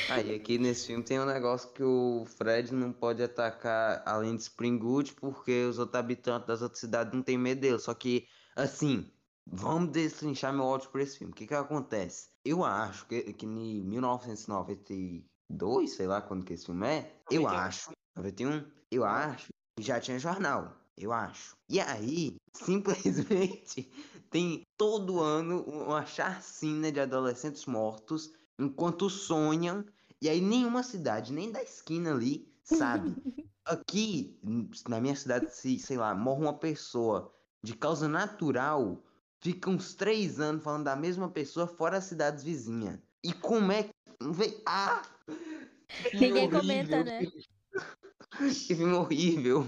Aí 0.10 0.36
aqui 0.36 0.58
nesse 0.58 0.88
filme 0.88 1.04
tem 1.04 1.20
um 1.20 1.26
negócio 1.26 1.72
que 1.72 1.84
o 1.84 2.26
Fred 2.26 2.74
não 2.74 2.92
pode 2.92 3.24
atacar 3.24 4.04
além 4.06 4.36
de 4.36 4.44
Springwood 4.44 5.14
porque 5.14 5.66
os 5.66 5.80
outros 5.80 6.00
habitantes 6.00 6.48
das 6.48 6.62
outras 6.62 6.80
cidades 6.80 7.14
não 7.14 7.24
tem 7.24 7.38
medo 7.38 7.62
dele. 7.62 7.80
Só 7.80 7.94
que, 7.94 8.28
assim, 8.56 9.10
vamos 9.46 9.92
destrinchar 9.92 10.54
meu 10.54 10.66
ódio 10.66 10.90
por 10.90 11.02
esse 11.02 11.18
filme. 11.18 11.32
O 11.32 11.36
que 11.36 11.48
que 11.48 11.54
acontece? 11.54 12.30
Eu 12.44 12.64
acho 12.64 13.06
que, 13.08 13.34
que 13.34 13.46
em 13.46 13.84
1992, 13.84 15.92
sei 15.92 16.08
lá 16.08 16.22
quando 16.22 16.46
que 16.46 16.54
esse 16.54 16.66
filme 16.66 16.88
é, 16.88 17.16
eu 17.32 17.48
acho, 17.48 17.92
91, 18.16 18.66
eu 18.92 19.06
acho 19.06 19.48
que 19.78 19.84
já 19.84 20.00
tinha 20.00 20.20
jornal. 20.20 20.78
Eu 20.96 21.12
acho. 21.12 21.56
E 21.70 21.80
aí, 21.80 22.36
simplesmente, 22.56 23.92
tem 24.30 24.62
todo 24.78 25.20
ano 25.20 25.64
uma 25.64 26.06
chacina 26.06 26.92
de 26.92 27.00
adolescentes 27.00 27.66
mortos 27.66 28.32
enquanto 28.60 29.10
sonham, 29.10 29.86
e 30.22 30.30
aí 30.30 30.42
nenhuma 30.42 30.84
cidade, 30.84 31.34
nem 31.34 31.52
da 31.52 31.62
esquina 31.62 32.12
ali, 32.12 32.48
sabe? 32.64 33.14
Aqui, 33.66 34.38
na 34.88 35.00
minha 35.00 35.16
cidade, 35.16 35.54
se, 35.54 35.80
sei 35.80 35.98
lá, 35.98 36.14
morre 36.14 36.42
uma 36.42 36.58
pessoa 36.58 37.34
de 37.64 37.74
causa 37.76 38.10
natural, 38.10 39.02
fica 39.40 39.70
uns 39.70 39.94
três 39.94 40.40
anos 40.40 40.64
falando 40.64 40.84
da 40.84 40.96
mesma 40.96 41.30
pessoa 41.30 41.66
fora 41.66 41.98
as 41.98 42.04
cidades 42.04 42.44
vizinhas. 42.44 43.00
E 43.24 43.32
como 43.32 43.72
é 43.72 43.84
que. 43.84 43.92
Ah! 44.66 45.02
Ninguém 46.14 46.50
comenta, 46.50 47.04
né? 47.04 47.22
Que 48.68 48.76
filme 48.76 48.94
horrível. 48.94 49.64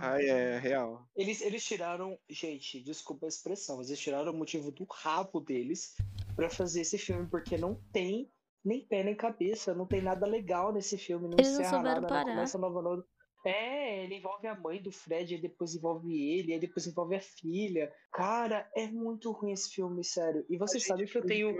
Ai, 0.00 0.24
é 0.24 0.58
real. 0.58 1.08
Eles, 1.16 1.40
eles 1.40 1.64
tiraram, 1.64 2.16
gente, 2.28 2.80
desculpa 2.80 3.26
a 3.26 3.28
expressão, 3.28 3.78
mas 3.78 3.88
eles 3.88 3.98
tiraram 3.98 4.32
o 4.32 4.36
motivo 4.36 4.70
do 4.70 4.86
rabo 4.88 5.40
deles 5.40 5.96
para 6.40 6.48
fazer 6.48 6.80
esse 6.80 6.96
filme, 6.96 7.28
porque 7.28 7.58
não 7.58 7.74
tem 7.92 8.32
nem 8.64 8.86
pé 8.86 9.02
nem 9.02 9.14
cabeça, 9.14 9.74
não 9.74 9.86
tem 9.86 10.00
nada 10.00 10.26
legal 10.26 10.72
nesse 10.72 10.96
filme, 10.96 11.28
não 11.28 11.36
eles 11.38 11.52
encerra 11.52 11.72
não 11.78 11.82
nada, 11.82 12.06
parar. 12.06 12.24
não 12.24 12.34
começa 12.34 12.58
nova, 12.58 12.80
nova. 12.80 13.06
É, 13.44 14.04
ele 14.04 14.16
envolve 14.16 14.46
a 14.46 14.58
mãe 14.58 14.82
do 14.82 14.92
Fred, 14.92 15.34
e 15.34 15.40
depois 15.40 15.74
envolve 15.74 16.12
ele, 16.12 16.54
e 16.54 16.58
depois 16.58 16.86
envolve 16.86 17.14
a 17.14 17.20
filha. 17.20 17.92
Cara, 18.12 18.70
é 18.74 18.86
muito 18.86 19.30
ruim 19.32 19.52
esse 19.52 19.70
filme, 19.70 20.02
sério. 20.04 20.44
E 20.48 20.58
você 20.58 20.80
sabe 20.80 21.06
que 21.06 21.16
eu 21.16 21.24
tenho. 21.24 21.54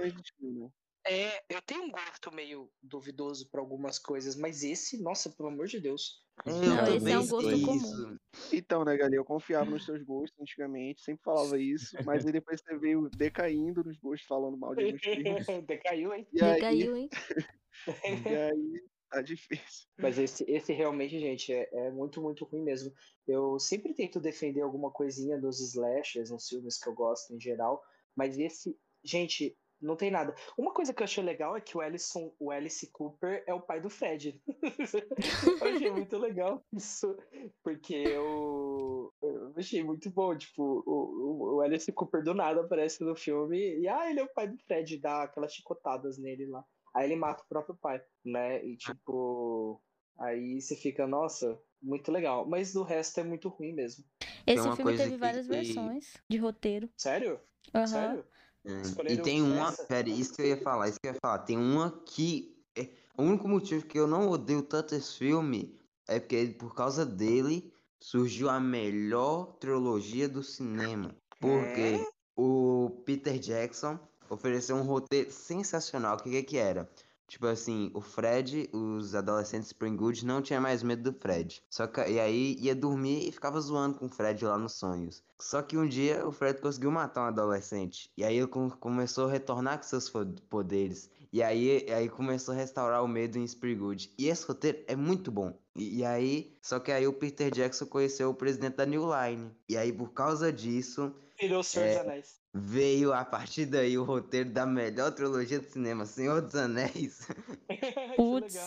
É, 1.07 1.43
eu 1.49 1.63
tenho 1.63 1.85
um 1.85 1.91
gosto 1.91 2.35
meio 2.35 2.71
duvidoso 2.83 3.49
para 3.51 3.61
algumas 3.61 3.99
coisas, 3.99 4.37
mas 4.37 4.63
esse, 4.63 5.03
nossa, 5.03 5.31
pelo 5.31 5.49
amor 5.49 5.67
de 5.67 5.81
Deus. 5.81 6.23
Não, 6.47 6.97
esse 6.97 7.11
é 7.11 7.19
um 7.19 7.27
gosto 7.27 7.53
isso. 7.53 7.67
comum. 7.67 8.19
Então, 8.53 8.85
né, 8.85 8.97
Gali, 8.97 9.17
eu 9.17 9.25
confiava 9.25 9.71
nos 9.71 9.85
seus 9.85 10.03
gostos 10.03 10.41
antigamente, 10.41 11.03
sempre 11.03 11.23
falava 11.23 11.59
isso, 11.59 11.97
mas 12.05 12.25
aí 12.25 12.33
depois 12.33 12.61
você 12.61 12.77
veio 12.79 13.09
decaindo 13.11 13.85
nos 13.85 13.99
gostos, 13.99 14.27
falando 14.27 14.57
mal 14.57 14.75
de 14.75 14.85
alguns 14.85 15.01
filmes. 15.01 15.47
Decaiu, 15.67 16.15
hein? 16.15 16.27
E 16.33 16.41
Decaiu, 16.41 16.95
aí... 16.95 17.01
hein? 17.03 17.09
e 18.27 18.37
aí, 18.37 18.83
tá 19.11 19.23
difícil. 19.23 19.87
Mas 19.99 20.19
esse, 20.19 20.45
esse 20.49 20.73
realmente, 20.73 21.19
gente, 21.19 21.53
é, 21.53 21.69
é, 21.73 21.91
muito, 21.91 22.23
muito 22.23 22.45
ruim 22.45 22.63
mesmo. 22.63 22.93
Eu 23.27 23.59
sempre 23.59 23.93
tento 23.93 24.21
defender 24.21 24.63
alguma 24.63 24.91
coisinha 24.91 25.39
dos 25.39 25.61
slashers, 25.61 26.31
nos 26.31 26.49
filmes 26.49 26.79
que 26.79 26.89
eu 26.89 26.95
gosto 26.95 27.35
em 27.35 27.41
geral, 27.41 27.83
mas 28.17 28.39
esse, 28.39 28.77
gente, 29.05 29.57
não 29.81 29.97
tem 29.97 30.11
nada. 30.11 30.35
Uma 30.57 30.73
coisa 30.73 30.93
que 30.93 31.03
eu 31.03 31.05
achei 31.05 31.23
legal 31.23 31.57
é 31.57 31.61
que 31.61 31.77
o 31.77 31.83
Ellison, 31.83 32.33
o 32.39 32.51
Alice 32.51 32.87
Cooper 32.93 33.43
é 33.47 33.55
o 33.55 33.61
pai 33.61 33.81
do 33.81 33.91
Fred. 33.91 34.41
eu 35.63 35.75
achei 35.75 35.91
muito 35.91 36.19
legal 36.19 36.63
isso, 36.73 37.17
porque 37.63 37.95
eu, 37.95 39.13
eu 39.23 39.53
achei 39.57 39.83
muito 39.83 40.11
bom, 40.11 40.37
tipo, 40.37 40.83
o, 40.87 41.57
o 41.57 41.61
Alice 41.61 41.91
Cooper 41.93 42.23
do 42.23 42.35
nada 42.35 42.61
aparece 42.61 43.03
no 43.03 43.17
filme 43.17 43.81
e 43.81 43.89
ah, 43.89 44.11
ele 44.11 44.21
é 44.21 44.25
o 44.25 44.33
pai 44.33 44.49
do 44.49 44.59
Fred, 44.59 44.99
dá 44.99 45.23
aquelas 45.23 45.55
chicotadas 45.55 46.19
nele 46.19 46.47
lá. 46.47 46.65
Aí 46.95 47.07
ele 47.07 47.17
mata 47.17 47.43
o 47.43 47.49
próprio 47.49 47.77
pai, 47.77 48.03
né? 48.25 48.65
E 48.65 48.77
tipo, 48.77 49.81
aí 50.19 50.61
você 50.61 50.75
fica, 50.75 51.07
nossa, 51.07 51.59
muito 51.81 52.11
legal. 52.11 52.47
Mas 52.47 52.73
do 52.73 52.83
resto 52.83 53.21
é 53.21 53.25
muito 53.25 53.49
ruim 53.49 53.73
mesmo. 53.73 54.05
Esse 54.47 54.77
filme 54.77 54.97
teve 54.97 55.17
várias 55.17 55.47
que... 55.47 55.53
versões 55.53 56.15
de 56.29 56.37
roteiro. 56.37 56.91
Sério? 56.97 57.41
Uhum. 57.75 57.87
Sério? 57.87 58.25
Hum, 58.65 58.83
e 59.09 59.17
tem 59.17 59.43
uma. 59.43 59.73
Pera, 59.73 60.09
isso 60.09 60.35
que 60.35 60.43
eu 60.43 60.47
ia 60.47 60.57
falar, 60.57 60.89
isso 60.89 61.01
que 61.01 61.09
eu 61.09 61.13
ia 61.13 61.19
falar. 61.21 61.39
Tem 61.41 61.57
uma 61.57 61.91
que. 62.05 62.57
É, 62.77 62.89
o 63.17 63.23
único 63.23 63.49
motivo 63.49 63.87
que 63.87 63.99
eu 63.99 64.07
não 64.07 64.29
odeio 64.29 64.63
tanto 64.63 64.95
esse 64.95 65.19
filme 65.19 65.79
é 66.09 66.19
porque 66.21 66.55
por 66.59 66.75
causa 66.75 67.05
dele 67.07 67.73
surgiu 68.01 68.49
a 68.49 68.61
melhor 68.61 69.57
trilogia 69.59 70.29
do 70.29 70.43
cinema. 70.43 71.15
Porque 71.39 71.81
é? 71.81 72.07
o 72.37 73.03
Peter 73.05 73.39
Jackson 73.39 73.99
ofereceu 74.29 74.77
um 74.77 74.83
roteiro 74.83 75.31
sensacional. 75.31 76.17
O 76.17 76.23
que, 76.23 76.31
que, 76.31 76.43
que 76.43 76.57
era? 76.57 76.91
Tipo 77.31 77.47
assim, 77.47 77.93
o 77.95 78.01
Fred, 78.01 78.69
os 78.73 79.15
adolescentes 79.15 79.69
Springwood 79.69 80.27
não 80.27 80.43
tinha 80.43 80.61
mais 80.61 80.83
medo 80.83 81.13
do 81.13 81.17
Fred. 81.17 81.63
Só 81.71 81.87
que 81.87 82.01
e 82.01 82.19
aí 82.19 82.57
ia 82.59 82.75
dormir 82.75 83.29
e 83.29 83.31
ficava 83.31 83.61
zoando 83.61 83.97
com 83.97 84.07
o 84.07 84.09
Fred 84.09 84.45
lá 84.45 84.59
nos 84.59 84.73
sonhos. 84.73 85.23
Só 85.39 85.63
que 85.63 85.79
um 85.79 85.87
dia 85.87 86.27
o 86.27 86.33
Fred 86.33 86.61
conseguiu 86.61 86.91
matar 86.91 87.23
um 87.23 87.29
adolescente. 87.29 88.11
E 88.17 88.25
aí 88.25 88.37
ele 88.37 88.49
começou 88.49 89.29
a 89.29 89.31
retornar 89.31 89.79
com 89.79 89.85
seus 89.85 90.11
poderes. 90.49 91.09
E 91.33 91.41
aí, 91.41 91.87
aí 91.93 92.09
começou 92.09 92.53
a 92.53 92.57
restaurar 92.57 93.05
o 93.05 93.09
medo 93.09 93.39
em 93.39 93.45
Springwood. 93.45 94.13
E 94.19 94.27
esse 94.27 94.45
roteiro 94.45 94.83
é 94.89 94.97
muito 94.97 95.31
bom. 95.31 95.57
E, 95.77 95.99
e, 95.99 96.05
aí, 96.05 96.53
só 96.61 96.81
que 96.81 96.91
aí 96.91 97.07
o 97.07 97.13
Peter 97.13 97.49
Jackson 97.53 97.87
conheceu 97.87 98.31
o 98.31 98.35
presidente 98.35 98.75
da 98.75 98.85
New 98.85 99.05
Line. 99.05 99.53
E 99.69 99.77
aí, 99.77 99.93
por 99.93 100.13
causa 100.13 100.53
disso. 100.53 101.15
Virou 101.41 101.61
o 101.61 101.65
Senhor 101.65 101.87
é, 101.87 101.91
dos 101.91 102.01
Anéis 102.01 102.41
veio 102.53 103.13
a 103.13 103.25
partir 103.25 103.67
daí 103.67 103.97
o 103.97 104.05
roteiro 104.05 104.51
da 104.51 104.67
melhor 104.67 105.13
trilogia 105.13 105.61
do 105.61 105.67
cinema, 105.67 106.05
Senhor 106.05 106.43
dos 106.43 106.55
Anéis. 106.55 107.29
Putz, 108.17 108.59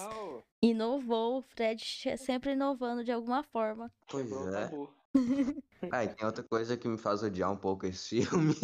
inovou, 0.61 1.39
o 1.39 1.41
Fred 1.41 1.83
sempre 2.17 2.53
inovando 2.53 3.03
de 3.03 3.11
alguma 3.11 3.43
forma. 3.43 3.91
Pois 4.09 4.31
é. 4.31 4.71
ah, 5.91 6.03
e 6.03 6.07
tem 6.07 6.25
outra 6.25 6.43
coisa 6.43 6.77
que 6.77 6.87
me 6.87 6.97
faz 6.97 7.23
odiar 7.23 7.51
um 7.51 7.57
pouco 7.57 7.85
esse 7.85 8.23
filme, 8.23 8.55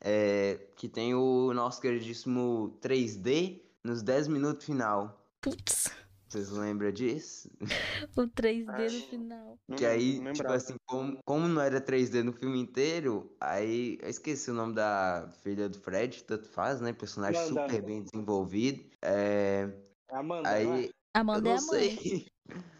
é 0.00 0.58
que 0.76 0.88
tem 0.88 1.14
o 1.14 1.52
nosso 1.54 1.80
queridíssimo 1.80 2.78
3D 2.82 3.62
nos 3.82 4.02
10 4.02 4.28
minutos 4.28 4.66
final. 4.66 5.26
Putz. 5.40 5.90
Vocês 6.28 6.50
lembram 6.50 6.90
disso? 6.90 7.48
o 8.16 8.22
3D 8.22 8.92
no 8.92 9.06
final. 9.08 9.58
Que 9.76 9.86
aí, 9.86 10.20
tipo 10.32 10.52
assim, 10.52 10.74
como, 10.84 11.18
como 11.24 11.46
não 11.46 11.62
era 11.62 11.80
3D 11.80 12.22
no 12.22 12.32
filme 12.32 12.58
inteiro, 12.60 13.34
aí 13.40 13.98
eu 14.02 14.08
esqueci 14.08 14.50
o 14.50 14.54
nome 14.54 14.74
da 14.74 15.30
filha 15.42 15.68
do 15.68 15.78
Fred, 15.78 16.24
tanto 16.24 16.48
faz, 16.48 16.80
né? 16.80 16.92
Personagem 16.92 17.40
Amanda. 17.40 17.62
super 17.62 17.82
bem 17.82 18.02
desenvolvido. 18.02 18.84
É. 19.02 19.70
Amanda. 20.10 20.48
Aí, 20.48 20.90
Amanda 21.14 21.50
é 21.50 21.56
a 21.56 21.62
mãe. 21.62 22.26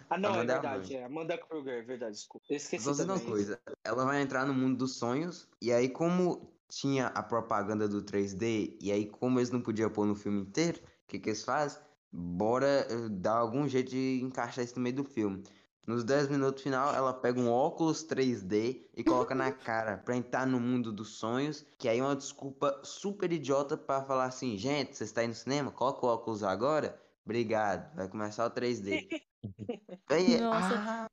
Ah, 0.09 0.17
não, 0.17 0.35
Amanda 0.35 0.53
é 0.53 0.61
verdade. 0.61 0.95
É 0.95 1.05
Amanda 1.05 1.37
Kruger, 1.37 1.75
é 1.75 1.83
verdade, 1.83 2.13
desculpa. 2.13 2.47
Eu 2.49 2.57
esqueci. 2.57 2.85
Vou 2.85 2.93
dizer 2.93 3.11
uma 3.11 3.19
coisa. 3.19 3.61
Ela 3.83 4.05
vai 4.05 4.23
entrar 4.23 4.47
no 4.47 4.55
mundo 4.55 4.79
dos 4.79 4.99
sonhos, 4.99 5.49
e 5.61 5.73
aí, 5.73 5.89
como 5.89 6.49
tinha 6.69 7.09
a 7.09 7.25
propaganda 7.25 7.89
do 7.89 8.01
3D, 8.03 8.77
e 8.81 8.93
aí, 8.93 9.07
como 9.07 9.41
eles 9.41 9.51
não 9.51 9.61
podiam 9.61 9.91
pôr 9.91 10.07
no 10.07 10.15
filme 10.15 10.43
inteiro, 10.43 10.79
o 10.79 11.09
que, 11.09 11.19
que 11.19 11.31
eles 11.31 11.43
fazem? 11.43 11.83
Bora 12.17 12.87
eh, 12.89 13.09
dar 13.11 13.37
algum 13.37 13.69
jeito 13.69 13.91
de 13.91 14.21
encaixar 14.23 14.65
isso 14.65 14.77
no 14.77 14.83
meio 14.83 14.97
do 14.97 15.05
filme. 15.05 15.43
Nos 15.87 16.03
10 16.03 16.29
minutos 16.29 16.63
final, 16.63 16.93
ela 16.95 17.15
pega 17.15 17.39
um 17.39 17.49
óculos 17.49 18.05
3D 18.05 18.87
e 18.97 19.05
coloca 19.05 19.35
na 19.35 19.53
cara 19.53 19.99
pra 19.99 20.17
entrar 20.17 20.47
no 20.47 20.59
mundo 20.59 20.91
dos 20.93 21.11
sonhos, 21.11 21.65
que 21.79 21.89
aí 21.89 21.99
é 21.99 22.03
uma 22.03 22.17
desculpa 22.17 22.81
super 22.83 23.31
idiota 23.31 23.77
para 23.77 24.03
falar 24.05 24.25
assim, 24.25 24.57
gente, 24.57 24.97
você 24.97 25.05
está 25.05 25.21
aí 25.21 25.29
no 25.29 25.35
cinema? 25.35 25.71
Coloca 25.71 26.05
o 26.05 26.09
óculos 26.09 26.43
agora? 26.43 27.01
Obrigado, 27.25 27.95
vai 27.95 28.09
começar 28.09 28.47
o 28.47 28.51
3D. 28.51 29.07
Véi, 30.09 30.39
Nossa. 30.41 30.75
ah, 30.75 31.11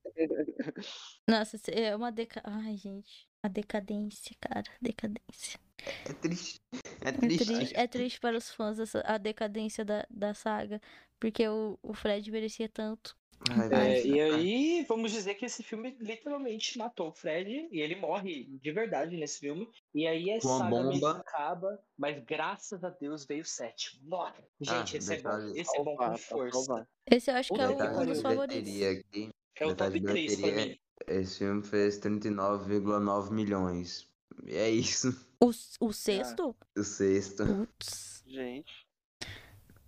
Nossa, 1.29 1.57
é 1.71 1.95
uma 1.95 2.11
deca... 2.11 2.41
Ai, 2.43 2.77
gente. 2.77 3.27
A 3.43 3.47
decadência, 3.47 4.35
cara. 4.39 4.63
Decadência. 4.81 5.59
É 6.05 6.13
triste. 6.13 6.61
É 7.01 7.09
É 7.09 7.11
triste. 7.11 7.45
triste, 7.45 7.73
é 7.75 7.87
triste 7.87 8.19
para 8.19 8.37
os 8.37 8.49
fãs 8.49 8.79
essa, 8.79 9.01
a 9.05 9.17
decadência 9.17 9.83
da, 9.83 10.05
da 10.09 10.33
saga. 10.33 10.81
Porque 11.19 11.47
o, 11.47 11.77
o 11.81 11.93
Fred 11.93 12.29
merecia 12.31 12.67
tanto. 12.69 13.15
Ai, 13.49 13.73
É, 13.73 14.05
e 14.07 14.21
aí, 14.21 14.85
vamos 14.87 15.11
dizer 15.11 15.35
que 15.35 15.45
esse 15.45 15.61
filme 15.63 15.95
literalmente 15.99 16.77
matou 16.77 17.09
o 17.09 17.13
Fred 17.13 17.67
e 17.71 17.81
ele 17.81 17.95
morre 17.95 18.45
de 18.61 18.71
verdade 18.71 19.17
nesse 19.17 19.39
filme. 19.41 19.67
E 19.93 20.07
aí 20.07 20.31
a 20.31 20.39
saga 20.39 20.69
bomba. 20.69 21.11
acaba, 21.17 21.79
mas 21.97 22.23
graças 22.23 22.83
a 22.85 22.89
Deus 22.89 23.25
veio 23.25 23.41
o 23.41 23.45
sétimo. 23.45 24.01
Nossa, 24.07 24.33
Ah, 24.67 24.77
gente, 24.79 24.97
esse 24.97 25.13
é 25.13 25.21
bom. 25.21 25.37
Esse 25.55 25.77
é 25.77 25.83
bom 25.83 25.95
com 25.97 26.17
força. 26.17 26.87
Esse 27.09 27.31
eu 27.31 27.35
acho 27.35 27.53
que 27.53 27.61
é 27.61 27.67
Puta 27.67 27.83
o- 27.83 27.93
que 27.93 27.99
um 27.99 28.05
dos 28.05 28.21
favoritos. 28.21 28.81
aqui. 28.83 29.29
É 29.59 29.65
o 29.65 29.75
top 29.75 29.99
de 29.99 30.05
3 30.07 30.39
pra 30.39 30.51
mim. 30.51 30.79
Esse 31.07 31.37
filme 31.39 31.63
fez 31.63 31.99
39,9 31.99 33.31
milhões. 33.33 34.07
E 34.45 34.55
é 34.55 34.69
isso. 34.69 35.13
O, 35.43 35.87
o 35.87 35.93
sexto? 35.93 36.55
O 36.77 36.83
sexto. 36.83 37.45
Putz. 37.45 38.23
Gente. 38.25 38.87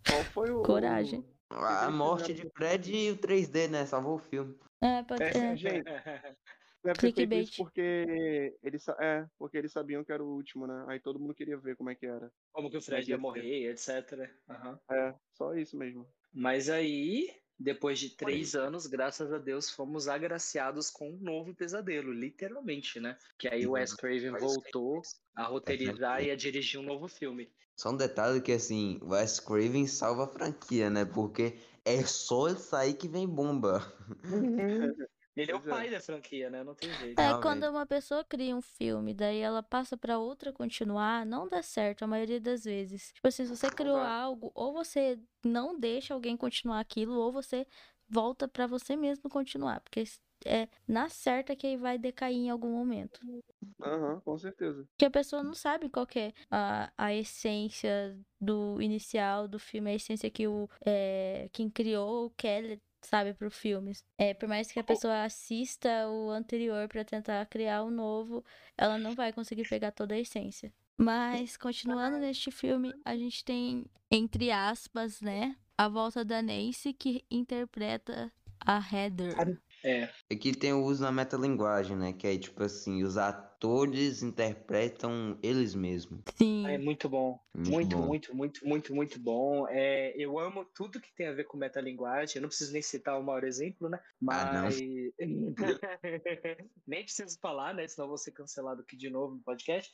Qual 0.08 0.24
foi 0.26 0.52
o. 0.52 0.62
Coragem. 0.64 1.26
A 1.50 1.90
morte 1.90 2.34
de 2.34 2.50
Fred 2.50 2.94
e 2.94 3.12
o 3.12 3.18
3D, 3.18 3.70
né? 3.70 3.86
Salvou 3.86 4.16
o 4.16 4.20
filme. 4.20 4.58
É, 4.82 5.04
pode 5.04 5.24
É, 5.24 5.32
ser. 5.32 5.58
Gente, 5.58 5.84
Deve 6.84 7.00
ter 7.00 7.02
feito 7.02 7.16
Clickbait. 7.16 7.44
isso 7.50 7.64
porque 7.64 8.54
eles, 8.62 8.88
é, 9.00 9.26
porque 9.40 9.58
eles 9.58 9.72
sabiam 9.72 10.04
que 10.04 10.12
era 10.12 10.24
o 10.24 10.36
último, 10.36 10.68
né? 10.68 10.86
Aí 10.88 11.00
todo 11.00 11.20
mundo 11.20 11.34
queria 11.34 11.58
ver 11.58 11.76
como 11.76 11.90
é 11.90 11.96
que 11.96 12.06
era. 12.06 12.32
Como 12.52 12.70
que 12.70 12.78
o 12.78 12.82
Fred 12.82 13.10
ia 13.10 13.18
morrer, 13.18 13.72
etc. 13.72 14.30
Aham. 14.48 14.80
É, 14.92 15.16
só 15.34 15.56
isso 15.56 15.76
mesmo. 15.76 16.08
Mas 16.32 16.70
aí, 16.70 17.30
depois 17.58 18.00
de 18.00 18.10
três 18.10 18.54
anos, 18.56 18.86
graças 18.86 19.32
a 19.32 19.38
Deus, 19.38 19.70
fomos 19.70 20.08
agraciados 20.08 20.90
com 20.90 21.10
um 21.10 21.18
novo 21.18 21.56
pesadelo, 21.56 22.12
literalmente, 22.12 23.00
né? 23.00 23.18
Que 23.38 23.48
aí 23.48 23.66
o 23.66 23.72
Wes 23.72 23.94
Craven 23.94 24.38
voltou 24.38 25.02
a 25.36 25.44
roteirizar 25.44 26.22
e 26.24 26.32
a 26.32 26.36
dirigir 26.36 26.80
um 26.80 26.84
novo 26.84 27.08
filme. 27.08 27.50
Só 27.76 27.92
um 27.92 27.98
detalhe 27.98 28.42
que 28.42 28.52
assim, 28.52 29.00
o 29.02 29.10
Wes 29.10 29.40
Craven 29.40 29.88
salva 29.88 30.26
a 30.26 30.28
franquia, 30.28 30.90
né? 30.90 31.06
Porque 31.06 31.58
é 31.84 32.04
só 32.04 32.50
ele 32.50 32.60
sair 32.60 32.94
que 32.94 33.08
vem 33.08 33.28
bomba. 33.28 33.94
Ele 35.36 35.52
é 35.52 35.56
o 35.56 35.58
é. 35.58 35.70
pai 35.70 35.90
da 35.90 36.00
franquia, 36.00 36.50
né? 36.50 36.64
Não 36.64 36.74
tem 36.74 36.90
jeito. 36.98 37.20
É, 37.20 37.34
quando 37.42 37.64
uma 37.64 37.86
pessoa 37.86 38.24
cria 38.24 38.56
um 38.56 38.62
filme, 38.62 39.14
daí 39.14 39.40
ela 39.40 39.62
passa 39.62 39.98
pra 39.98 40.18
outra 40.18 40.54
continuar, 40.54 41.26
não 41.26 41.48
dá 41.48 41.62
certo 41.62 42.04
a 42.04 42.08
maioria 42.08 42.40
das 42.40 42.64
vezes. 42.64 43.12
Tipo 43.14 43.28
assim, 43.28 43.46
se 43.46 43.56
você 43.56 43.70
criou 43.70 43.98
algo, 43.98 44.52
ou 44.56 44.74
você 44.74 45.20
não 45.44 45.78
deixa 45.78 46.14
alguém 46.14 46.38
continuar 46.38 46.80
aquilo, 46.80 47.14
ou 47.14 47.32
você 47.32 47.68
volta 48.08 48.48
pra 48.48 48.66
você 48.68 48.96
mesmo 48.96 49.30
continuar, 49.30 49.82
porque 49.82 50.04
é 50.46 50.68
na 50.88 51.10
certa 51.10 51.56
que 51.56 51.68
aí 51.68 51.78
vai 51.78 51.98
decair 51.98 52.38
em 52.38 52.50
algum 52.50 52.70
momento. 52.70 53.20
Aham, 53.82 54.22
com 54.22 54.38
certeza. 54.38 54.86
Porque 54.92 55.06
a 55.06 55.12
pessoa 55.12 55.44
não 55.44 55.54
sabe 55.54 55.90
qual 55.90 56.06
que 56.06 56.20
é 56.20 56.34
a, 56.50 56.92
a 56.98 57.14
essência 57.14 58.18
do 58.40 58.82
inicial 58.82 59.48
do 59.48 59.60
filme, 59.60 59.92
a 59.92 59.96
essência 59.96 60.30
que 60.30 60.48
o 60.48 60.70
é, 60.86 61.50
quem 61.52 61.70
criou 61.70 62.32
quer, 62.38 62.80
sabe, 63.06 63.34
pro 63.34 63.50
filme. 63.52 63.94
É, 64.18 64.34
por 64.34 64.48
mais 64.48 64.72
que 64.72 64.80
a 64.80 64.84
pessoa 64.84 65.24
assista 65.24 66.08
o 66.10 66.30
anterior 66.30 66.88
pra 66.88 67.06
tentar 67.06 67.46
criar 67.46 67.84
o 67.84 67.92
novo, 67.92 68.44
ela 68.78 68.98
não 68.98 69.16
vai 69.16 69.32
conseguir 69.32 69.68
pegar 69.68 69.92
toda 69.92 70.16
a 70.16 70.20
essência. 70.20 70.74
Mas, 70.98 71.58
continuando 71.58 72.18
neste 72.18 72.52
filme, 72.52 72.94
a 73.04 73.16
gente 73.18 73.44
tem, 73.44 73.86
entre 74.10 74.50
aspas, 74.52 75.22
né, 75.22 75.56
a 75.78 75.90
volta 75.90 76.24
da 76.24 76.42
Nancy, 76.42 76.94
que 76.94 77.26
interpreta 77.30 78.32
a 78.66 78.80
Heather. 78.80 79.36
É, 79.84 80.10
Aqui 80.32 80.52
tem 80.52 80.74
o 80.74 80.84
uso 80.84 81.04
da 81.04 81.12
metalinguagem, 81.12 81.96
né? 81.96 82.14
Que 82.14 82.28
é 82.28 82.38
tipo 82.38 82.64
assim, 82.64 83.04
os 83.04 83.18
atores 83.66 84.22
interpretam 84.22 85.38
eles 85.42 85.74
mesmos. 85.74 86.22
Sim. 86.38 86.68
é 86.68 86.78
muito 86.78 87.10
bom. 87.10 87.40
Muito 87.54 87.72
Muito, 87.72 87.98
bom. 87.98 88.06
muito, 88.06 88.36
muito, 88.36 88.68
muito, 88.68 88.96
muito 88.96 89.20
bom. 89.20 89.68
É, 89.70 90.14
eu 90.16 90.38
amo 90.38 90.66
tudo 90.66 91.02
que 91.02 91.14
tem 91.16 91.28
a 91.28 91.34
ver 91.34 91.46
com 91.46 91.58
metalinguagem. 91.58 92.36
Eu 92.36 92.42
não 92.44 92.50
preciso 92.50 92.72
nem 92.74 92.82
citar 92.82 93.20
o 93.20 93.24
maior 93.24 93.44
exemplo, 93.44 93.90
né? 93.90 94.00
Ah, 94.30 94.54
não. 94.54 94.64
Mas. 94.64 94.80
nem 96.88 97.04
preciso 97.04 97.40
falar, 97.40 97.74
né? 97.74 97.88
Senão 97.88 98.06
eu 98.06 98.10
vou 98.10 98.18
ser 98.18 98.32
cancelado 98.32 98.82
aqui 98.82 98.96
de 98.96 99.10
novo 99.10 99.36
no 99.36 99.42
podcast. 99.42 99.92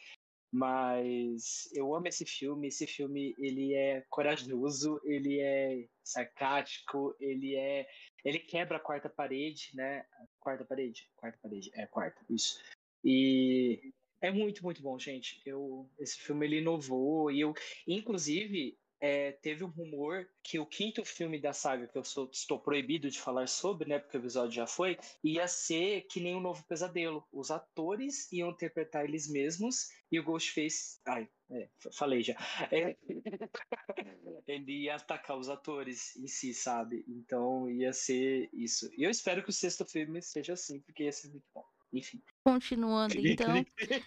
Mas 0.54 1.70
eu 1.74 1.96
amo 1.96 2.08
esse 2.08 2.26
filme. 2.26 2.68
Esse 2.68 2.86
filme 2.86 3.34
ele 3.38 3.74
é 3.74 4.04
corajoso, 4.10 5.00
ele 5.06 5.40
é 5.40 5.88
sarcástico, 6.04 7.16
ele 7.22 7.56
é. 7.56 7.88
Ele 8.26 8.40
quebra 8.40 8.76
a 8.78 8.82
quarta 8.82 9.10
parede, 9.10 9.70
né? 9.74 10.06
Quarta 10.42 10.66
parede? 10.66 11.10
Quarta 11.16 11.40
parede. 11.42 11.72
É, 11.74 11.88
quarta, 11.88 12.20
isso. 12.30 12.60
E 13.04 13.94
é 14.22 14.32
muito, 14.32 14.64
muito 14.64 14.82
bom, 14.82 14.98
gente. 15.00 15.42
Eu, 15.46 15.90
esse 16.00 16.18
filme 16.20 16.46
ele 16.46 16.58
inovou 16.60 17.32
e 17.32 17.40
eu, 17.42 17.54
inclusive, 17.88 18.78
é, 19.00 19.32
teve 19.32 19.64
um 19.64 19.68
rumor 19.70 20.30
que 20.44 20.60
o 20.60 20.66
quinto 20.66 21.04
filme 21.04 21.42
da 21.42 21.54
saga, 21.54 21.88
que 21.88 21.98
eu 21.98 22.04
sou- 22.04 22.30
estou 22.32 22.60
proibido 22.62 23.10
de 23.10 23.20
falar 23.20 23.48
sobre, 23.48 23.90
né, 23.90 23.98
porque 23.98 24.16
o 24.18 24.22
episódio 24.22 24.52
já 24.54 24.68
foi, 24.68 24.98
ia 25.24 25.48
ser 25.48 26.02
que 26.04 26.20
nem 26.20 26.36
um 26.36 26.40
novo 26.40 26.64
pesadelo. 26.68 27.28
Os 27.32 27.50
atores 27.50 28.32
iam 28.32 28.52
interpretar 28.52 29.04
eles 29.06 29.28
mesmos 29.28 29.90
e 30.12 30.20
o 30.20 30.24
Ghostface. 30.24 31.00
Ai, 31.08 31.28
é, 31.50 31.70
falei 31.92 32.22
já. 32.22 32.36
É, 32.72 32.96
ele 34.48 34.84
ia 34.84 34.96
atacar 34.96 35.38
os 35.38 35.50
atores 35.50 36.16
em 36.16 36.28
si, 36.28 36.54
sabe? 36.54 37.04
Então 37.08 37.70
ia 37.70 37.94
ser 37.94 38.50
isso. 38.54 38.90
E 38.98 39.04
eu 39.04 39.10
espero 39.10 39.44
que 39.44 39.50
o 39.50 39.54
sexto 39.54 39.86
filme 39.86 40.22
seja 40.22 40.54
assim, 40.54 40.80
porque 40.82 41.04
ia 41.04 41.12
ser 41.12 41.30
muito 41.30 41.46
bom. 41.54 41.64
Enfim. 41.94 42.22
Continuando, 42.44 43.16
então. 43.18 43.56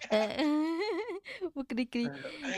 É... 0.09 0.37
o 1.53 1.63
cri-cri. 1.63 2.05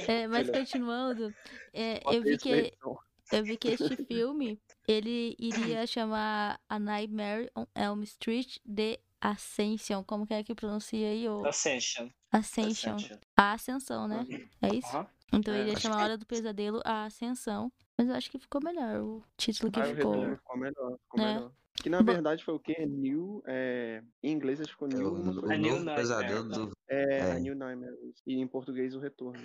É, 0.07 0.27
mas 0.27 0.47
Melhor. 0.47 0.59
continuando, 0.59 1.33
é, 1.73 2.01
eu 2.05 2.21
vi 2.21 2.37
que 2.37 2.49
edição. 2.49 2.99
eu 3.31 3.43
vi 3.43 3.57
que 3.57 3.67
este 3.69 3.95
filme 4.07 4.59
ele 4.87 5.35
iria 5.37 5.85
chamar 5.85 6.59
A 6.69 6.79
Nightmare 6.79 7.51
on 7.55 7.65
Elm 7.75 8.03
Street 8.03 8.57
de 8.65 8.99
Ascension. 9.19 10.03
Como 10.03 10.25
que 10.25 10.33
é 10.33 10.43
que 10.43 10.55
pronuncia 10.55 11.09
aí? 11.09 11.27
O 11.27 11.45
Ascension. 11.45 12.09
Ascension. 12.31 12.95
Ascension. 12.95 13.19
A 13.35 13.51
Ascensão, 13.53 14.07
né? 14.07 14.25
É 14.61 14.75
isso? 14.75 15.05
Então 15.33 15.53
É, 15.53 15.59
ele 15.59 15.71
ia 15.71 15.79
chamar 15.79 15.99
a 15.99 16.03
Hora 16.03 16.17
do 16.17 16.25
Pesadelo 16.25 16.81
A 16.85 17.05
Ascensão. 17.05 17.71
Mas 17.97 18.07
eu 18.09 18.15
acho 18.15 18.29
que 18.29 18.37
ficou 18.39 18.61
melhor 18.63 19.01
o 19.01 19.23
título 19.35 19.71
que 19.71 19.79
Ah, 19.79 19.85
ficou. 19.85 20.13
ficou 20.35 20.57
melhor, 20.57 20.97
ficou 20.99 21.19
né? 21.19 21.33
melhor. 21.33 21.51
Que 21.79 21.89
na 21.91 21.99
Bom- 22.01 22.11
verdade 22.11 22.43
foi 22.43 22.55
o 22.55 22.59
quê? 22.59 22.85
New. 22.87 23.43
É... 23.45 24.01
Em 24.23 24.31
inglês 24.31 24.59
acho 24.59 24.69
que 24.69 24.73
ficou 24.73 24.87
É 24.87 24.93
New. 24.95 25.07
o, 25.13 25.45
o. 25.47 25.51
A 25.51 25.57
New 25.57 25.71
Nightmare. 25.73 25.95
pesadelo 25.95 26.49
do. 26.49 26.71
É, 26.89 27.17
É. 27.19 27.31
a 27.33 27.39
New 27.39 27.55
Nightmare. 27.55 27.93
E 28.25 28.33
em 28.35 28.47
português 28.47 28.95
o 28.95 28.99
retorno. 28.99 29.39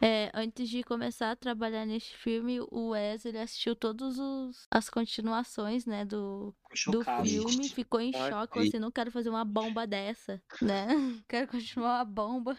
É, 0.00 0.30
antes 0.34 0.68
de 0.68 0.82
começar 0.82 1.30
a 1.32 1.36
trabalhar 1.36 1.84
neste 1.86 2.16
filme, 2.16 2.60
o 2.70 2.90
Wes 2.90 3.24
ele 3.24 3.38
assistiu 3.38 3.76
todos 3.76 4.18
os 4.18 4.66
as 4.70 4.88
continuações, 4.90 5.86
né, 5.86 6.04
do, 6.04 6.52
do 6.90 7.04
filme, 7.24 7.68
ficou 7.68 8.00
em 8.00 8.12
Ai, 8.14 8.30
choque, 8.30 8.58
assim, 8.58 8.78
não 8.78 8.90
quero 8.90 9.10
fazer 9.12 9.28
uma 9.30 9.44
bomba 9.44 9.86
dessa, 9.86 10.42
né? 10.60 10.86
Quero 11.28 11.46
continuar 11.48 11.98
uma 11.98 12.04
bomba. 12.04 12.56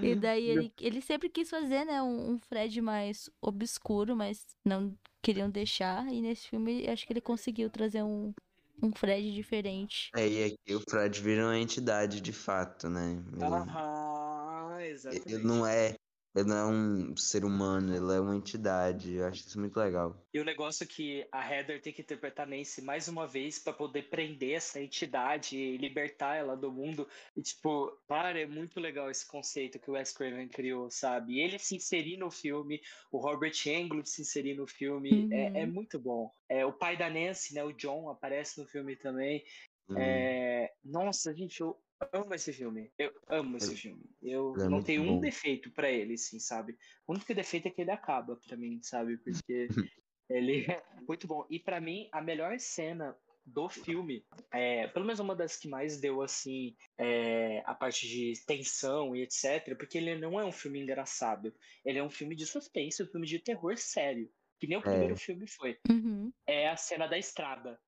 E 0.00 0.14
daí 0.14 0.48
ele, 0.48 0.72
ele 0.80 1.00
sempre 1.00 1.28
quis 1.28 1.48
fazer, 1.50 1.84
né, 1.84 2.02
um, 2.02 2.32
um 2.32 2.38
Fred 2.38 2.80
mais 2.80 3.30
obscuro, 3.40 4.16
mas 4.16 4.56
não 4.64 4.96
queriam 5.22 5.50
deixar. 5.50 6.06
E 6.12 6.20
nesse 6.20 6.48
filme 6.48 6.88
acho 6.88 7.06
que 7.06 7.12
ele 7.12 7.20
conseguiu 7.20 7.70
trazer 7.70 8.02
um, 8.02 8.34
um 8.82 8.92
Fred 8.92 9.32
diferente. 9.32 10.12
É, 10.14 10.26
e 10.28 10.44
aqui 10.44 10.74
o 10.74 10.80
Fred 10.80 11.20
vira 11.20 11.44
uma 11.44 11.58
entidade 11.58 12.20
de 12.20 12.32
fato, 12.32 12.88
né? 12.88 13.22
Ele, 13.36 13.54
Aham, 13.54 14.80
ele 15.10 15.38
exatamente. 15.38 15.44
não 15.44 15.66
é. 15.66 15.94
Ele 16.34 16.48
não 16.48 16.56
é 16.56 16.66
um 16.66 17.16
ser 17.16 17.44
humano, 17.44 17.94
ele 17.94 18.16
é 18.16 18.20
uma 18.20 18.36
entidade. 18.36 19.14
Eu 19.14 19.26
acho 19.26 19.46
isso 19.46 19.58
muito 19.60 19.76
legal. 19.78 20.26
E 20.32 20.38
o 20.38 20.44
negócio 20.44 20.84
é 20.84 20.86
que 20.86 21.26
a 21.32 21.40
Heather 21.52 21.82
tem 21.82 21.92
que 21.92 22.02
interpretar 22.02 22.46
Nancy 22.46 22.80
mais 22.82 23.08
uma 23.08 23.26
vez 23.26 23.58
pra 23.58 23.72
poder 23.72 24.04
prender 24.10 24.52
essa 24.54 24.80
entidade 24.80 25.56
e 25.58 25.76
libertar 25.76 26.36
ela 26.36 26.56
do 26.56 26.70
mundo. 26.72 27.08
E, 27.36 27.42
tipo, 27.42 27.90
cara, 28.06 28.40
é 28.40 28.46
muito 28.46 28.78
legal 28.78 29.10
esse 29.10 29.26
conceito 29.26 29.80
que 29.80 29.90
o 29.90 29.94
Wes 29.94 30.12
Craven 30.12 30.48
criou, 30.48 30.88
sabe? 30.88 31.34
E 31.34 31.40
ele 31.40 31.58
se 31.58 31.74
inserir 31.74 32.16
no 32.16 32.30
filme, 32.30 32.80
o 33.10 33.18
Robert 33.18 33.54
Englund 33.66 34.08
se 34.08 34.22
inserir 34.22 34.54
no 34.54 34.68
filme, 34.68 35.26
é, 35.32 35.50
Uhum. 35.50 35.62
é 35.62 35.66
muito 35.66 35.98
bom. 35.98 36.32
É, 36.48 36.64
o 36.64 36.72
pai 36.72 36.96
da 36.96 37.10
Nancy, 37.10 37.52
né, 37.54 37.64
o 37.64 37.72
John, 37.72 38.08
aparece 38.08 38.60
no 38.60 38.66
filme 38.68 38.94
também. 38.94 39.44
Hum, 39.88 39.96
É, 39.96 40.72
Nossa, 40.84 41.34
gente, 41.34 41.60
eu 41.60 41.82
amo 42.12 42.34
esse 42.34 42.52
filme. 42.52 42.92
Eu 42.98 43.12
amo 43.28 43.56
esse 43.56 43.70
Ele- 43.70 43.76
filme. 43.76 44.04
Eu 44.22 44.54
é 44.58 44.68
não 44.68 44.82
tenho 44.82 45.02
um 45.02 45.14
bom. 45.14 45.20
defeito 45.20 45.70
pra 45.72 45.90
ele, 45.90 46.14
assim, 46.14 46.38
sabe? 46.38 46.76
O 47.06 47.12
único 47.12 47.34
defeito 47.34 47.68
é 47.68 47.70
que 47.70 47.80
ele 47.80 47.90
acaba 47.90 48.36
pra 48.36 48.56
mim, 48.56 48.80
sabe? 48.82 49.16
Porque 49.18 49.68
ele 50.28 50.64
é 50.70 50.82
muito 51.06 51.26
bom. 51.26 51.46
E 51.50 51.58
pra 51.58 51.80
mim, 51.80 52.08
a 52.12 52.20
melhor 52.22 52.58
cena 52.58 53.16
do 53.44 53.68
filme, 53.68 54.24
é, 54.52 54.86
pelo 54.88 55.04
menos 55.04 55.18
uma 55.18 55.34
das 55.34 55.56
que 55.56 55.66
mais 55.66 55.98
deu, 56.00 56.22
assim, 56.22 56.76
é, 56.98 57.62
a 57.66 57.74
parte 57.74 58.06
de 58.06 58.34
tensão 58.46 59.16
e 59.16 59.22
etc., 59.22 59.76
porque 59.76 59.98
ele 59.98 60.14
não 60.16 60.38
é 60.38 60.44
um 60.44 60.52
filme 60.52 60.80
engraçado. 60.80 61.52
Ele 61.84 61.98
é 61.98 62.02
um 62.04 62.10
filme 62.10 62.36
de 62.36 62.46
suspense, 62.46 63.02
um 63.02 63.06
filme 63.06 63.26
de 63.26 63.38
terror 63.40 63.76
sério. 63.76 64.30
Que 64.60 64.66
nem 64.66 64.76
o 64.76 64.82
primeiro 64.82 65.16
filme 65.16 65.46
foi 65.48 65.78
Uhum. 65.90 66.30
é 66.46 66.68
a 66.68 66.76
cena 66.76 67.06
da 67.08 67.16
estrada. 67.18 67.80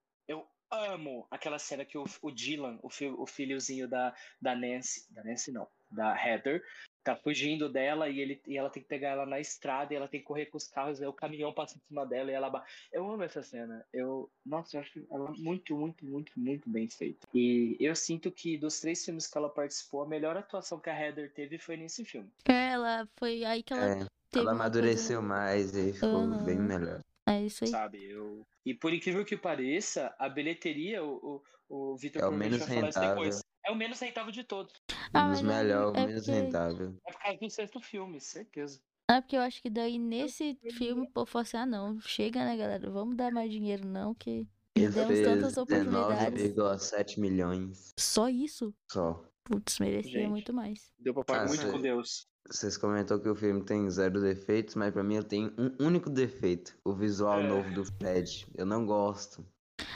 Eu 0.72 0.92
amo 0.94 1.26
aquela 1.30 1.58
cena 1.58 1.84
que 1.84 1.98
o, 1.98 2.04
o 2.22 2.30
Dylan, 2.30 2.78
o, 2.82 2.88
fi, 2.88 3.06
o 3.06 3.26
filhozinho 3.26 3.86
da, 3.86 4.14
da 4.40 4.54
Nancy, 4.56 5.06
da 5.12 5.22
Nancy 5.22 5.52
não, 5.52 5.68
da 5.90 6.14
Heather, 6.16 6.62
tá 7.04 7.14
fugindo 7.14 7.68
dela 7.68 8.08
e, 8.08 8.20
ele, 8.20 8.40
e 8.46 8.56
ela 8.56 8.70
tem 8.70 8.82
que 8.82 8.88
pegar 8.88 9.10
ela 9.10 9.26
na 9.26 9.38
estrada 9.38 9.92
e 9.92 9.96
ela 9.96 10.08
tem 10.08 10.20
que 10.20 10.26
correr 10.26 10.46
com 10.46 10.56
os 10.56 10.66
carros, 10.66 11.00
aí 11.00 11.06
o 11.06 11.12
caminhão 11.12 11.52
passa 11.52 11.76
em 11.76 11.80
cima 11.86 12.06
dela 12.06 12.30
e 12.30 12.34
ela. 12.34 12.64
Eu 12.92 13.10
amo 13.10 13.22
essa 13.22 13.42
cena. 13.42 13.84
Eu, 13.92 14.30
nossa, 14.46 14.76
eu 14.76 14.80
acho 14.80 15.06
ela 15.10 15.30
muito, 15.36 15.76
muito, 15.76 16.06
muito, 16.06 16.32
muito 16.36 16.70
bem 16.70 16.88
feita. 16.88 17.26
E 17.34 17.76
eu 17.78 17.94
sinto 17.94 18.30
que 18.30 18.56
dos 18.56 18.80
três 18.80 19.04
filmes 19.04 19.26
que 19.26 19.36
ela 19.36 19.50
participou, 19.50 20.02
a 20.02 20.08
melhor 20.08 20.36
atuação 20.36 20.80
que 20.80 20.88
a 20.88 20.98
Heather 20.98 21.32
teve 21.32 21.58
foi 21.58 21.76
nesse 21.76 22.04
filme. 22.04 22.30
É, 22.48 22.70
ela 22.70 23.06
foi 23.18 23.44
aí 23.44 23.62
que 23.62 23.74
ela. 23.74 24.00
É, 24.00 24.06
ela 24.34 24.52
amadureceu 24.52 25.20
coisa... 25.20 25.34
mais 25.34 25.76
e 25.76 25.92
ficou 25.92 26.20
uhum. 26.20 26.44
bem 26.44 26.58
melhor. 26.58 27.02
É 27.26 27.40
isso 27.42 27.64
aí. 27.64 27.70
Sabe, 27.70 28.04
eu. 28.04 28.46
E 28.64 28.74
por 28.74 28.92
incrível 28.92 29.24
que 29.24 29.36
pareça, 29.36 30.14
a 30.18 30.28
bilheteria, 30.28 31.02
o, 31.04 31.42
o, 31.68 31.92
o 31.92 31.96
Vitor 31.96 32.22
é 32.22 32.26
o 32.26 32.32
menos 32.32 32.64
rentável. 32.64 33.30
É 33.64 33.70
o 33.70 33.76
menos 33.76 34.00
rentável 34.00 34.32
de 34.32 34.42
todos. 34.42 34.72
Ah, 35.14 35.26
um 35.26 35.30
dos 35.32 35.42
melhores, 35.42 35.98
é 35.98 36.04
o 36.04 36.06
menos 36.06 36.24
porque... 36.24 36.40
rentável. 36.40 36.96
É 37.06 37.12
por 37.12 37.20
causa 37.20 37.38
do 37.38 37.50
sexto 37.50 37.80
filme, 37.80 38.20
certeza. 38.20 38.80
É 39.08 39.20
porque 39.20 39.36
eu 39.36 39.40
acho 39.40 39.60
que 39.60 39.70
daí 39.70 39.98
nesse 39.98 40.58
filme, 40.72 41.08
pô, 41.08 41.26
fosse, 41.26 41.56
assim, 41.56 41.64
ah 41.64 41.66
não, 41.66 42.00
chega 42.00 42.44
né, 42.44 42.56
galera, 42.56 42.90
vamos 42.90 43.16
dar 43.16 43.30
mais 43.30 43.50
dinheiro 43.50 43.86
não, 43.86 44.14
que 44.14 44.46
ele 44.74 44.88
demos 44.88 45.20
tantas 45.20 45.56
oportunidades. 45.56 46.54
19,7 46.54 47.20
milhões. 47.20 47.92
Só 47.98 48.28
isso? 48.28 48.74
Só. 48.90 49.22
Putz, 49.44 49.78
merecia 49.80 50.12
Gente, 50.12 50.30
muito 50.30 50.52
mais. 50.52 50.92
Deu 50.98 51.12
pra 51.12 51.24
pagar 51.24 51.44
ah, 51.44 51.48
muito 51.48 51.70
com 51.70 51.80
Deus. 51.80 52.26
Vocês 52.48 52.76
comentou 52.76 53.20
que 53.20 53.28
o 53.28 53.34
filme 53.34 53.64
tem 53.64 53.88
zero 53.88 54.20
defeitos, 54.20 54.74
mas 54.74 54.92
pra 54.92 55.02
mim 55.02 55.16
eu 55.16 55.24
tenho 55.24 55.54
um 55.56 55.86
único 55.86 56.10
defeito. 56.10 56.76
O 56.84 56.92
visual 56.92 57.40
é. 57.40 57.48
novo 57.48 57.72
do 57.72 57.84
Fred. 57.84 58.46
Eu 58.54 58.66
não 58.66 58.84
gosto. 58.84 59.46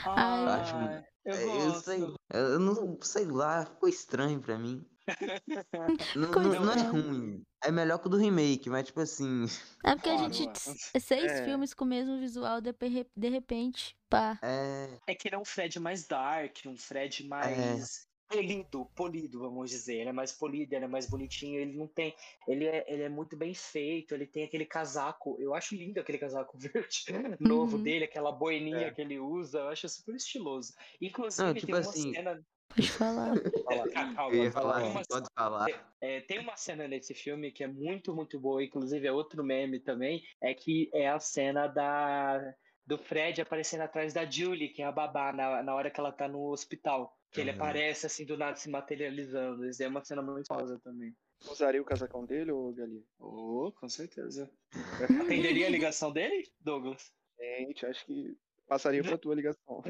Ah, 0.05 0.41
eu 0.41 0.49
acho, 0.49 1.07
eu, 1.25 1.35
eu, 1.35 1.73
sei, 1.75 2.03
eu 2.33 2.59
não 2.59 2.97
sei 3.01 3.25
lá, 3.25 3.65
ficou 3.65 3.89
estranho 3.89 4.39
pra 4.39 4.57
mim. 4.57 4.85
não, 6.15 6.31
não, 6.31 6.65
não, 6.65 6.73
é 6.73 6.83
ruim. 6.83 7.43
É 7.63 7.71
melhor 7.71 7.97
que 7.99 8.07
o 8.07 8.09
do 8.09 8.17
remake, 8.17 8.69
mas 8.69 8.87
tipo 8.87 9.01
assim. 9.01 9.45
É 9.83 9.95
porque 9.95 10.09
a 10.09 10.29
gente. 10.29 10.59
Seis 10.99 11.31
é. 11.31 11.45
filmes 11.45 11.73
com 11.73 11.85
o 11.85 11.87
mesmo 11.87 12.19
visual, 12.19 12.61
de, 12.61 12.73
de 13.15 13.29
repente, 13.29 13.97
pá. 14.09 14.39
É. 14.41 14.89
É 15.07 15.15
que 15.15 15.27
ele 15.27 15.35
é 15.35 15.39
um 15.39 15.45
Fred 15.45 15.79
mais 15.79 16.05
dark, 16.05 16.57
um 16.65 16.77
Fred 16.77 17.23
é. 17.23 17.27
mais. 17.27 18.06
É 18.29 18.35
polido, 18.35 18.85
polido, 18.95 19.39
vamos 19.39 19.69
dizer. 19.69 19.95
Ele 19.95 20.09
é 20.09 20.13
mais 20.13 20.31
polido, 20.31 20.73
ele 20.73 20.85
é 20.85 20.87
mais 20.87 21.09
bonitinho, 21.09 21.59
ele 21.59 21.77
não 21.77 21.87
tem. 21.87 22.13
Ele 22.47 22.65
é, 22.65 22.85
ele 22.87 23.03
é 23.03 23.09
muito 23.09 23.37
bem 23.37 23.53
feito, 23.53 24.13
ele 24.13 24.25
tem 24.25 24.43
aquele 24.43 24.65
casaco. 24.65 25.37
Eu 25.39 25.53
acho 25.55 25.75
lindo 25.75 25.99
aquele 25.99 26.17
casaco 26.17 26.57
verde 26.59 27.05
novo 27.39 27.77
uhum. 27.77 27.83
dele, 27.83 28.05
aquela 28.05 28.31
boininha 28.31 28.87
é. 28.87 28.91
que 28.91 29.01
ele 29.01 29.19
usa, 29.19 29.59
eu 29.59 29.69
acho 29.69 29.87
super 29.87 30.15
estiloso. 30.15 30.73
Inclusive, 31.01 31.47
não, 31.47 31.53
tipo 31.53 31.67
tem 31.67 31.75
uma 31.75 31.81
assim... 31.81 32.13
cena. 32.13 32.45
Pode 32.69 32.91
falar. 32.91 33.33
Calma, 34.15 34.35
eu 34.35 34.43
ia 34.43 34.51
falar, 34.51 34.83
uma... 34.83 35.03
pode 35.03 35.27
falar. 35.33 35.67
É, 36.01 36.19
tem 36.21 36.39
uma 36.39 36.57
cena 36.57 36.85
nesse 36.87 37.13
filme 37.13 37.51
que 37.51 37.63
é 37.63 37.67
muito, 37.67 38.13
muito 38.13 38.37
boa, 38.39 38.63
inclusive 38.63 39.07
é 39.07 39.11
outro 39.11 39.41
meme 39.43 39.79
também, 39.79 40.21
é 40.41 40.53
que 40.53 40.89
é 40.93 41.07
a 41.07 41.19
cena 41.19 41.67
da 41.67 42.53
do 42.85 42.97
Fred 42.97 43.41
aparecendo 43.41 43.81
atrás 43.81 44.13
da 44.13 44.25
Julie, 44.25 44.69
que 44.69 44.81
é 44.81 44.85
a 44.85 44.91
babá, 44.91 45.33
na, 45.33 45.61
na 45.61 45.75
hora 45.75 45.91
que 45.91 45.99
ela 45.99 46.11
tá 46.11 46.25
no 46.25 46.49
hospital. 46.49 47.16
Que 47.31 47.41
uhum. 47.41 47.47
ele 47.47 47.51
aparece 47.51 48.05
assim 48.05 48.25
do 48.25 48.37
nada 48.37 48.55
se 48.55 48.69
materializando. 48.69 49.67
Isso 49.67 49.83
é 49.83 49.87
uma 49.87 50.03
cena 50.03 50.21
muito 50.21 50.47
famosa 50.47 50.79
também. 50.79 51.15
Usaria 51.49 51.81
o 51.81 51.85
casacão 51.85 52.25
dele 52.25 52.51
ou 52.51 52.73
Galinha? 52.73 53.03
Oh, 53.19 53.71
com 53.79 53.87
certeza. 53.87 54.51
Atenderia 55.27 55.67
a 55.67 55.69
ligação 55.69 56.11
dele, 56.11 56.49
Douglas? 56.59 57.13
Gente, 57.39 57.85
acho 57.85 58.05
que 58.05 58.35
passaria 58.67 59.03
pra 59.03 59.17
tua 59.17 59.35
ligação. 59.35 59.83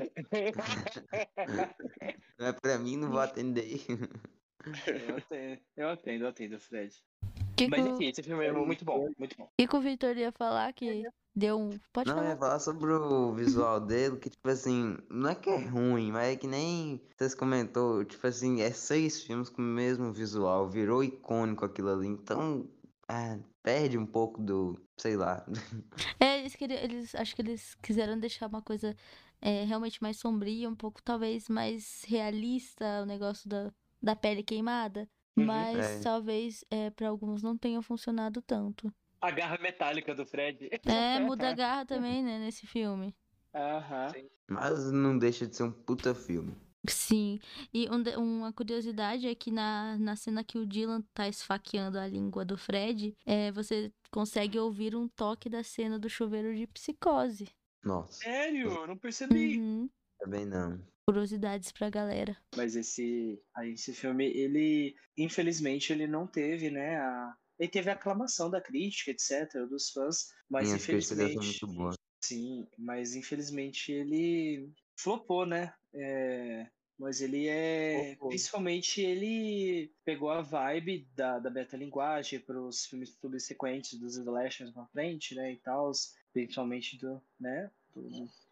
Não 2.38 2.48
é 2.48 2.54
pra 2.54 2.78
mim, 2.78 2.98
não 2.98 3.10
vou 3.10 3.20
atender. 3.20 3.80
Eu 4.86 5.18
atendo, 5.18 5.62
eu 5.78 5.90
atendo, 5.90 6.24
eu 6.26 6.28
atendo, 6.28 6.60
Fred. 6.60 6.94
Que 7.58 7.68
Mas 7.68 7.86
enfim, 7.88 8.06
esse 8.06 8.22
filme 8.22 8.46
é 8.46 8.52
muito 8.52 8.86
bom, 8.86 9.10
muito 9.18 9.36
bom. 9.36 9.46
O 9.46 9.68
que, 9.68 9.76
o 9.76 9.82
Victor 9.82 10.16
ia 10.16 10.32
falar 10.32 10.72
que 10.74 11.04
deu 11.36 11.60
um. 11.60 11.72
Pode 11.92 12.08
não, 12.08 12.18
falar. 12.18 12.30
ia 12.30 12.38
falar 12.38 12.60
sobre 12.60 12.92
o 12.94 13.34
visual 13.34 13.80
dele, 13.80 14.18
que, 14.18 14.30
tipo 14.30 14.48
assim, 14.48 14.96
não 15.10 15.32
é 15.32 15.36
que 15.36 15.50
é 15.50 15.58
ruim, 15.58 16.12
mas 16.12 16.34
é 16.34 16.36
que 16.36 16.46
nem 16.46 17.02
vocês 17.18 17.34
comentou, 17.34 18.06
tipo 18.06 18.26
assim, 18.28 18.62
é 18.62 18.70
seis 18.70 19.24
filmes 19.24 19.50
com 19.50 19.62
o 19.64 19.66
mesmo 19.66 20.14
visual, 20.14 20.70
virou 20.70 21.04
icônico 21.04 21.66
aquilo 21.66 21.90
ali, 21.90 22.08
então. 22.08 22.70
Ah, 23.10 23.40
perde 23.64 23.98
um 23.98 24.06
pouco 24.06 24.40
do. 24.42 24.80
sei 24.98 25.18
lá. 25.18 25.44
É, 26.20 26.40
eles 26.40 26.56
queriam. 26.56 26.80
Eles, 26.80 27.16
acho 27.16 27.36
que 27.36 27.42
eles 27.42 27.74
quiseram 27.76 28.20
deixar 28.20 28.48
uma 28.48 28.62
coisa 28.62 28.96
é, 29.42 29.64
realmente 29.64 30.02
mais 30.02 30.18
sombria, 30.18 30.70
um 30.70 30.76
pouco 30.76 31.02
talvez 31.02 31.50
mais 31.50 32.04
realista, 32.08 33.02
o 33.02 33.06
negócio 33.06 33.50
da, 33.50 33.72
da 34.02 34.16
pele 34.16 34.44
queimada. 34.44 35.10
Uhum. 35.38 35.46
Mas 35.46 35.78
é. 35.78 36.00
talvez 36.02 36.66
é, 36.72 36.90
para 36.90 37.10
alguns 37.10 37.44
não 37.44 37.56
tenha 37.56 37.82
funcionado 37.82 38.42
tanto. 38.42 38.92
A 39.22 39.32
garra 39.32 39.58
metálica 39.60 40.14
do 40.16 40.26
Fred. 40.26 40.70
É, 40.86 41.20
muda 41.22 41.50
a 41.50 41.54
garra 41.54 41.86
também, 41.86 42.24
né, 42.24 42.40
nesse 42.40 42.66
filme. 42.66 43.16
Aham. 43.54 44.12
Mas 44.48 44.92
não 44.92 45.18
deixa 45.18 45.46
de 45.46 45.56
ser 45.56 45.64
um 45.64 45.72
puta 45.72 46.14
filme. 46.16 46.56
Sim, 46.90 47.40
e 47.74 47.90
um, 47.90 48.38
uma 48.38 48.54
curiosidade 48.54 49.28
é 49.28 49.36
que 49.36 49.52
na, 49.52 49.98
na 49.98 50.16
cena 50.16 50.44
que 50.44 50.58
o 50.58 50.66
Dylan 50.66 51.02
tá 51.14 51.28
esfaqueando 51.28 52.00
a 52.00 52.08
língua 52.08 52.46
do 52.46 52.58
Fred, 52.58 53.14
é, 53.26 53.52
você 53.52 53.92
consegue 54.10 54.58
ouvir 54.58 54.96
um 54.96 55.08
toque 55.08 55.50
da 55.50 55.64
cena 55.64 56.00
do 56.00 56.10
chuveiro 56.10 56.56
de 56.56 56.66
psicose. 56.68 57.50
Nossa. 57.84 58.24
Sério? 58.24 58.70
Eu 58.70 58.88
não 58.88 58.98
percebi. 58.98 59.58
Uhum. 59.58 59.90
Também 60.20 60.46
não 60.46 60.82
curiosidades 61.08 61.72
pra 61.72 61.90
galera. 61.90 62.36
Mas 62.56 62.76
esse, 62.76 63.42
aí 63.56 63.72
esse 63.72 63.94
filme, 63.94 64.26
ele, 64.26 64.94
infelizmente, 65.18 65.94
ele 65.94 66.06
não 66.06 66.28
teve, 66.28 66.70
né, 66.70 66.98
a... 66.98 67.34
Ele 67.58 67.70
teve 67.70 67.90
a 67.90 67.94
aclamação 67.94 68.52
da 68.52 68.62
crítica, 68.62 69.10
etc., 69.10 69.68
dos 69.68 69.90
fãs, 69.90 70.28
mas 70.50 70.66
Minha 70.66 70.76
infelizmente... 70.76 71.66
muito 71.66 71.68
boa. 71.68 71.94
Sim, 72.24 72.68
mas 72.78 73.16
infelizmente 73.16 73.92
ele 73.92 74.70
flopou, 75.00 75.46
né? 75.46 75.74
É... 75.96 76.68
Mas 77.00 77.22
ele 77.22 77.48
é. 77.48 78.10
Flopou. 78.10 78.30
Principalmente 78.30 79.02
ele 79.02 79.92
pegou 80.04 80.30
a 80.30 80.42
vibe 80.42 81.08
da, 81.16 81.38
da 81.38 81.50
linguagem 81.74 82.40
para 82.40 82.60
os 82.60 82.86
filmes 82.86 83.16
subsequentes 83.22 84.00
dos 84.00 84.18
slashers 84.18 84.74
na 84.74 84.86
frente, 84.88 85.36
né? 85.36 85.54
E 85.54 85.58
tal. 85.58 85.92
Principalmente 86.34 86.98
do, 86.98 87.22
né? 87.40 87.70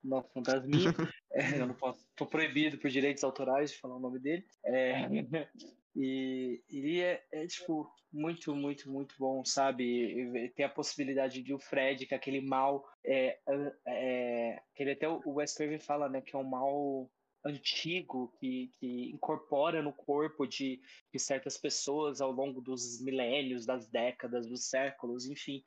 Nosso 0.03 0.31
fantasminha. 0.34 0.93
é, 1.31 1.59
eu 1.59 1.67
não 1.67 1.76
posso, 1.76 2.07
tô 2.15 2.26
proibido 2.26 2.77
por 2.77 2.89
direitos 2.89 3.23
autorais 3.23 3.72
de 3.72 3.77
falar 3.80 3.97
o 3.97 3.99
nome 3.99 4.19
dele. 4.19 4.45
É, 4.63 4.93
e 5.95 6.61
ele 6.69 7.01
é, 7.01 7.26
é, 7.31 7.47
tipo, 7.47 7.89
muito, 8.11 8.55
muito, 8.55 8.91
muito 8.91 9.15
bom, 9.17 9.43
sabe? 9.43 10.51
Tem 10.55 10.65
a 10.65 10.69
possibilidade 10.69 11.41
de 11.41 11.53
o 11.53 11.59
Fred, 11.59 12.05
que 12.05 12.13
é 12.13 12.17
aquele 12.17 12.41
mal. 12.41 12.85
É, 13.03 13.39
é, 13.88 14.61
que 14.73 14.84
ele 14.84 14.91
até 14.91 15.07
o 15.07 15.22
Wes 15.26 15.53
Craven 15.53 15.80
fala, 15.80 16.07
né? 16.09 16.22
Que 16.22 16.35
é 16.35 16.39
um 16.39 16.43
mal 16.43 17.09
antigo 17.45 18.34
que, 18.39 18.72
que 18.80 19.11
incorpora 19.11 19.81
no 19.81 19.93
corpo 19.93 20.47
de, 20.47 20.81
de 21.13 21.19
certas 21.19 21.57
pessoas 21.57 22.19
ao 22.19 22.31
longo 22.31 22.59
dos 22.59 22.99
milênios, 23.01 23.65
das 23.65 23.88
décadas, 23.88 24.47
dos 24.47 24.67
séculos, 24.67 25.27
enfim. 25.27 25.63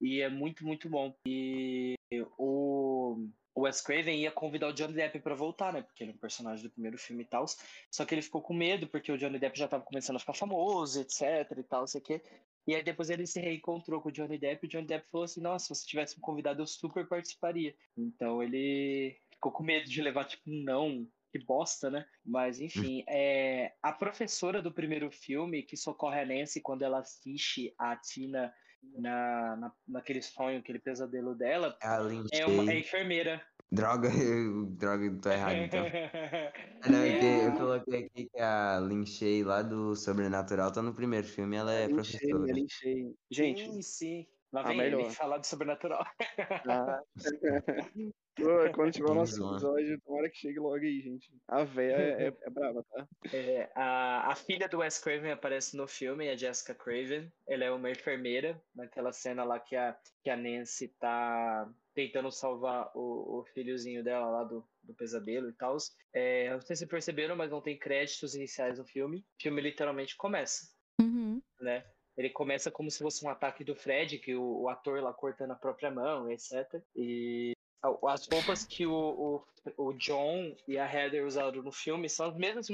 E 0.00 0.20
é 0.20 0.28
muito, 0.28 0.64
muito 0.64 0.88
bom. 0.88 1.14
E 1.26 1.94
o 2.38 3.28
o 3.54 3.62
Wes 3.62 3.80
Craven 3.80 4.20
ia 4.20 4.30
convidar 4.30 4.68
o 4.68 4.72
Johnny 4.72 4.94
Depp 4.94 5.20
para 5.20 5.34
voltar, 5.34 5.72
né? 5.72 5.82
Porque 5.82 6.02
ele 6.02 6.12
é 6.12 6.14
um 6.14 6.18
personagem 6.18 6.62
do 6.62 6.70
primeiro 6.70 6.96
filme 6.96 7.24
e 7.24 7.26
tal. 7.26 7.44
Só 7.90 8.04
que 8.04 8.14
ele 8.14 8.22
ficou 8.22 8.40
com 8.40 8.54
medo, 8.54 8.86
porque 8.86 9.10
o 9.10 9.18
Johnny 9.18 9.38
Depp 9.38 9.58
já 9.58 9.68
tava 9.68 9.84
começando 9.84 10.16
a 10.16 10.20
ficar 10.20 10.34
famoso, 10.34 11.00
etc 11.00 11.58
e 11.58 11.62
tal, 11.62 11.86
sei 11.86 12.00
que. 12.00 12.22
E 12.66 12.74
aí 12.74 12.82
depois 12.82 13.10
ele 13.10 13.26
se 13.26 13.40
reencontrou 13.40 14.00
com 14.00 14.08
o 14.08 14.12
Johnny 14.12 14.38
Depp 14.38 14.64
e 14.64 14.66
o 14.66 14.70
Johnny 14.70 14.86
Depp 14.86 15.08
falou 15.10 15.24
assim: 15.24 15.40
Nossa, 15.40 15.74
se 15.74 15.80
você 15.80 15.86
tivesse 15.86 16.16
me 16.16 16.22
convidado, 16.22 16.62
eu 16.62 16.66
super 16.66 17.06
participaria. 17.06 17.74
Então 17.96 18.42
ele 18.42 19.18
ficou 19.32 19.52
com 19.52 19.62
medo 19.62 19.88
de 19.88 20.00
levar, 20.00 20.24
tipo, 20.24 20.48
um 20.48 20.62
não. 20.62 21.06
Que 21.32 21.38
bosta, 21.38 21.88
né? 21.90 22.04
Mas 22.24 22.60
enfim, 22.60 23.04
é... 23.08 23.72
a 23.80 23.92
professora 23.92 24.60
do 24.60 24.72
primeiro 24.72 25.12
filme 25.12 25.62
que 25.62 25.76
socorre 25.76 26.20
a 26.20 26.26
Nancy 26.26 26.60
quando 26.60 26.82
ela 26.82 26.98
assiste 26.98 27.72
a 27.78 27.94
Tina 27.96 28.52
na, 28.82 29.56
na, 29.56 29.72
naquele 29.86 30.22
sonho, 30.22 30.58
aquele 30.58 30.78
pesadelo 30.78 31.34
dela, 31.34 31.76
é, 31.82 32.46
uma, 32.46 32.72
é 32.72 32.78
enfermeira. 32.78 33.42
Droga, 33.72 34.08
eu, 34.18 34.66
droga, 34.66 35.10
tô 35.22 35.30
errado 35.30 35.56
então. 35.56 35.84
Não, 36.90 37.06
eu 37.06 37.52
coloquei 37.52 38.06
aqui 38.06 38.28
que 38.28 38.40
a 38.40 38.80
Lin 38.80 39.06
Shay 39.06 39.44
lá 39.44 39.62
do 39.62 39.94
Sobrenatural 39.94 40.72
tá 40.72 40.82
no 40.82 40.94
primeiro 40.94 41.26
filme, 41.26 41.56
ela 41.56 41.72
é, 41.72 41.84
é 41.84 41.88
professora. 41.88 42.52
Lin 42.52 42.66
Shay. 42.68 43.14
Gente, 43.30 43.64
sim, 43.70 43.82
sim. 43.82 44.26
Lá 44.52 44.64
vem 44.64 44.80
ele 44.80 45.10
falar 45.10 45.38
do 45.38 45.46
Sobrenatural. 45.46 46.04
Ah. 46.68 47.00
Quando 48.74 48.92
tiver 48.92 49.10
o 49.10 49.14
nosso 49.14 49.34
episódio, 49.34 50.00
tomara 50.00 50.30
que 50.30 50.38
chegue 50.38 50.58
logo 50.58 50.76
aí, 50.76 51.00
gente. 51.00 51.32
A 51.48 51.64
véia 51.64 51.96
é, 51.96 52.26
é, 52.26 52.36
é 52.42 52.50
brava, 52.50 52.84
tá? 52.90 53.08
É, 53.32 53.70
a, 53.74 54.30
a 54.30 54.34
filha 54.34 54.68
do 54.68 54.78
Wes 54.78 54.98
Craven 54.98 55.32
aparece 55.32 55.76
no 55.76 55.86
filme, 55.86 56.28
a 56.28 56.36
Jessica 56.36 56.74
Craven. 56.74 57.30
Ela 57.46 57.64
é 57.64 57.70
uma 57.70 57.90
enfermeira, 57.90 58.60
naquela 58.74 59.12
cena 59.12 59.44
lá 59.44 59.58
que 59.58 59.76
a, 59.76 59.96
que 60.22 60.30
a 60.30 60.36
Nancy 60.36 60.88
tá 60.88 61.68
tentando 61.94 62.30
salvar 62.30 62.90
o, 62.94 63.40
o 63.40 63.44
filhozinho 63.52 64.02
dela 64.02 64.26
lá 64.26 64.44
do, 64.44 64.64
do 64.82 64.94
pesadelo 64.94 65.50
e 65.50 65.52
tal. 65.52 65.76
É, 66.12 66.50
não 66.50 66.60
sei 66.60 66.76
se 66.76 66.86
perceberam, 66.86 67.36
mas 67.36 67.50
não 67.50 67.60
tem 67.60 67.78
créditos 67.78 68.34
iniciais 68.34 68.78
no 68.78 68.84
filme. 68.84 69.18
O 69.18 69.42
filme 69.42 69.60
literalmente 69.60 70.16
começa. 70.16 70.72
Uhum. 71.00 71.42
Né? 71.60 71.84
Ele 72.16 72.30
começa 72.30 72.70
como 72.70 72.90
se 72.90 72.98
fosse 72.98 73.24
um 73.24 73.28
ataque 73.28 73.64
do 73.64 73.74
Fred, 73.74 74.18
que 74.18 74.34
o, 74.34 74.62
o 74.62 74.68
ator 74.68 75.02
lá 75.02 75.12
cortando 75.12 75.52
a 75.52 75.56
própria 75.56 75.90
mão, 75.90 76.30
etc. 76.30 76.82
E 76.94 77.52
as 77.82 78.26
roupas 78.26 78.64
que 78.64 78.86
o, 78.86 78.92
o, 79.76 79.86
o, 79.88 79.92
John 79.94 80.54
e 80.68 80.78
a 80.78 80.92
Heather 80.92 81.26
usaram 81.26 81.62
no 81.62 81.72
filme 81.72 82.08
são 82.08 82.26
as 82.28 82.36
mesmas, 82.36 82.68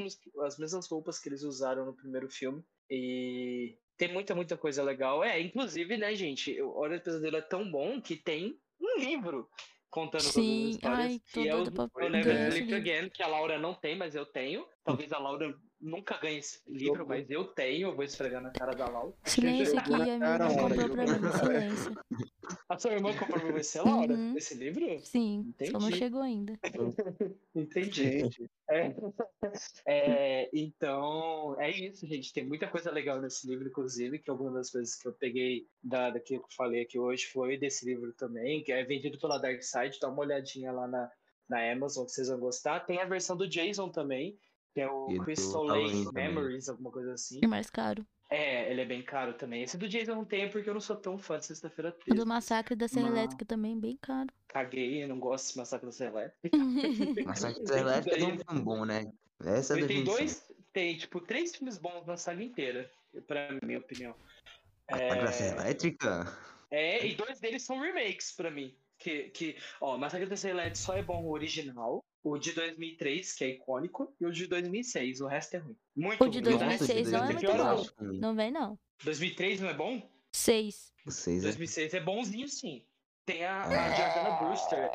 as 0.45 0.59
mesmas 0.59 0.87
roupas 0.89 1.19
que 1.19 1.29
eles 1.29 1.43
usaram 1.43 1.87
no 1.87 1.95
primeiro 1.95 2.29
filme. 2.29 2.65
E 2.91 3.77
tem 3.97 4.13
muita, 4.13 4.35
muita 4.35 4.57
coisa 4.57 4.83
legal. 4.83 5.23
É, 5.23 5.41
inclusive, 5.41 5.97
né, 5.97 6.15
gente, 6.15 6.61
Hora 6.61 6.99
do 6.99 7.03
Pesadelo 7.03 7.37
é 7.37 7.43
tão 7.43 7.71
bom 7.71 8.01
que 8.01 8.17
tem 8.17 8.59
um 8.81 8.99
livro 8.99 9.49
contando 9.91 10.23
Sim, 10.23 10.33
todas 10.33 10.51
as 10.51 10.75
histórias. 10.75 11.01
ai, 11.01 11.21
que 11.33 11.49
é 11.49 11.55
o, 11.55 11.73
pra 11.73 12.07
o 12.07 12.09
Never 12.09 12.49
Sleep 12.49 12.75
Again, 12.75 13.09
que 13.09 13.23
a 13.23 13.27
Laura 13.27 13.59
não 13.59 13.75
tem, 13.75 13.97
mas 13.97 14.15
eu 14.15 14.27
tenho. 14.27 14.67
Talvez 14.85 15.13
a 15.13 15.19
Laura 15.19 15.57
nunca 15.81 16.17
ganhe 16.19 16.39
esse 16.39 16.61
livro, 16.67 17.07
mas 17.07 17.29
eu 17.31 17.45
tenho. 17.45 17.89
Eu 17.89 17.95
vou 17.97 18.05
esfregar 18.05 18.43
na 18.43 18.51
cara 18.51 18.73
da 18.75 18.89
Laura. 18.89 19.13
Silêncio 19.25 19.79
aqui, 19.79 19.93
a 19.95 19.99
minha 19.99 20.15
irmã 20.15 20.39
comprou 20.39 20.89
pra 20.91 21.07
mim, 21.07 21.33
silêncio. 21.39 21.95
A 22.69 22.79
sua 22.79 22.93
irmã 22.93 23.13
comprou 23.17 23.41
pra 23.41 23.53
você, 23.53 23.81
Laura, 23.83 24.15
Uhum. 24.15 24.37
esse 24.37 24.55
livro? 24.55 25.01
Sim, 25.05 25.47
Entendi. 25.49 25.71
só 25.73 25.81
não 25.81 25.91
chegou 25.91 26.21
ainda. 26.23 26.57
Entendi. 27.55 27.91
Gente, 28.21 28.51
É. 28.71 28.95
É, 29.87 30.49
então, 30.53 31.57
é 31.61 31.71
isso, 31.71 32.07
gente. 32.07 32.33
Tem 32.33 32.45
muita 32.47 32.69
coisa 32.69 32.91
legal 32.91 33.21
nesse 33.21 33.49
livro, 33.49 33.67
inclusive, 33.69 34.19
que 34.19 34.31
algumas 34.31 34.55
das 34.55 34.71
coisas 34.71 34.95
que 34.97 35.07
eu 35.09 35.13
peguei 35.13 35.67
da, 35.83 36.11
daquilo 36.11 36.41
que 36.41 36.47
eu 36.53 36.57
falei 36.57 36.83
aqui 36.83 36.99
hoje 36.99 37.27
foi 37.27 37.57
desse 37.57 37.85
livro 37.85 38.13
também, 38.13 38.63
que 38.63 38.73
é 38.73 38.85
vendido 38.85 39.19
pela 39.19 39.39
Dark 39.39 39.63
Side. 39.63 39.99
Dá 40.01 40.09
uma 40.09 40.21
olhadinha 40.21 40.73
lá 40.73 40.87
na, 40.87 41.11
na 41.49 41.73
Amazon 41.73 42.05
que 42.07 42.13
vocês 42.13 42.29
vão 42.29 42.39
gostar. 42.41 42.81
Tem 42.81 43.01
a 43.01 43.05
versão 43.07 43.37
do 43.37 43.49
Jason 43.49 43.89
também, 43.89 44.39
que 44.77 44.83
é 44.83 44.91
o 44.91 45.11
E 45.11 45.19
Crystal 45.21 45.63
Lake 45.63 46.05
também. 46.05 46.29
Memories, 46.29 46.69
alguma 46.69 46.91
coisa 46.91 47.15
assim. 47.15 47.41
E 47.43 47.47
mais 47.47 47.71
caro. 47.71 48.07
É, 48.29 48.71
ele 48.71 48.83
é 48.83 48.85
bem 48.85 49.03
caro 49.03 49.33
também. 49.33 49.63
Esse 49.63 49.79
do 49.79 49.89
Jason 49.89 50.11
eu 50.11 50.17
não 50.17 50.25
tenho 50.27 50.51
porque 50.51 50.69
eu 50.69 50.75
não 50.75 50.83
sou 50.83 50.97
tão 50.97 51.17
fã 51.17 51.39
de 51.39 51.47
Sexta-feira 51.47 51.89
O 51.89 52.05
13. 52.05 52.21
do 52.21 52.27
Massacre 52.27 52.77
da 52.77 52.87
Serra 52.87 53.09
Não. 53.09 53.17
Elétrica 53.17 53.47
também, 53.47 53.81
bem 53.81 53.97
caro. 53.97 54.29
Caguei, 54.49 55.03
eu 55.03 55.09
não 55.09 55.19
gosto 55.19 55.53
de 55.53 55.57
Massacre 55.57 55.87
da 55.87 55.93
Serra 55.93 56.11
Elétrica. 56.11 56.59
Massacre 57.25 57.65
da 57.65 57.79
Elétrica 57.81 58.19
não 58.19 58.31
é 58.33 58.37
tão 58.37 58.61
bom, 58.61 58.85
né? 58.85 59.11
Essa 59.43 59.81
é 59.81 59.83
a 59.83 59.87
Tem 59.87 60.05
dois, 60.05 60.47
tem 60.75 60.99
tipo 60.99 61.23
três 61.23 61.57
filmes 61.57 61.79
bons 61.79 62.05
na 62.07 62.19
saga 62.19 62.45
inteira, 62.45 62.91
pra 63.27 63.49
minha 63.63 63.79
opinião. 63.79 64.15
Massacre 64.91 65.21
da 65.25 65.33
Serra 65.33 65.63
Elétrica? 65.63 66.39
É, 66.71 67.07
e 67.07 67.15
dois 67.15 67.41
deles 67.41 67.63
são 67.63 67.81
remakes 67.81 68.33
pra 68.33 68.51
mim. 68.51 68.77
Que, 68.99 69.31
que 69.31 69.57
ó, 69.81 69.97
Massacre 69.97 70.27
da 70.27 70.37
Serra 70.37 70.55
Elétrica 70.55 70.77
só 70.77 70.95
é 70.95 71.03
bom 71.03 71.23
o 71.25 71.31
original, 71.31 72.05
o 72.23 72.39
de 72.39 72.53
2003, 72.53 73.33
que 73.35 73.45
é 73.45 73.49
icônico, 73.51 74.15
e 74.21 74.27
o 74.27 74.33
de 74.33 74.47
2006, 74.47 75.21
o 75.21 75.27
resto 75.27 75.55
é 75.55 75.59
ruim. 75.59 75.77
Muito 75.95 76.25
O 76.25 76.29
de 76.29 76.41
ruim. 76.41 76.53
Nossa, 76.53 76.79
2006 76.87 77.11
não 77.13 77.19
é 77.19 77.33
muito 77.33 77.41
2003 77.47 77.91
bom. 77.91 78.05
Não 78.21 78.35
vem, 78.35 78.51
não. 78.51 78.79
2003 79.05 79.61
não 79.61 79.69
é 79.69 79.75
bom? 79.75 80.11
Seis. 80.33 80.93
O 81.07 81.11
seis 81.11 81.39
é- 81.43 81.47
2006 81.47 81.95
é 81.95 82.01
bonzinho, 82.01 82.49
sim. 82.49 82.85
Tem 83.25 83.45
a, 83.45 83.63
a 83.65 83.91
Jordana 83.91 84.37
Brewster. 84.37 84.91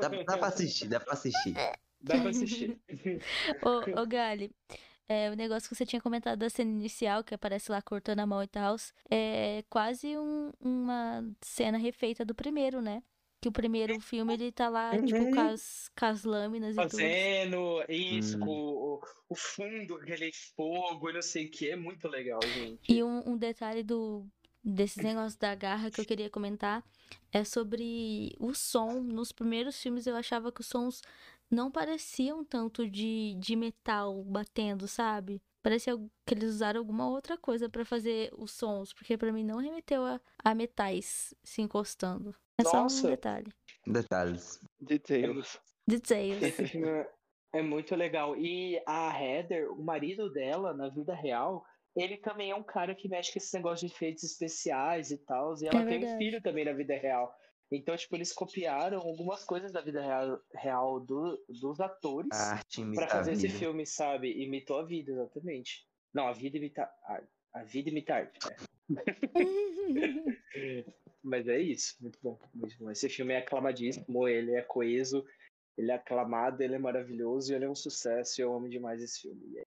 Dá, 0.00 0.08
dá 0.08 0.38
pra 0.38 0.48
assistir, 0.48 0.88
dá 0.88 1.00
pra 1.00 1.12
assistir. 1.14 1.54
Dá 2.00 2.20
pra 2.20 2.30
assistir. 2.30 2.80
Ô, 3.62 4.00
ô 4.02 4.06
Gali, 4.06 4.50
é, 5.08 5.30
o 5.30 5.34
negócio 5.34 5.68
que 5.68 5.74
você 5.74 5.86
tinha 5.86 6.00
comentado 6.02 6.38
da 6.40 6.50
cena 6.50 6.70
inicial, 6.70 7.22
que 7.24 7.34
aparece 7.34 7.70
lá 7.70 7.80
cortando 7.80 8.20
a 8.20 8.26
mão 8.26 8.42
e 8.42 8.46
tal, 8.48 8.76
é 9.10 9.64
quase 9.70 10.16
um- 10.18 10.52
uma 10.60 11.24
cena 11.40 11.78
refeita 11.78 12.24
do 12.24 12.34
primeiro, 12.34 12.80
né? 12.82 13.02
Que 13.46 13.50
o 13.50 13.52
primeiro 13.52 14.00
filme 14.00 14.34
ele 14.34 14.50
tá 14.50 14.68
lá, 14.68 14.90
tipo, 14.98 15.22
Uhum. 15.22 15.30
com 15.32 15.38
as, 15.40 15.88
com 15.96 16.04
as 16.06 16.24
lâminas 16.24 16.72
e 16.72 16.78
tudo. 16.78 16.90
Fazendo 16.90 17.84
isso, 17.88 18.36
Hum. 18.38 18.44
o, 18.44 19.00
o 19.28 19.34
fundo, 19.36 19.94
aquele 19.94 20.32
fogo, 20.56 21.10
e 21.10 21.12
não 21.12 21.22
sei 21.22 21.46
o 21.46 21.50
que, 21.52 21.70
é 21.70 21.76
muito 21.76 22.08
legal, 22.08 22.40
gente. 22.40 22.80
E 22.92 23.04
um, 23.04 23.22
um 23.24 23.36
detalhe 23.36 23.84
do 23.84 24.26
desses 24.64 25.00
negócios 25.00 25.36
da 25.36 25.54
garra 25.54 25.92
que 25.92 26.00
eu 26.00 26.04
queria 26.04 26.28
comentar 26.28 26.82
é 27.30 27.44
sobre 27.44 28.34
o 28.40 28.52
som. 28.52 28.94
Nos 29.00 29.30
primeiros 29.30 29.80
filmes 29.80 30.08
eu 30.08 30.16
achava 30.16 30.50
que 30.50 30.60
os 30.60 30.66
sons 30.66 31.02
não 31.48 31.70
pareciam 31.70 32.44
tanto 32.44 32.84
de, 32.90 33.36
de 33.38 33.54
metal 33.54 34.24
batendo, 34.24 34.88
sabe? 34.88 35.40
Parecia 35.62 35.96
que 36.26 36.34
eles 36.34 36.50
usaram 36.50 36.80
alguma 36.80 37.08
outra 37.08 37.38
coisa 37.38 37.68
pra 37.68 37.84
fazer 37.84 38.32
os 38.36 38.50
sons, 38.50 38.92
porque 38.92 39.16
pra 39.16 39.32
mim 39.32 39.44
não 39.44 39.58
remeteu 39.58 40.04
a, 40.04 40.20
a 40.44 40.52
metais 40.52 41.32
se 41.44 41.62
encostando. 41.62 42.34
É 42.58 42.64
só 42.64 42.84
um 42.84 43.02
detalhe. 43.10 43.52
Detalhes. 43.86 44.60
details. 44.80 45.58
Details. 45.86 46.42
Esse 46.42 46.66
filme 46.66 46.88
é- 47.54 47.62
muito 47.62 47.94
legal. 47.94 48.36
E 48.36 48.80
a 48.86 49.10
Heather, 49.18 49.70
o 49.72 49.82
marido 49.82 50.30
dela, 50.32 50.74
na 50.74 50.88
vida 50.88 51.14
real, 51.14 51.64
ele 51.94 52.16
também 52.18 52.50
é 52.50 52.54
um 52.54 52.62
cara 52.62 52.94
que 52.94 53.08
mexe 53.08 53.32
com 53.32 53.38
esse 53.38 53.54
negócio 53.56 53.86
de 53.86 53.94
efeitos 53.94 54.24
especiais 54.24 55.10
e 55.10 55.18
tal. 55.18 55.54
E 55.62 55.66
ela 55.68 55.82
É 55.82 55.86
tem 55.86 56.04
um 56.04 56.18
filho 56.18 56.42
também 56.42 56.64
na 56.64 56.72
vida 56.72 56.94
real. 56.94 57.32
Então, 57.70 57.96
tipo, 57.96 58.14
eles 58.14 58.32
copiaram 58.32 58.98
algumas 58.98 59.42
coisas 59.44 59.72
da 59.72 59.80
vida 59.80 60.00
real, 60.00 60.38
real 60.54 61.00
do- 61.00 61.42
dos 61.48 61.80
atores 61.80 62.30
A 62.32 62.52
arte 62.54 62.80
imita 62.80 63.02
pra 63.02 63.06
a 63.06 63.16
fazer 63.18 63.32
esse 63.32 63.46
vida. 63.48 63.58
filme, 63.58 63.86
sabe? 63.86 64.42
Imitou 64.44 64.78
a 64.78 64.84
vida, 64.84 65.12
exatamente. 65.12 65.84
Não, 66.14 66.28
a 66.28 66.32
vida 66.32 66.56
imita 66.58 66.82
a, 66.82 67.20
a 67.54 67.64
vida 67.64 67.90
imita 67.90 68.14
a 68.14 68.16
arte. 68.18 68.38
é. 68.48 68.56
Mas 71.22 71.48
é 71.48 71.58
isso, 71.60 71.96
muito 72.00 72.18
bom, 72.22 72.38
muito 72.54 72.76
bom. 72.78 72.90
Esse 72.90 73.08
filme 73.08 73.34
é 73.34 73.38
aclamadíssimo, 73.38 74.28
ele 74.28 74.52
é 74.54 74.62
coeso, 74.62 75.24
ele 75.76 75.90
é 75.90 75.94
aclamado, 75.94 76.62
ele 76.62 76.74
é 76.74 76.78
maravilhoso, 76.78 77.52
ele 77.54 77.64
é 77.64 77.68
um 77.70 77.74
sucesso 77.74 78.40
e 78.40 78.42
eu 78.42 78.54
amo 78.54 78.68
demais 78.68 79.02
esse 79.02 79.22
filme. 79.22 79.42
E 79.52 79.58
é- 79.58 79.64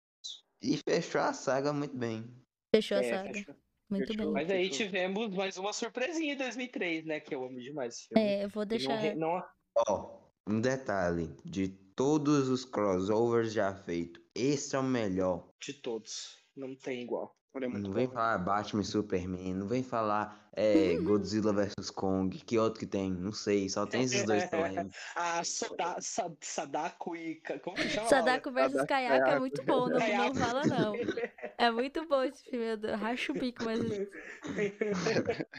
E 0.62 0.78
fechou 0.78 1.22
a 1.22 1.34
saga 1.34 1.74
muito 1.74 1.96
bem. 1.98 2.26
Fechou 2.74 2.98
a 2.98 3.02
é, 3.02 3.10
saga. 3.10 3.34
fechou. 3.34 3.56
Muito 3.90 4.08
fechou. 4.08 4.26
bem. 4.26 4.34
Mas 4.34 4.50
aí 4.52 4.70
tivemos 4.70 5.36
mais 5.36 5.58
uma 5.58 5.74
surpresinha 5.74 6.34
em 6.34 6.38
2003, 6.38 7.06
né? 7.06 7.20
Que 7.20 7.34
eu 7.36 7.44
amo 7.44 7.60
demais 7.60 7.96
esse 7.96 8.08
filme. 8.08 8.24
É, 8.24 8.44
eu 8.46 8.50
vou 8.50 8.66
deixar. 8.66 8.96
re- 8.96 9.16
não, 9.16 9.44
Ó, 9.88 10.20
um 10.48 10.62
detalhe. 10.62 11.36
De 11.44 11.68
todos 11.96 12.48
os 12.50 12.64
crossovers 12.66 13.52
já 13.52 13.74
feitos, 13.76 14.22
esse 14.36 14.76
é 14.76 14.80
o 14.80 14.84
melhor. 14.84 15.50
de 15.60 15.74
todos, 15.74 16.38
não 16.56 16.76
tem 16.76 17.02
igual. 17.02 17.36
Ele 17.56 17.66
é 17.66 17.68
muito 17.68 17.82
Não 17.84 17.90
bom. 17.90 17.96
vem 17.96 18.08
falar 18.08 18.38
Batman 18.38 18.82
e 18.82 18.86
Superman, 18.86 19.54
não 19.56 19.68
vem 19.68 19.82
falar 19.84 20.50
é, 20.54 20.96
Godzilla 21.02 21.52
vs 21.52 21.90
Kong, 21.90 22.38
que 22.38 22.60
outro 22.60 22.80
que 22.80 22.86
tem? 22.86 23.12
Não 23.12 23.32
sei, 23.32 23.68
só 23.70 23.88
tem 23.88 24.04
esses 24.04 24.24
dois 24.24 24.46
que 24.46 24.56
eu 24.56 24.62
lembro. 24.62 24.90
A 25.16 25.44
Soda, 25.44 25.96
Sa- 26.00 26.32
Sadako 26.42 27.16
e. 27.16 27.42
Como 27.64 27.76
que 27.76 27.90
chama? 27.90 28.08
Sadako 28.08 28.54
Sadako, 28.54 28.88
Kayako 28.88 29.30
é 29.30 29.40
muito 29.40 29.64
bom, 29.66 29.90
não, 29.90 30.00
não 30.00 30.36
fala 30.36 30.62
não. 30.68 30.94
É 31.58 31.70
muito 31.72 32.08
bom 32.08 32.24
esse 32.24 32.42
filme, 32.44 32.66
eu 32.82 32.96
racho 32.96 33.34
o 33.34 33.36
bico, 33.36 33.66
mas. 33.66 33.80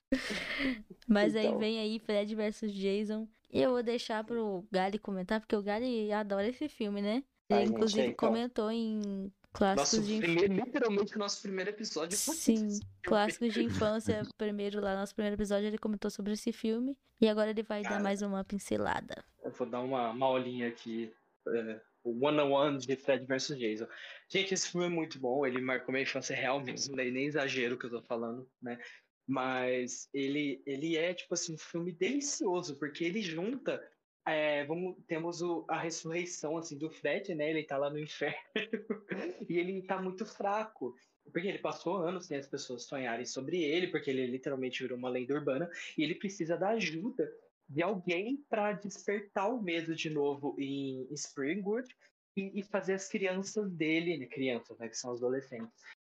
Mas 1.06 1.34
aí 1.36 1.46
Então. 1.46 1.58
vem 1.58 1.78
aí 1.78 1.98
Fred 1.98 2.34
versus 2.34 2.72
Jason. 2.72 3.28
E 3.52 3.60
eu 3.60 3.70
vou 3.72 3.82
deixar 3.82 4.24
pro 4.24 4.64
Gali 4.70 4.98
comentar, 4.98 5.40
porque 5.40 5.56
o 5.56 5.62
Gali 5.62 6.12
adora 6.12 6.48
esse 6.48 6.68
filme, 6.68 7.02
né? 7.02 7.22
Ele 7.48 7.58
Ai, 7.58 7.66
gente, 7.66 7.74
inclusive 7.74 8.06
então. 8.06 8.28
comentou 8.28 8.70
em 8.70 9.32
clássicos 9.52 9.98
Nosso 9.98 10.02
de 10.02 10.14
infância. 10.16 10.48
primeiro, 10.48 10.54
literalmente 10.54 11.16
o 11.16 11.18
nosso 11.18 11.42
primeiro 11.42 11.70
episódio 11.70 12.18
foi 12.18 12.36
Sim, 12.36 12.78
clássicos 13.02 13.52
de 13.52 13.62
infância. 13.64 14.22
Primeiro, 14.36 14.80
lá, 14.80 14.94
nosso 14.96 15.14
primeiro 15.14 15.36
episódio, 15.36 15.66
ele 15.66 15.78
comentou 15.78 16.10
sobre 16.10 16.32
esse 16.32 16.52
filme. 16.52 16.96
E 17.20 17.28
agora 17.28 17.50
ele 17.50 17.62
vai 17.62 17.84
dar 17.84 17.90
Cara. 17.90 18.02
mais 18.02 18.22
uma 18.22 18.44
pincelada. 18.44 19.24
Eu 19.42 19.50
vou 19.50 19.66
dar 19.66 19.80
uma, 19.80 20.10
uma 20.10 20.28
olhinha 20.28 20.68
aqui. 20.68 21.12
é, 21.48 21.80
o 22.02 22.24
One 22.24 22.40
on 22.40 22.50
One 22.52 22.78
de 22.78 22.96
Fred 22.96 23.26
vs 23.26 23.58
Jason. 23.58 23.86
Gente, 24.28 24.54
esse 24.54 24.68
filme 24.70 24.86
é 24.86 24.90
muito 24.90 25.18
bom. 25.18 25.44
Ele 25.44 25.60
marcou 25.60 25.92
minha 25.92 26.02
infância 26.02 26.34
real 26.34 26.60
mesmo, 26.60 26.96
né? 26.96 27.10
nem 27.10 27.26
exagero 27.26 27.74
o 27.74 27.78
que 27.78 27.86
eu 27.86 27.90
tô 27.90 28.02
falando, 28.02 28.48
né? 28.62 28.78
Mas 29.26 30.08
ele, 30.12 30.62
ele 30.66 30.96
é, 30.96 31.12
tipo 31.14 31.34
assim, 31.34 31.54
um 31.54 31.58
filme 31.58 31.92
delicioso, 31.92 32.76
porque 32.78 33.04
ele 33.04 33.20
junta. 33.22 33.82
É, 34.26 34.64
vamos, 34.64 34.96
temos 35.06 35.42
o, 35.42 35.64
a 35.68 35.78
ressurreição 35.78 36.56
assim, 36.56 36.76
do 36.76 36.90
Fred, 36.90 37.34
né? 37.34 37.50
Ele 37.50 37.64
tá 37.64 37.76
lá 37.76 37.90
no 37.90 37.98
inferno 37.98 38.38
e 39.48 39.58
ele 39.58 39.82
tá 39.82 40.00
muito 40.00 40.26
fraco. 40.26 40.94
Porque 41.32 41.46
ele 41.46 41.58
passou 41.58 41.98
anos 41.98 42.26
sem 42.26 42.38
as 42.38 42.46
pessoas 42.46 42.84
sonharem 42.84 43.24
sobre 43.24 43.62
ele, 43.62 43.88
porque 43.88 44.10
ele 44.10 44.26
literalmente 44.26 44.82
virou 44.82 44.98
uma 44.98 45.08
lenda 45.08 45.34
urbana, 45.34 45.70
e 45.96 46.02
ele 46.02 46.14
precisa 46.14 46.56
da 46.56 46.70
ajuda 46.70 47.30
de 47.68 47.82
alguém 47.82 48.36
para 48.48 48.72
despertar 48.72 49.48
o 49.48 49.62
medo 49.62 49.94
de 49.94 50.10
novo 50.10 50.56
em 50.58 51.06
Springwood 51.12 51.94
e, 52.36 52.58
e 52.58 52.62
fazer 52.64 52.94
as 52.94 53.08
crianças 53.08 53.70
dele, 53.70 54.18
né, 54.18 54.26
crianças, 54.26 54.76
né, 54.78 54.88
que 54.88 54.96
são 54.96 55.12
os 55.12 55.22
adolescentes, 55.22 55.70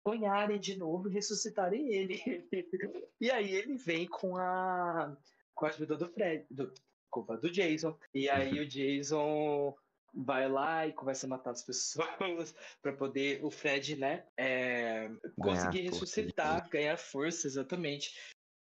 sonharem 0.07 0.59
de 0.59 0.77
novo 0.77 1.09
e 1.09 1.13
ressuscitarem 1.13 1.91
ele. 1.91 2.21
e 3.19 3.31
aí 3.31 3.51
ele 3.51 3.75
vem 3.75 4.05
com 4.05 4.37
a 4.37 5.17
com 5.55 5.65
a 5.65 5.69
ajuda 5.69 5.97
do 5.97 6.07
Fred, 6.09 6.45
do, 6.51 6.71
desculpa, 7.07 7.37
do 7.37 7.49
Jason. 7.49 7.97
E 8.13 8.29
aí 8.29 8.59
o 8.59 8.67
Jason 8.67 9.75
vai 10.13 10.49
lá 10.49 10.87
e 10.87 10.93
começa 10.93 11.25
a 11.25 11.29
matar 11.29 11.51
as 11.51 11.63
pessoas 11.63 12.55
para 12.81 12.93
poder 12.93 13.43
o 13.43 13.51
Fred, 13.51 13.95
né, 13.95 14.25
é, 14.37 15.09
conseguir 15.39 15.51
força 15.55 15.69
de 15.69 15.81
ressuscitar, 15.81 16.69
ganhar 16.69 16.97
força, 16.97 17.47
exatamente. 17.47 18.13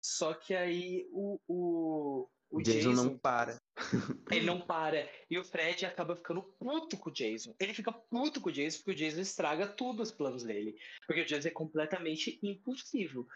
Só 0.03 0.35
que 0.35 0.55
aí 0.55 1.09
o, 1.11 1.41
o, 1.49 2.29
o 2.51 2.63
Jason, 2.63 2.91
Jason, 2.91 3.05
não 3.05 3.19
para. 3.19 3.61
ele 4.31 4.47
não 4.47 4.61
para. 4.61 5.11
E 5.29 5.37
o 5.37 5.45
Fred 5.45 5.85
acaba 5.85 6.15
ficando 6.15 6.43
puto 6.43 6.97
com 6.97 7.11
o 7.11 7.13
Jason. 7.13 7.55
Ele 7.59 7.75
fica 7.75 7.91
puto 7.91 8.41
com 8.41 8.49
o 8.49 8.53
Jason 8.53 8.79
porque 8.79 8.93
o 8.93 8.95
Jason 8.95 9.21
estraga 9.21 9.67
tudo 9.67 10.03
os 10.03 10.13
planos 10.13 10.45
dele. 10.45 10.77
Porque 11.07 11.23
o 11.23 11.25
Jason 11.25 11.49
é 11.49 11.51
completamente 11.51 12.39
impulsivo. 12.41 13.27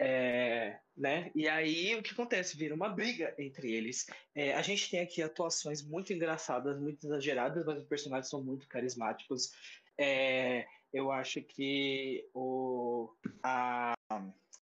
É, 0.00 0.78
né? 0.96 1.30
E 1.34 1.48
aí 1.48 1.94
o 1.96 2.02
que 2.02 2.12
acontece? 2.12 2.56
Vira 2.56 2.74
uma 2.74 2.88
briga 2.88 3.34
entre 3.38 3.72
eles. 3.72 4.06
É, 4.34 4.54
a 4.54 4.62
gente 4.62 4.90
tem 4.90 5.00
aqui 5.00 5.20
atuações 5.20 5.82
muito 5.82 6.12
engraçadas, 6.12 6.78
muito 6.78 7.04
exageradas, 7.06 7.64
mas 7.66 7.78
os 7.78 7.88
personagens 7.88 8.28
são 8.28 8.42
muito 8.42 8.68
carismáticos. 8.68 9.52
É, 9.98 10.66
eu 10.92 11.10
acho 11.10 11.42
que 11.42 12.28
o, 12.32 13.12
a, 13.42 13.92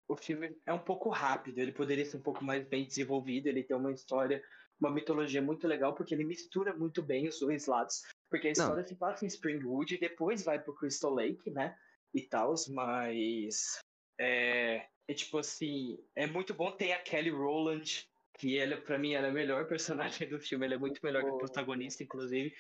o 0.07 0.15
filme 0.15 0.55
é 0.65 0.73
um 0.73 0.79
pouco 0.79 1.09
rápido, 1.09 1.59
ele 1.59 1.73
poderia 1.73 2.05
ser 2.05 2.17
um 2.17 2.21
pouco 2.21 2.43
mais 2.43 2.65
bem 2.65 2.85
desenvolvido, 2.85 3.47
ele 3.47 3.63
tem 3.63 3.75
uma 3.75 3.91
história, 3.91 4.41
uma 4.79 4.89
mitologia 4.89 5.41
muito 5.41 5.67
legal, 5.67 5.93
porque 5.93 6.13
ele 6.13 6.23
mistura 6.23 6.73
muito 6.73 7.03
bem 7.03 7.27
os 7.27 7.39
dois 7.39 7.65
lados. 7.67 8.03
Porque 8.29 8.47
a 8.47 8.51
história 8.51 8.81
Não. 8.81 8.87
se 8.87 8.95
passa 8.95 9.25
em 9.25 9.27
Springwood 9.27 9.95
e 9.95 9.99
depois 9.99 10.43
vai 10.43 10.59
pro 10.59 10.75
Crystal 10.75 11.13
Lake, 11.13 11.49
né? 11.51 11.77
E 12.13 12.21
tal, 12.21 12.53
mas. 12.69 13.79
É, 14.19 14.87
é 15.07 15.13
tipo 15.13 15.38
assim, 15.38 15.97
é 16.15 16.27
muito 16.27 16.53
bom 16.53 16.71
ter 16.71 16.91
a 16.91 16.99
Kelly 16.99 17.29
Rowland, 17.29 18.07
que 18.38 18.57
ela, 18.57 18.77
pra 18.77 18.97
mim, 18.97 19.13
ela 19.13 19.27
é 19.27 19.29
a 19.29 19.34
melhor 19.34 19.65
personagem 19.67 20.27
do 20.29 20.39
filme, 20.39 20.65
ela 20.65 20.75
é 20.75 20.77
muito 20.77 20.99
melhor 21.03 21.23
que 21.23 21.29
a 21.29 21.38
protagonista, 21.38 22.03
inclusive. 22.03 22.53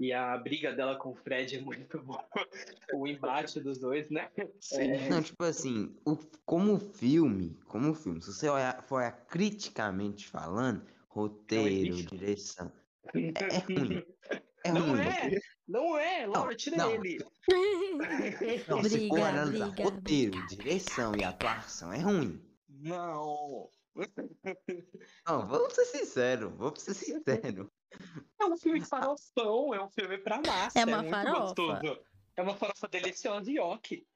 E 0.00 0.12
a 0.12 0.36
briga 0.38 0.72
dela 0.72 0.96
com 0.96 1.10
o 1.10 1.14
Fred 1.14 1.56
é 1.56 1.60
muito 1.60 1.98
boa. 2.02 2.24
o 2.94 3.06
embate 3.06 3.60
dos 3.60 3.80
dois, 3.80 4.08
né? 4.10 4.30
Sim. 4.60 4.92
É... 4.92 5.08
Não, 5.08 5.22
tipo 5.22 5.42
assim, 5.42 5.94
o, 6.06 6.16
como 6.46 6.78
filme, 6.78 7.58
como 7.66 7.92
filme, 7.94 8.22
se 8.22 8.32
você 8.32 8.48
olhar, 8.48 8.80
for 8.84 8.96
olhar 8.96 9.12
criticamente 9.26 10.28
falando, 10.28 10.86
roteiro, 11.08 11.98
é 11.98 12.02
direção, 12.02 12.72
é, 13.12 13.54
é 13.54 13.58
ruim. 13.58 14.04
É 14.64 14.72
não 14.72 14.90
ruim. 14.90 15.00
é, 15.00 15.38
não 15.68 15.98
é, 15.98 16.26
Laura, 16.26 16.56
tira 16.56 16.78
não. 16.78 16.90
ele. 16.90 17.18
Não, 18.68 18.80
briga, 18.82 18.88
se 18.88 19.08
for 19.08 19.20
analisar 19.20 19.68
briga, 19.68 19.82
roteiro, 19.82 20.30
briga. 20.32 20.46
direção 20.48 21.16
e 21.16 21.24
atuação, 21.24 21.92
é 21.92 21.98
ruim. 21.98 22.42
Não. 22.68 23.68
Não, 25.26 25.46
vamos 25.46 25.74
ser 25.74 25.84
sinceros, 25.86 26.52
vamos 26.56 26.82
ser 26.82 26.94
sinceros. 26.94 27.66
É 28.40 28.44
um 28.44 28.56
filme 28.56 28.80
farofão, 28.84 29.74
é 29.74 29.82
um 29.82 29.90
filme 29.90 30.18
pra 30.18 30.40
massa. 30.40 30.78
É 30.78 30.84
uma 30.84 31.04
é 31.04 31.10
farofa. 31.10 31.40
Gostoso. 31.40 32.00
É 32.36 32.42
uma 32.42 32.54
farofa 32.54 32.88
deliciosa 32.88 33.50
e 33.50 33.58
ok. 33.58 34.06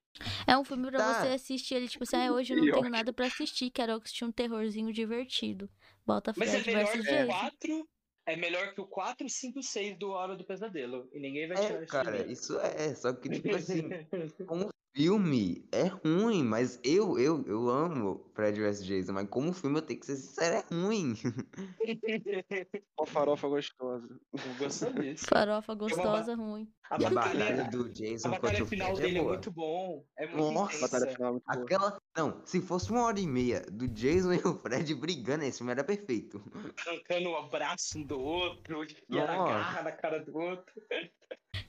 É 0.46 0.56
um 0.56 0.64
filme 0.64 0.90
pra 0.90 0.98
tá. 0.98 1.22
você 1.22 1.28
assistir 1.28 1.74
ele, 1.74 1.88
tipo 1.88 2.04
assim, 2.04 2.16
ah, 2.16 2.32
hoje 2.32 2.52
eu 2.52 2.62
não 2.62 2.72
tenho 2.72 2.90
nada 2.90 3.12
pra 3.12 3.26
assistir, 3.26 3.70
quero 3.70 3.94
assistir 3.94 4.24
um 4.24 4.32
terrorzinho 4.32 4.92
divertido. 4.92 5.68
Bota 6.06 6.32
Fred 6.34 6.52
Mas 6.52 6.66
é 6.66 6.70
melhor 6.70 6.92
que 6.92 6.98
o 6.98 7.26
4, 7.26 7.88
é 8.26 8.36
melhor 8.36 8.74
que 8.74 8.80
o 8.80 8.86
4, 8.86 9.28
5, 9.28 9.62
6 9.62 9.98
do 9.98 10.10
Hora 10.10 10.36
do 10.36 10.44
Pesadelo. 10.44 11.08
E 11.12 11.18
ninguém 11.18 11.48
vai 11.48 11.56
tirar 11.56 11.82
é, 11.82 11.86
cara, 11.86 12.26
isso 12.30 12.58
é, 12.60 12.94
só 12.94 13.12
que 13.12 13.28
tipo 13.28 13.54
assim, 13.54 13.82
como 14.46 14.68
filme 14.94 15.66
é 15.72 15.84
ruim, 15.84 16.44
mas 16.44 16.78
eu, 16.84 17.18
eu, 17.18 17.42
eu 17.46 17.70
amo 17.70 18.30
Fred 18.34 18.60
vs 18.60 18.84
Jason, 18.84 19.12
mas 19.12 19.28
como 19.28 19.52
filme 19.52 19.78
eu 19.78 19.82
tenho 19.82 19.98
que 19.98 20.06
ser 20.06 20.16
sincero, 20.16 20.56
é 20.56 20.74
ruim. 20.74 21.14
Uma 22.98 23.06
farofa 23.06 23.48
gostosa. 23.48 24.20
Eu 24.32 24.54
gosto 24.58 24.92
disso. 24.94 25.26
Farofa 25.28 25.74
gostosa, 25.74 26.34
ruim. 26.34 26.68
A 26.90 27.00
e 27.00 27.06
a 27.06 27.10
batalha 27.10 27.64
do 27.70 27.88
Jason 27.88 28.28
a 28.28 28.30
batalha 28.32 28.66
final 28.66 28.94
dele 28.94 29.18
é, 29.18 29.20
é, 29.20 29.24
muito 29.24 29.50
bom. 29.50 30.04
É 30.18 30.26
muito 30.26 30.52
Nossa, 30.52 30.76
intensa. 30.76 30.92
batalha 30.92 31.12
final 31.12 31.28
é 31.28 31.32
muito 31.32 31.44
Aquela, 31.48 31.90
boa. 31.90 32.02
não, 32.16 32.42
se 32.44 32.60
fosse 32.60 32.90
uma 32.90 33.04
hora 33.04 33.18
e 33.18 33.26
meia 33.26 33.62
do 33.62 33.88
Jason 33.88 34.32
e 34.34 34.38
o 34.46 34.58
Fred 34.60 34.94
brigando, 34.94 35.44
esse 35.44 35.58
filme 35.58 35.72
era 35.72 35.82
perfeito. 35.82 36.42
Arrancando 36.86 37.30
o 37.30 37.36
abraço 37.36 37.98
um 37.98 38.02
do 38.02 38.20
outro, 38.20 38.84
e 39.08 39.18
a 39.18 39.26
garra 39.26 39.82
na 39.82 39.92
cara 39.92 40.22
do 40.22 40.36
outro. 40.36 40.72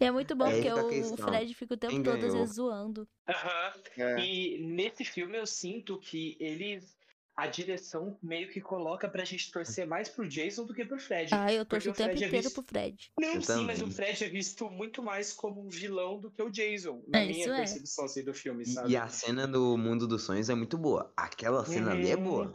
E 0.04 0.08
é 0.08 0.12
muito 0.12 0.36
bom 0.36 0.48
é 0.48 0.54
porque 0.54 0.70
o 0.70 1.18
Fred 1.18 1.54
fica 1.54 1.74
o 1.74 1.78
tempo 1.78 1.94
Quem 1.94 2.04
todo 2.04 2.16
ganhou? 2.16 2.28
às 2.28 2.34
vezes 2.34 2.56
zoando. 2.56 3.08
Uhum. 3.28 4.04
É. 4.04 4.20
E 4.20 4.66
nesse 4.66 5.06
filme 5.06 5.38
eu 5.38 5.46
sinto 5.46 6.00
que 6.00 6.38
eles. 6.40 7.02
A 7.36 7.48
direção 7.48 8.16
meio 8.22 8.48
que 8.52 8.62
coloca 8.62 9.10
pra 9.10 9.26
gente 9.26 9.52
torcer 9.52 9.88
mais 9.88 10.08
pro 10.08 10.30
Jason 10.30 10.66
do 10.66 10.74
que 10.74 10.86
pro 10.86 11.00
Fred. 11.00 11.34
Ah, 11.34 11.52
eu 11.52 11.66
torço 11.66 11.90
o 11.90 11.94
tempo 11.94 12.12
é 12.12 12.14
inteiro 12.14 12.32
visto... 12.32 12.54
pro 12.54 12.62
Fred. 12.62 13.12
Não, 13.20 13.34
eu 13.34 13.42
sim, 13.42 13.48
também. 13.48 13.66
mas 13.66 13.82
o 13.82 13.90
Fred 13.90 14.24
é 14.24 14.30
visto 14.30 14.70
muito 14.70 15.02
mais 15.02 15.34
como 15.34 15.66
um 15.66 15.68
vilão 15.68 16.20
do 16.20 16.30
que 16.30 16.44
o 16.44 16.52
Jason. 16.52 17.04
Na 17.08 17.22
é, 17.22 17.26
minha 17.26 17.48
é. 17.48 17.56
percepção 17.56 18.06
assim, 18.06 18.24
do 18.24 18.36
filme, 18.36 18.64
sabe? 18.68 18.92
E 18.92 18.96
a 18.96 19.08
cena 19.08 19.48
do 19.48 19.76
Mundo 19.76 20.08
dos 20.08 20.22
Sonhos 20.22 20.48
é 20.48 20.54
muito 20.54 20.78
boa. 20.78 21.12
Aquela 21.18 21.66
cena 21.66 21.88
uhum. 21.88 21.98
ali 21.98 22.12
é 22.12 22.18
boa. 22.18 22.46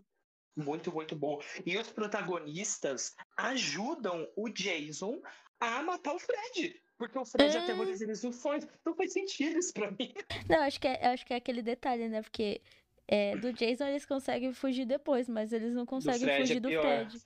Uhum. 0.56 0.64
Muito, 0.64 0.92
muito 0.92 1.16
bom. 1.16 1.40
E 1.66 1.76
os 1.76 1.88
protagonistas 1.88 3.16
ajudam 3.36 4.28
o 4.36 4.48
Jason 4.48 5.20
a 5.58 5.82
matar 5.82 6.14
o 6.14 6.20
Fred. 6.20 6.80
Porque 6.98 7.16
o 7.16 7.24
Fred 7.24 7.56
é... 7.56 7.60
aterroriza 7.60 8.04
eles 8.04 8.22
no 8.24 8.32
sonho. 8.32 8.60
Não 8.84 8.94
faz 8.94 9.12
sentido 9.12 9.58
isso 9.58 9.72
pra 9.72 9.90
mim. 9.92 10.12
Não, 10.48 10.60
acho 10.62 10.80
que 10.80 10.88
é, 10.88 11.06
acho 11.06 11.24
que 11.24 11.32
é 11.32 11.36
aquele 11.36 11.62
detalhe, 11.62 12.08
né? 12.08 12.20
Porque 12.20 12.60
é, 13.06 13.36
do 13.36 13.52
Jason 13.52 13.86
eles 13.86 14.04
conseguem 14.04 14.52
fugir 14.52 14.84
depois, 14.84 15.28
mas 15.28 15.52
eles 15.52 15.72
não 15.72 15.86
conseguem 15.86 16.40
fugir 16.40 16.56
é 16.56 16.60
do 16.60 16.68
Fred. 16.68 17.18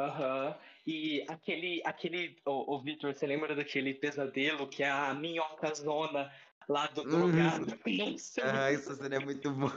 Aham. 0.00 0.48
Uhum. 0.48 0.54
E 0.86 1.24
aquele, 1.28 1.80
aquele, 1.84 2.36
ô, 2.44 2.78
Victor, 2.78 3.14
você 3.14 3.26
lembra 3.26 3.54
daquele 3.54 3.94
pesadelo 3.94 4.68
que 4.68 4.82
é 4.82 4.90
a 4.90 5.14
minhoca 5.14 5.74
zona 5.74 6.30
lá 6.68 6.86
do 6.88 7.04
drogado? 7.04 7.66
Hum. 7.86 8.16
ah, 8.42 8.72
isso 8.72 8.94
seria 8.96 9.20
muito 9.20 9.50
bom. 9.50 9.70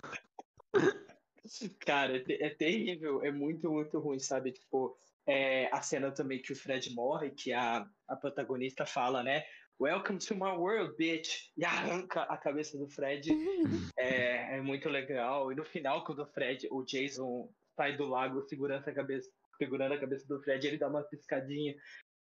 Cara, 1.79 2.17
é, 2.17 2.45
é, 2.45 2.49
terrível, 2.49 3.23
é 3.23 3.31
muito, 3.31 3.71
muito 3.71 3.99
ruim, 3.99 4.19
sabe? 4.19 4.51
Tipo, 4.51 4.97
é, 5.27 5.69
a 5.73 5.81
cena 5.81 6.11
também 6.11 6.41
que 6.41 6.53
o 6.53 6.55
Fred 6.55 6.93
morre, 6.95 7.31
que 7.31 7.51
a, 7.51 7.87
a 8.07 8.15
protagonista 8.15 8.85
fala, 8.85 9.21
né? 9.21 9.43
Welcome 9.79 10.19
to 10.19 10.33
my 10.33 10.55
world, 10.57 10.95
bitch! 10.97 11.51
E 11.55 11.63
arranca 11.63 12.23
a 12.23 12.37
cabeça 12.37 12.77
do 12.77 12.89
Fred. 12.89 13.29
é, 13.99 14.57
é, 14.57 14.61
muito 14.61 14.89
legal. 14.89 15.51
E 15.51 15.55
no 15.55 15.63
final, 15.63 16.03
quando 16.03 16.23
o 16.23 16.25
Fred, 16.25 16.67
o 16.71 16.83
Jason 16.83 17.51
sai 17.75 17.95
do 17.95 18.05
lago 18.05 18.41
segurando 18.47 18.87
a 18.87 18.93
cabeça, 18.93 19.29
segurando 19.57 19.93
a 19.93 19.99
cabeça 19.99 20.25
do 20.27 20.41
Fred, 20.41 20.65
ele 20.65 20.77
dá 20.77 20.87
uma 20.87 21.03
piscadinha 21.03 21.75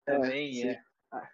também. 0.04 0.68
É, 0.68 0.80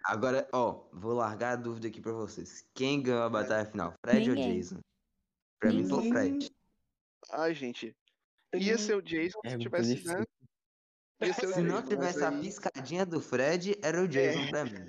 Agora, 0.05 0.47
ó, 0.51 0.87
vou 0.91 1.13
largar 1.13 1.53
a 1.53 1.55
dúvida 1.55 1.87
aqui 1.87 2.01
pra 2.01 2.11
vocês. 2.11 2.67
Quem 2.73 3.01
ganhou 3.01 3.23
a 3.23 3.29
batalha 3.29 3.69
final? 3.69 3.93
Fred 4.03 4.29
Ninguém. 4.29 4.47
ou 4.47 4.53
Jason? 4.53 4.79
Pra 5.59 5.69
Ninguém. 5.69 5.83
mim 5.83 5.89
foi 5.89 6.07
o 6.07 6.09
Fred. 6.09 6.51
Ai, 7.31 7.53
gente. 7.53 7.95
Ia 8.55 8.77
ser 8.77 8.95
o 8.95 9.01
Jason 9.01 9.39
é 9.43 9.51
se 9.51 9.57
tivesse, 9.59 10.07
né? 10.07 10.23
Se 11.33 11.61
não 11.61 11.81
tivesse 11.81 12.23
a 12.23 12.31
piscadinha 12.31 13.05
do 13.05 13.19
Fred, 13.19 13.77
era 13.83 14.01
o 14.01 14.07
Jason 14.07 14.39
é. 14.39 14.49
pra 14.49 14.65
mim. 14.65 14.87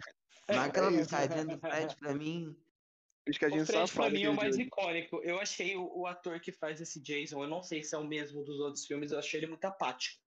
Mas 0.48 0.59
aquela 0.59 0.93
é 0.93 0.98
piscadinha 0.98 1.44
do 1.44 1.59
Fred, 1.59 1.97
pra 1.97 2.15
mim. 2.15 2.57
Piscadinha 3.24 3.62
o 3.62 3.66
Fred, 3.66 3.93
pra 3.93 4.11
mim, 4.11 4.23
é 4.23 4.31
o 4.31 4.35
mais 4.35 4.57
icônico. 4.57 5.20
Eu 5.23 5.40
achei 5.40 5.77
o, 5.77 6.01
o, 6.01 6.07
ator 6.07 6.40
que 6.40 6.52
faz 6.52 6.81
esse 6.81 7.01
Jason, 7.01 7.43
eu 7.43 7.48
não 7.48 7.62
sei 7.62 7.82
se 7.82 7.94
é 7.94 7.98
o 7.98 8.05
mesmo 8.05 8.44
dos 8.44 8.61
outros 8.61 8.86
filmes, 8.86 9.11
eu 9.11 9.19
achei 9.19 9.40
ele 9.40 9.48
muito 9.48 9.65
apático. 9.65 10.20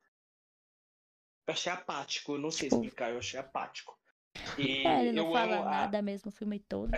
Eu 1.47 1.53
achei 1.53 1.71
apático, 1.71 2.37
não 2.37 2.51
sei 2.51 2.67
explicar, 2.67 3.11
eu 3.11 3.17
achei 3.17 3.39
apático. 3.39 3.97
E 4.57 4.85
é, 4.85 5.01
ele 5.01 5.11
não 5.13 5.31
fala 5.31 5.63
nada 5.63 5.99
a... 5.99 6.01
mesmo 6.01 6.29
o 6.29 6.33
filme 6.33 6.59
todo. 6.59 6.91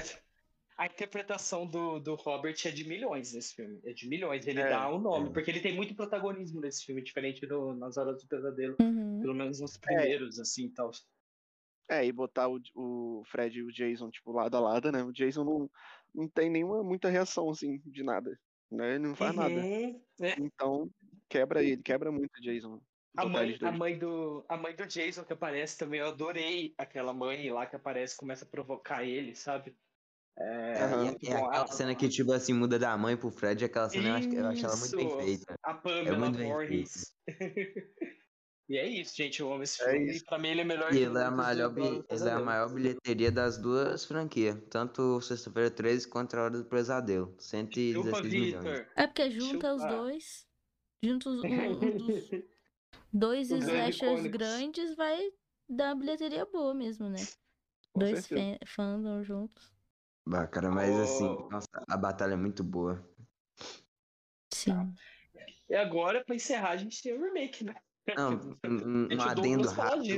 A 0.77 0.87
interpretação 0.87 1.65
do, 1.65 1.99
do 1.99 2.15
Robert 2.15 2.55
é 2.65 2.71
de 2.71 2.87
milhões 2.87 3.33
nesse 3.33 3.55
filme. 3.55 3.79
É 3.85 3.93
de 3.93 4.09
milhões. 4.09 4.45
Ele 4.45 4.59
é, 4.59 4.69
dá 4.69 4.89
o 4.89 4.97
um 4.97 4.99
nome, 4.99 5.29
é. 5.29 5.31
porque 5.31 5.49
ele 5.49 5.61
tem 5.61 5.73
muito 5.73 5.95
protagonismo 5.95 6.59
nesse 6.59 6.85
filme, 6.85 7.01
diferente 7.01 7.45
do 7.47 7.73
Nas 7.73 7.95
Horas 7.95 8.21
do 8.21 8.27
Pesadelo. 8.27 8.75
Uhum. 8.81 9.21
Pelo 9.21 9.33
menos 9.33 9.61
nos 9.61 9.77
primeiros, 9.77 10.37
é. 10.37 10.41
assim, 10.41 10.69
tal. 10.69 10.91
É, 11.89 12.05
e 12.05 12.11
botar 12.11 12.49
o, 12.49 12.59
o 12.73 13.23
Fred 13.25 13.57
e 13.57 13.63
o 13.63 13.71
Jason, 13.71 14.09
tipo, 14.09 14.31
lado 14.31 14.57
a 14.57 14.59
lado, 14.59 14.91
né? 14.91 15.03
O 15.03 15.13
Jason 15.13 15.43
não, 15.43 15.71
não 16.13 16.27
tem 16.27 16.49
nenhuma 16.49 16.83
muita 16.83 17.09
reação, 17.09 17.49
assim, 17.49 17.79
de 17.85 18.03
nada. 18.03 18.37
Né? 18.69 18.95
Ele 18.95 19.07
não 19.07 19.15
faz 19.15 19.35
uhum. 19.35 19.41
nada. 19.41 19.55
É. 20.21 20.35
Então, 20.39 20.89
quebra 21.29 21.63
ele, 21.63 21.81
quebra 21.81 22.11
muito 22.11 22.35
o 22.37 22.41
Jason. 22.41 22.81
A 23.17 23.25
mãe, 23.25 23.57
a, 23.61 23.71
mãe 23.71 23.97
do, 23.97 24.45
a 24.49 24.57
mãe 24.57 24.75
do 24.75 24.85
Jason 24.85 25.23
que 25.23 25.31
aparece 25.31 25.77
também, 25.77 26.01
eu 26.01 26.07
adorei 26.07 26.73
aquela 26.77 27.13
mãe 27.13 27.49
lá 27.49 27.65
que 27.65 27.77
aparece, 27.77 28.17
começa 28.17 28.43
a 28.43 28.47
provocar 28.47 29.05
ele, 29.05 29.33
sabe? 29.33 29.73
É, 30.37 30.85
uhum. 30.85 31.17
e, 31.21 31.27
e 31.27 31.33
aquela 31.33 31.67
cena 31.67 31.95
que, 31.95 32.09
tipo 32.09 32.33
assim, 32.33 32.53
muda 32.53 32.77
da 32.77 32.97
mãe 32.97 33.15
pro 33.15 33.31
Fred, 33.31 33.63
aquela 33.63 33.89
cena 33.89 34.09
eu 34.09 34.15
acho, 34.15 34.29
eu 34.29 34.47
acho 34.47 34.65
ela 34.65 34.75
muito 34.75 34.97
bem 34.97 35.17
feita. 35.17 35.55
A 35.63 35.73
Pamela 35.73 36.27
é 36.27 36.43
Voorhees. 36.43 37.15
e 38.67 38.77
é 38.77 38.85
isso, 38.85 39.15
gente, 39.15 39.39
eu 39.39 39.53
amo 39.53 39.63
esse 39.63 39.81
é 39.81 39.91
filme. 39.91 40.11
Isso. 40.11 40.25
Pra 40.25 40.37
mim 40.37 40.49
ele 40.49 40.61
é 40.61 40.63
melhor 40.65 40.93
e 40.93 40.97
ele 40.97 41.17
é, 41.17 41.23
a 41.23 41.31
maior, 41.31 41.73
ele 41.77 42.29
é 42.29 42.31
a 42.31 42.39
maior 42.39 42.73
bilheteria 42.73 43.31
das 43.31 43.57
duas 43.57 44.03
franquias. 44.03 44.57
Tanto 44.69 45.21
Sexta-feira 45.21 45.71
13 45.71 46.09
quanto 46.09 46.35
A 46.35 46.43
Hora 46.43 46.57
do 46.57 46.65
Pesadelo. 46.65 47.33
116 47.39 48.05
Chupa, 48.05 48.21
milhões. 48.21 48.87
É 48.97 49.07
porque 49.07 49.31
junta 49.31 49.69
Chupa. 49.69 49.73
os 49.73 49.85
dois. 49.85 50.47
Junta 51.01 51.29
os, 51.29 51.43
um, 51.43 51.47
dois 53.13 53.51
slashers 53.51 54.27
grandes 54.27 54.95
vai 54.95 55.31
dar 55.69 55.93
uma 55.93 56.01
bilheteria 56.01 56.45
boa 56.45 56.73
mesmo, 56.73 57.07
né? 57.07 57.25
Com 57.93 57.99
dois 58.01 58.27
fandom 58.65 59.23
juntos. 59.23 59.74
Bacana, 60.27 60.71
mas 60.71 60.89
oh. 60.89 61.01
assim, 61.01 61.49
nossa, 61.51 61.67
a 61.87 61.97
batalha 61.97 62.33
é 62.33 62.37
muito 62.37 62.63
boa. 62.63 63.07
Sim. 64.51 64.93
E 65.69 65.75
agora, 65.75 66.23
pra 66.23 66.35
encerrar, 66.35 66.71
a 66.71 66.77
gente 66.77 67.01
tem 67.01 67.13
o 67.13 67.23
remake, 67.23 67.63
né? 67.63 67.75
Não, 68.15 68.57
um, 68.65 69.07
um 69.11 69.21
adendo 69.21 69.67
rápido. 69.69 70.17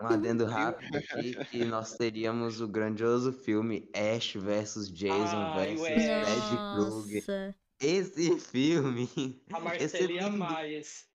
Um 0.00 0.06
adendo 0.06 0.44
rápido 0.46 0.96
aqui 0.96 1.44
que 1.46 1.64
nós 1.64 1.96
teríamos 1.96 2.60
o 2.60 2.68
grandioso 2.68 3.32
filme 3.32 3.90
Ash 3.94 4.34
vs 4.34 4.90
Jason 4.92 5.36
ah, 5.36 5.56
vs 5.56 5.80
Fred 5.80 6.56
Krueger. 6.76 7.56
Esse 7.80 8.38
filme. 8.38 9.42
A 9.52 9.58
Marcela 9.58 10.12
ia 10.12 10.26
amar 10.26 10.70
esse. 10.70 11.06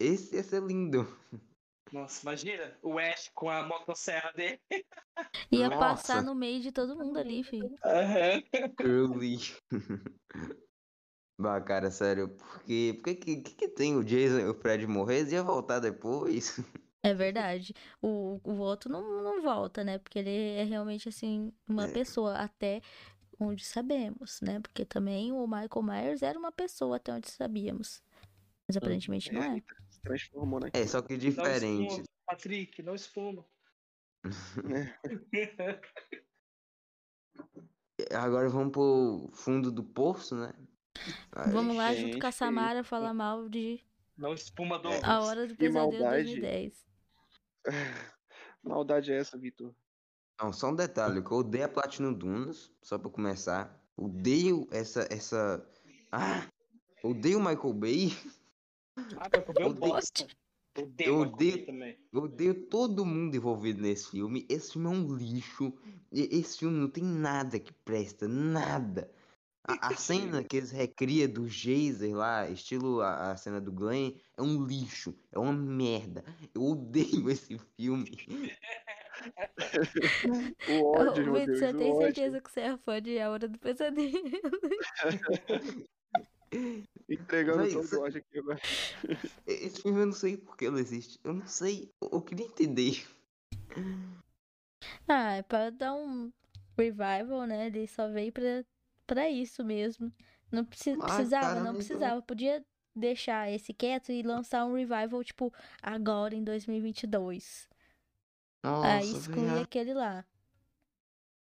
Esse 0.00 0.34
ia 0.34 0.42
ser 0.42 0.62
lindo. 0.62 1.06
Nossa, 1.94 2.22
imagina 2.22 2.76
o 2.82 2.98
Ash 2.98 3.30
com 3.32 3.48
a 3.48 3.62
motosserra 3.62 4.32
dele. 4.32 4.60
Ia 5.52 5.68
Nossa. 5.68 5.78
passar 5.78 6.22
no 6.24 6.34
meio 6.34 6.60
de 6.60 6.72
todo 6.72 6.96
mundo 6.96 7.16
ali, 7.20 7.44
filho. 7.44 7.70
Uhum. 7.70 8.74
Curly. 8.76 9.38
Bah, 11.36 11.60
cara, 11.60 11.90
sério, 11.90 12.28
porque, 12.28 12.94
porque 12.94 13.14
que, 13.16 13.36
que, 13.42 13.54
que 13.56 13.68
tem 13.68 13.96
o 13.96 14.04
Jason 14.04 14.38
e 14.38 14.48
o 14.48 14.54
Fred 14.54 14.86
morrer 14.86 15.24
e 15.24 15.32
ia 15.32 15.42
voltar 15.42 15.78
depois? 15.78 16.58
É 17.06 17.12
verdade. 17.12 17.74
O, 18.00 18.40
o 18.42 18.54
outro 18.54 18.90
não, 18.90 19.22
não 19.22 19.42
volta, 19.42 19.84
né? 19.84 19.98
Porque 19.98 20.18
ele 20.18 20.30
é 20.30 20.64
realmente, 20.64 21.06
assim, 21.06 21.52
uma 21.68 21.84
é. 21.84 21.92
pessoa, 21.92 22.38
até 22.38 22.80
onde 23.38 23.62
sabemos, 23.62 24.40
né? 24.40 24.58
Porque 24.58 24.86
também 24.86 25.30
o 25.30 25.46
Michael 25.46 25.82
Myers 25.82 26.22
era 26.22 26.38
uma 26.38 26.50
pessoa, 26.50 26.96
até 26.96 27.12
onde 27.12 27.30
sabíamos. 27.30 28.02
Mas 28.66 28.78
aparentemente 28.78 29.30
não 29.30 29.42
é. 29.42 29.62
Transformou, 30.04 30.60
né? 30.60 30.70
É, 30.72 30.86
só 30.86 31.02
que 31.02 31.16
diferente. 31.16 31.98
Não 31.98 32.04
Patrick, 32.26 32.82
não 32.82 32.94
espuma. 32.94 33.44
Agora 38.12 38.48
vamos 38.48 38.72
pro 38.72 39.30
fundo 39.32 39.72
do 39.72 39.82
poço, 39.82 40.36
né? 40.36 40.52
Ai, 41.32 41.50
Vamos 41.50 41.76
lá, 41.76 41.92
gente, 41.92 42.12
junto 42.12 42.20
com 42.20 42.26
a 42.26 42.32
Samara, 42.32 42.84
falar 42.84 43.14
mal 43.14 43.48
de. 43.48 43.80
Não 44.16 44.34
espuma 44.34 44.78
do. 44.78 44.88
A 44.88 45.20
Hora 45.22 45.46
do 45.46 45.56
Pesadelo 45.56 46.04
2010. 46.04 46.86
Maldade 48.62 49.12
é 49.12 49.18
essa, 49.18 49.38
Vitor? 49.38 49.74
Não, 50.40 50.52
só 50.52 50.70
um 50.70 50.74
detalhe, 50.74 51.22
que 51.22 51.30
eu 51.30 51.38
odeio 51.38 51.64
a 51.64 51.68
Platinum 51.68 52.12
Dunas, 52.12 52.72
só 52.82 52.98
pra 52.98 53.10
começar. 53.10 53.82
Odeio 53.96 54.66
essa. 54.70 55.06
essa... 55.10 55.64
Ah! 56.10 56.46
Odeio 57.02 57.38
o 57.38 57.40
Michael 57.40 57.74
Bay. 57.74 58.12
Ah. 58.96 59.28
Odeio 60.76 61.08
eu 61.08 61.20
odeio, 61.20 61.66
também. 61.66 61.96
eu 62.12 62.22
odeio 62.22 62.66
todo 62.66 63.06
mundo 63.06 63.36
envolvido 63.36 63.80
nesse 63.80 64.10
filme. 64.10 64.44
Esse 64.48 64.72
filme 64.72 64.88
é 64.88 64.90
um 64.90 65.16
lixo. 65.16 65.72
Esse 66.10 66.58
filme 66.58 66.78
não 66.78 66.88
tem 66.88 67.04
nada 67.04 67.60
que 67.60 67.72
presta, 67.72 68.26
nada. 68.26 69.08
A, 69.62 69.88
a 69.88 69.96
cena 69.96 70.42
que 70.42 70.56
eles 70.56 70.72
recria 70.72 71.28
do 71.28 71.48
Geyser 71.48 72.14
lá, 72.16 72.50
estilo 72.50 73.00
a, 73.00 73.30
a, 73.30 73.36
cena 73.36 73.60
do 73.60 73.70
Glenn, 73.70 74.14
é 74.36 74.42
um 74.42 74.64
lixo, 74.64 75.14
é 75.30 75.38
uma 75.38 75.52
merda. 75.52 76.24
Eu 76.52 76.62
odeio 76.62 77.30
esse 77.30 77.56
filme. 77.76 78.10
o 80.68 80.98
ódio, 80.98 81.32
meu 81.32 81.46
Deus, 81.46 81.58
Você 81.60 81.72
tem 81.72 81.96
certeza 81.96 82.40
que 82.40 82.50
você 82.50 82.60
é 82.60 82.76
fã 82.76 83.00
de 83.00 83.18
A 83.20 83.30
Hora 83.30 83.46
do 83.48 83.58
Pesadelo? 83.60 84.10
Entregando 87.08 87.58
Mas, 87.58 87.72
todo 87.72 88.00
o 88.00 88.02
ódio 88.02 88.18
aqui 88.18 88.38
agora. 88.38 88.60
Esse 89.46 89.80
filme 89.82 90.00
eu 90.00 90.06
não 90.06 90.12
sei 90.12 90.36
por 90.36 90.56
que 90.56 90.64
ele 90.64 90.80
existe. 90.80 91.18
Eu 91.22 91.34
não 91.34 91.46
sei. 91.46 91.90
Eu 92.00 92.22
queria 92.22 92.46
entender. 92.46 93.06
Ah, 95.06 95.34
é 95.34 95.42
pra 95.42 95.70
dar 95.70 95.94
um 95.94 96.32
revival, 96.76 97.46
né? 97.46 97.66
Ele 97.66 97.86
só 97.86 98.08
veio 98.08 98.32
pra 98.32 98.64
para 99.06 99.28
isso 99.28 99.64
mesmo. 99.64 100.12
Não 100.50 100.64
precis, 100.64 100.98
ah, 101.00 101.04
precisava, 101.04 101.60
não 101.60 101.74
precisava. 101.74 102.22
Podia 102.22 102.64
deixar 102.94 103.50
esse 103.50 103.72
quieto 103.72 104.12
e 104.12 104.22
lançar 104.22 104.64
um 104.64 104.74
revival, 104.74 105.22
tipo, 105.24 105.52
agora 105.82 106.34
em 106.34 106.44
2022. 106.44 107.68
Nossa, 108.62 108.88
Aí 108.88 109.12
excluir 109.12 109.62
aquele 109.62 109.92
lá. 109.92 110.24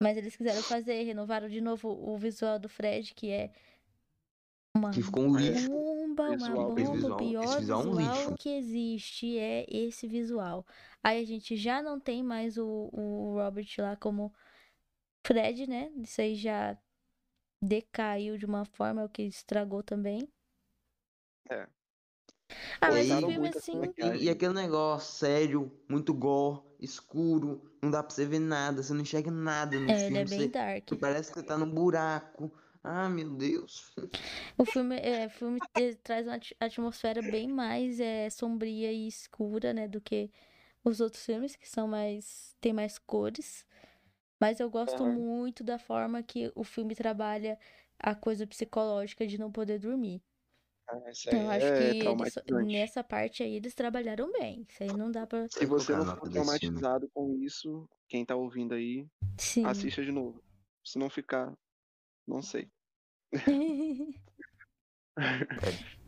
Mas 0.00 0.16
eles 0.16 0.34
quiseram 0.34 0.62
fazer, 0.62 1.02
renovaram 1.04 1.48
de 1.48 1.60
novo 1.60 1.88
o 1.88 2.16
visual 2.16 2.58
do 2.58 2.68
Fred, 2.68 3.14
que 3.14 3.30
é 3.30 3.52
uma 4.82 4.90
que 4.90 5.02
ficou 5.02 5.24
um 5.24 5.36
lixo. 5.36 5.68
bomba, 5.68 6.30
uma 6.30 6.48
bomba, 6.50 6.74
visual, 6.74 7.16
pior 7.16 7.60
visual, 7.60 7.82
visual 7.82 8.32
um 8.32 8.36
que 8.36 8.48
existe 8.48 9.38
é 9.38 9.64
esse 9.68 10.08
visual. 10.08 10.66
Aí 11.02 11.22
a 11.22 11.26
gente 11.26 11.56
já 11.56 11.82
não 11.82 12.00
tem 12.00 12.22
mais 12.22 12.58
o, 12.58 12.90
o 12.92 13.34
Robert 13.34 13.68
lá 13.78 13.96
como 13.96 14.32
Fred, 15.24 15.68
né? 15.68 15.90
Isso 15.96 16.20
aí 16.20 16.34
já 16.34 16.76
decaiu 17.60 18.36
de 18.36 18.44
uma 18.44 18.64
forma, 18.64 19.02
é 19.02 19.04
o 19.04 19.08
que 19.08 19.22
estragou 19.22 19.82
também. 19.82 20.28
É. 21.48 21.68
Ah, 22.80 22.90
mas 22.90 23.10
o 23.10 23.26
filme 23.28 23.48
assim. 23.48 23.72
E, 23.96 24.24
e, 24.24 24.30
aquele 24.30 24.52
negócio 24.52 25.12
sério, 25.14 25.72
muito 25.88 26.12
gore, 26.12 26.60
escuro, 26.80 27.62
não 27.80 27.90
dá 27.90 28.02
pra 28.02 28.14
você 28.14 28.26
ver 28.26 28.40
nada, 28.40 28.82
você 28.82 28.92
não 28.92 29.00
enxerga 29.00 29.30
nada 29.30 29.78
no 29.78 29.90
é, 29.90 29.98
filme. 29.98 30.06
Ele 30.06 30.18
é 30.18 30.24
bem 30.24 30.38
você, 30.40 30.48
dark. 30.48 31.00
Parece 31.00 31.32
que 31.32 31.40
você 31.40 31.46
tá 31.46 31.56
num 31.56 31.70
buraco. 31.70 32.52
Ah, 32.84 33.08
meu 33.08 33.30
Deus. 33.30 33.92
O 34.58 34.64
filme, 34.64 34.96
é, 34.98 35.26
o 35.26 35.30
filme 35.30 35.60
traz 36.02 36.26
uma 36.26 36.38
atmosfera 36.60 37.22
bem 37.22 37.48
mais 37.48 38.00
é, 38.00 38.28
sombria 38.28 38.92
e 38.92 39.06
escura, 39.06 39.72
né, 39.72 39.86
do 39.86 40.00
que 40.00 40.30
os 40.84 41.00
outros 41.00 41.24
filmes, 41.24 41.54
que 41.54 41.68
são 41.68 41.86
mais. 41.86 42.56
tem 42.60 42.72
mais 42.72 42.98
cores. 42.98 43.64
Mas 44.40 44.58
eu 44.58 44.68
gosto 44.68 45.04
uhum. 45.04 45.12
muito 45.12 45.62
da 45.62 45.78
forma 45.78 46.22
que 46.22 46.50
o 46.56 46.64
filme 46.64 46.96
trabalha 46.96 47.56
a 47.96 48.14
coisa 48.14 48.44
psicológica 48.44 49.24
de 49.24 49.38
não 49.38 49.52
poder 49.52 49.78
dormir. 49.78 50.20
Ah, 50.88 50.98
então, 51.26 51.42
eu 51.42 51.50
acho 51.50 51.66
é 51.66 51.76
que 51.76 52.06
eles, 52.08 52.66
nessa 52.66 53.04
parte 53.04 53.42
aí 53.42 53.54
eles 53.54 53.72
trabalharam 53.72 54.32
bem. 54.32 54.66
Isso 54.68 54.82
aí 54.82 54.92
não 54.92 55.12
dá 55.12 55.26
pra. 55.26 55.46
Se 55.48 55.64
você 55.64 55.94
não 55.94 56.16
for 56.16 56.28
traumatizado 56.28 57.08
com 57.14 57.38
isso, 57.40 57.88
quem 58.08 58.26
tá 58.26 58.34
ouvindo 58.34 58.74
aí, 58.74 59.06
Sim. 59.38 59.64
assista 59.64 60.04
de 60.04 60.10
novo. 60.10 60.42
Se 60.84 60.98
não 60.98 61.08
ficar, 61.08 61.56
não 62.26 62.42
sei. 62.42 62.70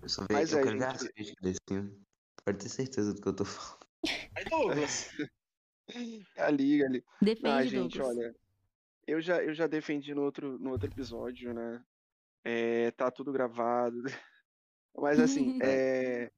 eu 0.02 0.08
só 0.08 0.22
vejo, 0.26 0.32
Mas 0.32 0.52
eu 0.52 0.58
é, 0.60 0.78
quero 0.78 0.98
gente... 0.98 1.34
desse 1.40 1.60
filme. 1.68 2.00
Pode 2.44 2.58
ter 2.58 2.68
certeza 2.68 3.14
do 3.14 3.20
que 3.20 3.28
eu 3.28 3.36
tô 3.36 3.44
falando. 3.44 3.86
Aí, 4.36 4.44
Douglas. 4.44 5.10
ali, 6.36 6.84
ali. 6.84 7.04
Defende, 7.20 7.48
ah, 7.48 7.64
gente, 7.64 8.00
olha. 8.00 8.34
Eu 9.06 9.20
já, 9.20 9.42
eu 9.42 9.54
já 9.54 9.66
defendi 9.66 10.14
no 10.14 10.22
outro, 10.22 10.58
no 10.58 10.70
outro 10.70 10.88
episódio, 10.88 11.52
né? 11.52 11.84
É, 12.42 12.90
tá 12.92 13.10
tudo 13.10 13.32
gravado. 13.32 14.02
Mas 14.96 15.18
assim, 15.18 15.58
é. 15.62 16.30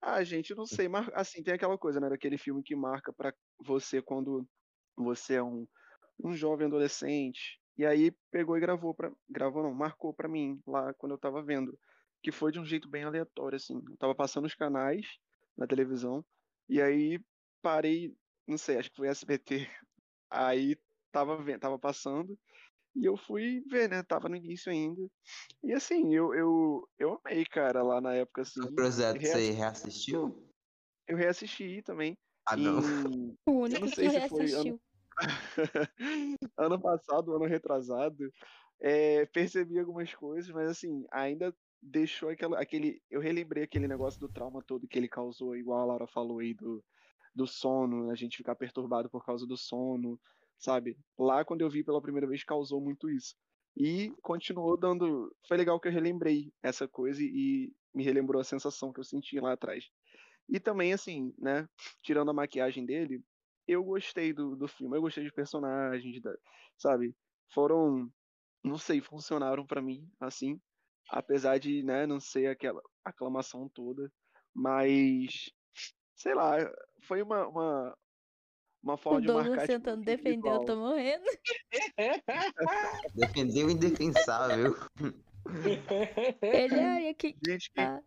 Ah, 0.00 0.22
gente, 0.22 0.54
não 0.54 0.66
sei, 0.66 0.86
mas 0.86 1.08
assim, 1.14 1.42
tem 1.42 1.54
aquela 1.54 1.78
coisa, 1.78 1.98
né, 1.98 2.10
daquele 2.10 2.36
filme 2.36 2.62
que 2.62 2.76
marca 2.76 3.10
para 3.10 3.34
você 3.58 4.02
quando 4.02 4.46
você 4.94 5.36
é 5.36 5.42
um, 5.42 5.66
um 6.22 6.34
jovem 6.34 6.66
adolescente. 6.66 7.58
E 7.76 7.84
aí 7.84 8.12
pegou 8.30 8.56
e 8.56 8.60
gravou 8.60 8.94
para 8.94 9.12
gravou 9.28 9.62
não, 9.62 9.74
marcou 9.74 10.12
para 10.14 10.28
mim 10.28 10.60
lá 10.66 10.94
quando 10.94 11.12
eu 11.12 11.18
tava 11.18 11.42
vendo, 11.42 11.78
que 12.22 12.30
foi 12.30 12.52
de 12.52 12.60
um 12.60 12.64
jeito 12.64 12.88
bem 12.88 13.04
aleatório 13.04 13.56
assim. 13.56 13.82
Eu 13.88 13.96
tava 13.96 14.14
passando 14.14 14.44
os 14.44 14.54
canais 14.54 15.06
na 15.56 15.66
televisão 15.66 16.24
e 16.68 16.80
aí 16.80 17.20
parei 17.60 18.14
não 18.46 18.58
sei, 18.58 18.78
acho 18.78 18.90
que 18.90 18.96
foi 18.96 19.08
SBT. 19.08 19.66
Aí 20.30 20.76
tava 21.12 21.40
vendo, 21.42 21.60
tava 21.60 21.78
passando 21.78 22.36
e 22.94 23.04
eu 23.04 23.16
fui 23.16 23.62
ver, 23.68 23.88
né? 23.88 24.02
Tava 24.02 24.28
no 24.28 24.36
início 24.36 24.70
ainda. 24.70 25.00
E 25.62 25.72
assim, 25.72 26.14
eu 26.14 26.34
eu, 26.34 26.88
eu 26.98 27.20
amei, 27.24 27.44
cara, 27.44 27.82
lá 27.82 28.00
na 28.00 28.14
época 28.14 28.42
assim. 28.42 28.60
O 28.60 28.72
projeto 28.72 29.20
você 29.20 29.50
reassistiu? 29.50 30.48
Eu 31.06 31.16
reassisti 31.16 31.82
também. 31.82 32.16
Ah, 32.46 32.56
não. 32.56 32.78
O 33.46 33.52
único 33.52 33.90
que 33.90 34.02
reassistiu. 34.02 34.60
Ano... 34.60 34.80
ano 36.58 36.80
passado, 36.80 37.34
ano 37.34 37.44
retrasado, 37.44 38.30
é, 38.80 39.26
percebi 39.26 39.78
algumas 39.78 40.14
coisas, 40.14 40.50
mas 40.50 40.68
assim, 40.68 41.04
ainda 41.12 41.54
deixou 41.82 42.30
aquela, 42.30 42.60
aquele. 42.60 43.00
Eu 43.10 43.20
relembrei 43.20 43.64
aquele 43.64 43.86
negócio 43.86 44.18
do 44.18 44.28
trauma 44.28 44.62
todo 44.66 44.88
que 44.88 44.98
ele 44.98 45.08
causou, 45.08 45.56
igual 45.56 45.80
a 45.80 45.84
Laura 45.84 46.06
falou 46.06 46.38
aí, 46.40 46.54
do, 46.54 46.84
do 47.34 47.46
sono, 47.46 48.10
a 48.10 48.14
gente 48.14 48.36
ficar 48.36 48.54
perturbado 48.54 49.10
por 49.10 49.24
causa 49.24 49.46
do 49.46 49.56
sono, 49.56 50.20
sabe? 50.58 50.96
Lá 51.18 51.44
quando 51.44 51.60
eu 51.62 51.70
vi 51.70 51.84
pela 51.84 52.02
primeira 52.02 52.26
vez 52.26 52.44
causou 52.44 52.80
muito 52.80 53.10
isso. 53.10 53.34
E 53.76 54.12
continuou 54.22 54.76
dando. 54.76 55.34
Foi 55.48 55.56
legal 55.56 55.80
que 55.80 55.88
eu 55.88 55.92
relembrei 55.92 56.52
essa 56.62 56.86
coisa 56.86 57.20
e 57.22 57.72
me 57.92 58.04
relembrou 58.04 58.40
a 58.40 58.44
sensação 58.44 58.92
que 58.92 59.00
eu 59.00 59.04
senti 59.04 59.38
lá 59.40 59.52
atrás. 59.52 59.84
E 60.48 60.60
também, 60.60 60.92
assim, 60.92 61.34
né? 61.38 61.68
Tirando 62.02 62.30
a 62.30 62.34
maquiagem 62.34 62.84
dele, 62.84 63.22
eu 63.66 63.82
gostei 63.82 64.32
do, 64.32 64.56
do 64.56 64.68
filme, 64.68 64.96
eu 64.96 65.02
gostei 65.02 65.24
dos 65.24 65.32
personagens, 65.32 66.20
da, 66.20 66.34
sabe? 66.78 67.14
Foram. 67.52 68.10
Não 68.62 68.78
sei, 68.78 69.00
funcionaram 69.00 69.66
para 69.66 69.82
mim, 69.82 70.08
assim. 70.20 70.60
Apesar 71.10 71.58
de, 71.58 71.82
né, 71.82 72.06
não 72.06 72.18
ser 72.18 72.46
aquela 72.46 72.80
aclamação 73.04 73.68
toda. 73.68 74.10
Mas 74.54 75.50
sei 76.16 76.34
lá, 76.34 76.56
foi 77.02 77.22
uma, 77.22 77.46
uma, 77.46 77.98
uma 78.82 78.96
forma 78.96 79.18
o 79.18 79.20
de 79.20 79.26
Douglas 79.26 79.48
marcar. 79.48 79.66
tentando 79.66 80.04
tipo, 80.04 80.16
defender, 80.16 80.48
eu 80.48 80.64
tô 80.64 80.76
morrendo. 80.76 81.24
Defendeu 83.14 83.66
o 83.66 83.70
indefensável. 83.70 84.74
Ele 86.40 86.80
é 86.80 87.14
que. 87.14 87.36
Gente, 87.46 87.70
quem, 87.72 87.84
ah. 87.84 88.02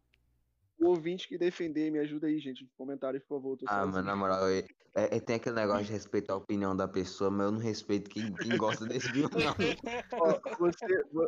O 0.79 0.89
ouvinte 0.89 1.27
que 1.27 1.37
defender, 1.37 1.91
me 1.91 1.99
ajuda 1.99 2.27
aí, 2.27 2.39
gente, 2.39 2.63
nos 2.63 2.73
comentários, 2.73 3.23
por 3.23 3.37
favor. 3.37 3.57
Ah, 3.67 3.85
mano, 3.85 4.03
na 4.03 4.15
moral, 4.15 4.47
é, 4.47 4.63
é, 4.93 5.19
tem 5.19 5.35
aquele 5.35 5.55
negócio 5.55 5.85
de 5.85 5.91
respeitar 5.91 6.33
a 6.33 6.37
opinião 6.37 6.75
da 6.75 6.87
pessoa, 6.87 7.29
mas 7.29 7.45
eu 7.45 7.51
não 7.51 7.59
respeito 7.59 8.09
quem, 8.09 8.33
quem 8.33 8.57
gosta 8.57 8.85
desse 8.85 9.09
filme, 9.11 9.29
não. 9.43 9.55
Ó, 10.21 10.57
você, 10.59 10.85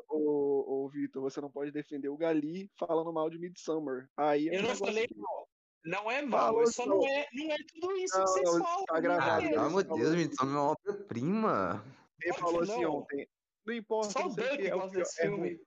ô, 0.09 0.85
ô, 0.85 0.89
Vitor, 0.89 1.21
você 1.21 1.41
não 1.41 1.51
pode 1.51 1.71
defender 1.71 2.09
o 2.09 2.17
Gali 2.17 2.69
falando 2.77 3.13
mal 3.13 3.29
de 3.29 3.39
Midsummer. 3.39 4.07
Aí 4.17 4.49
é 4.49 4.57
eu 4.57 4.63
não 4.63 4.75
falei 4.75 5.07
mal. 5.15 5.49
Não 5.85 6.11
é 6.11 6.21
mal, 6.21 6.47
Falou, 6.47 6.67
só 6.67 6.85
não 6.85 7.05
é, 7.07 7.25
não 7.33 7.51
é 7.51 7.57
tudo 7.73 7.95
isso 7.97 8.17
não, 8.17 8.25
que 8.25 8.31
vocês 8.31 8.53
não, 8.53 8.63
falam. 8.63 8.85
Tá 8.85 8.99
gravado. 8.99 9.45
Ah, 9.45 9.49
pelo 9.49 9.61
amor 9.61 9.83
de 9.83 9.89
Deus, 9.89 10.15
Midsummer 10.15 10.55
é 10.55 10.59
uma 10.59 10.71
obra-prima. 10.71 11.85
Ele 12.21 12.33
falou 12.33 12.61
assim 12.61 12.85
ontem. 12.85 13.27
Não 13.65 13.73
importa. 13.73 14.09
Só 14.09 14.27
o 14.27 14.35
Doug 14.35 14.59
é 14.59 14.69
gosta 14.69 14.97
desse 14.97 15.21
filme. 15.21 15.59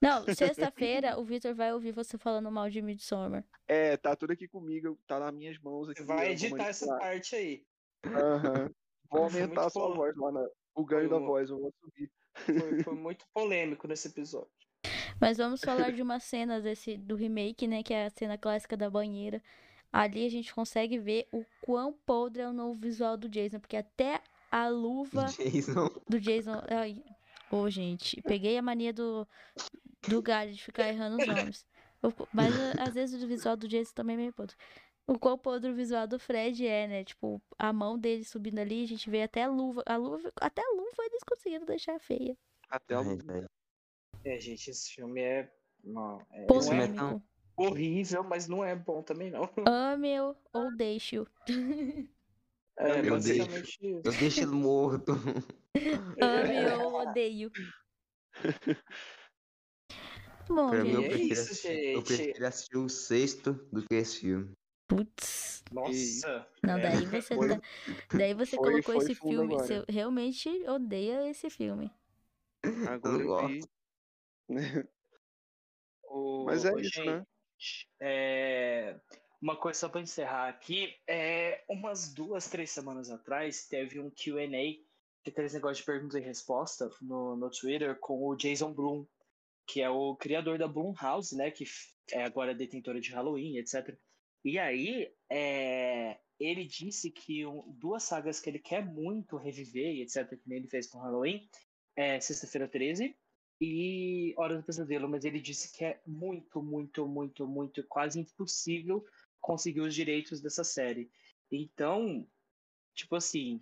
Não, 0.00 0.24
sexta-feira 0.34 1.18
o 1.18 1.24
Vitor 1.24 1.54
vai 1.54 1.72
ouvir 1.72 1.92
você 1.92 2.16
falando 2.16 2.50
mal 2.50 2.70
de 2.70 2.80
Midsommar. 2.80 3.44
É, 3.66 3.96
tá 3.96 4.14
tudo 4.14 4.32
aqui 4.32 4.46
comigo, 4.46 4.98
tá 5.06 5.18
nas 5.18 5.34
minhas 5.34 5.58
mãos 5.58 5.88
aqui. 5.88 6.02
Vai 6.02 6.32
editar 6.32 6.68
essa 6.68 6.86
parte 6.98 7.34
aí. 7.34 7.64
Aham. 8.06 8.62
Uhum. 8.62 8.74
Vou 9.10 9.22
aumentar 9.24 9.66
a 9.66 9.70
sua 9.70 9.94
voz 9.94 10.14
lá, 10.16 10.30
na... 10.30 10.46
o 10.74 10.84
ganho 10.84 11.08
foi, 11.08 11.18
da 11.18 11.26
voz, 11.26 11.48
eu 11.48 11.58
vou 11.58 11.72
subir. 11.80 12.10
Foi, 12.34 12.82
foi, 12.82 12.92
muito 12.94 13.24
polêmico 13.32 13.88
nesse 13.88 14.08
episódio. 14.08 14.50
Mas 15.18 15.38
vamos 15.38 15.62
falar 15.62 15.92
de 15.92 16.02
uma 16.02 16.20
cena 16.20 16.60
desse, 16.60 16.96
do 16.98 17.16
remake, 17.16 17.66
né, 17.66 17.82
que 17.82 17.94
é 17.94 18.04
a 18.04 18.10
cena 18.10 18.36
clássica 18.36 18.76
da 18.76 18.90
banheira. 18.90 19.42
Ali 19.90 20.26
a 20.26 20.28
gente 20.28 20.54
consegue 20.54 20.98
ver 20.98 21.26
o 21.32 21.42
quão 21.62 21.92
podre 21.92 22.42
é 22.42 22.48
o 22.48 22.52
novo 22.52 22.78
visual 22.78 23.16
do 23.16 23.28
Jason, 23.28 23.58
porque 23.58 23.78
até 23.78 24.20
a 24.50 24.68
luva 24.68 25.24
Jason. 25.38 25.88
do 26.06 26.20
Jason... 26.20 26.62
Ai, 26.68 27.02
Ô, 27.50 27.56
oh, 27.56 27.70
gente, 27.70 28.20
peguei 28.22 28.58
a 28.58 28.62
mania 28.62 28.92
do, 28.92 29.26
do 30.06 30.20
galho 30.20 30.52
de 30.52 30.62
ficar 30.62 30.88
errando 30.88 31.16
os 31.16 31.26
nomes. 31.26 31.66
Mas 32.32 32.54
às 32.78 32.94
vezes 32.94 33.22
o 33.22 33.26
visual 33.26 33.56
do 33.56 33.66
Jason 33.66 33.92
também 33.94 34.14
é 34.14 34.18
meio 34.18 34.32
podre. 34.32 34.56
O 35.06 35.18
quão 35.18 35.38
podre 35.38 35.70
o 35.70 35.74
visual 35.74 36.06
do 36.06 36.18
Fred 36.18 36.66
é, 36.66 36.86
né? 36.86 37.04
Tipo, 37.04 37.40
a 37.58 37.72
mão 37.72 37.98
dele 37.98 38.24
subindo 38.24 38.58
ali, 38.58 38.84
a 38.84 38.86
gente 38.86 39.08
vê 39.08 39.22
até 39.22 39.44
a 39.44 39.48
luva. 39.48 39.82
A 39.86 39.96
luva 39.96 40.30
até 40.36 40.62
a 40.62 40.70
luva 40.70 41.02
eles 41.06 41.22
conseguiram 41.24 41.64
deixar 41.64 41.98
feia. 41.98 42.36
Até 42.68 42.94
a 42.94 43.00
luva. 43.00 43.48
É, 44.24 44.38
gente, 44.38 44.70
esse 44.70 44.90
filme 44.92 45.22
é. 45.22 45.50
Não, 45.82 46.20
é, 46.30 46.88
não 46.88 47.16
é 47.16 47.22
horrível, 47.56 48.22
mas 48.22 48.46
não 48.46 48.62
é 48.62 48.76
bom 48.76 49.02
também, 49.02 49.30
não. 49.30 49.48
Ame-o 49.66 50.36
ou 50.52 50.76
deixe-o. 50.76 51.26
É, 52.76 53.00
eu 53.00 53.10
basicamente 53.10 53.78
deixo. 53.80 54.00
Eu 54.04 54.12
deixo 54.12 54.40
ele 54.40 54.52
morto. 54.52 55.12
Ame 56.20 56.82
ou 56.82 56.94
odeio. 57.08 57.50
Bom, 60.48 60.70
pra 60.70 60.82
mim, 60.82 60.92
eu 60.92 61.02
prefiro, 61.02 61.22
é 61.22 61.32
isso, 61.32 61.42
assistir, 61.42 61.94
eu 61.94 62.02
prefiro 62.02 62.46
assistir 62.46 62.76
o 62.78 62.88
sexto 62.88 63.52
do 63.72 63.82
que 63.82 63.94
esse 63.94 64.20
filme. 64.20 64.52
Putz. 64.86 65.62
Nossa. 65.70 66.48
Não, 66.62 66.80
daí 66.80 67.04
você, 67.04 67.34
foi, 67.34 67.48
tá, 67.48 67.60
daí 68.16 68.34
você 68.34 68.56
foi, 68.56 68.70
colocou 68.70 68.94
foi 68.94 69.04
esse 69.04 69.14
filme. 69.14 69.54
Agora. 69.54 69.66
Você 69.66 69.84
realmente 69.88 70.48
odeia 70.66 71.28
esse 71.28 71.50
filme. 71.50 71.92
Agora 72.88 73.22
eu 73.22 73.48
vi. 73.48 73.60
Mas 76.46 76.64
é 76.64 76.80
isso, 76.80 77.04
né? 77.04 77.26
É... 78.00 78.98
Uma 79.40 79.56
coisa 79.56 79.78
só 79.78 79.88
para 79.88 80.00
encerrar 80.00 80.48
aqui, 80.48 80.96
é 81.06 81.62
umas 81.68 82.12
duas, 82.12 82.48
três 82.48 82.70
semanas 82.70 83.08
atrás 83.08 83.66
teve 83.68 84.00
um 84.00 84.10
Q&A, 84.10 84.87
que 85.28 85.32
aqueles 85.32 85.52
negócios 85.52 85.78
de 85.78 85.84
pergunta 85.84 86.18
e 86.18 86.22
resposta 86.22 86.90
no, 87.00 87.36
no 87.36 87.50
Twitter 87.50 87.98
com 87.98 88.26
o 88.26 88.34
Jason 88.34 88.72
Blum, 88.72 89.06
que 89.66 89.82
é 89.82 89.90
o 89.90 90.16
criador 90.16 90.58
da 90.58 90.66
Blumhouse, 90.66 91.36
né, 91.36 91.50
que 91.50 91.64
é 92.10 92.24
agora 92.24 92.54
detentora 92.54 93.00
de 93.00 93.12
Halloween, 93.12 93.58
etc. 93.58 93.96
E 94.44 94.58
aí, 94.58 95.12
é, 95.30 96.18
ele 96.40 96.64
disse 96.64 97.10
que 97.10 97.44
um, 97.44 97.62
duas 97.72 98.02
sagas 98.02 98.40
que 98.40 98.48
ele 98.48 98.58
quer 98.58 98.84
muito 98.84 99.36
reviver, 99.36 100.00
etc., 100.00 100.28
que 100.30 100.48
nem 100.48 100.58
ele 100.58 100.68
fez 100.68 100.86
com 100.86 100.98
Halloween, 100.98 101.48
é 101.94 102.20
Sexta-feira 102.20 102.68
13 102.68 103.14
e 103.60 104.34
Hora 104.36 104.56
do 104.56 104.62
Pesadelo, 104.62 105.08
mas 105.08 105.24
ele 105.24 105.40
disse 105.40 105.76
que 105.76 105.84
é 105.84 106.00
muito, 106.06 106.62
muito, 106.62 107.06
muito, 107.06 107.46
muito, 107.46 107.84
quase 107.88 108.20
impossível 108.20 109.04
conseguir 109.40 109.80
os 109.80 109.94
direitos 109.94 110.40
dessa 110.40 110.64
série. 110.64 111.10
Então, 111.50 112.26
tipo 112.94 113.16
assim, 113.16 113.60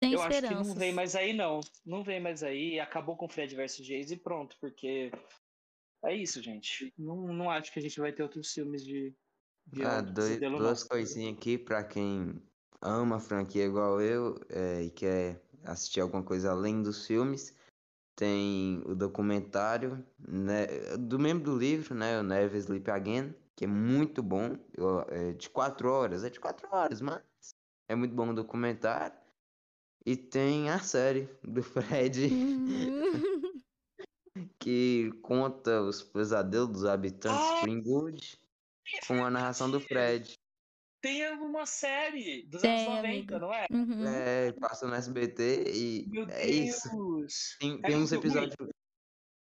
Tem 0.00 0.12
eu 0.12 0.22
acho 0.22 0.42
que 0.42 0.54
não 0.54 0.74
vem 0.74 0.92
mais 0.92 1.14
aí, 1.16 1.32
não. 1.32 1.60
Não 1.84 2.04
vem 2.04 2.20
mais 2.20 2.42
aí. 2.42 2.78
Acabou 2.78 3.16
com 3.16 3.28
Fred 3.28 3.54
versus 3.54 3.86
Jason 3.86 4.14
e 4.14 4.18
pronto, 4.18 4.56
porque 4.60 5.10
é 6.04 6.14
isso, 6.14 6.42
gente. 6.42 6.92
Não, 6.98 7.32
não 7.32 7.50
acho 7.50 7.72
que 7.72 7.78
a 7.78 7.82
gente 7.82 7.98
vai 7.98 8.12
ter 8.12 8.22
outros 8.22 8.52
filmes 8.52 8.84
de. 8.84 9.14
de 9.66 9.84
ah, 9.84 10.00
dois, 10.00 10.38
duas 10.38 10.84
coisinhas 10.84 11.36
aqui 11.36 11.56
pra 11.56 11.82
quem 11.82 12.40
ama 12.80 13.16
a 13.16 13.20
franquia 13.20 13.64
igual 13.64 14.00
eu 14.00 14.38
é, 14.50 14.82
e 14.82 14.90
quer 14.90 15.42
assistir 15.64 16.00
alguma 16.00 16.22
coisa 16.22 16.50
além 16.50 16.82
dos 16.82 17.06
filmes. 17.06 17.54
Tem 18.14 18.82
o 18.86 18.94
documentário 18.94 20.04
né, 20.18 20.66
do 20.98 21.18
mesmo 21.18 21.40
do 21.40 21.58
livro, 21.58 21.94
né? 21.94 22.18
O 22.18 22.22
Never 22.22 22.56
Sleep 22.56 22.90
Again 22.90 23.34
que 23.56 23.64
é 23.64 23.68
muito 23.68 24.22
bom, 24.22 24.58
eu, 24.74 25.00
é 25.08 25.32
de 25.32 25.48
quatro 25.48 25.90
horas, 25.90 26.22
é 26.22 26.28
de 26.28 26.38
quatro 26.38 26.68
horas, 26.70 27.00
mas 27.00 27.22
é 27.88 27.94
muito 27.94 28.14
bom 28.14 28.28
o 28.28 28.34
documentário. 28.34 29.16
E 30.06 30.16
tem 30.16 30.70
a 30.70 30.78
série 30.78 31.28
do 31.42 31.64
Fred, 31.64 32.30
que 34.60 35.10
conta 35.20 35.82
os 35.82 36.00
pesadelos 36.00 36.70
dos 36.70 36.84
habitantes 36.84 37.44
de 37.44 37.54
Springwood 37.56 38.38
com 39.08 39.24
a 39.24 39.30
narração 39.30 39.68
do 39.68 39.80
Fred. 39.80 40.38
Tem 41.02 41.28
uma 41.32 41.66
série 41.66 42.46
dos 42.46 42.62
tem, 42.62 42.86
anos 42.86 43.02
90, 43.02 43.36
amigo. 43.36 43.38
não 43.38 43.52
é? 43.52 43.66
Uhum. 43.72 44.06
É, 44.06 44.52
passa 44.52 44.86
no 44.86 44.94
SBT 44.94 45.64
e 45.74 46.06
Meu 46.08 46.22
é 46.30 46.46
Deus. 46.46 46.84
isso. 46.84 47.58
Tem, 47.58 47.80
é 47.82 47.86
tem 47.88 47.96
uns 47.96 48.12
episódios. 48.12 48.54
Ruim. 48.60 48.70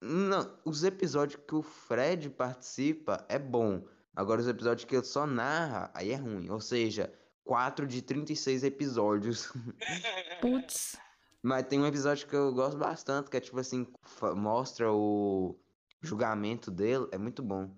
Não, 0.01 0.59
os 0.63 0.85
episódios 0.85 1.41
que 1.45 1.55
o 1.55 1.61
Fred 1.61 2.29
participa 2.29 3.25
é 3.27 3.37
bom. 3.37 3.85
Agora 4.15 4.39
os 4.39 4.47
episódios 4.47 4.85
que 4.85 4.95
ele 4.95 5.03
só 5.03 5.27
narra, 5.27 5.91
aí 5.93 6.11
é 6.11 6.15
ruim. 6.15 6.49
Ou 6.49 6.61
seja, 6.61 7.13
4 7.47 7.87
de 7.87 8.01
36 8.01 8.63
episódios. 8.63 9.51
Putz. 10.41 10.97
Mas 11.41 11.65
tem 11.65 11.79
um 11.79 11.87
episódio 11.87 12.27
que 12.27 12.35
eu 12.35 12.53
gosto 12.53 12.77
bastante, 12.77 13.29
que 13.29 13.37
é 13.37 13.39
tipo 13.39 13.57
assim, 13.59 13.87
mostra 14.35 14.91
o 14.91 15.57
julgamento 16.01 16.69
dele, 16.69 17.07
é 17.11 17.17
muito 17.17 17.41
bom. 17.41 17.73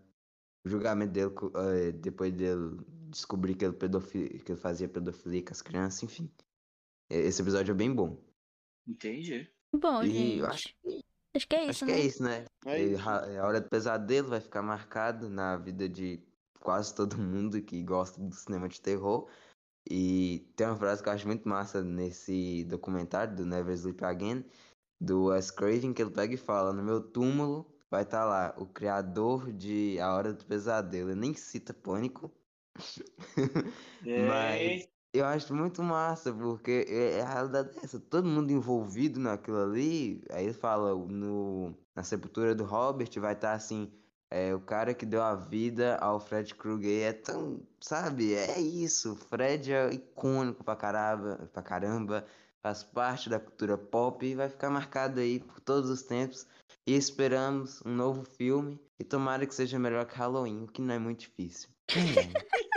O 0.65 0.69
julgamento 0.69 1.11
dele, 1.11 1.31
é, 1.55 1.91
depois 1.91 2.33
dele 2.33 2.77
descobrir 3.09 3.55
que 3.55 3.63
ele, 3.63 3.73
pedofil... 3.73 4.27
que 4.43 4.51
ele 4.51 4.59
fazia 4.59 4.89
pedofilia 4.89 5.43
com 5.43 5.51
as 5.51 5.61
crianças, 5.61 6.03
enfim. 6.03 6.29
Esse 7.09 7.41
episódio 7.41 7.71
é 7.71 7.75
bem 7.75 7.93
bom. 7.93 8.17
Entendi. 8.87 9.49
Bom, 9.71 10.01
e 10.03 10.09
gente. 10.09 10.37
Eu 10.39 10.45
acho 10.47 10.75
que 10.81 11.03
Acho 11.35 11.47
que 11.47 11.55
é 11.55 11.65
isso, 11.65 11.69
Acho 11.69 11.85
né? 11.85 11.93
que 11.93 11.99
é 11.99 12.05
isso, 12.05 12.23
né? 12.23 12.45
É 12.65 12.83
isso. 12.83 13.09
A 13.09 13.47
hora 13.47 13.61
do 13.61 13.69
pesadelo 13.69 14.29
vai 14.29 14.41
ficar 14.41 14.63
marcado 14.63 15.29
na 15.29 15.57
vida 15.57 15.87
de 15.87 16.19
quase 16.59 16.93
todo 16.93 17.17
mundo 17.17 17.61
que 17.61 17.83
gosta 17.83 18.19
do 18.19 18.33
cinema 18.33 18.67
de 18.67 18.81
terror. 18.81 19.29
E 19.89 20.51
tem 20.55 20.67
uma 20.67 20.75
frase 20.75 21.03
que 21.03 21.09
eu 21.09 21.13
acho 21.13 21.27
muito 21.27 21.47
massa 21.47 21.83
nesse 21.83 22.63
documentário 22.65 23.35
do 23.35 23.45
Never 23.45 23.73
Sleep 23.73 24.03
Again, 24.03 24.45
do 24.99 25.25
Wes 25.25 25.51
Craven, 25.51 25.93
que 25.93 26.01
ele 26.01 26.11
pega 26.11 26.33
e 26.33 26.37
fala: 26.37 26.73
No 26.73 26.83
meu 26.83 27.01
túmulo 27.01 27.71
vai 27.89 28.03
estar 28.03 28.21
tá 28.21 28.25
lá 28.25 28.55
o 28.57 28.65
criador 28.65 29.51
de 29.51 29.99
A 29.99 30.13
Hora 30.13 30.33
do 30.33 30.45
Pesadelo. 30.45 31.11
Ele 31.11 31.19
nem 31.19 31.33
cita 31.33 31.73
Pânico. 31.73 32.31
Mas 34.27 34.87
eu 35.13 35.25
acho 35.25 35.53
muito 35.55 35.81
massa, 35.81 36.31
porque 36.31 36.85
é, 36.87 37.17
é 37.17 37.21
a 37.21 37.33
realidade 37.33 37.73
dessa. 37.73 37.99
Todo 37.99 38.27
mundo 38.27 38.51
envolvido 38.51 39.19
naquilo 39.19 39.61
ali. 39.63 40.23
Aí 40.29 40.45
ele 40.45 40.53
fala 40.53 40.93
no, 40.95 41.75
na 41.95 42.03
sepultura 42.03 42.53
do 42.53 42.63
Robert, 42.63 43.09
vai 43.19 43.33
estar 43.33 43.49
tá 43.49 43.53
assim. 43.53 43.91
É, 44.31 44.53
o 44.53 44.59
cara 44.59 44.93
que 44.93 45.05
deu 45.05 45.23
a 45.23 45.35
vida 45.35 45.97
ao 45.97 46.19
Fred 46.19 46.53
Krueger 46.53 47.09
é 47.09 47.13
tão. 47.13 47.61
Sabe? 47.81 48.33
É 48.35 48.59
isso. 48.59 49.15
Fred 49.15 49.73
é 49.73 49.91
icônico 49.91 50.63
pra 50.63 50.75
caramba, 50.75 51.49
pra 51.51 51.63
caramba. 51.63 52.25
Faz 52.61 52.83
parte 52.83 53.29
da 53.29 53.39
cultura 53.39 53.77
pop 53.77 54.23
e 54.25 54.35
vai 54.35 54.49
ficar 54.49 54.69
marcado 54.69 55.19
aí 55.19 55.39
por 55.39 55.59
todos 55.59 55.89
os 55.89 56.03
tempos. 56.03 56.45
E 56.85 56.95
esperamos 56.95 57.81
um 57.85 57.95
novo 57.95 58.23
filme. 58.23 58.79
E 58.99 59.03
tomara 59.03 59.45
que 59.47 59.55
seja 59.55 59.79
melhor 59.79 60.05
que 60.05 60.15
Halloween, 60.15 60.67
que 60.67 60.81
não 60.81 60.93
é 60.93 60.99
muito 60.99 61.21
difícil. 61.21 61.69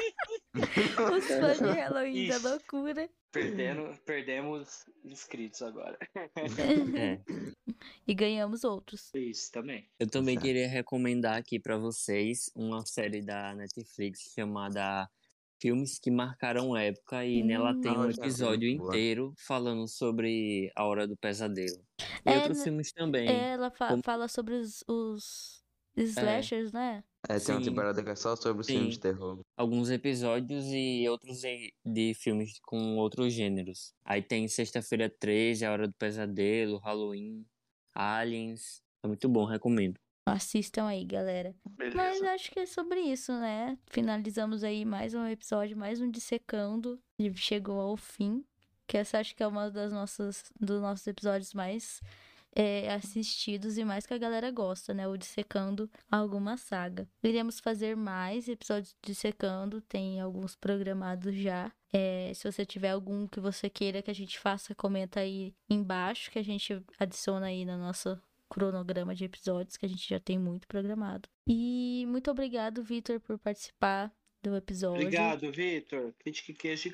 Os 1.17 1.27
fãs 1.27 1.59
de 1.59 1.71
Halloween 1.71 2.29
da 2.29 2.51
loucura. 2.51 3.09
Perdendo, 3.33 3.99
perdemos 4.05 4.85
inscritos 5.05 5.63
agora. 5.63 5.99
É. 6.15 7.21
E 8.07 8.15
ganhamos 8.15 8.63
outros. 8.63 9.11
Isso 9.13 9.51
também. 9.51 9.89
Eu 9.99 10.09
também 10.09 10.39
queria 10.39 10.69
recomendar 10.69 11.37
aqui 11.37 11.59
para 11.59 11.77
vocês 11.77 12.49
uma 12.55 12.87
série 12.87 13.21
da 13.21 13.55
Netflix 13.55 14.33
chamada 14.35 15.09
Filmes 15.61 15.99
que 15.99 16.11
Marcaram 16.11 16.77
Época 16.77 17.25
e 17.25 17.43
hum, 17.43 17.47
nela 17.47 17.81
tem 17.81 17.91
um 17.91 18.11
episódio 18.11 18.69
inteiro 18.69 19.33
falando 19.37 19.89
sobre 19.89 20.71
a 20.77 20.85
Hora 20.85 21.07
do 21.07 21.17
Pesadelo. 21.17 21.85
E 22.25 22.31
é, 22.31 22.37
outros 22.37 22.63
filmes 22.63 22.93
também. 22.93 23.29
Ela 23.29 23.71
fa 23.71 23.89
como... 23.89 24.03
fala 24.03 24.29
sobre 24.29 24.55
os, 24.55 24.85
os 24.87 25.65
slashers, 25.97 26.75
é. 26.75 26.79
né? 26.79 27.05
É, 27.29 27.35
tem 27.35 27.41
Sim. 27.41 27.53
uma 27.53 27.63
temporada 27.63 28.03
que 28.03 28.11
é 28.11 28.17
só 28.17 28.35
sobre 28.35 28.63
os 28.63 28.67
filmes 28.67 28.95
de 28.95 29.01
terror. 29.01 29.41
Alguns 29.57 29.91
episódios 29.91 30.65
e 30.69 31.09
outros 31.09 31.41
de, 31.41 31.73
de 31.85 32.15
filmes 32.15 32.59
com 32.61 32.97
outros 32.97 33.33
gêneros. 33.33 33.95
Aí 34.05 34.21
tem 34.21 34.49
Sexta-feira 34.49 35.09
13, 35.09 35.65
A 35.65 35.73
Hora 35.73 35.87
do 35.87 35.95
Pesadelo, 35.95 36.79
Halloween, 36.79 37.47
Aliens. 37.95 38.83
É 39.05 39.07
muito 39.07 39.29
bom, 39.29 39.45
recomendo. 39.45 39.99
Assistam 40.27 40.87
aí, 40.87 41.05
galera. 41.05 41.55
Beleza. 41.69 41.97
Mas 41.97 42.23
acho 42.23 42.51
que 42.51 42.61
é 42.61 42.67
sobre 42.67 43.01
isso, 43.01 43.33
né? 43.33 43.77
Finalizamos 43.91 44.63
aí 44.63 44.85
mais 44.85 45.15
um 45.15 45.27
episódio, 45.27 45.77
mais 45.77 46.01
um 46.01 46.11
Dissecando. 46.11 47.01
Chegou 47.35 47.81
ao 47.81 47.97
fim. 47.97 48.45
Que 48.87 48.99
essa 48.99 49.19
acho 49.19 49.35
que 49.35 49.43
é 49.43 49.47
uma 49.47 49.71
das 49.71 49.93
nossas 49.93 50.53
dos 50.61 50.81
nossos 50.81 51.07
episódios 51.07 51.55
mais 51.55 52.01
é, 52.55 52.93
assistidos 52.93 53.79
e 53.79 53.85
mais 53.85 54.07
que 54.07 54.15
a 54.15 54.19
galera 54.19 54.51
gosta, 54.51 54.93
né? 54.93 55.09
O 55.09 55.17
Dissecando 55.17 55.91
alguma 56.11 56.57
saga. 56.57 57.09
Iremos 57.23 57.61
fazer 57.61 57.97
mais 57.97 58.49
episódios 58.49 58.95
de 59.03 59.13
Dissecando, 59.13 59.81
tem 59.81 60.21
alguns 60.21 60.55
programados 60.55 61.35
já. 61.35 61.73
É, 61.93 62.33
se 62.35 62.51
você 62.51 62.65
tiver 62.65 62.91
algum 62.91 63.27
que 63.27 63.41
você 63.41 63.69
queira 63.69 64.03
que 64.03 64.11
a 64.11 64.15
gente 64.15 64.39
faça, 64.39 64.75
comenta 64.75 65.21
aí 65.21 65.55
embaixo 65.69 66.31
que 66.31 66.39
a 66.39 66.45
gente 66.45 66.83
adiciona 66.99 67.47
aí 67.47 67.65
na 67.65 67.77
nossa 67.77 68.21
cronograma 68.49 69.15
de 69.15 69.25
episódios, 69.25 69.77
que 69.77 69.87
a 69.87 69.89
gente 69.89 70.09
já 70.09 70.21
tem 70.21 70.39
muito 70.39 70.69
programado. 70.69 71.29
E 71.47 72.05
muito 72.09 72.31
obrigado, 72.31 72.83
Vitor, 72.83 73.19
por 73.21 73.39
participar 73.39 74.13
do 74.43 74.57
episódio. 74.57 75.07
Obrigado, 75.07 75.51
Vitor. 75.51 76.13
Critique 76.19 76.53
Queijo 76.53 76.89
e 76.89 76.93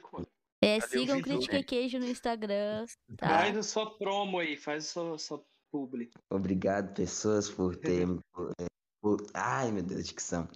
É, 0.61 0.81
Cadê 0.81 0.91
sigam 0.91 1.23
Critique 1.23 1.63
Queijo 1.63 1.99
no 1.99 2.07
Instagram. 2.07 2.87
Tá? 3.17 3.29
Faz 3.29 3.57
a 3.57 3.63
sua 3.63 3.97
promo 3.97 4.39
aí, 4.39 4.57
faz 4.57 4.85
a 4.85 4.89
sua, 4.89 5.19
sua 5.19 5.45
publi. 5.71 6.11
Obrigado, 6.31 6.95
pessoas, 6.95 7.49
por 7.49 7.77
ter. 7.79 8.07
por, 8.33 8.53
é, 8.61 8.67
por, 9.01 9.27
ai, 9.35 9.71
meu 9.71 9.83
Deus, 9.83 10.07
dicção. 10.07 10.49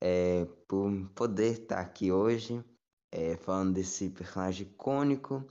É, 0.00 0.46
por 0.68 0.90
poder 1.14 1.60
estar 1.60 1.80
aqui 1.80 2.12
hoje, 2.12 2.62
é, 3.12 3.36
falando 3.36 3.74
desse 3.74 4.10
personagem 4.10 4.66
icônico. 4.66 5.44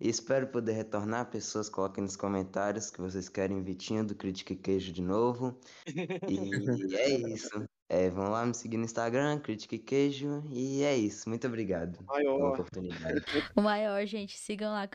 E 0.00 0.08
espero 0.08 0.46
poder 0.46 0.72
retornar. 0.72 1.30
Pessoas, 1.30 1.68
coloquem 1.68 2.02
nos 2.02 2.16
comentários 2.16 2.90
que 2.90 3.02
vocês 3.02 3.28
querem 3.28 3.62
Vitinho 3.62 4.06
do 4.06 4.14
Critique 4.14 4.56
Queijo 4.56 4.92
de 4.92 5.02
novo. 5.02 5.58
E 6.30 6.94
é 6.96 7.10
isso. 7.28 7.68
É, 7.92 8.08
vão 8.08 8.30
lá 8.30 8.46
me 8.46 8.54
seguir 8.54 8.76
no 8.76 8.84
Instagram, 8.84 9.40
Critique 9.40 9.76
Queijo. 9.76 10.44
E 10.48 10.84
é 10.84 10.96
isso. 10.96 11.28
Muito 11.28 11.44
obrigado 11.48 11.98
maior. 12.04 12.36
pela 12.36 12.48
oportunidade. 12.50 13.20
O 13.56 13.60
maior, 13.60 14.06
gente. 14.06 14.38
Sigam 14.38 14.70
lá, 14.70 14.88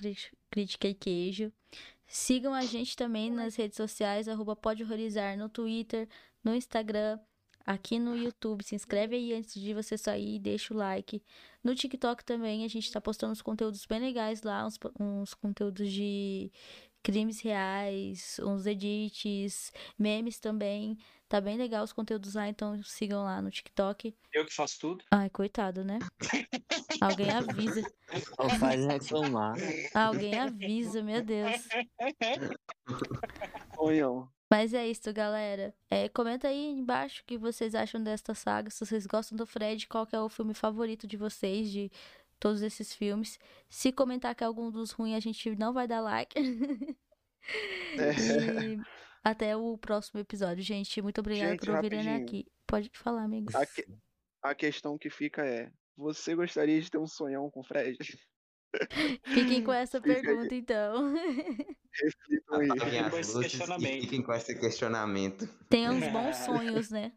Critique 0.49 0.93
Queijo. 0.93 1.51
Sigam 2.07 2.53
a 2.53 2.61
gente 2.61 2.95
também 2.95 3.29
nas 3.29 3.57
redes 3.57 3.75
sociais, 3.75 4.29
arroba 4.29 4.55
Pode 4.55 4.81
Horrorizar, 4.81 5.37
no 5.37 5.49
Twitter, 5.49 6.07
no 6.41 6.55
Instagram 6.55 7.19
aqui 7.65 7.99
no 7.99 8.15
YouTube. 8.15 8.63
Se 8.63 8.75
inscreve 8.75 9.17
aí 9.17 9.33
antes 9.33 9.59
de 9.59 9.73
você 9.73 9.97
sair 9.97 10.35
e 10.35 10.39
deixa 10.39 10.73
o 10.73 10.77
like. 10.77 11.21
No 11.61 11.75
TikTok 11.75 12.23
também 12.23 12.63
a 12.63 12.69
gente 12.69 12.89
tá 12.89 13.01
postando 13.01 13.33
uns 13.33 13.41
conteúdos 13.41 13.85
bem 13.85 13.99
legais 13.99 14.41
lá, 14.41 14.65
uns, 14.65 14.79
uns 14.97 15.33
conteúdos 15.33 15.91
de 15.91 16.49
crimes 17.05 17.39
reais, 17.39 18.39
uns 18.41 18.65
edits, 18.65 19.71
memes 19.97 20.39
também. 20.39 20.97
Tá 21.29 21.39
bem 21.39 21.55
legal 21.55 21.83
os 21.83 21.93
conteúdos 21.93 22.33
lá, 22.33 22.47
então 22.49 22.81
sigam 22.81 23.23
lá 23.23 23.39
no 23.43 23.51
TikTok. 23.51 24.15
Eu 24.33 24.43
que 24.43 24.53
faço 24.53 24.79
tudo. 24.79 25.05
Ai, 25.11 25.29
coitado, 25.29 25.83
né? 25.83 25.99
Alguém 26.99 27.29
avisa. 27.29 27.83
Ou 28.39 28.49
faz 28.49 28.83
reclamar. 28.87 29.55
Alguém 29.93 30.39
avisa, 30.39 31.03
meu 31.03 31.21
Deus. 31.21 31.61
Sonhão. 33.75 34.27
Mas 34.49 34.73
é 34.73 34.87
isso, 34.87 35.11
galera. 35.13 35.75
É, 35.89 36.09
comenta 36.09 36.47
aí 36.47 36.71
embaixo 36.71 37.21
o 37.21 37.25
que 37.25 37.37
vocês 37.37 37.75
acham 37.75 38.01
desta 38.01 38.33
saga. 38.33 38.71
Se 38.71 38.83
vocês 38.83 39.05
gostam 39.05 39.37
do 39.37 39.45
Fred, 39.45 39.87
qual 39.87 40.07
é 40.11 40.19
o 40.19 40.29
filme 40.29 40.55
favorito 40.55 41.05
de 41.07 41.17
vocês 41.17 41.69
de 41.69 41.91
todos 42.45 42.61
esses 42.61 42.93
filmes. 42.93 43.39
Se 43.67 43.91
comentar 43.91 44.35
que 44.35 44.43
é 44.43 44.47
algum 44.47 44.69
dos 44.69 44.91
ruins, 44.91 45.15
a 45.15 45.19
gente 45.19 45.55
não 45.55 45.73
vai 45.73 45.87
dar 45.87 45.99
like. 45.99 46.39
É. 47.97 48.11
e 48.63 48.79
até 49.23 49.57
o 49.57 49.75
próximo 49.79 50.19
episódio, 50.19 50.63
gente. 50.63 51.01
Muito 51.01 51.19
obrigada 51.19 51.53
gente, 51.53 51.65
por 51.65 51.75
ouvirem 51.75 52.07
aqui. 52.15 52.45
Pode 52.67 52.91
falar, 52.93 53.23
amigo. 53.23 53.49
A, 53.55 53.65
que... 53.65 53.83
a 54.43 54.53
questão 54.53 54.95
que 54.95 55.09
fica 55.09 55.43
é: 55.43 55.71
você 55.97 56.35
gostaria 56.35 56.79
de 56.79 56.91
ter 56.91 56.99
um 56.99 57.07
sonhão 57.07 57.49
com 57.49 57.61
o 57.61 57.63
Fred? 57.63 57.97
Fiquem 59.25 59.63
com 59.63 59.73
essa 59.73 59.99
pergunta, 59.99 60.53
então. 60.53 61.15
Fiquem 61.95 63.09
com 63.09 63.17
esse 63.17 63.39
questionamento. 63.39 64.01
Fiquem 64.01 64.21
com 64.21 64.33
esse 64.33 64.59
questionamento. 64.59 65.47
Tenham 65.67 65.95
uns 65.95 66.07
bons 66.13 66.35
sonhos, 66.37 66.91
né? 66.91 67.11